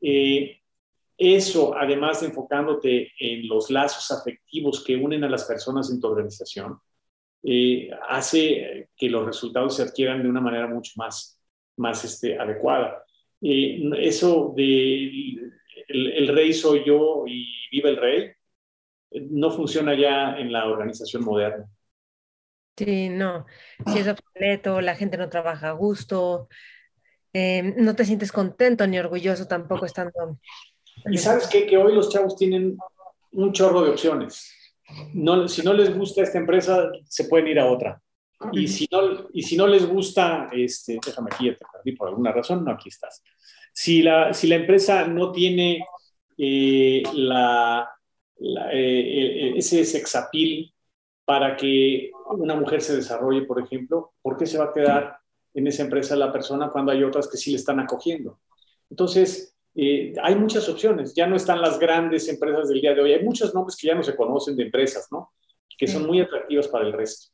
Eh, 0.00 0.60
eso, 1.18 1.76
además 1.76 2.20
de 2.20 2.28
enfocándote 2.28 3.10
en 3.18 3.48
los 3.48 3.72
lazos 3.72 4.16
afectivos 4.16 4.84
que 4.84 4.94
unen 4.94 5.24
a 5.24 5.28
las 5.28 5.46
personas 5.46 5.90
en 5.90 6.00
tu 6.00 6.06
organización, 6.06 6.78
eh, 7.42 7.90
hace 8.08 8.90
que 8.96 9.10
los 9.10 9.26
resultados 9.26 9.74
se 9.74 9.82
adquieran 9.82 10.22
de 10.22 10.28
una 10.28 10.40
manera 10.40 10.68
mucho 10.68 10.92
más, 10.94 11.40
más 11.76 12.04
este, 12.04 12.38
adecuada. 12.38 13.02
eso 13.40 14.54
de 14.56 15.40
el, 15.88 16.28
rey 16.28 16.52
soy 16.52 16.84
yo 16.86 17.24
y 17.26 17.48
viva 17.72 17.90
el 17.90 17.96
rey, 17.96 18.30
no 19.30 19.50
funciona 19.50 19.94
ya 19.98 20.36
en 20.36 20.52
la 20.52 20.66
organización 20.66 21.24
moderna. 21.24 21.66
Sí, 22.76 23.08
no, 23.08 23.46
si 23.86 23.98
es 23.98 24.08
obsoleto, 24.08 24.80
la 24.82 24.94
gente 24.94 25.16
no 25.16 25.30
trabaja 25.30 25.70
a 25.70 25.72
gusto, 25.72 26.48
eh, 27.32 27.74
no 27.78 27.96
te 27.96 28.04
sientes 28.04 28.32
contento 28.32 28.86
ni 28.86 28.98
orgulloso 28.98 29.46
tampoco 29.46 29.86
estando... 29.86 30.38
Y 31.10 31.16
sabes 31.18 31.46
qué? 31.48 31.66
que 31.66 31.76
hoy 31.76 31.94
los 31.94 32.10
chavos 32.10 32.36
tienen 32.36 32.76
un 33.32 33.52
chorro 33.52 33.82
de 33.82 33.90
opciones. 33.90 34.52
No, 35.14 35.48
si 35.48 35.62
no 35.62 35.72
les 35.72 35.96
gusta 35.96 36.22
esta 36.22 36.38
empresa, 36.38 36.90
se 37.08 37.24
pueden 37.24 37.48
ir 37.48 37.58
a 37.58 37.66
otra. 37.66 38.00
Y 38.52 38.68
si 38.68 38.86
no, 38.90 39.28
y 39.32 39.42
si 39.42 39.56
no 39.56 39.66
les 39.66 39.86
gusta, 39.86 40.48
este, 40.52 40.98
déjame 41.04 41.30
aquí, 41.32 41.50
te 41.50 41.64
perdí 41.72 41.92
por 41.96 42.08
alguna 42.08 42.32
razón, 42.32 42.64
no, 42.64 42.72
aquí 42.72 42.90
estás. 42.90 43.22
Si 43.72 44.02
la, 44.02 44.34
si 44.34 44.46
la 44.46 44.56
empresa 44.56 45.06
no 45.06 45.32
tiene 45.32 45.84
eh, 46.36 47.02
la, 47.14 47.88
eh, 48.38 49.54
ese 49.56 49.84
sexapil 49.84 50.74
para 51.24 51.56
que 51.56 52.10
una 52.30 52.54
mujer 52.54 52.80
se 52.80 52.96
desarrolle, 52.96 53.42
por 53.42 53.60
ejemplo, 53.60 54.12
¿por 54.22 54.36
qué 54.36 54.46
se 54.46 54.58
va 54.58 54.66
a 54.66 54.72
quedar 54.72 55.18
en 55.54 55.66
esa 55.66 55.82
empresa 55.82 56.14
la 56.16 56.32
persona 56.32 56.70
cuando 56.70 56.92
hay 56.92 57.02
otras 57.02 57.28
que 57.28 57.36
sí 57.36 57.50
le 57.50 57.56
están 57.56 57.80
acogiendo? 57.80 58.38
Entonces, 58.88 59.56
eh, 59.74 60.14
hay 60.22 60.34
muchas 60.36 60.68
opciones, 60.68 61.14
ya 61.14 61.26
no 61.26 61.36
están 61.36 61.60
las 61.60 61.78
grandes 61.78 62.28
empresas 62.28 62.68
del 62.68 62.80
día 62.80 62.94
de 62.94 63.02
hoy, 63.02 63.12
hay 63.12 63.24
muchos 63.24 63.54
nombres 63.54 63.76
que 63.76 63.88
ya 63.88 63.94
no 63.94 64.02
se 64.02 64.16
conocen 64.16 64.56
de 64.56 64.64
empresas, 64.64 65.08
¿no? 65.10 65.32
Que 65.76 65.86
son 65.86 66.06
muy 66.06 66.20
atractivas 66.20 66.68
para 66.68 66.86
el 66.86 66.92
resto. 66.92 67.32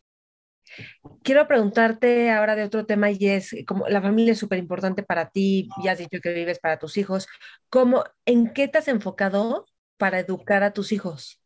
Quiero 1.23 1.47
preguntarte 1.47 2.31
ahora 2.31 2.57
de 2.57 2.65
otro 2.65 2.87
tema 2.87 3.11
y 3.11 3.19
es, 3.27 3.55
como 3.67 3.89
la 3.89 4.01
familia 4.01 4.33
es 4.33 4.39
súper 4.39 4.59
importante 4.59 5.03
para 5.03 5.29
ti, 5.29 5.69
ya 5.85 5.93
has 5.93 5.99
dicho 5.99 6.19
que 6.23 6.33
vives 6.33 6.59
para 6.59 6.79
tus 6.79 6.97
hijos, 6.97 7.29
¿cómo, 7.69 8.05
¿en 8.25 8.53
qué 8.53 8.69
te 8.69 8.79
has 8.79 8.89
enfocado 8.89 9.67
para 10.03 10.19
educar 10.19 10.65
a 10.65 10.73
tus 10.73 10.91
hijos? 10.91 11.41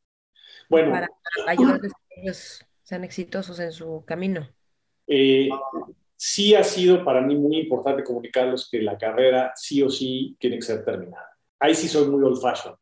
Bueno, 0.71 0.91
para 0.91 1.09
ayudarles 1.47 1.93
a 1.93 1.99
que 2.09 2.23
ellos 2.23 2.65
sean 2.83 3.05
exitosos 3.05 3.61
en 3.61 3.71
su 3.71 4.03
camino. 4.07 4.49
Eh, 5.07 5.51
sí 6.17 6.55
ha 6.55 6.65
sido 6.65 7.05
para 7.05 7.21
mí 7.21 7.37
muy 7.37 7.59
importante 7.59 8.03
comunicarles 8.03 8.67
que 8.71 8.81
la 8.81 8.97
carrera 8.97 9.53
sí 9.55 9.83
o 9.83 9.91
sí 9.91 10.39
tiene 10.41 10.57
que 10.57 10.63
ser 10.63 10.87
terminada. 10.87 11.37
Ahí 11.61 11.75
sí 11.75 11.87
soy 11.87 12.09
muy 12.09 12.25
old 12.25 12.41
fashion. 12.41 12.75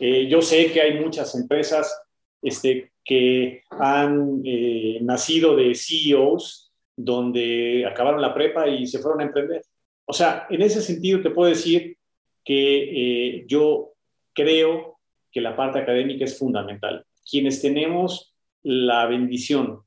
Eh, 0.00 0.26
yo 0.26 0.42
sé 0.42 0.72
que 0.72 0.80
hay 0.80 0.98
muchas 0.98 1.32
empresas 1.36 1.96
este, 2.42 2.90
que 3.04 3.62
han 3.70 4.42
eh, 4.44 4.98
nacido 5.00 5.54
de 5.54 5.76
CEOs 5.76 6.72
donde 6.96 7.86
acabaron 7.88 8.20
la 8.20 8.34
prepa 8.34 8.66
y 8.66 8.88
se 8.88 8.98
fueron 8.98 9.20
a 9.20 9.26
emprender. 9.26 9.62
O 10.06 10.12
sea, 10.12 10.48
en 10.50 10.60
ese 10.60 10.82
sentido 10.82 11.22
te 11.22 11.30
puedo 11.30 11.50
decir 11.50 11.98
que 12.44 13.44
yo 13.46 13.92
creo 14.32 14.93
que 15.34 15.40
la 15.40 15.56
parte 15.56 15.80
académica 15.80 16.24
es 16.24 16.38
fundamental. 16.38 17.04
Quienes 17.28 17.60
tenemos 17.60 18.32
la 18.62 19.04
bendición 19.06 19.80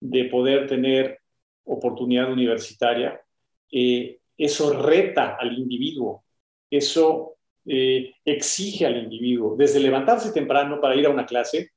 de 0.00 0.24
poder 0.24 0.66
tener 0.66 1.20
oportunidad 1.64 2.32
universitaria, 2.32 3.20
eh, 3.70 4.18
eso 4.38 4.82
reta 4.82 5.36
al 5.38 5.52
individuo, 5.58 6.24
eso 6.70 7.36
eh, 7.66 8.14
exige 8.24 8.86
al 8.86 8.96
individuo, 8.96 9.54
desde 9.56 9.80
levantarse 9.80 10.32
temprano 10.32 10.80
para 10.80 10.96
ir 10.96 11.04
a 11.06 11.10
una 11.10 11.26
clase, 11.26 11.72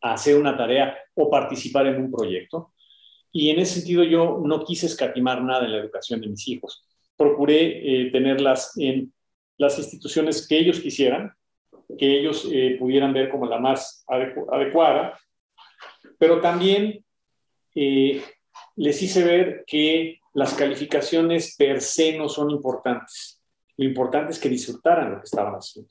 a 0.00 0.12
hacer 0.12 0.36
una 0.36 0.56
tarea 0.56 0.96
o 1.14 1.28
participar 1.28 1.88
en 1.88 1.96
un 1.96 2.12
proyecto. 2.12 2.72
Y 3.32 3.50
en 3.50 3.58
ese 3.58 3.80
sentido 3.80 4.04
yo 4.04 4.40
no 4.44 4.64
quise 4.64 4.86
escatimar 4.86 5.42
nada 5.42 5.64
en 5.64 5.72
la 5.72 5.78
educación 5.78 6.20
de 6.20 6.28
mis 6.28 6.46
hijos. 6.46 6.84
Procuré 7.16 8.04
eh, 8.06 8.10
tenerlas 8.12 8.76
en 8.78 9.12
las 9.58 9.76
instituciones 9.78 10.46
que 10.46 10.58
ellos 10.58 10.80
quisieran, 10.80 11.32
que 11.98 12.18
ellos 12.18 12.48
eh, 12.50 12.76
pudieran 12.78 13.12
ver 13.12 13.30
como 13.30 13.46
la 13.46 13.58
más 13.58 14.04
adecuada, 14.08 15.18
pero 16.18 16.40
también 16.40 17.04
eh, 17.74 18.22
les 18.76 19.02
hice 19.02 19.24
ver 19.24 19.64
que 19.66 20.20
las 20.34 20.54
calificaciones 20.54 21.56
per 21.56 21.80
se 21.80 22.16
no 22.16 22.28
son 22.28 22.50
importantes. 22.50 23.42
Lo 23.76 23.84
importante 23.84 24.32
es 24.32 24.38
que 24.38 24.48
disfrutaran 24.48 25.12
lo 25.12 25.18
que 25.18 25.24
estaban 25.24 25.54
haciendo. 25.54 25.90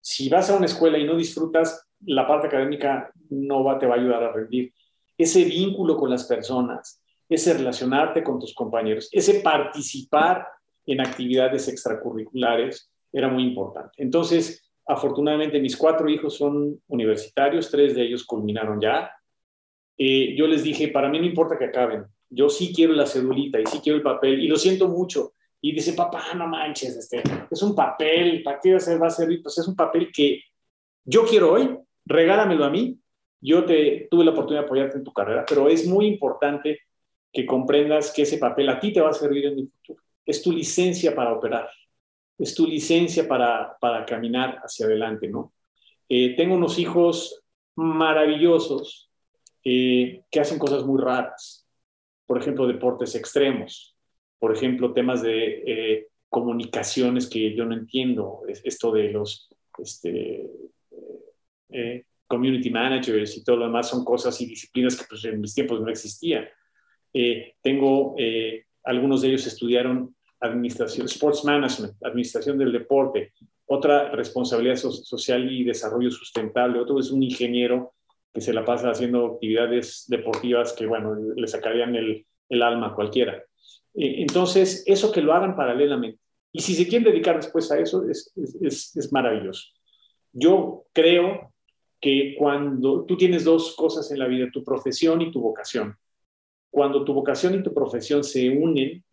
Si 0.00 0.28
vas 0.28 0.50
a 0.50 0.56
una 0.56 0.66
escuela 0.66 0.98
y 0.98 1.04
no 1.04 1.16
disfrutas, 1.16 1.88
la 2.00 2.26
parte 2.26 2.48
académica 2.48 3.12
no 3.30 3.78
te 3.78 3.86
va 3.86 3.94
a 3.94 3.98
ayudar 3.98 4.22
a 4.22 4.32
rendir. 4.32 4.72
Ese 5.16 5.44
vínculo 5.44 5.96
con 5.96 6.10
las 6.10 6.24
personas, 6.24 7.00
ese 7.28 7.54
relacionarte 7.54 8.22
con 8.22 8.38
tus 8.38 8.54
compañeros, 8.54 9.08
ese 9.12 9.40
participar 9.40 10.46
en 10.86 11.00
actividades 11.00 11.68
extracurriculares 11.68 12.90
era 13.12 13.28
muy 13.28 13.44
importante. 13.44 14.02
Entonces, 14.02 14.71
Afortunadamente 14.86 15.60
mis 15.60 15.76
cuatro 15.76 16.08
hijos 16.08 16.36
son 16.36 16.80
universitarios, 16.88 17.70
tres 17.70 17.94
de 17.94 18.02
ellos 18.02 18.24
culminaron 18.24 18.80
ya. 18.80 19.10
Eh, 19.96 20.34
yo 20.36 20.46
les 20.46 20.62
dije, 20.62 20.88
para 20.88 21.08
mí 21.08 21.18
no 21.18 21.26
importa 21.26 21.58
que 21.58 21.66
acaben, 21.66 22.04
yo 22.28 22.48
sí 22.48 22.72
quiero 22.74 22.92
la 22.94 23.06
cedulita 23.06 23.60
y 23.60 23.66
sí 23.66 23.80
quiero 23.82 23.98
el 23.98 24.02
papel 24.02 24.40
y 24.40 24.48
lo 24.48 24.56
siento 24.56 24.88
mucho. 24.88 25.34
Y 25.60 25.72
dice, 25.72 25.92
papá, 25.92 26.34
no 26.34 26.48
manches, 26.48 26.96
este, 26.96 27.22
es 27.48 27.62
un 27.62 27.74
papel, 27.74 28.42
¿para 28.42 28.58
qué 28.60 28.72
va 28.72 29.06
a 29.06 29.10
servir? 29.10 29.40
Pues 29.42 29.58
es 29.58 29.68
un 29.68 29.76
papel 29.76 30.10
que 30.12 30.40
yo 31.04 31.24
quiero 31.24 31.52
hoy, 31.52 31.78
regálamelo 32.04 32.64
a 32.64 32.70
mí. 32.70 32.98
Yo 33.40 33.64
te 33.64 34.08
tuve 34.10 34.24
la 34.24 34.30
oportunidad 34.32 34.62
de 34.62 34.66
apoyarte 34.66 34.98
en 34.98 35.04
tu 35.04 35.12
carrera, 35.12 35.44
pero 35.48 35.68
es 35.68 35.86
muy 35.86 36.06
importante 36.06 36.80
que 37.32 37.46
comprendas 37.46 38.12
que 38.12 38.22
ese 38.22 38.38
papel 38.38 38.68
a 38.68 38.78
ti 38.78 38.92
te 38.92 39.00
va 39.00 39.10
a 39.10 39.12
servir 39.12 39.46
en 39.46 39.58
el 39.58 39.68
futuro. 39.68 40.02
Es 40.24 40.42
tu 40.42 40.52
licencia 40.52 41.14
para 41.14 41.32
operar 41.32 41.68
es 42.42 42.56
tu 42.56 42.66
licencia 42.66 43.28
para, 43.28 43.76
para 43.80 44.04
caminar 44.04 44.60
hacia 44.64 44.86
adelante, 44.86 45.28
¿no? 45.28 45.52
Eh, 46.08 46.34
tengo 46.36 46.56
unos 46.56 46.76
hijos 46.78 47.44
maravillosos 47.76 49.10
eh, 49.64 50.24
que 50.28 50.40
hacen 50.40 50.58
cosas 50.58 50.84
muy 50.84 51.00
raras. 51.00 51.68
Por 52.26 52.40
ejemplo, 52.40 52.66
deportes 52.66 53.14
extremos. 53.14 53.96
Por 54.40 54.52
ejemplo, 54.54 54.92
temas 54.92 55.22
de 55.22 55.62
eh, 55.66 56.08
comunicaciones 56.28 57.30
que 57.30 57.54
yo 57.54 57.64
no 57.64 57.74
entiendo. 57.74 58.42
esto 58.48 58.90
de 58.90 59.10
los 59.10 59.48
este, 59.78 60.50
community 62.26 62.70
managers 62.70 63.36
y 63.36 63.44
todo 63.44 63.56
lo 63.56 63.66
demás 63.66 63.88
son 63.88 64.04
cosas 64.04 64.38
y 64.40 64.46
disciplinas 64.46 64.96
que 64.96 65.04
pues, 65.08 65.24
en 65.26 65.40
mis 65.40 65.54
tiempos 65.54 65.80
no 65.80 65.88
existían. 65.88 66.48
tengo, 67.62 68.16
algunos 68.82 69.22
de 69.22 69.28
ellos 69.28 69.46
estudiaron 69.46 70.14
administración, 70.42 71.06
sports 71.06 71.44
management, 71.44 71.94
administración 72.02 72.58
del 72.58 72.72
deporte, 72.72 73.32
otra 73.66 74.10
responsabilidad 74.10 74.76
social 74.76 75.50
y 75.50 75.64
desarrollo 75.64 76.10
sustentable, 76.10 76.78
otro 76.78 76.98
es 76.98 77.10
un 77.10 77.22
ingeniero 77.22 77.94
que 78.32 78.40
se 78.40 78.52
la 78.52 78.64
pasa 78.64 78.90
haciendo 78.90 79.26
actividades 79.26 80.04
deportivas 80.08 80.72
que, 80.72 80.86
bueno, 80.86 81.14
le 81.36 81.46
sacarían 81.46 81.94
el, 81.94 82.26
el 82.48 82.62
alma 82.62 82.88
a 82.88 82.94
cualquiera. 82.94 83.42
Eh, 83.94 84.16
entonces, 84.18 84.82
eso 84.86 85.12
que 85.12 85.22
lo 85.22 85.32
hagan 85.32 85.56
paralelamente. 85.56 86.18
Y 86.50 86.60
si 86.60 86.74
se 86.74 86.86
quieren 86.86 87.10
dedicar 87.10 87.36
después 87.36 87.70
a 87.70 87.78
eso, 87.78 88.08
es, 88.08 88.32
es, 88.60 88.96
es 88.96 89.12
maravilloso. 89.12 89.68
Yo 90.32 90.84
creo 90.92 91.52
que 92.00 92.34
cuando 92.38 93.04
tú 93.04 93.16
tienes 93.16 93.44
dos 93.44 93.74
cosas 93.76 94.10
en 94.10 94.18
la 94.18 94.26
vida, 94.26 94.50
tu 94.52 94.64
profesión 94.64 95.22
y 95.22 95.30
tu 95.30 95.40
vocación, 95.40 95.96
cuando 96.70 97.04
tu 97.04 97.14
vocación 97.14 97.54
y 97.54 97.62
tu 97.62 97.72
profesión 97.72 98.24
se 98.24 98.50
unen, 98.50 99.04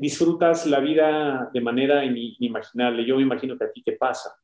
disfrutas 0.00 0.66
la 0.66 0.80
vida 0.80 1.50
de 1.52 1.60
manera 1.60 2.04
inimaginable. 2.04 3.04
Yo 3.04 3.16
me 3.16 3.22
imagino 3.22 3.56
que 3.56 3.64
a 3.64 3.72
ti 3.72 3.82
te 3.82 3.92
pasa, 3.92 4.34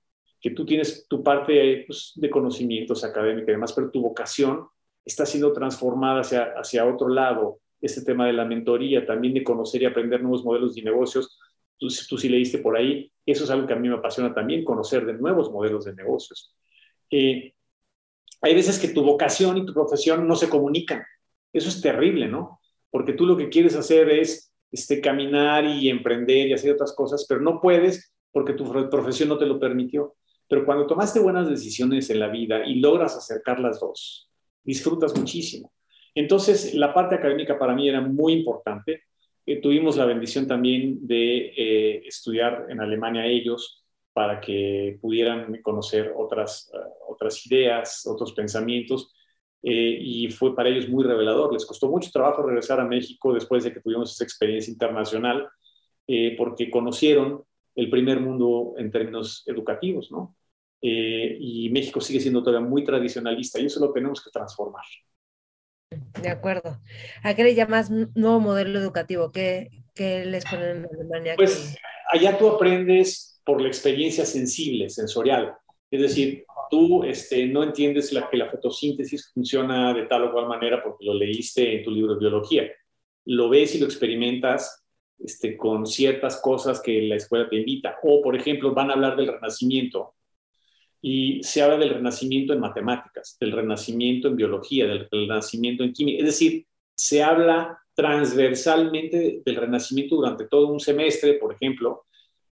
que 0.40 0.50
tú 0.50 0.64
tienes 0.64 1.06
tu 1.08 1.22
parte 1.22 1.84
pues, 1.86 2.12
de 2.16 2.30
conocimientos 2.30 3.04
académicos 3.04 3.48
y 3.48 3.52
demás, 3.52 3.72
pero 3.72 3.90
tu 3.90 4.02
vocación 4.02 4.66
está 5.04 5.26
siendo 5.26 5.52
transformada 5.52 6.20
hacia, 6.20 6.54
hacia 6.56 6.86
otro 6.86 7.08
lado. 7.08 7.60
Este 7.80 8.02
tema 8.02 8.26
de 8.26 8.32
la 8.32 8.44
mentoría, 8.44 9.04
también 9.04 9.34
de 9.34 9.44
conocer 9.44 9.82
y 9.82 9.86
aprender 9.86 10.22
nuevos 10.22 10.44
modelos 10.44 10.74
de 10.74 10.82
negocios. 10.82 11.38
Tú, 11.78 11.88
tú 12.08 12.16
sí 12.16 12.28
leíste 12.28 12.58
por 12.58 12.76
ahí, 12.76 13.10
eso 13.26 13.44
es 13.44 13.50
algo 13.50 13.66
que 13.66 13.72
a 13.72 13.76
mí 13.76 13.88
me 13.88 13.96
apasiona 13.96 14.34
también, 14.34 14.64
conocer 14.64 15.04
de 15.04 15.14
nuevos 15.14 15.50
modelos 15.50 15.84
de 15.84 15.94
negocios. 15.94 16.54
Eh, 17.10 17.54
hay 18.40 18.54
veces 18.54 18.78
que 18.78 18.88
tu 18.88 19.02
vocación 19.02 19.56
y 19.56 19.66
tu 19.66 19.72
profesión 19.72 20.28
no 20.28 20.36
se 20.36 20.48
comunican. 20.48 21.02
Eso 21.52 21.68
es 21.68 21.80
terrible, 21.80 22.28
¿no? 22.28 22.60
Porque 22.90 23.14
tú 23.14 23.24
lo 23.24 23.36
que 23.36 23.48
quieres 23.48 23.76
hacer 23.76 24.10
es 24.10 24.53
este, 24.74 25.00
caminar 25.00 25.64
y 25.64 25.88
emprender 25.88 26.48
y 26.48 26.52
hacer 26.52 26.72
otras 26.72 26.92
cosas, 26.92 27.24
pero 27.28 27.40
no 27.40 27.60
puedes 27.60 28.12
porque 28.32 28.54
tu 28.54 28.68
profesión 28.90 29.28
no 29.28 29.38
te 29.38 29.46
lo 29.46 29.60
permitió. 29.60 30.16
Pero 30.48 30.64
cuando 30.64 30.86
tomaste 30.86 31.20
buenas 31.20 31.48
decisiones 31.48 32.10
en 32.10 32.18
la 32.18 32.28
vida 32.28 32.66
y 32.66 32.80
logras 32.80 33.16
acercar 33.16 33.60
las 33.60 33.78
dos, 33.78 34.28
disfrutas 34.64 35.16
muchísimo. 35.16 35.72
Entonces, 36.14 36.74
la 36.74 36.92
parte 36.92 37.14
académica 37.14 37.56
para 37.56 37.74
mí 37.74 37.88
era 37.88 38.00
muy 38.00 38.32
importante. 38.32 39.04
Eh, 39.46 39.60
tuvimos 39.60 39.96
la 39.96 40.06
bendición 40.06 40.48
también 40.48 41.06
de 41.06 41.52
eh, 41.56 42.02
estudiar 42.06 42.66
en 42.68 42.80
Alemania 42.80 43.26
ellos 43.26 43.84
para 44.12 44.40
que 44.40 44.98
pudieran 45.00 45.60
conocer 45.62 46.12
otras, 46.16 46.70
eh, 46.74 46.78
otras 47.08 47.46
ideas, 47.46 48.06
otros 48.06 48.32
pensamientos. 48.32 49.14
Y 49.66 50.30
fue 50.30 50.54
para 50.54 50.68
ellos 50.68 50.88
muy 50.88 51.04
revelador. 51.04 51.52
Les 51.52 51.64
costó 51.64 51.88
mucho 51.88 52.10
trabajo 52.12 52.42
regresar 52.42 52.80
a 52.80 52.84
México 52.84 53.32
después 53.32 53.64
de 53.64 53.72
que 53.72 53.80
tuvimos 53.80 54.12
esa 54.12 54.24
experiencia 54.24 54.70
internacional, 54.70 55.48
porque 56.36 56.70
conocieron 56.70 57.44
el 57.74 57.88
primer 57.88 58.20
mundo 58.20 58.74
en 58.76 58.90
términos 58.90 59.42
educativos, 59.46 60.10
¿no? 60.12 60.36
y 60.86 61.70
México 61.70 61.98
sigue 61.98 62.20
siendo 62.20 62.42
todavía 62.42 62.68
muy 62.68 62.84
tradicionalista 62.84 63.58
y 63.58 63.66
eso 63.66 63.80
lo 63.80 63.90
tenemos 63.90 64.22
que 64.22 64.30
transformar. 64.30 64.84
De 66.20 66.28
acuerdo. 66.28 66.80
¿A 67.22 67.34
qué 67.34 67.44
le 67.44 67.54
llamas 67.54 67.90
nuevo 67.90 68.40
modelo 68.40 68.78
educativo? 68.78 69.30
¿Qué, 69.30 69.70
qué 69.94 70.24
les 70.24 70.44
ponen 70.44 70.78
en 70.78 70.86
Alemania? 70.86 71.34
Pues 71.36 71.76
allá 72.10 72.36
tú 72.36 72.48
aprendes 72.48 73.40
por 73.44 73.60
la 73.60 73.68
experiencia 73.68 74.24
sensible, 74.24 74.88
sensorial. 74.90 75.54
Es 75.90 76.00
decir, 76.00 76.44
tú 76.74 77.04
este, 77.04 77.46
no 77.46 77.62
entiendes 77.62 78.12
la, 78.12 78.28
que 78.28 78.36
la 78.36 78.50
fotosíntesis 78.50 79.30
funciona 79.32 79.94
de 79.94 80.06
tal 80.06 80.24
o 80.24 80.32
cual 80.32 80.48
manera 80.48 80.82
porque 80.82 81.04
lo 81.04 81.14
leíste 81.14 81.76
en 81.76 81.84
tu 81.84 81.92
libro 81.92 82.14
de 82.14 82.18
biología. 82.18 82.68
Lo 83.26 83.48
ves 83.48 83.76
y 83.76 83.78
lo 83.78 83.86
experimentas 83.86 84.84
este, 85.16 85.56
con 85.56 85.86
ciertas 85.86 86.40
cosas 86.42 86.80
que 86.80 87.02
la 87.02 87.14
escuela 87.14 87.48
te 87.48 87.58
invita. 87.58 87.98
O, 88.02 88.20
por 88.20 88.34
ejemplo, 88.34 88.74
van 88.74 88.90
a 88.90 88.94
hablar 88.94 89.16
del 89.16 89.28
renacimiento 89.28 90.14
y 91.00 91.40
se 91.44 91.62
habla 91.62 91.76
del 91.76 91.90
renacimiento 91.90 92.52
en 92.52 92.58
matemáticas, 92.58 93.36
del 93.38 93.52
renacimiento 93.52 94.26
en 94.26 94.36
biología, 94.36 94.88
del 94.88 95.08
renacimiento 95.08 95.84
en 95.84 95.92
química. 95.92 96.18
Es 96.18 96.26
decir, 96.26 96.66
se 96.92 97.22
habla 97.22 97.78
transversalmente 97.94 99.42
del 99.46 99.56
renacimiento 99.56 100.16
durante 100.16 100.48
todo 100.48 100.72
un 100.72 100.80
semestre, 100.80 101.34
por 101.34 101.54
ejemplo, 101.54 102.06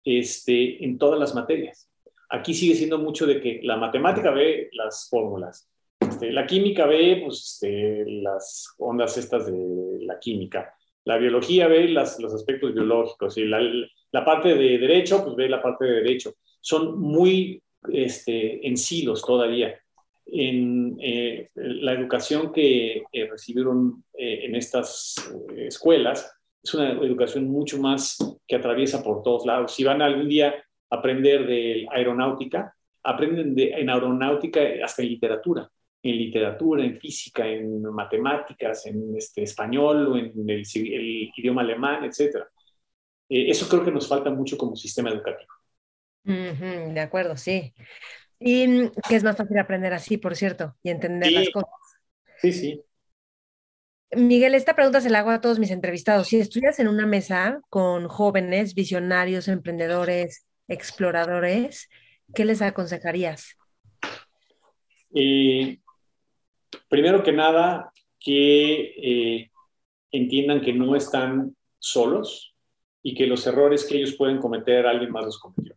este, 0.05 0.85
en 0.85 0.97
todas 0.97 1.19
las 1.19 1.35
materias. 1.35 1.89
Aquí 2.35 2.55
sigue 2.55 2.75
siendo 2.75 2.99
mucho 2.99 3.27
de 3.27 3.41
que 3.41 3.61
la 3.63 3.77
matemática 3.77 4.31
ve 4.31 4.71
las 4.73 5.07
fórmulas, 5.11 5.69
este, 6.01 6.33
la 6.33 6.47
química 6.47 6.87
ve 6.87 7.21
pues, 7.23 7.61
este, 7.61 8.05
las 8.07 8.75
ondas 8.79 9.19
estas 9.19 9.47
de 9.47 9.99
la 10.01 10.19
química, 10.19 10.75
la 11.05 11.19
biología 11.19 11.69
ve 11.69 11.89
las, 11.89 12.19
los 12.21 12.33
aspectos 12.33 12.73
biológicos 12.73 13.37
y 13.37 13.45
la, 13.45 13.61
la 14.13 14.25
parte 14.25 14.55
de 14.55 14.79
derecho 14.79 15.23
pues 15.23 15.37
ve 15.37 15.49
la 15.49 15.61
parte 15.61 15.85
de 15.85 15.93
derecho. 16.03 16.35
Son 16.61 16.99
muy 16.99 17.63
este, 17.91 18.67
en 18.67 18.79
silos 18.79 19.23
todavía. 19.23 19.79
En 20.25 20.97
eh, 21.03 21.51
la 21.55 21.93
educación 21.93 22.51
que 22.51 23.03
eh, 23.13 23.29
recibieron 23.29 24.05
eh, 24.17 24.47
en 24.47 24.55
estas 24.55 25.17
escuelas 25.57 26.33
es 26.63 26.75
una 26.75 26.93
educación 26.93 27.49
mucho 27.49 27.79
más 27.79 28.17
que 28.47 28.57
atraviesa 28.57 29.03
por 29.03 29.23
todos 29.23 29.45
lados. 29.45 29.75
Si 29.75 29.85
van 29.85 30.01
algún 30.01 30.29
día 30.29 30.55
aprender 30.93 31.47
de 31.47 31.87
aeronáutica, 31.91 32.75
aprenden 33.03 33.55
de, 33.55 33.71
en 33.71 33.91
aeronáutica 33.91 34.61
hasta 34.85 35.03
en 35.03 35.09
literatura, 35.09 35.69
en 36.03 36.17
literatura, 36.17 36.85
en 36.85 36.99
física, 36.99 37.47
en 37.47 37.83
matemáticas, 37.83 38.87
en 38.87 39.17
este, 39.17 39.43
español 39.43 40.07
o 40.09 40.17
en 40.17 40.33
el, 40.49 40.63
idioma 41.37 41.63
alemán, 41.63 42.05
etc. 42.05 42.45
eso 43.29 43.69
creo 43.69 43.85
que 43.85 43.93
nos 43.93 44.09
falta 44.09 44.31
mucho 44.31 44.57
como 44.57 44.77
sistema 44.77 45.11
educativo 45.11 45.53
de 46.25 47.01
acuerdo, 47.01 47.37
sí. 47.37 47.75
Y 48.39 48.67
mm, 48.67 48.91
que 49.09 49.17
es 49.17 49.25
más 49.25 49.37
fácil 49.37 49.59
aprender 49.59 49.93
así, 49.93 50.17
por 50.17 50.37
cierto, 50.37 50.77
y 50.83 50.91
entender 50.91 51.33
las 51.33 51.51
cosas. 51.51 51.71
Sí, 52.41 52.53
sí. 52.53 52.85
Miguel, 54.15 54.55
esta 54.55 54.75
pregunta 54.75 55.01
se 55.01 55.09
la 55.09 55.21
hago 55.21 55.31
a 55.31 55.41
todos 55.41 55.59
mis 55.59 55.71
entrevistados. 55.71 56.29
Si 56.29 56.39
estuvieras 56.39 56.79
en 56.81 56.89
una 56.89 57.07
mesa 57.07 57.61
con 57.71 58.09
jóvenes, 58.09 58.75
visionarios, 58.75 59.49
emprendedores, 59.49 60.45
exploradores, 60.73 61.89
¿qué 62.35 62.45
les 62.45 62.63
aconsejarías? 62.63 63.57
primero 66.89 67.23
que 67.23 67.33
nada, 67.33 67.93
que 68.19 68.95
eh, 68.97 69.51
entiendan 70.11 70.63
que 70.63 70.73
no 70.73 70.97
están 70.97 71.55
solos 71.79 72.55
y 73.03 73.15
que 73.15 73.27
los 73.27 73.47
errores 73.47 73.85
que 73.85 73.97
ellos 73.97 74.15
pueden 74.15 74.39
cometer, 74.39 74.87
alguien 74.87 75.11
más 75.11 75.27
los 75.27 75.39
cometió 75.39 75.77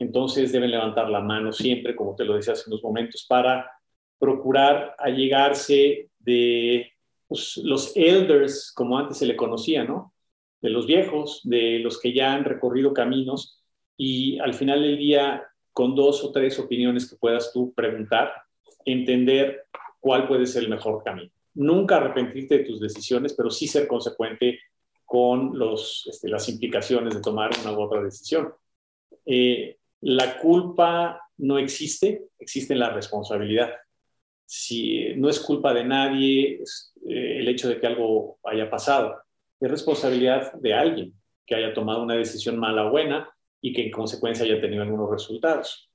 entonces 0.00 0.50
deben 0.50 0.70
levantar 0.70 1.08
la 1.10 1.20
mano 1.20 1.52
siempre, 1.52 1.94
como 1.94 2.16
te 2.16 2.24
lo 2.24 2.34
decía 2.34 2.54
hace 2.54 2.68
unos 2.68 2.82
momentos, 2.82 3.26
para 3.28 3.70
procurar 4.18 4.96
allegarse 4.98 6.08
de 6.18 6.90
pues, 7.28 7.58
los 7.58 7.94
elders, 7.94 8.72
como 8.74 8.98
antes 8.98 9.18
se 9.18 9.26
le 9.26 9.36
conocía, 9.36 9.84
¿no? 9.84 10.14
De 10.62 10.70
los 10.70 10.86
viejos, 10.86 11.42
de 11.44 11.80
los 11.80 12.00
que 12.00 12.14
ya 12.14 12.32
han 12.32 12.44
recorrido 12.44 12.94
caminos 12.94 13.59
y 14.02 14.38
al 14.38 14.54
final 14.54 14.80
del 14.80 14.96
día, 14.96 15.46
con 15.74 15.94
dos 15.94 16.24
o 16.24 16.32
tres 16.32 16.58
opiniones 16.58 17.06
que 17.06 17.16
puedas 17.16 17.52
tú 17.52 17.74
preguntar, 17.74 18.32
entender 18.86 19.66
cuál 20.00 20.26
puede 20.26 20.46
ser 20.46 20.62
el 20.62 20.70
mejor 20.70 21.04
camino. 21.04 21.30
Nunca 21.52 21.98
arrepentirte 21.98 22.56
de 22.56 22.64
tus 22.64 22.80
decisiones, 22.80 23.34
pero 23.34 23.50
sí 23.50 23.68
ser 23.68 23.86
consecuente 23.86 24.58
con 25.04 25.58
los, 25.58 26.08
este, 26.10 26.30
las 26.30 26.48
implicaciones 26.48 27.14
de 27.14 27.20
tomar 27.20 27.50
una 27.60 27.72
u 27.72 27.82
otra 27.82 28.02
decisión. 28.02 28.54
Eh, 29.26 29.76
la 30.00 30.38
culpa 30.38 31.20
no 31.36 31.58
existe, 31.58 32.28
existe 32.38 32.74
la 32.74 32.88
responsabilidad. 32.94 33.74
Si 34.46 35.14
no 35.16 35.28
es 35.28 35.38
culpa 35.40 35.74
de 35.74 35.84
nadie 35.84 36.62
eh, 37.06 37.38
el 37.40 37.48
hecho 37.48 37.68
de 37.68 37.78
que 37.78 37.86
algo 37.86 38.38
haya 38.44 38.70
pasado, 38.70 39.20
es 39.60 39.70
responsabilidad 39.70 40.54
de 40.54 40.72
alguien 40.72 41.12
que 41.44 41.54
haya 41.54 41.74
tomado 41.74 42.02
una 42.02 42.14
decisión 42.14 42.56
mala 42.56 42.86
o 42.86 42.92
buena 42.92 43.30
y 43.60 43.72
que 43.72 43.84
en 43.84 43.90
consecuencia 43.90 44.44
haya 44.44 44.60
tenido 44.60 44.82
algunos 44.82 45.10
resultados. 45.10 45.90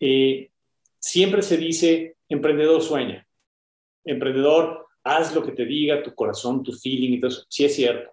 Eh, 0.00 0.50
siempre 0.98 1.42
se 1.42 1.56
dice, 1.56 2.16
emprendedor 2.28 2.82
sueña, 2.82 3.26
emprendedor, 4.04 4.86
haz 5.04 5.34
lo 5.34 5.44
que 5.44 5.52
te 5.52 5.64
diga 5.64 6.02
tu 6.02 6.14
corazón, 6.14 6.62
tu 6.62 6.72
feeling 6.72 7.12
y 7.12 7.20
todo 7.20 7.30
eso. 7.30 7.44
Sí 7.48 7.64
es 7.64 7.74
cierto, 7.74 8.10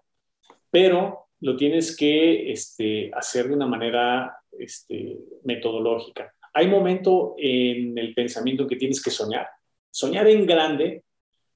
pero 0.69 1.27
lo 1.41 1.55
tienes 1.57 1.95
que 1.95 2.51
este, 2.51 3.11
hacer 3.13 3.47
de 3.47 3.55
una 3.55 3.67
manera 3.67 4.37
este, 4.57 5.17
metodológica. 5.43 6.33
Hay 6.53 6.67
momento 6.67 7.35
en 7.37 7.97
el 7.97 8.13
pensamiento 8.13 8.67
que 8.67 8.75
tienes 8.75 9.01
que 9.01 9.09
soñar. 9.09 9.47
Soñar 9.91 10.27
en 10.27 10.45
grande, 10.45 11.03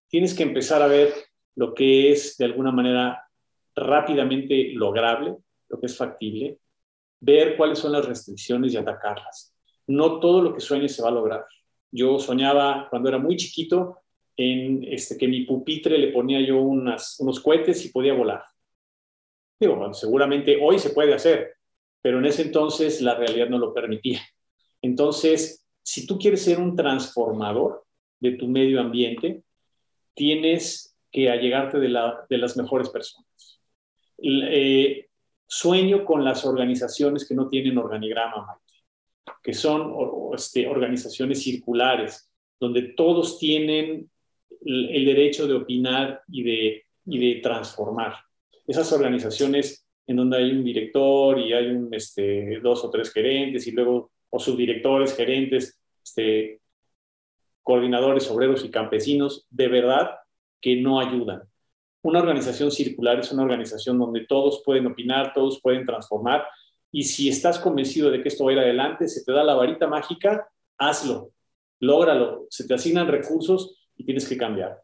tienes 0.10 0.34
que 0.34 0.44
empezar 0.44 0.82
a 0.82 0.88
ver 0.88 1.14
lo 1.56 1.74
que 1.74 2.12
es 2.12 2.38
de 2.38 2.46
alguna 2.46 2.72
manera 2.72 3.24
rápidamente 3.76 4.72
lograble, 4.74 5.36
lo 5.70 5.80
que 5.80 5.86
es 5.86 5.96
factible, 5.96 6.58
ver 7.20 7.58
cuáles 7.58 7.80
son 7.80 7.92
las 7.92 8.06
restricciones 8.06 8.74
y 8.74 8.78
atacarlas. 8.78 9.54
No 9.88 10.20
todo 10.20 10.42
lo 10.42 10.54
que 10.54 10.60
sueñes 10.60 10.96
se 10.96 11.02
va 11.02 11.10
a 11.10 11.14
lograr. 11.14 11.46
Yo 11.92 12.20
soñaba 12.20 12.88
cuando 12.90 13.10
era 13.10 13.18
muy 13.18 13.38
chiquito 13.38 14.00
en 14.36 14.84
este, 14.84 15.18
que 15.18 15.28
mi 15.28 15.46
pupitre 15.46 15.98
le 15.98 16.10
ponía 16.10 16.40
yo 16.42 16.62
unos 16.62 17.40
cohetes 17.44 17.84
y 17.86 17.90
podía 17.90 18.14
volar. 18.14 18.44
Digo, 19.60 19.94
seguramente 19.94 20.60
hoy 20.62 20.78
se 20.78 20.92
puede 20.92 21.14
hacer, 21.14 21.56
pero 22.02 22.20
en 22.20 22.26
ese 22.26 22.44
entonces 22.44 23.02
la 23.02 23.16
realidad 23.16 23.50
no 23.50 23.58
lo 23.58 23.74
permitía. 23.74 24.22
Entonces, 24.82 25.66
si 25.82 26.06
tú 26.06 26.20
quieres 26.20 26.44
ser 26.44 26.60
un 26.60 26.76
transformador 26.76 27.86
de 28.20 28.32
tu 28.32 28.48
medio 28.48 28.80
ambiente, 28.80 29.44
tienes 30.14 30.96
que 31.12 31.30
allegarte 31.30 31.80
de, 31.80 31.90
las 31.90 32.58
mejores 32.58 32.90
personas. 32.90 33.62
Eh, 34.22 35.08
sueño 35.48 36.06
con 36.06 36.24
las 36.24 36.46
organizaciones 36.46 37.28
que 37.28 37.34
no 37.34 37.48
tienen 37.48 37.78
organigrama, 37.78 38.60
que 39.42 39.54
son 39.54 39.94
este, 40.34 40.68
organizaciones 40.68 41.42
circulares, 41.42 42.30
donde 42.60 42.94
todos 42.96 43.40
tienen 43.40 44.10
el, 44.66 45.06
derecho 45.06 45.48
de 45.48 45.56
opinar 45.56 46.22
y 46.28 46.44
de, 46.44 47.40
transformar. 47.42 48.16
Esas 48.66 48.92
organizaciones 48.92 49.86
en 50.06 50.18
donde 50.18 50.38
hay 50.38 50.52
un 50.52 50.64
director 50.64 51.40
y 51.40 51.54
hay 51.54 51.78
este, 51.92 52.60
dos 52.62 52.84
o 52.84 52.90
tres 52.90 53.12
gerentes 53.12 53.66
y 53.68 53.72
luego 53.72 54.12
o 54.30 54.40
subdirectores, 54.40 55.16
gerentes, 55.16 55.80
este, 56.04 56.60
coordinadores, 57.64 58.30
obreros 58.30 58.64
y 58.66 58.70
campesinos, 58.70 59.46
de 59.50 59.68
verdad 59.68 60.12
que 60.60 60.76
no 60.82 61.00
ayudan. 61.00 61.44
Una 62.08 62.20
organización 62.20 62.72
circular 62.72 63.20
es 63.20 63.34
una 63.34 63.44
organización 63.44 64.00
donde 64.00 64.26
todos 64.26 64.62
pueden 64.64 64.88
opinar, 64.88 65.34
todos 65.34 65.60
pueden 65.62 65.86
transformar 65.86 66.46
y 66.90 67.04
si 67.04 67.28
estás 67.28 67.60
convencido 67.60 68.10
de 68.10 68.22
que 68.22 68.30
esto 68.30 68.46
va 68.46 68.52
a 68.52 68.54
ir 68.54 68.60
adelante, 68.60 69.10
se 69.10 69.26
te 69.26 69.34
da 69.34 69.44
la 69.44 69.56
varita 69.56 69.88
mágica, 69.88 70.48
hazlo, 70.78 71.34
lógralo, 71.82 72.48
se 72.50 72.66
te 72.66 72.76
asignan 72.76 73.10
recursos 73.10 73.76
y 73.98 74.06
tienes 74.06 74.26
que 74.26 74.38
cambiar. 74.38 74.82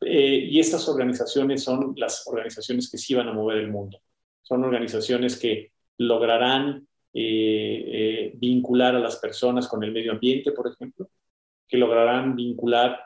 Eh, 0.00 0.48
y 0.50 0.58
estas 0.58 0.88
organizaciones 0.88 1.62
son 1.62 1.94
las 1.96 2.26
organizaciones 2.26 2.90
que 2.90 2.98
sí 2.98 3.14
van 3.14 3.28
a 3.28 3.32
mover 3.32 3.58
el 3.58 3.70
mundo 3.70 4.00
son 4.42 4.64
organizaciones 4.64 5.38
que 5.38 5.70
lograrán 5.98 6.86
vincular 7.12 8.96
a 8.96 8.98
las 8.98 9.16
personas 9.16 9.68
con 9.68 9.84
el 9.84 9.92
medio 9.92 10.10
ambiente, 10.10 10.50
por 10.50 10.66
ejemplo, 10.66 11.08
que 11.68 11.78
lograrán 11.78 12.34
vincular 12.34 13.00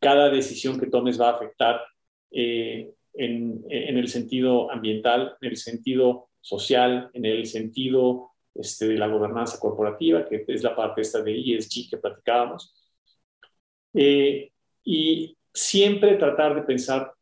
cada 0.00 0.28
decisión 0.30 0.80
que 0.80 0.88
tomes 0.88 1.18
va 1.18 1.28
a 1.28 1.36
afectar 1.36 1.80
en, 2.30 2.94
en, 3.14 3.98
el 3.98 4.08
sentido 4.08 4.70
ambiental, 4.70 5.36
en 5.40 5.50
el 5.50 5.56
sentido 5.56 6.28
social, 6.40 7.10
en 7.12 7.24
el 7.24 7.46
sentido 7.46 8.30
este, 8.54 8.88
de 8.88 8.98
la 8.98 9.08
gobernanza 9.08 9.58
corporativa, 9.58 10.26
que 10.26 10.44
es 10.46 10.62
la 10.62 10.76
parte 10.76 11.00
esta 11.00 11.22
de 11.22 11.38
ESG 11.38 11.90
que 11.90 11.96
platicábamos. 11.96 12.74
Eh, 13.94 14.50
y 14.84 15.36
siempre 15.52 16.16
tratar 16.16 16.54
de 16.54 16.62
pensar 16.62 17.12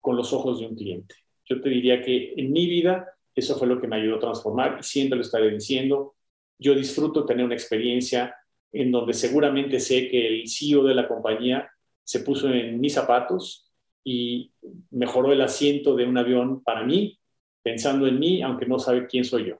con 0.00 0.16
los 0.16 0.32
ojos 0.32 0.60
de 0.60 0.66
un 0.66 0.76
cliente. 0.76 1.14
Yo 1.44 1.60
te 1.60 1.68
diría 1.68 2.02
que 2.02 2.34
en 2.36 2.52
mi 2.52 2.66
vida 2.66 3.08
eso 3.34 3.56
fue 3.56 3.68
lo 3.68 3.80
que 3.80 3.86
me 3.86 3.96
ayudó 3.96 4.16
a 4.16 4.20
transformar 4.20 4.78
y 4.80 4.82
siempre 4.82 5.16
lo 5.16 5.22
estaré 5.22 5.50
diciendo. 5.50 6.14
Yo 6.58 6.74
disfruto 6.74 7.24
tener 7.24 7.44
una 7.44 7.54
experiencia 7.54 8.34
en 8.72 8.90
donde 8.90 9.14
seguramente 9.14 9.80
sé 9.80 10.08
que 10.08 10.26
el 10.26 10.48
CEO 10.48 10.84
de 10.84 10.94
la 10.94 11.08
compañía 11.08 11.70
se 12.02 12.20
puso 12.20 12.50
en 12.50 12.80
mis 12.80 12.94
zapatos 12.94 13.67
y 14.10 14.50
mejoró 14.90 15.34
el 15.34 15.42
asiento 15.42 15.94
de 15.94 16.06
un 16.06 16.16
avión 16.16 16.62
para 16.62 16.82
mí, 16.82 17.20
pensando 17.62 18.06
en 18.06 18.18
mí, 18.18 18.40
aunque 18.40 18.64
no 18.64 18.78
sabe 18.78 19.06
quién 19.06 19.22
soy 19.22 19.48
yo. 19.48 19.56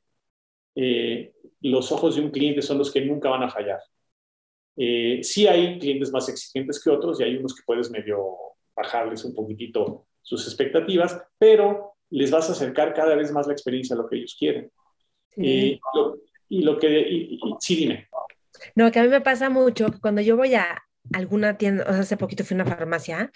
Eh, 0.75 1.35
los 1.61 1.93
ojos 1.93 2.16
de 2.16 2.23
un 2.23 2.31
cliente 2.31 2.62
son 2.62 2.79
los 2.79 2.91
que 2.91 3.03
nunca 3.03 3.29
van 3.29 3.43
a 3.43 3.51
fallar. 3.51 3.81
Eh, 4.75 5.20
sí 5.23 5.47
hay 5.47 5.79
clientes 5.79 6.11
más 6.11 6.31
exigentes 6.31 6.83
que 6.83 6.89
otros 6.89 7.20
y 7.20 7.25
hay 7.25 7.37
unos 7.37 7.55
que 7.55 7.62
puedes 7.66 7.91
medio 7.91 8.37
bajarles 8.75 9.23
un 9.27 9.35
poquitito 9.35 10.07
sus 10.23 10.47
expectativas, 10.47 11.20
pero 11.37 11.97
les 12.09 12.31
vas 12.31 12.49
a 12.49 12.53
acercar 12.53 12.95
cada 12.95 13.16
vez 13.16 13.31
más 13.31 13.47
la 13.47 13.53
experiencia 13.53 13.95
a 13.95 13.99
lo 13.99 14.09
que 14.09 14.16
ellos 14.16 14.35
quieren. 14.39 14.73
Eh, 15.37 15.79
y 16.49 16.62
lo 16.62 16.79
que, 16.79 17.39
sí, 17.61 17.77
dime. 17.77 18.09
No, 18.75 18.91
que 18.91 18.99
a 18.99 19.03
mí 19.03 19.11
me 19.11 19.20
pasa 19.20 19.51
mucho 19.51 19.89
cuando 20.01 20.23
yo 20.23 20.39
voy 20.39 20.55
a 20.55 20.83
alguna 21.12 21.59
tienda, 21.59 21.85
o 21.85 21.93
sea, 21.93 22.01
hace 22.01 22.16
poquito 22.16 22.45
fui 22.45 22.55
a 22.55 22.62
una 22.62 22.77
farmacia 22.77 23.31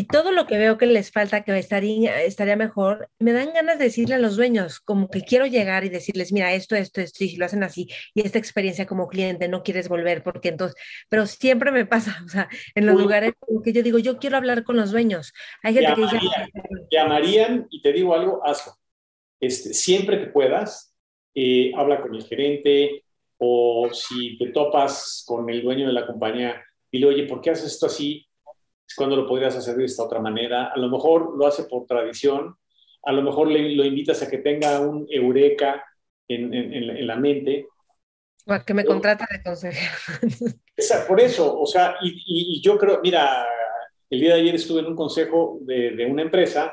y 0.00 0.04
todo 0.04 0.32
lo 0.32 0.46
que 0.46 0.56
veo 0.56 0.78
que 0.78 0.86
les 0.86 1.12
falta, 1.12 1.42
que 1.44 1.58
estaría, 1.58 2.22
estaría 2.22 2.56
mejor, 2.56 3.10
me 3.18 3.34
dan 3.34 3.52
ganas 3.52 3.78
de 3.78 3.84
decirle 3.84 4.14
a 4.14 4.18
los 4.18 4.34
dueños, 4.34 4.80
como 4.80 5.10
que 5.10 5.20
quiero 5.20 5.44
llegar 5.44 5.84
y 5.84 5.90
decirles, 5.90 6.32
mira, 6.32 6.54
esto, 6.54 6.74
esto, 6.74 7.02
esto, 7.02 7.22
y 7.22 7.28
si 7.28 7.36
lo 7.36 7.44
hacen 7.44 7.62
así, 7.62 7.86
y 8.14 8.22
esta 8.22 8.38
experiencia 8.38 8.86
como 8.86 9.08
cliente, 9.08 9.46
no 9.46 9.62
quieres 9.62 9.90
volver, 9.90 10.22
porque 10.22 10.48
entonces, 10.48 10.80
pero 11.10 11.26
siempre 11.26 11.70
me 11.70 11.84
pasa, 11.84 12.16
o 12.24 12.30
sea, 12.30 12.48
en 12.74 12.86
los 12.86 12.98
lugares 12.98 13.34
que 13.62 13.74
yo 13.74 13.82
digo, 13.82 13.98
yo 13.98 14.18
quiero 14.18 14.38
hablar 14.38 14.64
con 14.64 14.78
los 14.78 14.90
dueños. 14.90 15.34
Hay 15.62 15.74
gente 15.74 15.92
que 15.94 16.00
dice... 16.00 16.18
Llamarían, 16.90 17.66
y 17.68 17.82
te 17.82 17.92
digo 17.92 18.14
algo, 18.14 18.40
hazlo. 18.42 18.72
Este, 19.38 19.74
siempre 19.74 20.18
que 20.18 20.26
puedas, 20.28 20.96
eh, 21.34 21.72
habla 21.76 22.00
con 22.00 22.14
el 22.14 22.24
gerente, 22.24 23.04
o 23.36 23.90
si 23.92 24.38
te 24.38 24.46
topas 24.46 25.24
con 25.26 25.50
el 25.50 25.60
dueño 25.60 25.88
de 25.88 25.92
la 25.92 26.06
compañía, 26.06 26.64
dile, 26.90 27.04
oye, 27.04 27.24
¿por 27.24 27.42
qué 27.42 27.50
haces 27.50 27.72
esto 27.72 27.84
así? 27.84 28.26
Cuando 28.96 29.16
lo 29.16 29.26
podrías 29.26 29.56
hacer 29.56 29.76
de 29.76 29.84
esta 29.84 30.04
otra 30.04 30.20
manera. 30.20 30.72
A 30.74 30.78
lo 30.78 30.88
mejor 30.88 31.36
lo 31.36 31.46
hace 31.46 31.64
por 31.64 31.86
tradición, 31.86 32.56
a 33.02 33.12
lo 33.12 33.22
mejor 33.22 33.48
le, 33.48 33.74
lo 33.74 33.84
invitas 33.84 34.22
a 34.22 34.28
que 34.28 34.38
tenga 34.38 34.80
un 34.80 35.06
eureka 35.08 35.84
en, 36.28 36.52
en, 36.54 37.06
la 37.06 37.16
mente. 37.16 37.66
O 38.46 38.52
a 38.52 38.64
que 38.64 38.74
me 38.74 38.84
contrata 38.84 39.26
de 39.30 39.42
consejero. 39.42 39.94
por 41.08 41.20
eso, 41.20 41.58
o 41.58 41.66
sea, 41.66 41.96
y, 42.02 42.56
y, 42.56 42.60
yo 42.62 42.78
creo, 42.78 43.00
mira, 43.02 43.46
el 44.08 44.20
día 44.20 44.34
de 44.34 44.40
ayer 44.40 44.54
estuve 44.54 44.80
en 44.80 44.86
un 44.86 44.96
consejo 44.96 45.58
de, 45.62 45.92
de 45.92 46.06
una 46.06 46.22
empresa 46.22 46.72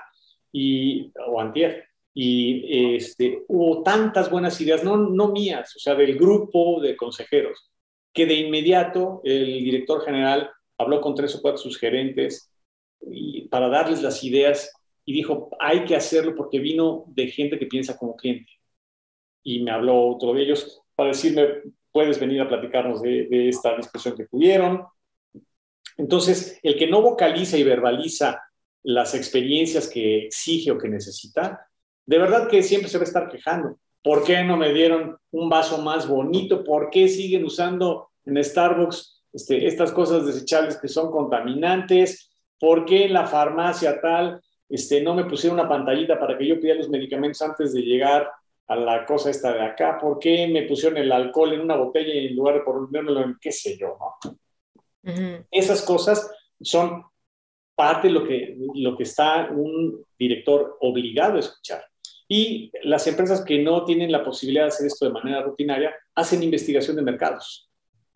y, 0.51 1.11
o 1.27 1.39
antier, 1.39 1.87
y 2.13 2.95
este, 2.95 3.43
hubo 3.47 3.83
tantas 3.83 4.31
buenas 4.31 4.59
ideas, 4.59 4.83
no, 4.83 4.97
no 4.97 5.31
mías, 5.31 5.75
o 5.75 5.79
sea, 5.79 5.93
del 5.93 6.17
grupo 6.17 6.81
de 6.81 6.97
consejeros, 6.97 7.69
que 8.11 8.25
de 8.25 8.33
inmediato 8.33 9.21
el 9.23 9.63
director 9.63 10.03
general 10.03 10.49
habló 10.77 11.01
con 11.01 11.15
tres 11.15 11.35
o 11.35 11.41
cuatro 11.41 11.57
sus 11.57 11.77
gerentes 11.77 12.51
para 13.49 13.69
darles 13.69 14.01
las 14.01 14.23
ideas 14.23 14.71
y 15.05 15.13
dijo, 15.13 15.49
hay 15.59 15.85
que 15.85 15.95
hacerlo 15.95 16.35
porque 16.35 16.59
vino 16.59 17.05
de 17.07 17.27
gente 17.27 17.57
que 17.57 17.65
piensa 17.65 17.97
como 17.97 18.15
cliente. 18.15 18.51
Y 19.43 19.63
me 19.63 19.71
habló 19.71 20.07
otro 20.07 20.33
de 20.33 20.43
ellos 20.43 20.81
para 20.95 21.09
decirme, 21.09 21.47
puedes 21.91 22.19
venir 22.19 22.41
a 22.41 22.49
platicarnos 22.49 23.01
de 23.01 23.47
esta 23.47 23.75
discusión 23.77 24.15
que 24.15 24.25
tuvieron. 24.25 24.83
Entonces, 25.97 26.59
el 26.61 26.77
que 26.77 26.87
no 26.87 27.01
vocaliza 27.01 27.57
y 27.57 27.63
verbaliza 27.63 28.41
las 28.83 29.15
experiencias 29.15 29.89
que 29.89 30.25
exige 30.25 30.71
o 30.71 30.77
que 30.77 30.89
necesita, 30.89 31.67
de 32.05 32.17
verdad 32.17 32.47
que 32.49 32.63
siempre 32.63 32.89
se 32.89 32.97
va 32.97 33.03
a 33.03 33.07
estar 33.07 33.29
quejando. 33.29 33.79
¿Por 34.03 34.23
qué 34.23 34.43
no 34.43 34.57
me 34.57 34.73
dieron 34.73 35.17
un 35.31 35.49
vaso 35.49 35.81
más 35.81 36.07
bonito? 36.07 36.63
¿Por 36.63 36.89
qué 36.89 37.07
siguen 37.07 37.43
usando 37.43 38.09
en 38.25 38.41
Starbucks 38.43 39.16
este, 39.33 39.67
estas 39.67 39.91
cosas 39.91 40.25
desechables 40.25 40.77
que 40.77 40.87
son 40.87 41.11
contaminantes, 41.11 42.29
por 42.59 42.85
qué 42.85 43.05
en 43.05 43.13
la 43.13 43.27
farmacia 43.27 43.99
tal 44.01 44.41
este, 44.69 45.01
no 45.01 45.13
me 45.13 45.25
pusieron 45.25 45.59
una 45.59 45.69
pantallita 45.69 46.19
para 46.19 46.37
que 46.37 46.47
yo 46.47 46.55
pidiera 46.55 46.79
los 46.79 46.89
medicamentos 46.89 47.41
antes 47.41 47.73
de 47.73 47.81
llegar 47.81 48.29
a 48.67 48.75
la 48.75 49.05
cosa 49.05 49.29
esta 49.29 49.53
de 49.53 49.61
acá, 49.61 49.97
por 49.99 50.19
qué 50.19 50.47
me 50.47 50.63
pusieron 50.63 50.97
el 50.97 51.11
alcohol 51.11 51.53
en 51.53 51.61
una 51.61 51.75
botella 51.75 52.13
en 52.13 52.35
lugar 52.35 52.55
de 52.55 52.61
ponérmelo 52.61 53.23
en 53.23 53.37
qué 53.39 53.51
sé 53.51 53.77
yo, 53.77 53.97
¿no? 53.97 54.37
Esas 55.49 55.83
cosas 55.83 56.29
son 56.59 57.03
parte 57.75 58.07
de 58.07 58.13
lo 58.13 58.27
que, 58.27 58.57
lo 58.75 58.97
que 58.97 59.03
está 59.03 59.49
un 59.51 60.03
director 60.19 60.77
obligado 60.81 61.37
a 61.37 61.39
escuchar. 61.39 61.85
Y 62.27 62.71
las 62.83 63.07
empresas 63.07 63.45
que 63.45 63.59
no 63.59 63.85
tienen 63.85 64.11
la 64.11 64.23
posibilidad 64.23 64.63
de 64.63 64.69
hacer 64.69 64.87
esto 64.87 65.05
de 65.05 65.13
manera 65.13 65.43
rutinaria 65.43 65.95
hacen 66.13 66.43
investigación 66.43 66.97
de 66.97 67.03
mercados 67.03 67.66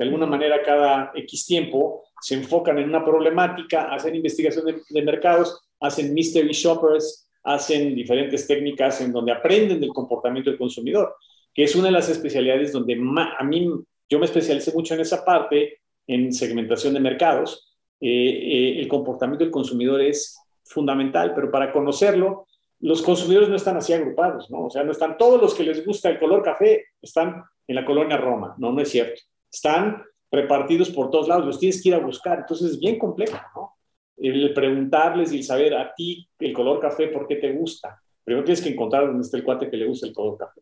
de 0.02 0.06
alguna 0.08 0.26
manera 0.26 0.64
cada 0.64 1.12
X 1.14 1.46
tiempo 1.46 2.06
se 2.20 2.34
enfocan 2.34 2.80
en 2.80 2.90
una 2.90 3.06
problemática, 3.06 3.94
hacen 3.94 4.16
investigación 4.16 4.66
de, 4.90 5.02
mercados, 5.04 5.62
hacen 5.80 6.12
mystery 6.12 6.54
shoppers, 6.54 7.30
hacen 7.44 7.94
diferentes 7.94 8.48
técnicas 8.48 9.00
en 9.02 9.12
donde 9.12 9.32
aprenden 9.32 9.80
del 9.80 9.94
comportamiento 9.94 10.50
del 10.50 10.58
consumidor, 10.58 11.14
que 11.54 11.66
es 11.66 11.76
una 11.76 11.86
de 11.86 11.92
las 11.92 12.10
especialidades 12.10 12.72
donde 12.72 12.96
a 12.96 13.44
mí 13.44 13.70
yo 14.10 14.18
me 14.18 14.26
especialicé 14.26 14.74
mucho 14.74 14.96
en 14.96 15.02
esa 15.02 15.24
parte, 15.24 15.82
en 16.08 16.34
segmentación 16.34 16.96
de 16.96 17.00
mercados. 17.00 17.72
Eh, 18.00 18.10
eh, 18.10 18.80
el 18.80 18.88
comportamiento 18.88 19.44
del 19.44 19.52
consumidor 19.52 20.02
es 20.02 20.36
fundamental, 20.64 21.36
pero 21.36 21.52
para 21.52 21.72
conocerlo, 21.72 22.48
los 22.80 23.04
consumidores 23.04 23.50
no 23.50 23.56
están 23.56 23.78
así 23.78 23.94
agrupados, 23.94 24.50
¿no? 24.50 24.66
O 24.66 24.70
sea, 24.72 24.84
no 24.84 24.94
están 24.94 25.16
todos 25.16 25.40
los 25.40 25.54
que 25.54 25.62
les 25.62 25.86
gusta 25.86 26.10
el 26.10 26.18
color 26.18 26.42
café, 26.42 26.86
están 27.00 27.44
en 27.68 27.76
la 27.76 27.86
colonia 27.86 28.18
Roma, 28.18 28.56
no, 28.58 28.72
no 28.72 28.82
es 28.82 28.90
cierto 28.90 29.22
están 29.52 30.04
repartidos 30.32 30.90
por 30.90 31.10
todos 31.10 31.28
lados, 31.28 31.46
los 31.46 31.60
tienes 31.60 31.82
que 31.82 31.90
ir 31.90 31.96
a 31.96 32.00
buscar, 32.00 32.40
entonces 32.40 32.72
es 32.72 32.80
bien 32.80 32.98
complejo, 32.98 33.38
¿no? 33.56 33.78
El 34.18 34.54
preguntarles 34.54 35.34
y 35.34 35.44
saber 35.44 35.74
a 35.74 35.94
ti 35.94 36.30
el 36.40 36.54
color 36.54 36.80
café, 36.80 37.08
¿por 37.08 37.28
qué 37.28 37.38
te 37.38 37.52
gusta? 37.52 38.02
Primero 38.24 38.46
tienes 38.46 38.62
que 38.62 38.70
encontrar 38.70 39.08
dónde 39.08 39.24
está 39.24 39.38
el 39.38 39.44
cuate 39.44 39.70
que 39.70 39.78
le 39.78 39.88
gusta 39.88 40.08
el 40.08 40.14
color 40.14 40.38
café. 40.38 40.62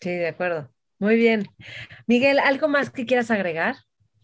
Sí, 0.00 0.10
de 0.10 0.28
acuerdo. 0.28 0.68
Muy 0.98 1.16
bien. 1.16 1.46
Miguel, 2.06 2.38
¿algo 2.38 2.68
más 2.68 2.90
que 2.90 3.04
quieras 3.04 3.30
agregar? 3.30 3.76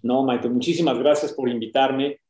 No, 0.02 0.22
Maite, 0.22 0.48
muchísimas 0.48 0.98
gracias 0.98 1.32
por 1.32 1.48
invitarme 1.48 2.20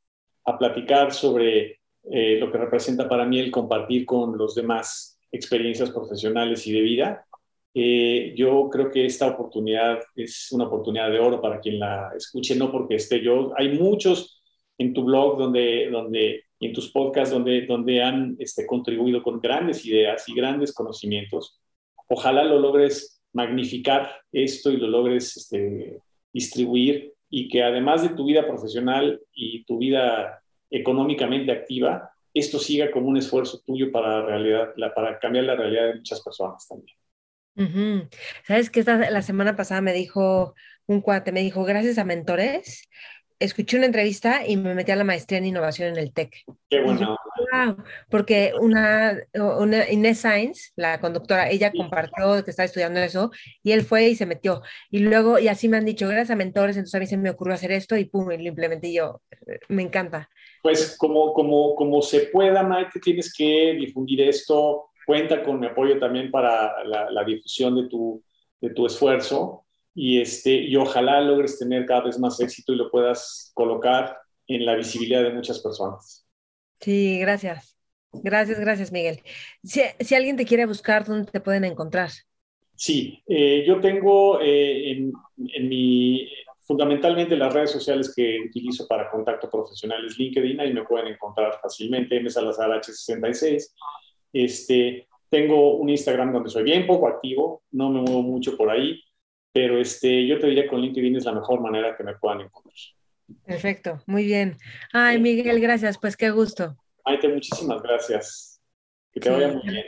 a 0.45 0.59
platicar 0.59 1.13
sobre 1.13 1.81
eh, 2.05 2.39
lo 2.39 2.51
que 2.51 2.59
representa 2.59 3.09
para 3.09 3.25
mí 3.27 3.39
el 3.39 3.51
compartir 3.51 4.07
con 4.07 4.37
los 4.37 4.55
demás 4.55 5.19
experiencias 5.31 5.91
profesionales 5.91 6.67
y 6.67 6.73
de 6.73 6.81
vida. 6.81 7.27
Eh, 7.73 8.35
yo 8.37 8.69
creo 8.71 8.91
que 8.91 9.07
esta 9.07 9.29
oportunidad 9.29 10.01
es 10.17 10.51
una 10.51 10.65
oportunidad 10.65 11.11
de 11.11 11.21
oro 11.21 11.41
para 11.41 11.61
quien 11.61 11.79
la 11.79 12.11
escuche, 12.17 12.57
no 12.57 12.71
porque 12.73 12.97
esté 12.97 13.21
yo. 13.23 13.53
Hay 13.57 13.79
muchos 13.79 14.43
en 14.79 14.93
tu 14.93 15.05
blog 15.05 15.39
donde, 15.39 15.89
donde, 15.91 16.45
y 16.59 16.67
en 16.67 16.73
tus 16.73 16.91
podcasts 16.91 17.33
donde, 17.33 17.67
donde 17.67 18.03
han 18.03 18.37
este, 18.39 18.67
contribuido 18.67 19.23
con 19.23 19.41
grandes 19.41 19.85
ideas 19.85 20.29
y 20.29 20.35
grandes 20.35 20.73
conocimientos. 20.73 21.61
Ojalá 22.09 22.45
lo 22.45 22.59
logres 22.59 23.23
magnificar 23.33 24.11
esto 24.33 24.71
y 24.71 24.77
lo 24.77 24.89
logres 24.89 25.37
este, 25.37 26.01
distribuir 26.33 27.15
y 27.29 27.49
que 27.49 27.63
además 27.63 28.03
de 28.03 28.17
tu 28.17 28.25
vida 28.25 28.47
profesional 28.47 29.21
y 29.33 29.65
tu 29.65 29.79
vida 29.79 30.43
económicamente 30.71 31.53
activa, 31.53 32.11
esto 32.35 32.59
siga 32.59 32.91
como 32.91 33.09
un 33.09 33.17
esfuerzo 33.17 33.61
tuyo 33.65 33.93
para, 33.93 34.25
realidad, 34.25 34.75
para 34.95 35.19
cambiar 35.19 35.45
la 35.45 35.57
realidad 35.57 35.89
de 35.89 35.97
muchas 35.97 36.23
personas 36.23 36.67
también. 36.67 37.00
¿Sabes 38.47 38.71
que 38.71 38.83
la 38.83 39.23
semana 39.23 39.57
pasada 39.57 39.81
me 39.81 39.93
dijo 39.93 40.55
un 40.87 41.01
cuate, 41.01 41.33
me 41.33 41.41
dijo, 41.41 41.65
gracias 41.65 41.99
a 41.99 42.05
mentores, 42.05 42.89
escuché 43.41 43.79
una 43.79 43.87
entrevista 43.87 44.47
y 44.47 44.57
me 44.57 44.75
metí 44.75 44.93
a 44.93 44.97
la 44.97 45.05
maestría 45.05 45.39
en 45.39 45.47
innovación 45.47 45.89
en 45.89 45.97
el 45.97 46.13
TEC. 46.13 46.45
Qué 46.69 46.83
bueno. 46.83 47.17
porque 48.11 48.53
una, 48.61 49.19
una, 49.35 49.91
Inés 49.91 50.21
Sainz, 50.21 50.73
la 50.77 51.01
conductora, 51.01 51.51
ella 51.51 51.73
compartió 51.73 52.45
que 52.45 52.51
estaba 52.51 52.67
estudiando 52.67 53.01
eso 53.01 53.31
y 53.63 53.73
él 53.73 53.83
fue 53.83 54.09
y 54.09 54.15
se 54.15 54.27
metió. 54.27 54.63
Y 54.91 55.01
luego, 55.01 55.39
y 55.39 55.49
así 55.49 55.69
me 55.69 55.79
han 55.79 55.87
dicho, 55.87 56.07
gracias 56.07 56.31
a 56.31 56.37
mentores, 56.37 56.77
entonces 56.77 56.95
a 56.95 57.01
mí 57.01 57.07
se 57.07 57.17
me 57.17 57.31
ocurrió 57.31 57.55
hacer 57.55 57.73
esto 57.73 57.97
y 57.97 58.05
pum, 58.05 58.31
y 58.31 58.39
lo 58.39 58.49
implementé 58.49 58.93
yo. 58.93 59.23
Me 59.69 59.83
encanta. 59.83 60.29
Pues 60.63 60.97
como, 60.99 61.33
como, 61.33 61.75
como 61.75 62.03
se 62.03 62.21
pueda, 62.27 62.63
Maite, 62.63 63.01
tienes 63.01 63.33
que 63.33 63.75
difundir 63.79 64.21
esto 64.21 64.90
cuenta 65.07 65.43
con 65.43 65.61
mi 65.61 65.67
apoyo 65.67 65.99
también 65.99 66.31
para 66.31 66.85
la, 66.85 67.25
difusión 67.25 67.77
de 67.77 67.89
tu, 67.89 68.23
de 68.61 68.71
tu 68.71 68.87
esfuerzo 68.87 69.65
y, 69.95 70.21
este, 70.21 70.55
y 70.55 70.77
ojalá 70.77 71.21
logres 71.21 71.59
tener 71.59 71.87
cada 71.87 72.03
vez 72.03 72.19
más 72.19 72.41
éxito 72.41 72.73
y 72.73 72.77
lo 72.77 72.91
puedas 72.91 73.51
colocar 73.55 74.17
en 74.47 74.65
la 74.65 74.75
visibilidad 74.75 75.23
de 75.23 75.33
muchas 75.33 75.61
personas. 75.61 76.27
Sí, 76.81 77.19
gracias. 77.21 77.77
Gracias, 78.13 78.59
gracias, 78.59 78.91
Miguel. 78.91 79.23
Si, 79.63 79.83
si 80.01 80.15
alguien 80.15 80.37
te 80.37 80.45
quiere 80.45 80.67
buscar, 80.67 81.05
¿dónde 81.05 81.31
te 81.31 81.41
pueden 81.41 81.65
encontrar? 81.65 82.11
Sí, 82.75 83.23
eh, 83.27 83.63
yo 83.67 83.79
tengo 83.81 84.41
eh, 84.41 84.91
en, 84.91 85.13
en, 85.37 85.69
mi, 85.69 86.27
fundamentalmente 86.61 87.37
las 87.37 87.53
redes 87.53 87.73
sociales 87.73 88.13
que 88.15 88.39
utilizo 88.47 88.87
para 88.89 89.11
contacto 89.11 89.51
profesional 89.51 90.05
es 90.07 90.19
LinkedIn, 90.19 90.61
ahí 90.61 90.73
me 90.73 90.85
pueden 90.85 91.09
encontrar 91.09 91.59
fácilmente, 91.61 92.17
M. 92.17 92.31
Salazar 92.31 92.71
H66. 92.71 93.75
Este, 94.33 95.09
tengo 95.29 95.77
un 95.77 95.89
Instagram 95.89 96.33
donde 96.33 96.51
soy 96.51 96.65
bien 96.65 96.87
poco 96.87 97.09
activo, 97.09 97.63
no 97.71 97.91
me 97.91 98.01
muevo 98.01 98.23
mucho 98.23 98.57
por 98.57 98.71
ahí, 98.71 99.03
pero 99.53 99.81
este, 99.81 100.27
yo 100.27 100.39
te 100.39 100.47
diría 100.47 100.65
que 100.65 100.71
con 100.71 100.81
LinkedIn 100.81 101.17
es 101.17 101.25
la 101.25 101.33
mejor 101.33 101.61
manera 101.61 101.97
que 101.97 102.05
me 102.05 102.15
puedan 102.17 102.43
encontrar. 102.43 102.75
Perfecto, 103.45 104.03
muy 104.07 104.25
bien. 104.25 104.57
Ay, 104.93 105.21
Miguel, 105.21 105.61
gracias, 105.61 105.99
pues 105.99 106.17
qué 106.17 106.31
gusto. 106.31 106.77
Maite, 107.05 107.29
muchísimas 107.29 107.83
gracias. 107.83 108.61
Que 109.13 109.21
te 109.21 109.31
vaya 109.31 109.49
muy 109.49 109.63
bien. 109.63 109.85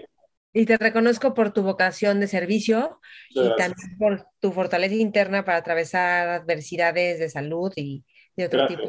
Y 0.55 0.67
te 0.67 0.77
reconozco 0.77 1.33
por 1.33 1.53
tu 1.53 1.63
vocación 1.63 2.21
de 2.21 2.27
servicio 2.27 3.01
y 3.31 3.49
también 3.57 3.97
por 3.99 4.27
tu 4.39 4.53
fortaleza 4.53 4.95
interna 4.95 5.45
para 5.45 5.59
atravesar 5.59 6.29
adversidades 6.29 7.19
de 7.19 7.31
salud 7.31 7.73
y 7.75 8.05
de 8.37 8.47
otro 8.47 8.67
tipo. 8.67 8.83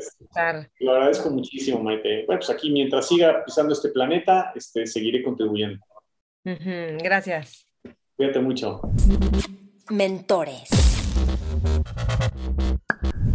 Lo 0.80 0.92
agradezco 0.94 1.30
muchísimo, 1.30 1.82
Maite. 1.82 2.26
Bueno, 2.26 2.40
pues 2.40 2.50
aquí 2.50 2.72
mientras 2.72 3.08
siga 3.08 3.44
pisando 3.46 3.74
este 3.74 3.90
planeta, 3.90 4.52
este, 4.56 4.86
seguiré 4.88 5.24
contribuyendo. 5.24 5.84
Gracias. 6.44 7.68
Cuídate 8.16 8.40
mucho. 8.40 8.82
Mentores. 9.90 10.70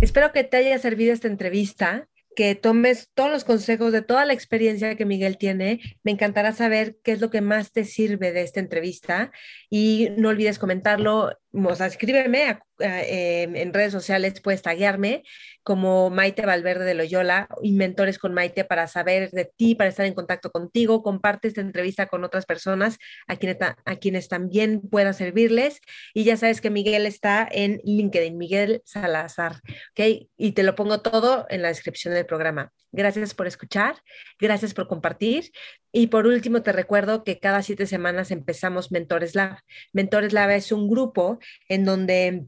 Espero 0.00 0.32
que 0.32 0.44
te 0.44 0.58
haya 0.58 0.78
servido 0.78 1.12
esta 1.12 1.28
entrevista 1.28 2.08
que 2.38 2.54
tomes 2.54 3.10
todos 3.14 3.32
los 3.32 3.42
consejos 3.42 3.90
de 3.90 4.00
toda 4.00 4.24
la 4.24 4.32
experiencia 4.32 4.94
que 4.94 5.04
Miguel 5.04 5.38
tiene. 5.38 5.80
Me 6.04 6.12
encantará 6.12 6.52
saber 6.52 6.96
qué 7.02 7.10
es 7.10 7.20
lo 7.20 7.30
que 7.30 7.40
más 7.40 7.72
te 7.72 7.82
sirve 7.82 8.30
de 8.30 8.42
esta 8.42 8.60
entrevista 8.60 9.32
y 9.68 10.10
no 10.16 10.28
olvides 10.28 10.60
comentarlo 10.60 11.32
o 11.52 11.74
sea, 11.74 11.86
escríbeme 11.86 12.58
en 12.78 13.74
redes 13.74 13.92
sociales, 13.92 14.40
puedes 14.40 14.62
taguearme 14.62 15.24
como 15.62 16.10
Maite 16.10 16.46
Valverde 16.46 16.84
de 16.84 16.94
Loyola 16.94 17.48
y 17.62 17.72
Mentores 17.72 18.18
con 18.18 18.32
Maite 18.32 18.64
para 18.64 18.86
saber 18.86 19.30
de 19.30 19.44
ti, 19.44 19.74
para 19.74 19.90
estar 19.90 20.06
en 20.06 20.14
contacto 20.14 20.50
contigo. 20.50 21.02
Comparte 21.02 21.48
esta 21.48 21.60
entrevista 21.60 22.06
con 22.06 22.24
otras 22.24 22.46
personas 22.46 22.98
a 23.26 23.36
quienes, 23.36 23.58
a 23.60 23.96
quienes 23.96 24.28
también 24.28 24.80
pueda 24.80 25.12
servirles. 25.12 25.80
Y 26.14 26.24
ya 26.24 26.36
sabes 26.36 26.60
que 26.60 26.70
Miguel 26.70 27.04
está 27.04 27.46
en 27.50 27.80
LinkedIn, 27.84 28.38
Miguel 28.38 28.82
Salazar, 28.84 29.56
¿ok? 29.90 30.28
Y 30.36 30.52
te 30.52 30.62
lo 30.62 30.74
pongo 30.74 31.02
todo 31.02 31.46
en 31.50 31.62
la 31.62 31.68
descripción 31.68 32.14
del 32.14 32.26
programa. 32.26 32.72
Gracias 32.90 33.34
por 33.34 33.46
escuchar, 33.46 33.96
gracias 34.38 34.72
por 34.72 34.88
compartir. 34.88 35.50
Y 35.92 36.06
por 36.06 36.26
último, 36.26 36.62
te 36.62 36.72
recuerdo 36.72 37.22
que 37.24 37.38
cada 37.38 37.62
siete 37.62 37.86
semanas 37.86 38.30
empezamos 38.30 38.90
Mentores 38.92 39.34
Lab. 39.34 39.58
Mentores 39.92 40.32
Lab 40.32 40.50
es 40.50 40.72
un 40.72 40.88
grupo 40.88 41.37
en 41.68 41.84
donde 41.84 42.46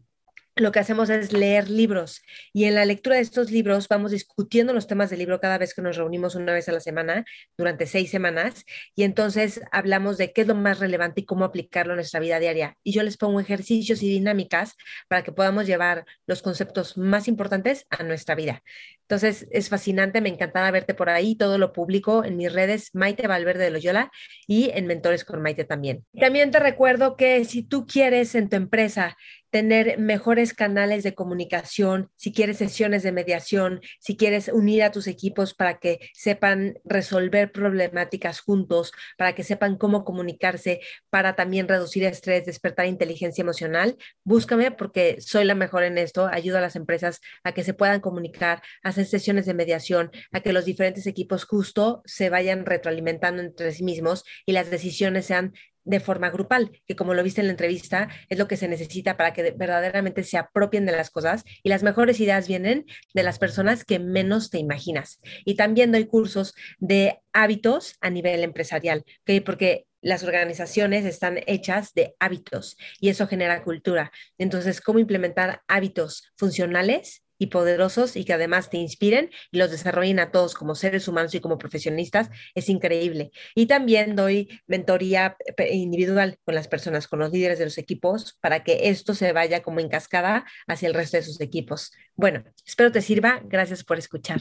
lo 0.60 0.72
que 0.72 0.78
hacemos 0.78 1.08
es 1.10 1.32
leer 1.32 1.70
libros 1.70 2.22
y 2.52 2.64
en 2.64 2.74
la 2.74 2.84
lectura 2.84 3.16
de 3.16 3.22
estos 3.22 3.50
libros 3.50 3.88
vamos 3.88 4.10
discutiendo 4.10 4.72
los 4.72 4.86
temas 4.86 5.08
del 5.08 5.20
libro 5.20 5.40
cada 5.40 5.58
vez 5.58 5.74
que 5.74 5.82
nos 5.82 5.96
reunimos 5.96 6.34
una 6.34 6.52
vez 6.52 6.68
a 6.68 6.72
la 6.72 6.80
semana 6.80 7.24
durante 7.56 7.86
seis 7.86 8.10
semanas 8.10 8.64
y 8.94 9.04
entonces 9.04 9.62
hablamos 9.72 10.18
de 10.18 10.32
qué 10.32 10.42
es 10.42 10.46
lo 10.46 10.54
más 10.54 10.78
relevante 10.78 11.22
y 11.22 11.24
cómo 11.24 11.44
aplicarlo 11.44 11.94
en 11.94 11.96
nuestra 11.96 12.20
vida 12.20 12.38
diaria. 12.38 12.76
Y 12.82 12.92
yo 12.92 13.02
les 13.02 13.16
pongo 13.16 13.40
ejercicios 13.40 14.02
y 14.02 14.08
dinámicas 14.08 14.76
para 15.08 15.22
que 15.22 15.32
podamos 15.32 15.66
llevar 15.66 16.04
los 16.26 16.42
conceptos 16.42 16.98
más 16.98 17.26
importantes 17.26 17.86
a 17.90 18.02
nuestra 18.02 18.34
vida. 18.34 18.62
Entonces 19.10 19.48
es 19.50 19.68
fascinante, 19.68 20.20
me 20.20 20.28
encantará 20.28 20.70
verte 20.70 20.94
por 20.94 21.10
ahí, 21.10 21.34
todo 21.34 21.58
lo 21.58 21.72
publico 21.72 22.24
en 22.24 22.36
mis 22.36 22.52
redes 22.52 22.90
Maite 22.92 23.26
Valverde 23.26 23.64
de 23.64 23.70
Loyola 23.70 24.10
y 24.46 24.70
en 24.70 24.86
Mentores 24.86 25.24
con 25.24 25.42
Maite 25.42 25.64
también. 25.64 26.04
También 26.18 26.52
te 26.52 26.60
recuerdo 26.60 27.16
que 27.16 27.44
si 27.44 27.64
tú 27.64 27.88
quieres 27.88 28.36
en 28.36 28.48
tu 28.48 28.54
empresa 28.54 29.16
tener 29.50 29.98
mejores 29.98 30.54
canales 30.54 31.02
de 31.02 31.14
comunicación, 31.14 32.10
si 32.16 32.32
quieres 32.32 32.58
sesiones 32.58 33.02
de 33.02 33.12
mediación, 33.12 33.80
si 33.98 34.16
quieres 34.16 34.48
unir 34.48 34.82
a 34.82 34.92
tus 34.92 35.06
equipos 35.06 35.54
para 35.54 35.78
que 35.78 35.98
sepan 36.14 36.78
resolver 36.84 37.52
problemáticas 37.52 38.40
juntos, 38.40 38.92
para 39.18 39.34
que 39.34 39.42
sepan 39.42 39.76
cómo 39.76 40.04
comunicarse, 40.04 40.80
para 41.10 41.34
también 41.34 41.68
reducir 41.68 42.04
estrés, 42.04 42.46
despertar 42.46 42.86
inteligencia 42.86 43.42
emocional, 43.42 43.96
búscame 44.24 44.70
porque 44.70 45.20
soy 45.20 45.44
la 45.44 45.54
mejor 45.54 45.82
en 45.82 45.98
esto, 45.98 46.26
ayudo 46.26 46.58
a 46.58 46.62
las 46.62 46.76
empresas 46.76 47.20
a 47.44 47.52
que 47.52 47.64
se 47.64 47.74
puedan 47.74 48.00
comunicar, 48.00 48.62
hacer 48.82 49.06
sesiones 49.06 49.46
de 49.46 49.54
mediación, 49.54 50.10
a 50.32 50.40
que 50.40 50.52
los 50.52 50.64
diferentes 50.64 51.06
equipos 51.06 51.44
justo 51.44 52.02
se 52.04 52.30
vayan 52.30 52.64
retroalimentando 52.66 53.42
entre 53.42 53.72
sí 53.72 53.82
mismos 53.82 54.24
y 54.46 54.52
las 54.52 54.70
decisiones 54.70 55.26
sean 55.26 55.54
de 55.90 56.00
forma 56.00 56.30
grupal, 56.30 56.70
que 56.86 56.94
como 56.94 57.14
lo 57.14 57.22
viste 57.22 57.40
en 57.40 57.48
la 57.48 57.52
entrevista, 57.52 58.08
es 58.28 58.38
lo 58.38 58.46
que 58.46 58.56
se 58.56 58.68
necesita 58.68 59.16
para 59.16 59.32
que 59.32 59.50
verdaderamente 59.50 60.22
se 60.22 60.38
apropien 60.38 60.86
de 60.86 60.92
las 60.92 61.10
cosas 61.10 61.44
y 61.62 61.68
las 61.68 61.82
mejores 61.82 62.20
ideas 62.20 62.46
vienen 62.46 62.86
de 63.12 63.22
las 63.24 63.38
personas 63.38 63.84
que 63.84 63.98
menos 63.98 64.50
te 64.50 64.58
imaginas. 64.58 65.20
Y 65.44 65.56
también 65.56 65.90
doy 65.90 66.06
cursos 66.06 66.54
de 66.78 67.18
hábitos 67.32 67.96
a 68.00 68.08
nivel 68.08 68.44
empresarial, 68.44 69.04
porque 69.44 69.86
las 70.00 70.22
organizaciones 70.22 71.04
están 71.04 71.40
hechas 71.46 71.92
de 71.92 72.14
hábitos 72.20 72.76
y 73.00 73.08
eso 73.08 73.26
genera 73.26 73.64
cultura. 73.64 74.12
Entonces, 74.38 74.80
¿cómo 74.80 75.00
implementar 75.00 75.62
hábitos 75.66 76.32
funcionales 76.36 77.24
y 77.40 77.46
poderosos 77.46 78.16
y 78.16 78.24
que 78.24 78.34
además 78.34 78.68
te 78.68 78.76
inspiren 78.76 79.30
y 79.50 79.58
los 79.58 79.70
desarrollen 79.70 80.20
a 80.20 80.30
todos 80.30 80.54
como 80.54 80.74
seres 80.74 81.08
humanos 81.08 81.34
y 81.34 81.40
como 81.40 81.56
profesionistas, 81.58 82.28
es 82.54 82.68
increíble. 82.68 83.32
Y 83.54 83.64
también 83.66 84.14
doy 84.14 84.60
mentoría 84.66 85.36
individual 85.72 86.38
con 86.44 86.54
las 86.54 86.68
personas, 86.68 87.08
con 87.08 87.18
los 87.18 87.32
líderes 87.32 87.58
de 87.58 87.64
los 87.64 87.78
equipos, 87.78 88.38
para 88.42 88.62
que 88.62 88.90
esto 88.90 89.14
se 89.14 89.32
vaya 89.32 89.62
como 89.62 89.80
en 89.80 89.88
cascada 89.88 90.44
hacia 90.68 90.86
el 90.86 90.94
resto 90.94 91.16
de 91.16 91.22
sus 91.22 91.40
equipos. 91.40 91.92
Bueno, 92.14 92.44
espero 92.66 92.92
te 92.92 93.00
sirva. 93.00 93.40
Gracias 93.44 93.84
por 93.84 93.98
escuchar. 93.98 94.40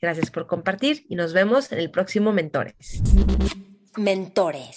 Gracias 0.00 0.30
por 0.30 0.46
compartir 0.46 1.04
y 1.08 1.16
nos 1.16 1.32
vemos 1.32 1.72
en 1.72 1.80
el 1.80 1.90
próximo 1.90 2.32
Mentores. 2.32 3.02
Mentores. 3.96 4.76